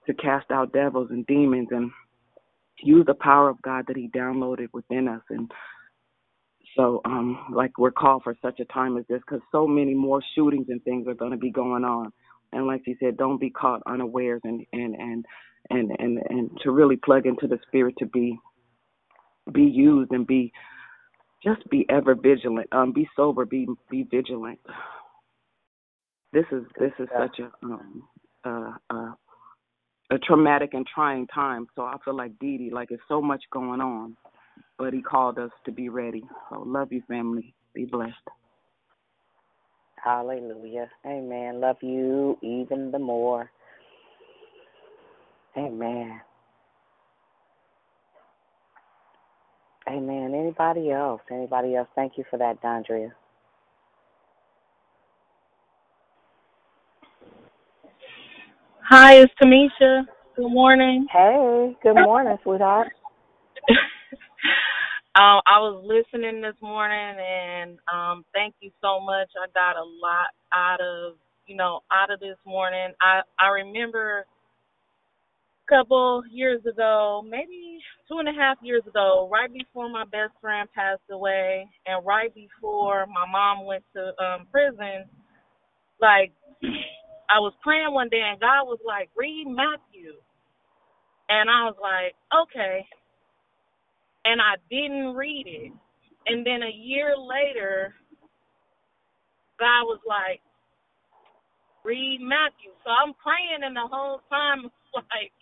to 0.06 0.14
cast 0.14 0.50
out 0.50 0.72
devils 0.72 1.08
and 1.10 1.26
demons 1.26 1.68
and 1.70 1.90
use 2.82 3.04
the 3.06 3.14
power 3.14 3.48
of 3.48 3.60
God 3.62 3.84
that 3.88 3.96
He 3.96 4.08
downloaded 4.08 4.68
within 4.72 5.08
us. 5.08 5.22
And 5.30 5.50
so, 6.76 7.00
um, 7.04 7.46
like 7.54 7.78
we're 7.78 7.90
called 7.90 8.22
for 8.22 8.36
such 8.42 8.60
a 8.60 8.64
time 8.66 8.96
as 8.96 9.04
this, 9.08 9.20
because 9.20 9.42
so 9.50 9.66
many 9.66 9.94
more 9.94 10.22
shootings 10.34 10.66
and 10.68 10.82
things 10.84 11.06
are 11.08 11.14
going 11.14 11.32
to 11.32 11.36
be 11.36 11.50
going 11.50 11.84
on. 11.84 12.12
And 12.52 12.66
like 12.66 12.82
you 12.86 12.96
said, 13.00 13.16
don't 13.16 13.40
be 13.40 13.50
caught 13.50 13.82
unawares, 13.86 14.40
and 14.44 14.64
and 14.72 14.94
and 14.94 15.24
and 15.70 15.90
and 15.98 16.18
and 16.28 16.50
to 16.62 16.70
really 16.70 16.96
plug 16.96 17.26
into 17.26 17.46
the 17.46 17.58
Spirit 17.66 17.94
to 17.98 18.06
be 18.06 18.38
be 19.52 19.62
used 19.62 20.12
and 20.12 20.26
be 20.26 20.52
just 21.42 21.68
be 21.70 21.86
ever 21.88 22.14
vigilant. 22.14 22.68
Um, 22.72 22.92
be 22.92 23.08
sober. 23.16 23.44
Be 23.44 23.66
be 23.90 24.04
vigilant. 24.10 24.60
This 26.32 26.44
is 26.52 26.62
this 26.78 26.92
is 26.98 27.08
such 27.18 27.38
a 27.40 27.50
um 27.64 28.02
uh 28.44 28.72
uh 28.90 29.12
a 30.10 30.18
traumatic 30.18 30.74
and 30.74 30.86
trying 30.92 31.26
time. 31.28 31.66
So 31.76 31.82
I 31.82 31.96
feel 32.04 32.16
like 32.16 32.38
Dee 32.40 32.58
Dee, 32.58 32.70
like 32.70 32.90
it's 32.90 33.02
so 33.08 33.22
much 33.22 33.42
going 33.52 33.80
on, 33.80 34.16
but 34.80 34.94
He 34.94 35.02
called 35.02 35.38
us 35.38 35.50
to 35.66 35.72
be 35.72 35.90
ready. 35.90 36.24
So 36.48 36.62
love 36.66 36.90
you, 36.90 37.02
family. 37.06 37.54
Be 37.74 37.84
blessed. 37.84 38.14
Hallelujah. 40.02 40.88
Amen. 41.06 41.60
Love 41.60 41.76
you 41.82 42.38
even 42.42 42.90
the 42.90 42.98
more. 42.98 43.50
Amen. 45.56 46.22
Amen. 49.86 50.34
Anybody 50.34 50.90
else? 50.90 51.20
Anybody 51.30 51.76
else? 51.76 51.88
Thank 51.94 52.16
you 52.16 52.24
for 52.30 52.38
that, 52.38 52.62
Dondria. 52.62 53.12
Hi, 58.88 59.16
it's 59.16 59.32
Tamisha. 59.40 60.04
Good 60.36 60.50
morning. 60.50 61.06
Hey, 61.12 61.76
good 61.82 61.94
morning, 61.94 62.38
sweetheart. 62.42 62.88
um, 65.16 65.42
I 65.46 65.58
was 65.58 65.82
listening 65.84 66.40
this 66.42 66.56
morning, 66.62 67.16
and 67.18 67.78
um, 67.92 68.24
thank 68.34 68.54
you 68.60 68.70
so 68.80 69.00
much. 69.00 69.28
I 69.36 69.48
got 69.54 69.76
a 69.76 69.84
lot 69.84 70.30
out 70.54 70.80
of 70.80 71.14
you 71.46 71.56
know 71.56 71.80
out 71.92 72.12
of 72.12 72.20
this 72.20 72.38
morning. 72.46 72.94
I 73.02 73.22
I 73.40 73.48
remember 73.48 74.26
a 75.52 75.74
couple 75.74 76.22
years 76.30 76.62
ago, 76.66 77.22
maybe 77.28 77.80
two 78.08 78.18
and 78.18 78.28
a 78.28 78.32
half 78.32 78.58
years 78.62 78.82
ago, 78.88 79.28
right 79.32 79.52
before 79.52 79.88
my 79.90 80.04
best 80.04 80.32
friend 80.40 80.68
passed 80.74 81.02
away, 81.10 81.68
and 81.86 82.06
right 82.06 82.34
before 82.34 83.06
my 83.06 83.26
mom 83.30 83.66
went 83.66 83.84
to 83.96 84.12
um, 84.24 84.46
prison, 84.52 85.06
like 86.00 86.32
I 87.30 87.40
was 87.40 87.54
praying 87.62 87.94
one 87.94 88.08
day, 88.10 88.22
and 88.22 88.40
God 88.40 88.64
was 88.66 88.80
like, 88.86 89.10
"Read 89.16 89.46
Matthew," 89.48 90.14
and 91.28 91.50
I 91.50 91.64
was 91.66 91.76
like, 91.82 92.14
"Okay." 92.48 92.86
And 94.24 94.40
I 94.40 94.56
didn't 94.70 95.14
read 95.16 95.46
it. 95.46 95.72
And 96.26 96.46
then 96.46 96.62
a 96.62 96.72
year 96.74 97.16
later, 97.16 97.94
God 99.60 99.84
was 99.86 100.00
like, 100.06 100.42
read 101.84 102.20
Matthew. 102.22 102.72
So 102.84 102.90
I'm 102.90 103.14
praying, 103.20 103.62
and 103.64 103.76
the 103.76 103.88
whole 103.88 104.20
time, 104.30 104.70
like, 104.94 105.34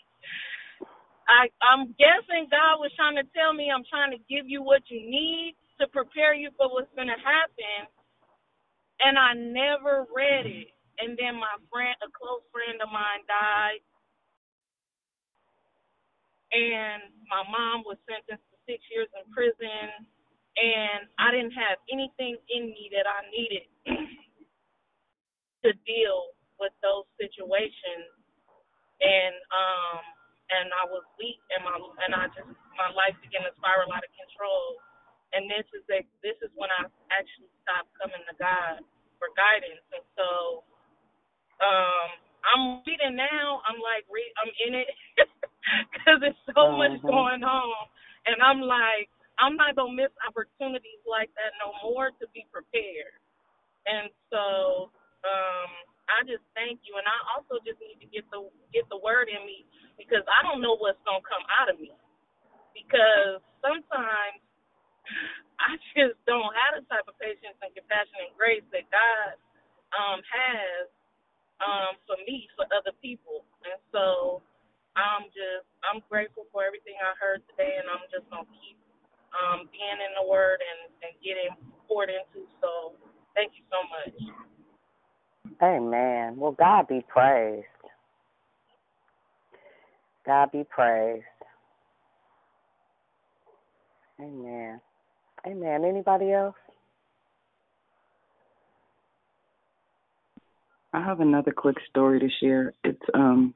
I, 1.28 1.50
I'm 1.62 1.94
guessing 1.98 2.50
God 2.50 2.82
was 2.82 2.92
trying 2.96 3.16
to 3.18 3.26
tell 3.36 3.54
me, 3.54 3.70
I'm 3.70 3.86
trying 3.88 4.12
to 4.12 4.22
give 4.30 4.48
you 4.50 4.62
what 4.62 4.82
you 4.90 5.00
need 5.02 5.56
to 5.80 5.88
prepare 5.88 6.34
you 6.34 6.50
for 6.58 6.68
what's 6.72 6.92
going 6.96 7.10
to 7.12 7.20
happen. 7.22 7.88
And 9.02 9.18
I 9.18 9.34
never 9.34 10.06
read 10.14 10.46
it. 10.46 10.70
And 11.00 11.18
then 11.18 11.36
my 11.40 11.56
friend, 11.72 11.96
a 12.02 12.10
close 12.14 12.44
friend 12.54 12.78
of 12.82 12.90
mine, 12.92 13.24
died. 13.28 13.82
And 16.54 17.10
my 17.30 17.42
mom 17.48 17.84
was 17.86 17.98
sentenced 18.08 18.44
to 18.52 18.57
six 18.68 18.84
years 18.92 19.08
in 19.16 19.24
prison. 19.32 20.06
And 20.58 21.08
I 21.18 21.32
didn't 21.32 21.56
have 21.56 21.80
anything 21.88 22.36
in 22.52 22.70
me 22.74 22.90
that 22.92 23.08
I 23.08 23.24
needed 23.32 23.66
to 25.64 25.70
deal 25.86 26.34
with 26.60 26.74
those 26.82 27.06
situations. 27.18 28.10
And 29.02 29.34
um 29.54 30.02
and 30.48 30.68
I 30.74 30.84
was 30.90 31.04
weak 31.20 31.38
and 31.54 31.62
my 31.66 31.76
and 32.06 32.12
I 32.16 32.28
just 32.34 32.50
my 32.78 32.90
life 32.94 33.14
began 33.22 33.46
to 33.46 33.54
spiral 33.58 33.90
out 33.94 34.04
of 34.04 34.12
control. 34.16 34.78
And 35.36 35.44
this 35.50 35.66
is 35.76 35.84
a, 35.92 36.00
this 36.24 36.38
is 36.40 36.48
when 36.56 36.72
I 36.72 36.88
actually 37.12 37.52
stopped 37.62 37.92
coming 38.00 38.22
to 38.26 38.34
God 38.40 38.80
for 39.20 39.28
guidance. 39.36 39.84
And 39.94 40.04
so 40.18 40.62
um 41.62 42.08
I'm 42.48 42.62
reading 42.86 43.14
now. 43.18 43.62
I'm 43.68 43.78
like 43.82 44.06
read 44.10 44.30
I'm 44.42 44.52
in 44.66 44.72
it 44.82 44.90
because 45.92 46.18
there's 46.22 46.42
so 46.54 46.74
much 46.78 46.96
Mhm. 47.02 47.06
going 47.06 47.42
on, 47.44 47.76
and 48.28 48.38
I'm 48.44 48.62
like 48.62 49.10
I'm 49.40 49.56
not 49.56 49.76
gonna 49.76 49.96
miss 49.96 50.12
opportunities 50.28 51.02
like 51.08 51.32
that 51.40 51.56
no 51.58 51.72
more 51.88 52.12
to 52.20 52.26
be 52.36 52.46
prepared. 52.52 53.16
And 53.88 54.10
so 54.32 54.90
um 55.26 55.70
I 56.10 56.26
just 56.28 56.42
thank 56.58 56.82
you, 56.84 56.98
and 56.98 57.06
I 57.06 57.18
also 57.36 57.62
just 57.64 57.78
need 57.80 58.02
to 58.02 58.08
get 58.10 58.26
the 58.34 58.46
get 58.74 58.86
the 58.92 59.00
word 59.00 59.28
in 59.32 59.42
me 59.46 59.64
because 59.98 60.26
I 60.28 60.40
don't 60.46 60.60
know 60.62 60.76
what's 60.78 61.00
gonna 61.06 61.24
come 61.26 61.44
out 61.48 61.70
of 61.72 61.78
me 61.80 61.92
because 62.74 63.40
sometimes 63.64 64.40
I 65.62 65.76
just 65.96 66.18
don't 66.28 66.52
have 66.54 66.80
the 66.80 66.84
type 66.90 67.06
of 67.08 67.16
patience 67.20 67.58
and 67.62 67.72
compassion 67.74 68.28
and 68.28 68.34
grace 68.38 68.66
that 68.74 68.86
God 68.92 69.36
um 69.96 70.20
has 70.26 70.86
um 71.62 71.92
for 72.08 72.18
me 72.26 72.48
for 72.56 72.66
other 72.74 72.94
people. 73.02 73.44
And 73.66 73.80
so 73.94 74.42
I'm 74.98 75.30
just 75.30 75.66
I'm 75.86 76.02
grateful 76.10 76.50
for 76.50 76.66
everything 76.66 76.98
I 76.98 77.14
heard 77.18 77.42
today 77.50 77.78
and 77.78 77.86
I'm 77.86 78.04
just 78.10 78.26
gonna 78.30 78.50
keep 78.50 78.76
um 79.34 79.70
being 79.70 79.98
in 80.02 80.12
the 80.18 80.26
word 80.26 80.58
and, 80.58 80.90
and 81.06 81.14
getting 81.22 81.54
poured 81.86 82.10
into. 82.10 82.46
So 82.60 82.98
thank 83.34 83.52
you 83.54 83.64
so 83.70 83.78
much. 83.86 84.14
Amen. 85.62 86.36
Well, 86.36 86.52
God 86.52 86.86
be 86.88 87.04
praised. 87.08 87.66
God 90.26 90.52
be 90.52 90.64
praised. 90.64 91.24
Amen. 94.20 94.80
Amen. 95.46 95.84
Anybody 95.84 96.32
else? 96.32 96.54
I 100.92 101.02
have 101.02 101.20
another 101.20 101.52
quick 101.52 101.76
story 101.88 102.18
to 102.20 102.28
share. 102.40 102.72
It's 102.82 103.02
um 103.14 103.54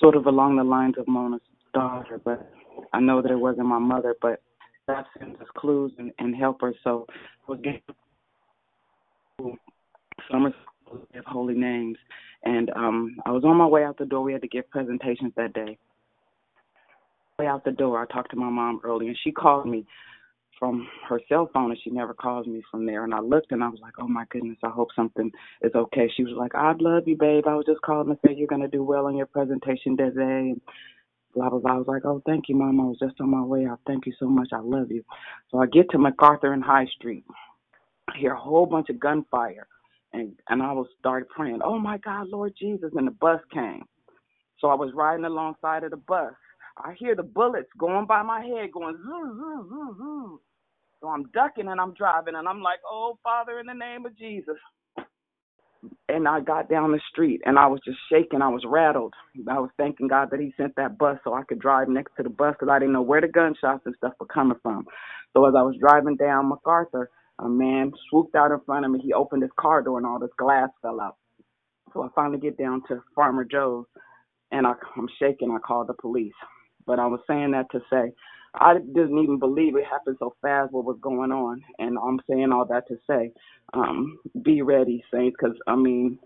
sort 0.00 0.16
of 0.16 0.26
along 0.26 0.56
the 0.56 0.64
lines 0.64 0.94
of 0.98 1.08
Mona's 1.08 1.40
daughter, 1.74 2.20
but 2.24 2.50
I 2.92 3.00
know 3.00 3.22
that 3.22 3.30
it 3.30 3.38
wasn't 3.38 3.66
my 3.66 3.78
mother, 3.78 4.14
but 4.20 4.42
God 4.88 5.04
sends 5.18 5.40
us 5.40 5.48
clues 5.56 5.92
and, 5.98 6.12
and 6.18 6.34
helpers. 6.34 6.76
So 6.84 7.06
I 7.10 7.50
was 7.50 7.60
getting 7.62 7.82
summer 10.30 10.50
school 10.84 11.06
of 11.14 11.24
holy 11.24 11.54
names, 11.54 11.96
and 12.44 12.70
um 12.70 13.16
I 13.26 13.30
was 13.30 13.44
on 13.44 13.56
my 13.56 13.66
way 13.66 13.84
out 13.84 13.98
the 13.98 14.06
door. 14.06 14.22
We 14.22 14.32
had 14.32 14.42
to 14.42 14.48
give 14.48 14.70
presentations 14.70 15.32
that 15.36 15.52
day. 15.52 15.78
Way 17.38 17.46
out 17.46 17.64
the 17.64 17.72
door, 17.72 18.00
I 18.00 18.12
talked 18.12 18.30
to 18.30 18.36
my 18.36 18.48
mom 18.48 18.80
early, 18.84 19.08
and 19.08 19.18
she 19.22 19.32
called 19.32 19.66
me 19.66 19.84
from 20.58 20.88
her 21.08 21.20
cell 21.28 21.50
phone, 21.52 21.70
and 21.70 21.80
she 21.82 21.90
never 21.90 22.14
calls 22.14 22.46
me 22.46 22.62
from 22.70 22.86
there. 22.86 23.04
And 23.04 23.14
I 23.14 23.20
looked, 23.20 23.52
and 23.52 23.62
I 23.62 23.68
was 23.68 23.80
like, 23.80 23.94
"Oh 23.98 24.08
my 24.08 24.24
goodness, 24.30 24.58
I 24.62 24.70
hope 24.70 24.88
something 24.96 25.30
is 25.62 25.74
okay." 25.74 26.08
She 26.16 26.24
was 26.24 26.34
like, 26.34 26.54
"I 26.54 26.72
love 26.78 27.06
you, 27.08 27.16
babe. 27.16 27.46
I 27.46 27.54
was 27.54 27.66
just 27.66 27.82
calling 27.82 28.08
to 28.08 28.20
say 28.26 28.34
you're 28.34 28.46
gonna 28.48 28.68
do 28.68 28.82
well 28.82 29.06
on 29.06 29.16
your 29.16 29.26
presentation, 29.26 29.96
Desiree." 29.96 30.52
And 30.52 30.60
blah 31.34 31.50
blah 31.50 31.58
blah. 31.60 31.74
I 31.74 31.78
was 31.78 31.88
like, 31.88 32.04
"Oh, 32.04 32.22
thank 32.26 32.48
you, 32.48 32.56
mom. 32.56 32.80
I 32.80 32.84
was 32.84 32.98
just 32.98 33.20
on 33.20 33.30
my 33.30 33.42
way 33.42 33.66
out. 33.66 33.80
Thank 33.86 34.06
you 34.06 34.12
so 34.18 34.28
much. 34.28 34.48
I 34.52 34.60
love 34.60 34.90
you." 34.90 35.04
So 35.50 35.58
I 35.58 35.66
get 35.66 35.90
to 35.90 35.98
MacArthur 35.98 36.52
and 36.52 36.64
High 36.64 36.86
Street, 36.86 37.24
I 38.08 38.18
hear 38.18 38.32
a 38.32 38.40
whole 38.40 38.66
bunch 38.66 38.88
of 38.90 39.00
gunfire, 39.00 39.66
and 40.12 40.34
and 40.48 40.62
I 40.62 40.72
was 40.72 40.86
started 40.98 41.28
praying. 41.28 41.60
Oh 41.64 41.78
my 41.78 41.98
God, 41.98 42.28
Lord 42.28 42.54
Jesus! 42.58 42.92
And 42.94 43.06
the 43.06 43.12
bus 43.12 43.40
came, 43.52 43.84
so 44.58 44.68
I 44.68 44.74
was 44.74 44.92
riding 44.94 45.24
alongside 45.24 45.84
of 45.84 45.90
the 45.90 45.96
bus. 45.96 46.34
I 46.78 46.94
hear 46.98 47.16
the 47.16 47.22
bullets 47.24 47.70
going 47.78 48.06
by 48.06 48.22
my 48.22 48.40
head, 48.40 48.72
going 48.72 48.96
zoo 48.96 49.36
zoo 49.36 49.66
zoo 49.70 49.96
zoo. 49.98 50.40
So 51.00 51.08
I'm 51.08 51.24
ducking 51.34 51.68
and 51.68 51.80
I'm 51.80 51.94
driving, 51.94 52.36
and 52.36 52.48
I'm 52.48 52.62
like, 52.62 52.80
Oh 52.90 53.18
Father, 53.22 53.60
in 53.60 53.66
the 53.66 53.74
name 53.74 54.06
of 54.06 54.16
Jesus. 54.18 54.56
And 56.08 56.28
I 56.28 56.40
got 56.40 56.68
down 56.70 56.92
the 56.92 57.00
street 57.10 57.42
and 57.46 57.58
I 57.58 57.66
was 57.66 57.80
just 57.84 57.98
shaking. 58.12 58.42
I 58.42 58.48
was 58.50 58.64
rattled. 58.66 59.14
I 59.50 59.58
was 59.60 59.70
thanking 59.78 60.08
God 60.08 60.28
that 60.32 60.40
He 60.40 60.54
sent 60.56 60.76
that 60.76 60.98
bus 60.98 61.18
so 61.24 61.34
I 61.34 61.44
could 61.44 61.60
drive 61.60 61.88
next 61.88 62.12
to 62.18 62.24
the 62.24 62.30
bus 62.30 62.54
because 62.58 62.70
I 62.72 62.78
didn't 62.78 62.94
know 62.94 63.02
where 63.02 63.22
the 63.22 63.28
gunshots 63.28 63.82
and 63.86 63.94
stuff 63.96 64.14
were 64.20 64.26
coming 64.26 64.58
from. 64.62 64.86
So 65.34 65.46
as 65.46 65.54
I 65.56 65.62
was 65.62 65.76
driving 65.80 66.16
down 66.16 66.48
MacArthur, 66.50 67.10
a 67.40 67.48
man 67.48 67.92
swooped 68.10 68.36
out 68.36 68.52
in 68.52 68.60
front 68.66 68.84
of 68.86 68.92
me. 68.92 69.00
He 69.02 69.14
opened 69.14 69.42
his 69.42 69.52
car 69.58 69.82
door 69.82 69.98
and 69.98 70.06
all 70.06 70.20
this 70.20 70.30
glass 70.38 70.70
fell 70.82 71.00
out. 71.00 71.16
So 71.94 72.02
I 72.04 72.08
finally 72.14 72.40
get 72.40 72.58
down 72.58 72.82
to 72.88 73.02
Farmer 73.14 73.44
Joe's 73.44 73.86
and 74.52 74.66
I, 74.66 74.74
I'm 74.96 75.08
shaking. 75.20 75.50
I 75.52 75.58
called 75.60 75.88
the 75.88 75.94
police. 75.94 76.34
But 76.86 77.00
I 77.00 77.06
was 77.06 77.20
saying 77.28 77.52
that 77.52 77.66
to 77.72 77.80
say 77.90 78.12
I 78.54 78.74
didn't 78.78 79.18
even 79.18 79.38
believe 79.38 79.76
it 79.76 79.84
happened 79.86 80.16
so 80.20 80.34
fast. 80.42 80.72
What 80.72 80.84
was 80.86 80.98
going 81.02 81.32
on? 81.32 81.62
And 81.78 81.98
I'm 81.98 82.20
saying 82.30 82.52
all 82.52 82.66
that 82.66 82.88
to 82.88 82.96
say, 83.08 83.32
um, 83.74 84.18
be 84.42 84.62
ready, 84.62 85.04
saints, 85.12 85.36
because 85.40 85.56
I 85.68 85.76
mean, 85.76 86.18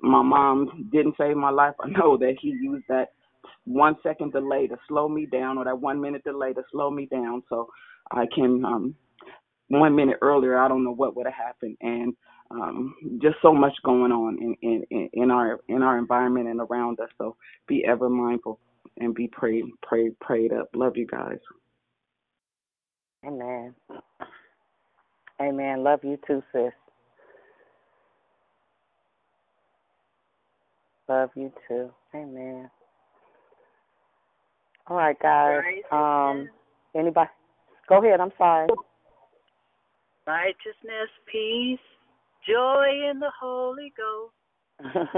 my 0.00 0.22
mom 0.22 0.88
didn't 0.92 1.16
save 1.18 1.36
my 1.36 1.50
life. 1.50 1.74
I 1.84 1.88
know 1.90 2.18
that 2.18 2.36
he 2.40 2.48
used 2.50 2.86
that 2.88 3.10
one 3.64 3.96
second 4.02 4.32
delay 4.32 4.66
to 4.68 4.76
slow 4.88 5.08
me 5.08 5.26
down, 5.26 5.58
or 5.58 5.64
that 5.66 5.80
one 5.80 6.00
minute 6.00 6.24
delay 6.24 6.52
to 6.54 6.62
slow 6.72 6.90
me 6.90 7.06
down, 7.06 7.42
so 7.48 7.68
I 8.12 8.26
can. 8.34 8.64
um 8.64 8.94
One 9.68 9.96
minute 9.96 10.18
earlier, 10.22 10.58
I 10.58 10.68
don't 10.68 10.84
know 10.84 10.92
what 10.94 11.16
would 11.16 11.26
have 11.26 11.34
happened, 11.34 11.76
and 11.80 12.14
um 12.50 12.94
just 13.22 13.36
so 13.42 13.52
much 13.54 13.72
going 13.84 14.12
on 14.12 14.38
in, 14.40 14.56
in 14.90 15.10
in 15.14 15.30
our 15.30 15.60
in 15.68 15.82
our 15.82 15.98
environment 15.98 16.48
and 16.48 16.60
around 16.60 17.00
us. 17.00 17.08
So 17.18 17.36
be 17.66 17.84
ever 17.86 18.08
mindful 18.10 18.60
and 18.98 19.14
be 19.14 19.28
prayed 19.28 19.64
prayed 19.82 20.18
prayed 20.20 20.52
up. 20.52 20.68
Love 20.74 20.96
you 20.96 21.06
guys. 21.06 21.38
Amen. 23.26 23.74
Amen. 25.40 25.82
Love 25.82 26.00
you 26.02 26.18
too, 26.26 26.42
sis. 26.52 26.72
Love 31.08 31.30
you 31.34 31.52
too. 31.68 31.90
Amen. 32.14 32.70
All 34.88 34.96
right, 34.96 35.18
guys. 35.20 35.62
Um, 35.90 36.48
anybody? 36.94 37.30
Go 37.88 38.02
ahead. 38.04 38.20
I'm 38.20 38.32
sorry. 38.38 38.68
Righteousness, 40.26 41.10
peace, 41.30 41.78
joy 42.48 43.10
in 43.10 43.20
the 43.20 43.30
Holy 43.40 43.92
Ghost. 43.96 44.35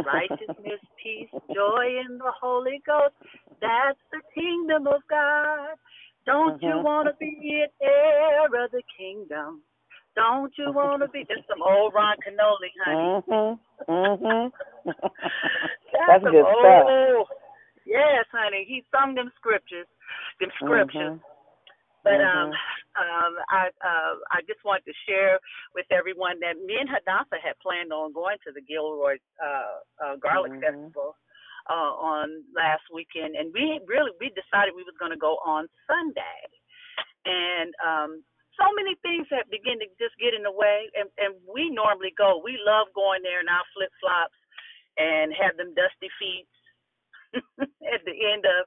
Righteousness, 0.05 0.81
peace, 1.03 1.29
joy 1.55 2.01
in 2.07 2.19
the 2.19 2.33
Holy 2.41 2.81
Ghost. 2.87 3.15
That's 3.61 3.99
the 4.13 4.21
kingdom 4.35 4.87
of 4.87 5.03
God. 5.11 5.77
Don't 6.27 6.63
you 6.63 6.69
Mhm. 6.69 6.83
want 6.85 7.09
to 7.09 7.15
be 7.15 7.63
an 7.63 7.69
heir 7.81 8.45
of 8.45 8.71
the 8.71 8.83
kingdom? 8.97 9.63
Don't 10.15 10.57
you 10.59 10.73
want 10.73 11.03
to 11.03 11.09
be? 11.09 11.25
That's 11.25 11.47
some 11.49 11.63
old 11.63 11.95
Ron 11.95 12.17
Kenoly, 12.19 12.73
honey. 12.85 13.23
Mhm. 13.29 13.59
Mhm. 13.89 14.53
That's, 14.85 16.07
That's 16.07 16.25
some 16.25 16.33
good 16.33 16.45
stuff. 16.45 16.87
old. 16.89 17.29
Yes, 17.85 18.27
honey. 18.31 18.65
He 18.65 18.85
sung 18.91 19.15
them 19.15 19.33
scriptures, 19.37 19.87
them 20.41 20.51
scriptures. 20.57 21.19
Mhm. 21.19 21.23
But 22.05 22.21
um, 22.21 22.51
Mhm. 22.53 22.59
Um, 22.97 23.33
I 23.51 23.69
uh, 23.85 24.15
I 24.33 24.41
just 24.49 24.65
wanted 24.65 24.87
to 24.87 24.97
share 25.07 25.39
with 25.75 25.87
everyone 25.91 26.41
that 26.41 26.57
me 26.65 26.77
and 26.81 26.89
Hadassah 26.89 27.43
had 27.43 27.59
planned 27.61 27.93
on 27.93 28.13
going 28.13 28.39
to 28.47 28.53
the 28.53 28.63
Gilroy 28.63 29.19
uh, 29.43 29.79
uh, 30.05 30.17
Garlic 30.17 30.53
Mhm. 30.53 30.63
Festival 30.63 31.17
uh, 31.69 31.93
on 32.01 32.45
last 32.57 32.85
weekend, 32.93 33.37
and 33.37 33.53
we 33.53 33.81
really 33.87 34.13
we 34.21 34.31
decided 34.33 34.75
we 34.75 34.85
was 34.89 34.97
going 34.99 35.13
to 35.13 35.21
go 35.21 35.37
on 35.45 35.69
Sunday, 35.87 36.41
and 37.27 37.75
um, 37.85 38.25
so 38.59 38.67
many 38.77 38.97
things 39.03 39.27
have 39.31 39.51
begin 39.51 39.79
to 39.81 39.87
just 40.01 40.17
get 40.19 40.35
in 40.35 40.43
the 40.43 40.53
way, 40.53 40.91
and 40.97 41.11
and 41.19 41.35
we 41.47 41.71
normally 41.71 42.15
go. 42.17 42.41
We 42.43 42.59
love 42.65 42.89
going 42.95 43.23
there 43.23 43.41
in 43.41 43.49
our 43.49 43.65
flip 43.75 43.93
flops 44.01 44.39
and 44.99 45.33
have 45.35 45.57
them 45.57 45.75
dusty 45.75 46.11
feet 46.19 46.49
at 47.95 48.03
the 48.05 48.17
end 48.33 48.45
of 48.45 48.67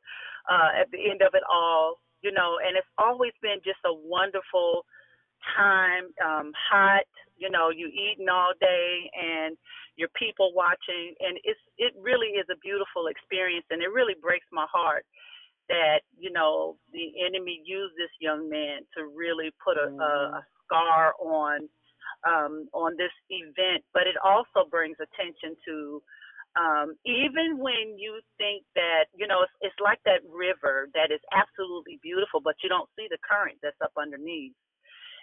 uh 0.50 0.72
at 0.82 0.90
the 0.92 1.10
end 1.10 1.22
of 1.22 1.34
it 1.36 1.44
all 1.52 2.00
you 2.24 2.32
know 2.32 2.58
and 2.66 2.78
it's 2.78 2.90
always 2.98 3.34
been 3.42 3.60
just 3.64 3.80
a 3.86 3.94
wonderful 3.94 4.86
time 5.58 6.06
um 6.26 6.52
hot 6.70 7.06
you 7.38 7.50
know 7.50 7.70
you 7.70 7.88
eating 7.88 8.30
all 8.30 8.54
day 8.60 9.10
and 9.18 9.58
you're 9.98 10.14
people 10.16 10.54
watching 10.56 11.14
and 11.20 11.38
it's 11.44 11.60
it 11.78 11.94
really 12.00 12.38
is 12.38 12.46
a 12.52 12.58
beautiful 12.62 13.08
experience 13.08 13.66
and 13.72 13.82
it 13.82 13.92
really 13.92 14.16
breaks 14.22 14.46
my 14.52 14.66
heart 14.72 15.06
that 15.70 16.02
you 16.18 16.32
know 16.32 16.78
the 16.94 17.14
enemy 17.26 17.62
used 17.66 17.94
this 17.98 18.12
young 18.20 18.50
man 18.50 18.80
to 18.96 19.08
really 19.16 19.52
put 19.64 19.78
a, 19.78 19.90
a, 19.90 20.14
a 20.40 20.46
scar 20.66 21.14
on 21.22 21.68
um 22.28 22.68
on 22.74 22.94
this 22.98 23.14
event 23.30 23.84
but 23.94 24.04
it 24.04 24.16
also 24.24 24.68
brings 24.70 24.98
attention 25.02 25.56
to 25.66 26.02
um, 26.60 26.96
even 27.06 27.60
when 27.60 27.96
you 27.98 28.20
think 28.38 28.64
that 28.76 29.08
you 29.16 29.28
know 29.28 29.44
it's, 29.44 29.56
it's 29.62 29.82
like 29.84 30.00
that 30.06 30.20
river 30.28 30.90
that 30.94 31.12
is 31.12 31.22
absolutely 31.32 32.00
beautiful, 32.04 32.42
but 32.44 32.56
you 32.64 32.70
don't 32.70 32.90
see 32.98 33.08
the 33.10 33.22
current 33.24 33.58
that's 33.64 33.80
up 33.80 33.96
underneath, 33.96 34.56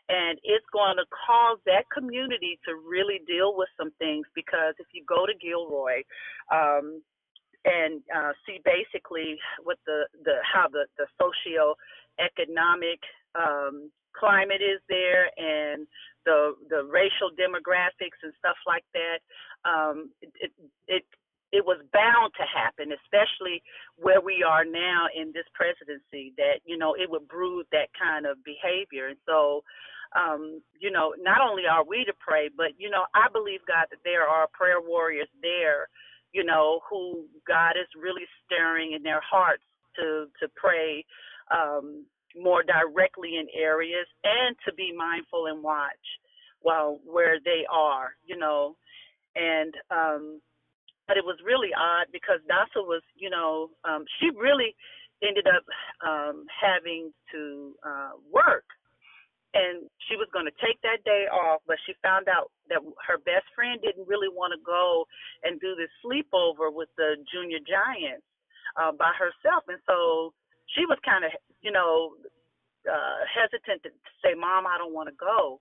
and 0.09 0.39
it's 0.43 0.65
going 0.73 0.97
to 0.97 1.05
cause 1.13 1.59
that 1.67 1.85
community 1.93 2.59
to 2.65 2.81
really 2.81 3.21
deal 3.29 3.53
with 3.57 3.69
some 3.77 3.93
things 3.99 4.25
because 4.35 4.73
if 4.79 4.89
you 4.97 5.05
go 5.05 5.27
to 5.27 5.37
Gilroy, 5.37 6.01
um, 6.49 7.03
and 7.65 8.01
uh, 8.09 8.33
see 8.47 8.61
basically 8.65 9.37
what 9.65 9.77
the, 9.85 10.09
the 10.25 10.41
how 10.43 10.67
the 10.73 10.89
the 10.97 11.07
socio 11.21 11.77
economic 12.17 12.99
um, 13.37 13.91
climate 14.17 14.63
is 14.63 14.81
there 14.89 15.31
and 15.37 15.87
the 16.29 16.53
the 16.69 16.85
racial 16.85 17.33
demographics 17.33 18.21
and 18.21 18.37
stuff 18.37 18.61
like 18.69 18.85
that. 18.93 19.19
Um, 19.65 20.13
it, 20.21 20.53
it 20.87 21.05
it 21.51 21.65
was 21.65 21.81
bound 21.97 22.37
to 22.37 22.45
happen, 22.45 22.93
especially 22.93 23.65
where 23.97 24.21
we 24.21 24.45
are 24.45 24.69
now 24.69 25.09
in 25.17 25.33
this 25.33 25.49
presidency. 25.57 26.37
That 26.37 26.61
you 26.69 26.77
know 26.77 26.93
it 26.93 27.09
would 27.09 27.27
brood 27.29 27.65
that 27.73 27.89
kind 27.97 28.29
of 28.29 28.45
behavior, 28.45 29.09
and 29.09 29.21
so 29.25 29.65
um, 30.17 30.63
you 30.81 30.91
know, 30.91 31.15
not 31.21 31.41
only 31.41 31.65
are 31.67 31.85
we 31.85 32.05
to 32.05 32.13
pray, 32.19 32.49
but 32.55 32.73
you 32.79 32.91
know, 32.91 33.05
I 33.15 33.29
believe 33.33 33.61
God 33.67 33.87
that 33.91 34.01
there 34.05 34.29
are 34.29 34.49
prayer 34.53 34.81
warriors 34.81 35.29
there, 35.43 35.89
you 36.33 36.45
know, 36.45 36.81
who 36.89 37.25
God 37.47 37.73
is 37.81 37.89
really 37.97 38.25
stirring 38.45 38.93
in 38.93 39.03
their 39.03 39.21
hearts 39.21 39.65
to 39.97 40.27
to 40.41 40.49
pray 40.57 41.05
um, 41.51 42.05
more 42.37 42.63
directly 42.63 43.37
in 43.37 43.47
areas 43.55 44.07
and 44.25 44.57
to 44.67 44.75
be 44.75 44.93
mindful 44.97 45.47
and 45.47 45.63
watch 45.63 46.07
while 46.61 46.99
where 47.05 47.39
they 47.45 47.65
are, 47.71 48.15
you 48.25 48.37
know, 48.37 48.77
and 49.37 49.75
um, 49.91 50.41
but 51.07 51.17
it 51.17 51.25
was 51.25 51.39
really 51.45 51.73
odd 51.73 52.07
because 52.13 52.41
Dasa 52.45 52.85
was, 52.85 53.03
you 53.17 53.31
know, 53.31 53.71
um, 53.85 54.05
she 54.21 54.29
really 54.37 54.77
ended 55.25 55.47
up 55.49 55.65
um, 56.05 56.45
having 56.53 57.11
to 57.33 57.73
uh, 57.83 58.13
work. 58.31 58.65
And 59.57 59.89
she 60.05 60.15
was 60.21 60.29
going 60.37 60.45
to 60.45 60.53
take 60.61 60.77
that 60.85 61.01
day 61.09 61.25
off, 61.33 61.65
but 61.67 61.81
she 61.89 61.97
found 62.05 62.29
out 62.29 62.53
that 62.69 62.85
her 63.09 63.17
best 63.25 63.49
friend 63.57 63.81
didn't 63.81 64.07
really 64.07 64.29
want 64.29 64.53
to 64.53 64.61
go 64.61 65.09
and 65.43 65.57
do 65.59 65.73
this 65.73 65.89
sleepover 66.05 66.69
with 66.69 66.93
the 67.01 67.17
junior 67.33 67.59
giants 67.65 68.29
uh, 68.77 68.93
by 68.93 69.11
herself, 69.17 69.65
and 69.67 69.81
so 69.89 70.37
she 70.77 70.85
was 70.85 71.01
kind 71.01 71.25
of, 71.25 71.33
you 71.63 71.73
know, 71.73 72.15
uh, 72.91 73.19
hesitant 73.29 73.83
to 73.85 73.91
say, 74.25 74.35
"Mom, 74.35 74.67
I 74.67 74.79
don't 74.79 74.95
want 74.95 75.09
to 75.09 75.17
go." 75.19 75.61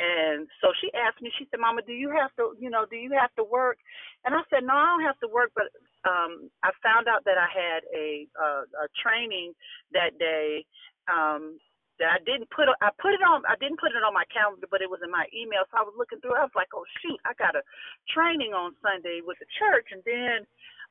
And 0.00 0.48
so 0.58 0.74
she 0.82 0.90
asked 0.96 1.22
me, 1.22 1.30
she 1.38 1.46
said, 1.50 1.60
Mama, 1.60 1.82
do 1.86 1.92
you 1.94 2.10
have 2.10 2.34
to, 2.40 2.56
you 2.58 2.70
know, 2.70 2.82
do 2.90 2.96
you 2.96 3.12
have 3.14 3.30
to 3.38 3.44
work? 3.44 3.78
And 4.26 4.34
I 4.34 4.42
said, 4.50 4.64
No, 4.66 4.74
I 4.74 4.90
don't 4.96 5.06
have 5.06 5.20
to 5.22 5.30
work, 5.30 5.52
but 5.54 5.70
um 6.02 6.50
I 6.66 6.74
found 6.82 7.06
out 7.06 7.22
that 7.30 7.38
I 7.38 7.46
had 7.46 7.86
a 7.94 8.26
uh, 8.34 8.64
a 8.82 8.86
training 8.98 9.54
that 9.94 10.18
day 10.18 10.66
um 11.06 11.60
that 12.02 12.10
I 12.10 12.18
didn't 12.26 12.50
put 12.50 12.66
I 12.82 12.90
put 12.98 13.14
it 13.14 13.22
on 13.22 13.46
I 13.46 13.54
didn't 13.62 13.78
put 13.78 13.94
it 13.94 14.02
on 14.02 14.16
my 14.16 14.26
calendar, 14.34 14.66
but 14.66 14.82
it 14.82 14.90
was 14.90 15.04
in 15.06 15.12
my 15.14 15.30
email. 15.30 15.62
So 15.70 15.78
I 15.78 15.86
was 15.86 15.94
looking 15.94 16.18
through. 16.18 16.34
I 16.34 16.48
was 16.48 16.56
like, 16.58 16.74
oh 16.74 16.82
shoot, 17.04 17.20
I 17.22 17.38
got 17.38 17.54
a 17.54 17.62
training 18.10 18.50
on 18.56 18.74
Sunday 18.82 19.22
with 19.22 19.38
the 19.38 19.46
church, 19.62 19.94
and 19.94 20.02
then 20.02 20.42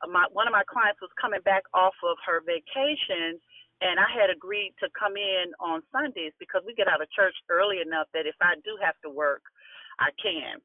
uh, 0.05 0.07
my 0.07 0.29
one 0.31 0.47
of 0.47 0.55
my 0.55 0.63
clients 0.69 1.03
was 1.03 1.11
coming 1.19 1.43
back 1.43 1.67
off 1.75 1.97
of 2.07 2.15
her 2.23 2.39
vacation, 2.45 3.41
and 3.81 3.99
I 3.99 4.09
had 4.11 4.29
agreed 4.29 4.73
to 4.79 4.89
come 4.97 5.15
in 5.15 5.55
on 5.59 5.83
Sundays 5.91 6.33
because 6.39 6.63
we 6.67 6.75
get 6.75 6.87
out 6.87 7.01
of 7.01 7.11
church 7.11 7.35
early 7.49 7.79
enough 7.81 8.07
that 8.13 8.27
if 8.27 8.35
I 8.41 8.55
do 8.63 8.75
have 8.83 8.95
to 9.03 9.09
work, 9.09 9.43
I 9.99 10.11
can. 10.21 10.59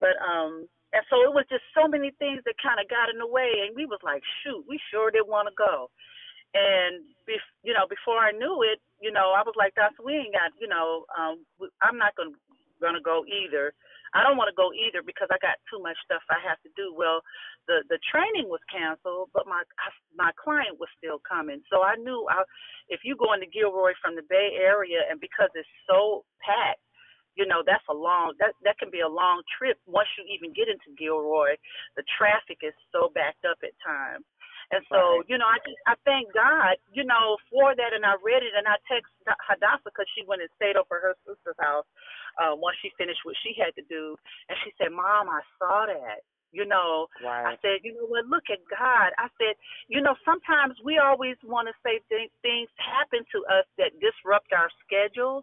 But 0.00 0.16
um 0.22 0.68
and 0.94 1.02
so 1.10 1.26
it 1.26 1.34
was 1.34 1.44
just 1.50 1.66
so 1.74 1.90
many 1.90 2.14
things 2.22 2.46
that 2.46 2.54
kind 2.62 2.78
of 2.78 2.86
got 2.86 3.10
in 3.10 3.18
the 3.18 3.26
way, 3.26 3.66
and 3.66 3.74
we 3.74 3.82
was 3.84 3.98
like, 4.06 4.22
shoot, 4.46 4.62
we 4.70 4.78
sure 4.94 5.10
did 5.10 5.26
want 5.26 5.50
to 5.50 5.54
go. 5.58 5.90
And 6.54 7.02
bef- 7.26 7.54
you 7.66 7.74
know, 7.74 7.90
before 7.90 8.22
I 8.22 8.30
knew 8.30 8.62
it, 8.62 8.78
you 9.02 9.10
know, 9.10 9.34
I 9.34 9.42
was 9.42 9.58
like, 9.58 9.74
"That's 9.74 9.98
we 9.98 10.14
ain't 10.14 10.38
got, 10.38 10.54
you 10.62 10.68
know, 10.70 11.04
um, 11.18 11.42
I'm 11.82 11.98
not 11.98 12.14
gonna 12.14 12.38
gonna 12.80 13.02
go 13.02 13.24
either. 13.26 13.74
I 14.14 14.22
don't 14.22 14.38
want 14.38 14.48
to 14.48 14.56
go 14.56 14.70
either 14.72 15.02
because 15.04 15.28
I 15.30 15.38
got 15.42 15.58
too 15.68 15.82
much 15.82 15.98
stuff 16.06 16.22
I 16.30 16.40
have 16.46 16.62
to 16.64 16.70
do. 16.78 16.94
Well, 16.94 17.20
the 17.68 17.84
the 17.90 17.98
training 18.08 18.48
was 18.48 18.62
canceled, 18.70 19.30
but 19.34 19.46
my 19.46 19.62
my 20.16 20.32
client 20.38 20.78
was 20.80 20.88
still 20.96 21.20
coming. 21.26 21.60
So 21.70 21.82
I 21.82 21.96
knew 21.98 22.26
I, 22.30 22.42
if 22.88 23.02
you 23.04 23.16
go 23.18 23.34
into 23.34 23.50
Gilroy 23.50 23.92
from 24.00 24.16
the 24.16 24.26
Bay 24.30 24.56
Area, 24.62 25.02
and 25.10 25.20
because 25.20 25.50
it's 25.54 25.68
so 25.90 26.24
packed, 26.40 26.82
you 27.36 27.46
know 27.46 27.62
that's 27.66 27.84
a 27.90 27.94
long 27.96 28.34
that 28.38 28.54
that 28.64 28.78
can 28.78 28.90
be 28.90 29.00
a 29.02 29.10
long 29.10 29.42
trip 29.58 29.78
once 29.86 30.08
you 30.16 30.24
even 30.30 30.54
get 30.54 30.70
into 30.70 30.94
Gilroy. 30.96 31.58
The 31.98 32.04
traffic 32.16 32.62
is 32.62 32.74
so 32.94 33.10
backed 33.14 33.44
up 33.44 33.58
at 33.66 33.74
times. 33.84 34.24
And 34.72 34.80
so, 34.88 35.20
right. 35.20 35.28
you 35.28 35.36
know, 35.36 35.48
I 35.48 35.58
just 35.64 35.80
I 35.84 35.94
thank 36.04 36.32
God, 36.32 36.80
you 36.92 37.04
know, 37.04 37.36
for 37.52 37.76
that. 37.76 37.92
And 37.92 38.04
I 38.04 38.16
read 38.20 38.40
it, 38.40 38.56
and 38.56 38.64
I 38.64 38.80
text 38.88 39.12
Hadassah 39.24 39.84
because 39.84 40.08
she 40.16 40.24
went 40.24 40.40
and 40.40 40.52
stayed 40.56 40.76
over 40.76 40.96
her 41.00 41.14
sister's 41.28 41.58
house 41.60 41.88
uh, 42.40 42.56
once 42.56 42.76
she 42.80 42.92
finished 42.96 43.20
what 43.24 43.36
she 43.44 43.52
had 43.56 43.76
to 43.76 43.84
do, 43.88 44.16
and 44.48 44.56
she 44.64 44.72
said, 44.80 44.92
"Mom, 44.92 45.28
I 45.28 45.44
saw 45.60 45.84
that." 45.88 46.24
You 46.54 46.64
know, 46.64 47.10
right. 47.18 47.50
I 47.50 47.58
said, 47.58 47.82
you 47.82 47.98
know 47.98 48.06
what? 48.06 48.30
Look 48.30 48.46
at 48.46 48.62
God. 48.70 49.10
I 49.18 49.26
said, 49.42 49.58
you 49.90 49.98
know, 49.98 50.14
sometimes 50.22 50.78
we 50.86 51.02
always 51.02 51.34
want 51.42 51.66
to 51.66 51.74
say 51.82 51.98
th- 52.06 52.30
things 52.46 52.70
happen 52.78 53.26
to 53.34 53.42
us 53.50 53.66
that 53.74 53.98
disrupt 53.98 54.54
our 54.54 54.70
schedules. 54.86 55.42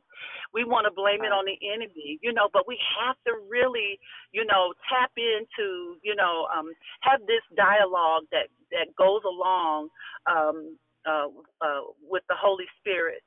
We 0.55 0.63
want 0.63 0.87
to 0.87 0.93
blame 0.95 1.19
right. 1.19 1.27
it 1.27 1.35
on 1.35 1.43
the 1.43 1.59
enemy, 1.59 2.15
you 2.23 2.31
know, 2.31 2.47
but 2.55 2.63
we 2.63 2.79
have 3.03 3.19
to 3.27 3.43
really, 3.51 3.99
you 4.31 4.47
know, 4.47 4.71
tap 4.87 5.11
into, 5.19 5.99
you 5.99 6.15
know, 6.15 6.47
um, 6.47 6.71
have 7.03 7.19
this 7.27 7.43
dialogue 7.59 8.23
that 8.31 8.47
that 8.71 8.95
goes 8.95 9.19
along 9.27 9.91
um, 10.31 10.79
uh, 11.03 11.27
uh, 11.59 11.91
with 12.07 12.23
the 12.31 12.39
Holy 12.39 12.71
Spirit 12.79 13.19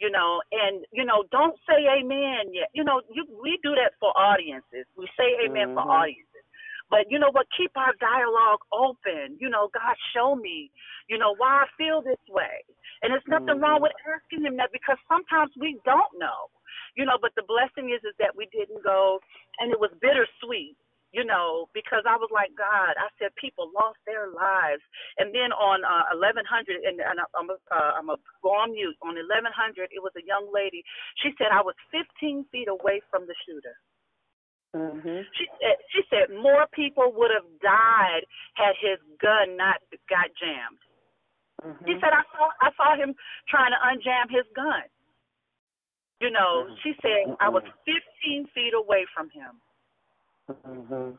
you 0.00 0.10
know, 0.10 0.42
and 0.50 0.84
you 0.90 1.04
know, 1.04 1.22
don't 1.30 1.54
say 1.62 1.86
amen 1.86 2.50
yet. 2.52 2.68
You 2.74 2.82
know, 2.82 3.00
you 3.14 3.24
we 3.40 3.58
do 3.62 3.70
that 3.78 3.92
for 4.00 4.10
audiences. 4.18 4.84
We 4.96 5.06
say 5.16 5.46
amen 5.46 5.68
mm-hmm. 5.68 5.74
for 5.74 5.86
audiences. 5.86 6.31
But 6.92 7.08
you 7.08 7.16
know 7.16 7.32
what? 7.32 7.48
Keep 7.56 7.72
our 7.80 7.96
dialogue 7.96 8.60
open. 8.68 9.40
You 9.40 9.48
know, 9.48 9.72
God, 9.72 9.96
show 10.12 10.36
me, 10.36 10.68
you 11.08 11.16
know, 11.16 11.32
why 11.40 11.64
I 11.64 11.66
feel 11.80 12.04
this 12.04 12.20
way. 12.28 12.60
And 13.00 13.08
there's 13.08 13.24
nothing 13.24 13.56
mm-hmm. 13.56 13.64
wrong 13.64 13.80
with 13.80 13.96
asking 14.04 14.44
Him 14.44 14.60
that 14.60 14.76
because 14.76 15.00
sometimes 15.08 15.56
we 15.56 15.80
don't 15.88 16.12
know. 16.20 16.52
You 16.92 17.08
know, 17.08 17.16
but 17.16 17.32
the 17.32 17.48
blessing 17.48 17.96
is 17.96 18.04
is 18.04 18.12
that 18.20 18.36
we 18.36 18.44
didn't 18.52 18.84
go, 18.84 19.24
and 19.56 19.72
it 19.72 19.80
was 19.80 19.88
bittersweet. 20.04 20.76
You 21.16 21.24
know, 21.24 21.68
because 21.76 22.08
I 22.08 22.16
was 22.16 22.32
like, 22.32 22.56
God, 22.56 22.96
I 22.96 23.08
said 23.20 23.36
people 23.36 23.68
lost 23.72 24.00
their 24.08 24.32
lives, 24.32 24.80
and 25.20 25.28
then 25.32 25.52
on 25.52 25.84
uh, 25.84 26.08
1100, 26.16 26.44
and, 26.88 27.04
and 27.04 27.20
I'm 27.36 27.52
a, 27.52 27.56
uh, 27.68 27.92
I'm 28.00 28.08
a 28.08 28.16
go 28.44 28.52
on 28.52 28.72
mute. 28.72 28.96
On 29.04 29.16
1100, 29.16 29.92
it 29.92 30.00
was 30.00 30.12
a 30.16 30.24
young 30.24 30.48
lady. 30.52 30.84
She 31.20 31.32
said 31.36 31.52
I 31.52 31.64
was 31.64 31.76
15 31.92 32.48
feet 32.52 32.68
away 32.68 33.00
from 33.08 33.24
the 33.28 33.36
shooter. 33.44 33.76
Mm-hmm. 34.74 35.20
She 35.36 35.44
said 35.60 35.76
she 35.92 36.00
said 36.08 36.34
more 36.42 36.66
people 36.72 37.12
would 37.16 37.30
have 37.30 37.48
died 37.60 38.24
had 38.54 38.72
his 38.80 38.98
gun 39.20 39.56
not 39.56 39.76
got 40.08 40.32
jammed. 40.40 40.80
Mm-hmm. 41.60 41.84
She 41.84 41.94
said 42.00 42.08
I 42.08 42.24
saw 42.32 42.48
I 42.60 42.70
saw 42.76 42.96
him 42.96 43.14
trying 43.48 43.72
to 43.72 43.80
unjam 43.84 44.30
his 44.30 44.48
gun. 44.56 44.88
You 46.20 46.30
know, 46.30 46.64
mm-hmm. 46.64 46.74
she 46.82 46.94
said 47.02 47.36
I 47.40 47.50
was 47.50 47.62
15 47.84 48.48
feet 48.54 48.72
away 48.72 49.04
from 49.14 49.28
him. 49.28 49.60
Mhm. 50.48 51.18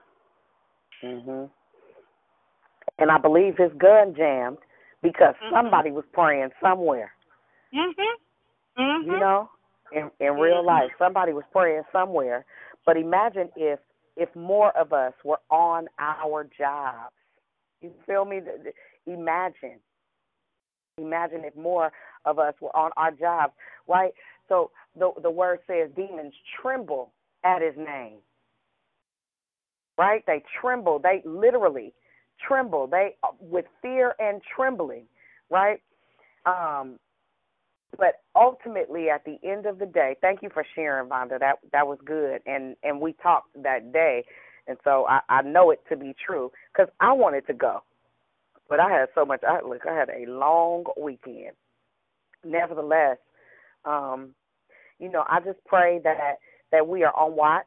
Mhm. 1.03 1.49
And 2.97 3.11
I 3.11 3.17
believe 3.19 3.57
his 3.57 3.71
gun 3.77 4.15
jammed 4.15 4.57
because 5.03 5.35
mm-hmm. 5.35 5.53
somebody 5.53 5.91
was 5.91 6.05
praying 6.11 6.49
somewhere. 6.59 7.11
Mhm. 7.71 7.93
Mhm. 8.79 9.05
You 9.05 9.19
know, 9.19 9.49
in 9.91 10.09
in 10.19 10.33
real 10.39 10.57
mm-hmm. 10.57 10.67
life, 10.67 10.91
somebody 10.97 11.33
was 11.33 11.45
praying 11.51 11.83
somewhere 11.91 12.45
but 12.85 12.97
imagine 12.97 13.49
if 13.55 13.79
if 14.15 14.33
more 14.35 14.75
of 14.77 14.93
us 14.93 15.13
were 15.23 15.39
on 15.49 15.87
our 15.99 16.47
jobs. 16.57 17.13
You 17.81 17.91
feel 18.05 18.25
me? 18.25 18.41
Imagine. 19.07 19.79
Imagine 20.97 21.41
if 21.43 21.55
more 21.55 21.91
of 22.25 22.37
us 22.37 22.53
were 22.61 22.75
on 22.75 22.91
our 22.95 23.11
jobs, 23.11 23.53
right? 23.87 24.13
So 24.47 24.71
the 24.97 25.11
the 25.21 25.31
word 25.31 25.59
says 25.67 25.89
demons 25.95 26.33
tremble 26.61 27.11
at 27.43 27.61
his 27.61 27.75
name. 27.75 28.17
Right? 29.97 30.23
They 30.25 30.43
tremble. 30.61 30.99
They 30.99 31.21
literally 31.25 31.93
tremble. 32.47 32.87
They 32.87 33.15
with 33.39 33.65
fear 33.81 34.13
and 34.19 34.41
trembling, 34.55 35.05
right? 35.49 35.81
Um 36.45 36.99
but 37.97 38.21
ultimately 38.35 39.09
at 39.09 39.23
the 39.25 39.37
end 39.43 39.65
of 39.65 39.79
the 39.79 39.85
day 39.85 40.15
thank 40.21 40.41
you 40.41 40.49
for 40.53 40.65
sharing 40.75 41.09
vonda. 41.09 41.39
That 41.39 41.57
that 41.71 41.87
was 41.87 41.99
good. 42.05 42.41
And 42.45 42.75
and 42.83 42.99
we 42.99 43.13
talked 43.13 43.61
that 43.63 43.91
day. 43.93 44.23
And 44.67 44.77
so 44.83 45.05
i 45.07 45.19
i 45.29 45.41
know 45.41 45.71
it 45.71 45.81
to 45.89 45.97
be 45.97 46.15
true 46.25 46.51
because 46.71 46.91
i 46.99 47.11
wanted 47.11 47.45
to 47.47 47.53
go. 47.53 47.83
But 48.69 48.79
i 48.79 48.89
had 48.89 49.09
so 49.15 49.25
much 49.25 49.41
i 49.47 49.59
look 49.67 49.85
i 49.89 49.95
had 49.95 50.09
a 50.09 50.29
long 50.29 50.85
weekend. 50.99 51.55
Nevertheless 52.43 53.17
um 53.85 54.33
you 54.99 55.11
know 55.11 55.23
i 55.29 55.39
just 55.39 55.63
pray 55.65 55.99
that 56.03 56.37
that 56.71 56.87
we 56.87 57.03
are 57.03 57.15
on 57.15 57.35
watch. 57.35 57.65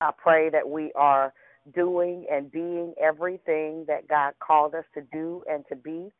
I 0.00 0.12
pray 0.16 0.48
that 0.50 0.68
we 0.68 0.92
are 0.94 1.32
doing 1.74 2.24
and 2.30 2.50
being 2.50 2.94
everything 3.02 3.84
that 3.88 4.08
god 4.08 4.32
called 4.40 4.74
us 4.74 4.84
to 4.94 5.02
do 5.12 5.42
and 5.50 5.64
to 5.68 5.76
be. 5.76 6.10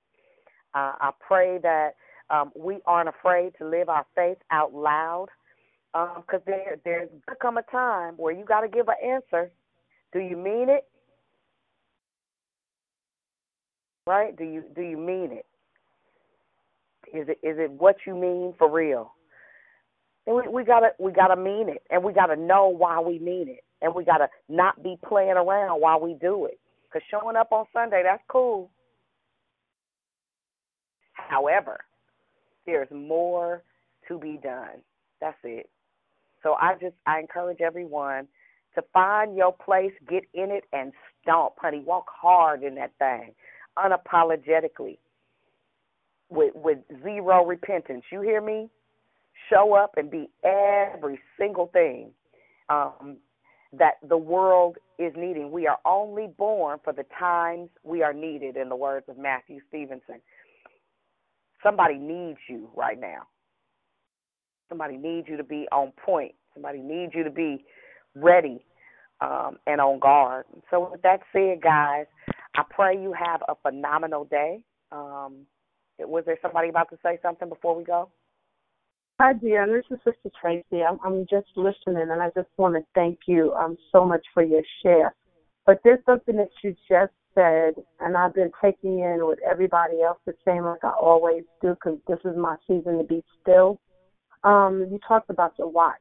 Uh, 0.74 0.92
i 1.00 1.10
pray 1.26 1.58
that 1.62 1.92
um, 2.30 2.52
we 2.54 2.78
aren't 2.86 3.08
afraid 3.08 3.52
to 3.58 3.68
live 3.68 3.88
our 3.88 4.06
faith 4.14 4.38
out 4.50 4.74
loud 4.74 5.28
because 5.92 6.20
um, 6.36 6.42
there 6.46 6.76
there's 6.84 7.08
gonna 7.26 7.38
come 7.40 7.58
a 7.58 7.62
time 7.70 8.14
where 8.16 8.32
you 8.32 8.44
got 8.44 8.60
to 8.60 8.68
give 8.68 8.88
an 8.88 8.94
answer. 9.04 9.50
Do 10.12 10.20
you 10.20 10.36
mean 10.36 10.68
it? 10.68 10.86
Right? 14.06 14.36
Do 14.36 14.44
you 14.44 14.64
do 14.74 14.82
you 14.82 14.96
mean 14.96 15.30
it? 15.32 15.46
Is 17.14 17.28
it 17.28 17.38
is 17.42 17.58
it 17.58 17.70
what 17.70 17.96
you 18.06 18.14
mean 18.14 18.54
for 18.58 18.70
real? 18.70 19.12
And 20.26 20.36
we 20.36 20.42
we 20.48 20.64
gotta 20.64 20.90
we 20.98 21.12
gotta 21.12 21.36
mean 21.36 21.68
it, 21.68 21.82
and 21.90 22.04
we 22.04 22.12
gotta 22.12 22.36
know 22.36 22.68
why 22.68 23.00
we 23.00 23.18
mean 23.18 23.48
it, 23.48 23.64
and 23.80 23.94
we 23.94 24.04
gotta 24.04 24.28
not 24.48 24.82
be 24.82 24.98
playing 25.06 25.30
around 25.30 25.80
while 25.80 26.00
we 26.00 26.14
do 26.14 26.46
it. 26.46 26.58
Cause 26.92 27.02
showing 27.10 27.36
up 27.36 27.52
on 27.52 27.66
Sunday 27.72 28.02
that's 28.04 28.22
cool. 28.28 28.70
However, 31.12 31.80
there's 32.68 32.90
more 32.90 33.62
to 34.08 34.18
be 34.18 34.38
done. 34.42 34.82
That's 35.22 35.38
it. 35.42 35.70
So 36.42 36.54
I 36.60 36.74
just 36.74 36.94
I 37.06 37.18
encourage 37.18 37.62
everyone 37.62 38.28
to 38.74 38.82
find 38.92 39.34
your 39.34 39.52
place, 39.52 39.92
get 40.08 40.24
in 40.34 40.50
it, 40.50 40.64
and 40.74 40.92
stomp, 41.22 41.54
honey. 41.58 41.82
Walk 41.84 42.06
hard 42.14 42.62
in 42.62 42.74
that 42.74 42.92
thing, 42.98 43.32
unapologetically, 43.78 44.98
with 46.28 46.52
with 46.54 46.78
zero 47.02 47.44
repentance. 47.46 48.04
You 48.12 48.20
hear 48.20 48.42
me? 48.42 48.68
Show 49.48 49.72
up 49.72 49.94
and 49.96 50.10
be 50.10 50.28
every 50.44 51.18
single 51.38 51.68
thing 51.68 52.10
um, 52.68 53.16
that 53.72 53.94
the 54.06 54.18
world 54.18 54.76
is 54.98 55.14
needing. 55.16 55.50
We 55.50 55.66
are 55.66 55.78
only 55.86 56.26
born 56.36 56.80
for 56.84 56.92
the 56.92 57.06
times 57.18 57.70
we 57.82 58.02
are 58.02 58.12
needed, 58.12 58.58
in 58.58 58.68
the 58.68 58.76
words 58.76 59.06
of 59.08 59.16
Matthew 59.16 59.60
Stevenson. 59.68 60.20
Somebody 61.62 61.96
needs 61.96 62.38
you 62.48 62.70
right 62.76 62.98
now. 62.98 63.22
Somebody 64.68 64.96
needs 64.96 65.28
you 65.28 65.36
to 65.36 65.44
be 65.44 65.66
on 65.72 65.92
point. 66.04 66.34
Somebody 66.54 66.80
needs 66.80 67.12
you 67.14 67.24
to 67.24 67.30
be 67.30 67.64
ready 68.14 68.64
um, 69.20 69.58
and 69.66 69.80
on 69.80 69.98
guard. 69.98 70.44
So, 70.70 70.90
with 70.90 71.02
that 71.02 71.20
said, 71.32 71.62
guys, 71.62 72.06
I 72.54 72.62
pray 72.68 73.00
you 73.00 73.12
have 73.12 73.42
a 73.48 73.54
phenomenal 73.56 74.24
day. 74.24 74.62
Um, 74.92 75.46
was 75.98 76.24
there 76.26 76.38
somebody 76.40 76.68
about 76.68 76.90
to 76.90 76.98
say 77.02 77.18
something 77.22 77.48
before 77.48 77.74
we 77.74 77.84
go? 77.84 78.10
Hi, 79.20 79.32
dear. 79.32 79.66
This 79.66 79.84
is 79.90 79.98
Sister 80.04 80.30
Tracy. 80.40 80.84
I'm, 80.84 80.98
I'm 81.04 81.26
just 81.28 81.48
listening, 81.56 82.08
and 82.10 82.22
I 82.22 82.30
just 82.36 82.48
want 82.56 82.76
to 82.76 82.82
thank 82.94 83.18
you 83.26 83.52
um, 83.54 83.76
so 83.90 84.04
much 84.04 84.24
for 84.32 84.44
your 84.44 84.62
share. 84.82 85.14
But 85.66 85.80
there's 85.82 86.04
something 86.06 86.36
that 86.36 86.50
you 86.62 86.76
just 86.88 87.12
said, 87.38 87.74
and 88.00 88.16
I've 88.16 88.34
been 88.34 88.50
taking 88.60 88.98
in 88.98 89.18
what 89.24 89.38
everybody 89.48 90.02
else 90.02 90.18
is 90.26 90.34
saying, 90.44 90.64
like 90.64 90.82
I 90.82 90.90
always 91.00 91.44
do, 91.62 91.74
because 91.74 91.98
this 92.08 92.18
is 92.24 92.36
my 92.36 92.56
season 92.66 92.98
to 92.98 93.04
be 93.04 93.22
still. 93.40 93.78
Um, 94.42 94.88
you 94.90 94.98
talked 95.06 95.30
about 95.30 95.56
the 95.56 95.68
watch. 95.68 95.94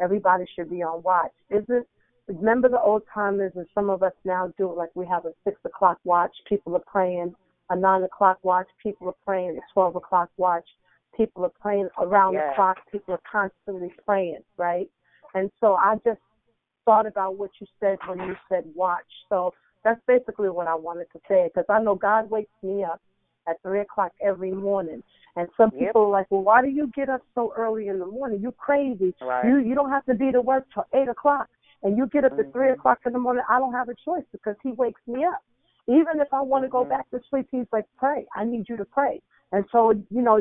Everybody 0.00 0.44
should 0.54 0.68
be 0.68 0.82
on 0.82 1.02
watch. 1.02 1.32
Isn't 1.50 1.86
remember 2.28 2.68
the 2.68 2.80
old 2.80 3.02
timers, 3.12 3.52
and 3.54 3.66
some 3.74 3.88
of 3.88 4.02
us 4.02 4.12
now 4.24 4.52
do 4.58 4.70
it 4.70 4.76
like 4.76 4.90
we 4.94 5.06
have 5.06 5.24
a 5.24 5.32
six 5.44 5.58
o'clock 5.64 5.98
watch. 6.04 6.32
People 6.48 6.74
are 6.76 6.82
praying 6.86 7.34
a 7.70 7.76
nine 7.76 8.02
o'clock 8.02 8.38
watch. 8.42 8.66
People 8.82 9.08
are 9.08 9.16
praying 9.24 9.56
a 9.56 9.72
twelve 9.72 9.96
o'clock 9.96 10.30
watch. 10.36 10.66
People 11.16 11.44
are 11.44 11.52
praying 11.60 11.88
around 11.98 12.34
yes. 12.34 12.44
the 12.50 12.56
clock. 12.56 12.76
People 12.92 13.14
are 13.14 13.20
constantly 13.30 13.90
praying, 14.04 14.42
right? 14.58 14.90
And 15.34 15.50
so 15.60 15.74
I 15.74 15.94
just 16.04 16.20
thought 16.84 17.06
about 17.06 17.36
what 17.36 17.50
you 17.60 17.66
said 17.80 17.98
when 18.06 18.18
you 18.20 18.36
said 18.48 18.64
watch. 18.74 19.04
So 19.28 19.54
that's 19.86 20.00
basically 20.08 20.48
what 20.48 20.66
I 20.66 20.74
wanted 20.74 21.06
to 21.12 21.20
say 21.28 21.48
because 21.48 21.64
I 21.68 21.80
know 21.80 21.94
God 21.94 22.28
wakes 22.28 22.50
me 22.60 22.82
up 22.82 23.00
at 23.46 23.62
three 23.62 23.80
o'clock 23.80 24.10
every 24.20 24.50
morning. 24.50 25.00
And 25.36 25.48
some 25.56 25.70
Yep. 25.70 25.80
people 25.80 26.02
are 26.06 26.10
like, 26.10 26.26
well, 26.28 26.42
why 26.42 26.60
do 26.60 26.68
you 26.68 26.90
get 26.96 27.08
up 27.08 27.22
so 27.36 27.52
early 27.56 27.86
in 27.86 28.00
the 28.00 28.06
morning? 28.06 28.40
You 28.40 28.50
crazy. 28.50 29.14
Right. 29.20 29.46
You 29.46 29.58
you 29.58 29.76
don't 29.76 29.90
have 29.90 30.04
to 30.06 30.14
be 30.14 30.32
to 30.32 30.40
work 30.40 30.64
till 30.74 30.86
eight 30.92 31.08
o'clock, 31.08 31.48
and 31.84 31.96
you 31.96 32.08
get 32.08 32.24
up 32.24 32.32
at 32.36 32.52
three 32.52 32.70
Mhm. 32.70 32.72
o'clock 32.72 32.98
in 33.06 33.12
the 33.12 33.20
morning. 33.20 33.44
I 33.48 33.60
don't 33.60 33.74
have 33.74 33.88
a 33.88 33.94
choice 33.94 34.24
because 34.32 34.56
he 34.64 34.72
wakes 34.72 35.00
me 35.06 35.24
up. 35.24 35.40
Even 35.86 36.20
if 36.20 36.34
I 36.34 36.40
want 36.40 36.64
to 36.64 36.68
go 36.68 36.84
Mhm. 36.84 36.88
back 36.88 37.08
to 37.10 37.20
sleep, 37.30 37.46
he's 37.52 37.66
like, 37.70 37.84
pray. 37.96 38.26
I 38.34 38.44
need 38.44 38.68
you 38.68 38.76
to 38.76 38.84
pray. 38.84 39.22
And 39.52 39.64
so, 39.70 39.92
you 40.10 40.22
know, 40.22 40.40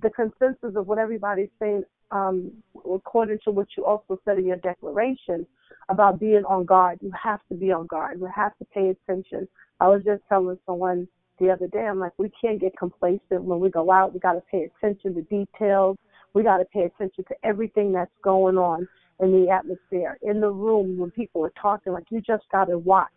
the 0.00 0.10
consensus 0.10 0.76
of 0.76 0.86
what 0.86 0.98
everybody's 0.98 1.50
saying, 1.58 1.84
um, 2.12 2.62
according 2.88 3.40
to 3.40 3.50
what 3.50 3.66
you 3.76 3.84
also 3.84 4.20
said 4.24 4.38
in 4.38 4.46
your 4.46 4.58
declaration 4.58 5.44
about 5.88 6.20
being 6.20 6.44
on 6.44 6.64
guard, 6.64 6.98
you 7.00 7.12
have 7.20 7.40
to 7.48 7.54
be 7.54 7.72
on 7.72 7.86
guard. 7.86 8.18
You 8.20 8.28
have 8.34 8.56
to 8.58 8.64
pay 8.66 8.90
attention. 8.90 9.48
I 9.80 9.88
was 9.88 10.02
just 10.04 10.22
telling 10.28 10.58
someone 10.66 11.08
the 11.38 11.50
other 11.50 11.68
day, 11.68 11.86
I'm 11.86 11.98
like, 11.98 12.12
we 12.18 12.30
can't 12.40 12.60
get 12.60 12.76
complacent 12.76 13.42
when 13.42 13.60
we 13.60 13.70
go 13.70 13.90
out. 13.90 14.12
We 14.12 14.20
got 14.20 14.32
to 14.32 14.42
pay 14.50 14.64
attention 14.64 15.14
to 15.14 15.22
details. 15.22 15.96
We 16.34 16.42
got 16.42 16.58
to 16.58 16.64
pay 16.66 16.82
attention 16.82 17.24
to 17.28 17.34
everything 17.44 17.92
that's 17.92 18.10
going 18.22 18.58
on 18.58 18.88
in 19.20 19.32
the 19.32 19.50
atmosphere, 19.50 20.18
in 20.22 20.40
the 20.40 20.50
room 20.50 20.98
when 20.98 21.10
people 21.10 21.44
are 21.44 21.52
talking. 21.60 21.92
Like, 21.92 22.06
you 22.10 22.20
just 22.20 22.44
got 22.50 22.66
to 22.66 22.78
watch 22.78 23.08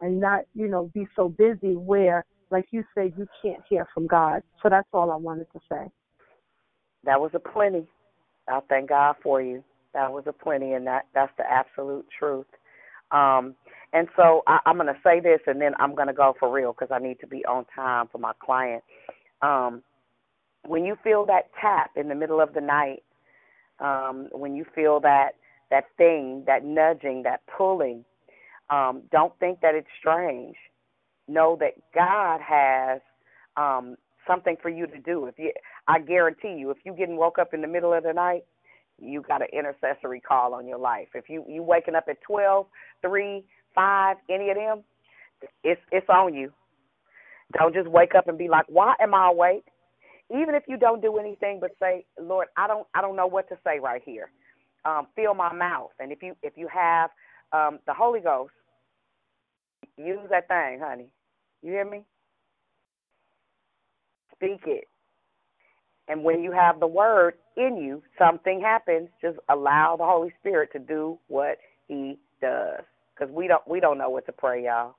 and 0.00 0.20
not, 0.20 0.44
you 0.54 0.68
know, 0.68 0.90
be 0.94 1.06
so 1.14 1.28
busy 1.28 1.76
where, 1.76 2.24
like 2.50 2.66
you 2.70 2.84
say, 2.94 3.12
you 3.16 3.26
can't 3.42 3.62
hear 3.68 3.86
from 3.94 4.06
God. 4.06 4.42
So 4.62 4.68
that's 4.68 4.88
all 4.92 5.10
I 5.10 5.16
wanted 5.16 5.46
to 5.52 5.60
say. 5.70 5.90
That 7.04 7.20
was 7.20 7.30
a 7.34 7.38
plenty. 7.38 7.86
I 8.48 8.60
thank 8.68 8.88
God 8.88 9.16
for 9.22 9.40
you. 9.40 9.62
That 9.94 10.12
was 10.12 10.24
a 10.26 10.32
plenty, 10.32 10.72
and 10.72 10.86
that 10.86 11.06
that's 11.14 11.32
the 11.36 11.44
absolute 11.50 12.06
truth. 12.16 12.46
Um, 13.10 13.54
and 13.92 14.08
so 14.16 14.42
I, 14.46 14.58
I'm 14.66 14.76
going 14.76 14.86
to 14.86 15.00
say 15.02 15.20
this, 15.20 15.40
and 15.46 15.60
then 15.60 15.72
I'm 15.78 15.94
going 15.94 16.06
to 16.06 16.14
go 16.14 16.34
for 16.38 16.50
real 16.50 16.72
because 16.72 16.94
I 16.94 17.04
need 17.04 17.18
to 17.20 17.26
be 17.26 17.44
on 17.44 17.64
time 17.74 18.08
for 18.10 18.18
my 18.18 18.32
client. 18.40 18.84
Um, 19.42 19.82
when 20.66 20.84
you 20.84 20.96
feel 21.02 21.26
that 21.26 21.50
tap 21.60 21.90
in 21.96 22.08
the 22.08 22.14
middle 22.14 22.40
of 22.40 22.54
the 22.54 22.60
night, 22.60 23.02
um, 23.80 24.28
when 24.32 24.54
you 24.54 24.64
feel 24.74 25.00
that 25.00 25.30
that 25.70 25.84
thing, 25.96 26.44
that 26.46 26.64
nudging, 26.64 27.22
that 27.22 27.40
pulling, 27.56 28.04
um, 28.70 29.02
don't 29.10 29.36
think 29.38 29.60
that 29.60 29.74
it's 29.74 29.88
strange. 29.98 30.56
Know 31.28 31.56
that 31.60 31.74
God 31.94 32.40
has 32.40 33.00
um, 33.56 33.96
something 34.26 34.56
for 34.60 34.68
you 34.68 34.86
to 34.86 34.98
do. 34.98 35.26
If 35.26 35.38
you, 35.38 35.52
I 35.86 36.00
guarantee 36.00 36.56
you, 36.58 36.70
if 36.70 36.78
you 36.84 36.92
getting 36.92 37.16
woke 37.16 37.38
up 37.38 37.54
in 37.54 37.60
the 37.60 37.68
middle 37.68 37.92
of 37.92 38.02
the 38.02 38.12
night, 38.12 38.44
you 39.00 39.22
got 39.22 39.42
an 39.42 39.48
intercessory 39.52 40.20
call 40.20 40.54
on 40.54 40.66
your 40.66 40.78
life. 40.78 41.08
If 41.14 41.28
you 41.28 41.44
you 41.48 41.62
waking 41.62 41.94
up 41.94 42.04
at 42.08 42.20
twelve, 42.22 42.66
three, 43.02 43.44
five, 43.74 44.16
any 44.30 44.50
of 44.50 44.56
them, 44.56 44.84
it's 45.64 45.80
it's 45.92 46.08
on 46.08 46.34
you. 46.34 46.52
Don't 47.58 47.74
just 47.74 47.88
wake 47.88 48.14
up 48.14 48.28
and 48.28 48.38
be 48.38 48.48
like, 48.48 48.66
"Why 48.68 48.94
am 49.00 49.14
I 49.14 49.28
awake?" 49.28 49.64
Even 50.30 50.54
if 50.54 50.62
you 50.68 50.76
don't 50.76 51.02
do 51.02 51.18
anything 51.18 51.58
but 51.60 51.72
say, 51.80 52.04
"Lord, 52.20 52.48
I 52.56 52.66
don't 52.66 52.86
I 52.94 53.00
don't 53.00 53.16
know 53.16 53.26
what 53.26 53.48
to 53.48 53.58
say 53.64 53.78
right 53.80 54.02
here." 54.04 54.30
Um, 54.84 55.08
fill 55.14 55.34
my 55.34 55.52
mouth, 55.52 55.90
and 55.98 56.12
if 56.12 56.22
you 56.22 56.36
if 56.42 56.54
you 56.56 56.68
have 56.68 57.10
um, 57.52 57.80
the 57.86 57.94
Holy 57.94 58.20
Ghost, 58.20 58.52
use 59.96 60.20
that 60.30 60.48
thing, 60.48 60.80
honey. 60.82 61.08
You 61.62 61.72
hear 61.72 61.84
me? 61.84 62.04
Speak 64.34 64.60
it. 64.66 64.84
And 66.08 66.24
when 66.24 66.42
you 66.42 66.52
have 66.52 66.80
the 66.80 66.86
word 66.86 67.34
in 67.56 67.76
you, 67.76 68.02
something 68.18 68.60
happens. 68.60 69.08
Just 69.20 69.38
allow 69.48 69.96
the 69.96 70.04
Holy 70.04 70.32
Spirit 70.40 70.70
to 70.72 70.78
do 70.78 71.18
what 71.28 71.58
He 71.88 72.18
does, 72.40 72.82
because 73.14 73.32
we 73.34 73.48
don't 73.48 73.66
we 73.66 73.80
don't 73.80 73.98
know 73.98 74.10
what 74.10 74.26
to 74.26 74.32
pray, 74.32 74.64
y'all. 74.64 74.94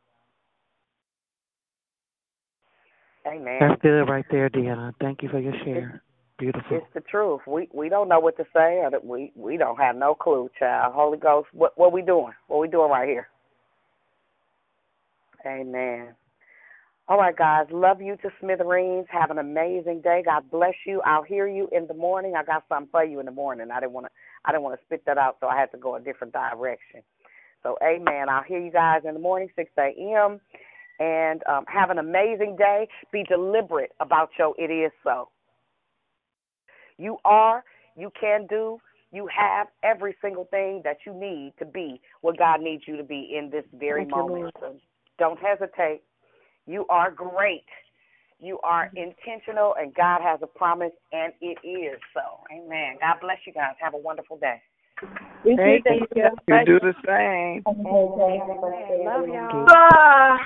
Amen. 3.28 3.60
That's 3.60 3.82
good 3.82 4.04
right 4.04 4.26
there, 4.32 4.50
Deanna. 4.50 4.94
Thank 5.00 5.22
you 5.22 5.30
for 5.30 5.40
your 5.40 5.54
share. 5.64 6.02
Beautiful. 6.40 6.78
It's 6.78 6.94
the 6.96 7.02
truth. 7.02 7.42
We 7.46 7.70
we 7.72 7.88
don't 7.88 8.10
know 8.10 8.20
what 8.20 8.36
to 8.38 8.46
say, 8.54 8.80
or 8.80 8.90
that 8.90 9.06
we 9.06 9.32
we 9.36 9.58
don't 9.58 9.78
have 9.78 9.96
no 9.96 10.16
clue, 10.16 10.50
child. 10.58 10.94
Holy 10.96 11.20
Ghost, 11.20 11.50
what 11.54 11.78
what 11.78 11.92
we 11.92 12.02
doing? 12.02 12.34
What 12.48 12.60
we 12.60 12.68
doing 12.68 12.90
right 12.90 13.08
here? 13.08 13.28
Amen. 15.46 16.16
All 17.12 17.18
right, 17.18 17.36
guys. 17.36 17.66
Love 17.72 18.02
you 18.02 18.16
to 18.22 18.30
smithereens. 18.40 19.06
Have 19.10 19.32
an 19.32 19.38
amazing 19.38 20.00
day. 20.00 20.24
God 20.24 20.50
bless 20.50 20.76
you. 20.88 21.02
I'll 21.06 21.24
hear 21.24 21.46
you 21.46 21.68
in 21.74 21.86
the 21.88 21.94
morning. 21.94 22.36
I 22.38 22.44
got 22.46 22.64
something 22.70 22.88
for 22.90 23.04
you 23.04 23.20
in 23.20 23.26
the 23.26 23.34
morning. 23.34 23.68
I 23.70 23.82
didn't 23.82 23.92
want 23.92 24.06
to. 24.06 24.12
I 24.46 24.54
didn't 24.54 24.64
want 24.64 24.80
to 24.80 24.86
spit 24.86 25.04
that 25.08 25.18
out, 25.18 25.36
so 25.42 25.48
I 25.48 25.60
had 25.60 25.70
to 25.74 25.78
go 25.78 25.96
a 25.96 26.00
different 26.00 26.32
direction. 26.32 27.02
So, 27.64 27.76
Amen. 27.84 28.30
I'll 28.30 28.44
hear 28.44 28.60
you 28.60 28.72
guys 28.72 29.02
in 29.06 29.14
the 29.14 29.20
morning, 29.20 29.50
6 29.58 29.70
a.m. 29.78 30.40
And 31.02 31.44
um, 31.50 31.66
have 31.68 31.90
an 31.90 31.98
amazing 31.98 32.56
day. 32.58 32.88
Be 33.12 33.26
deliberate 33.28 33.92
about 34.00 34.30
your 34.40 34.56
it 34.58 34.72
is 34.72 34.94
so. 35.04 35.28
You 36.98 37.18
are. 37.26 37.66
You 37.98 38.10
can 38.18 38.48
do. 38.48 38.80
You 39.12 39.28
have 39.38 39.68
every 39.84 40.16
single 40.22 40.46
thing 40.46 40.80
that 40.86 41.00
you 41.06 41.14
need 41.14 41.56
to 41.60 41.66
be 41.66 42.00
what 42.22 42.38
God 42.38 42.62
needs 42.62 42.84
you 42.88 42.96
to 42.96 43.04
be 43.04 43.36
in 43.38 43.50
this 43.50 43.66
very 43.74 44.06
Thank 44.06 44.12
you, 44.12 44.16
moment. 44.16 44.56
So 44.62 44.78
don't 45.20 45.40
hesitate. 45.40 46.04
You 46.66 46.86
are 46.90 47.12
great. 47.12 47.66
You 48.40 48.60
are 48.64 48.88
mm-hmm. 48.88 49.12
intentional, 49.12 49.76
and 49.80 49.94
God 49.94 50.22
has 50.22 50.40
a 50.42 50.48
promise, 50.48 50.94
and 51.12 51.34
it 51.42 51.58
is 51.66 52.00
so. 52.14 52.44
Amen. 52.52 52.98
God 53.00 53.18
bless 53.22 53.38
you 53.46 53.54
guys. 53.54 53.76
Have 53.80 53.94
a 53.94 53.98
wonderful 53.98 54.38
day. 54.38 54.62
You 55.44 55.58
Thank 55.58 55.86
too, 55.86 56.06
you. 56.16 56.24
thank 56.48 56.68
You 56.68 56.80
do 56.80 56.80
the 56.80 56.94
same. 57.06 57.64
Love 59.06 59.28
y'all. 59.28 60.38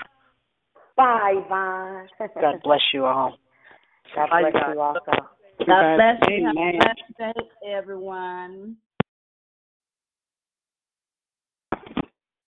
Bye, 0.96 1.44
Vine. 1.50 2.08
God 2.40 2.56
bless 2.64 2.80
you 2.94 3.06
all. 3.06 3.38
God 4.16 4.30
bless 4.30 4.54
you 4.74 4.80
also. 4.80 5.00
God 5.06 5.96
bless 5.98 6.30
you. 6.30 6.46
Have 6.46 6.56
Amen. 6.56 6.76
a 6.76 6.84
blessed 7.18 7.36
day, 7.36 7.70
everyone. 7.70 8.78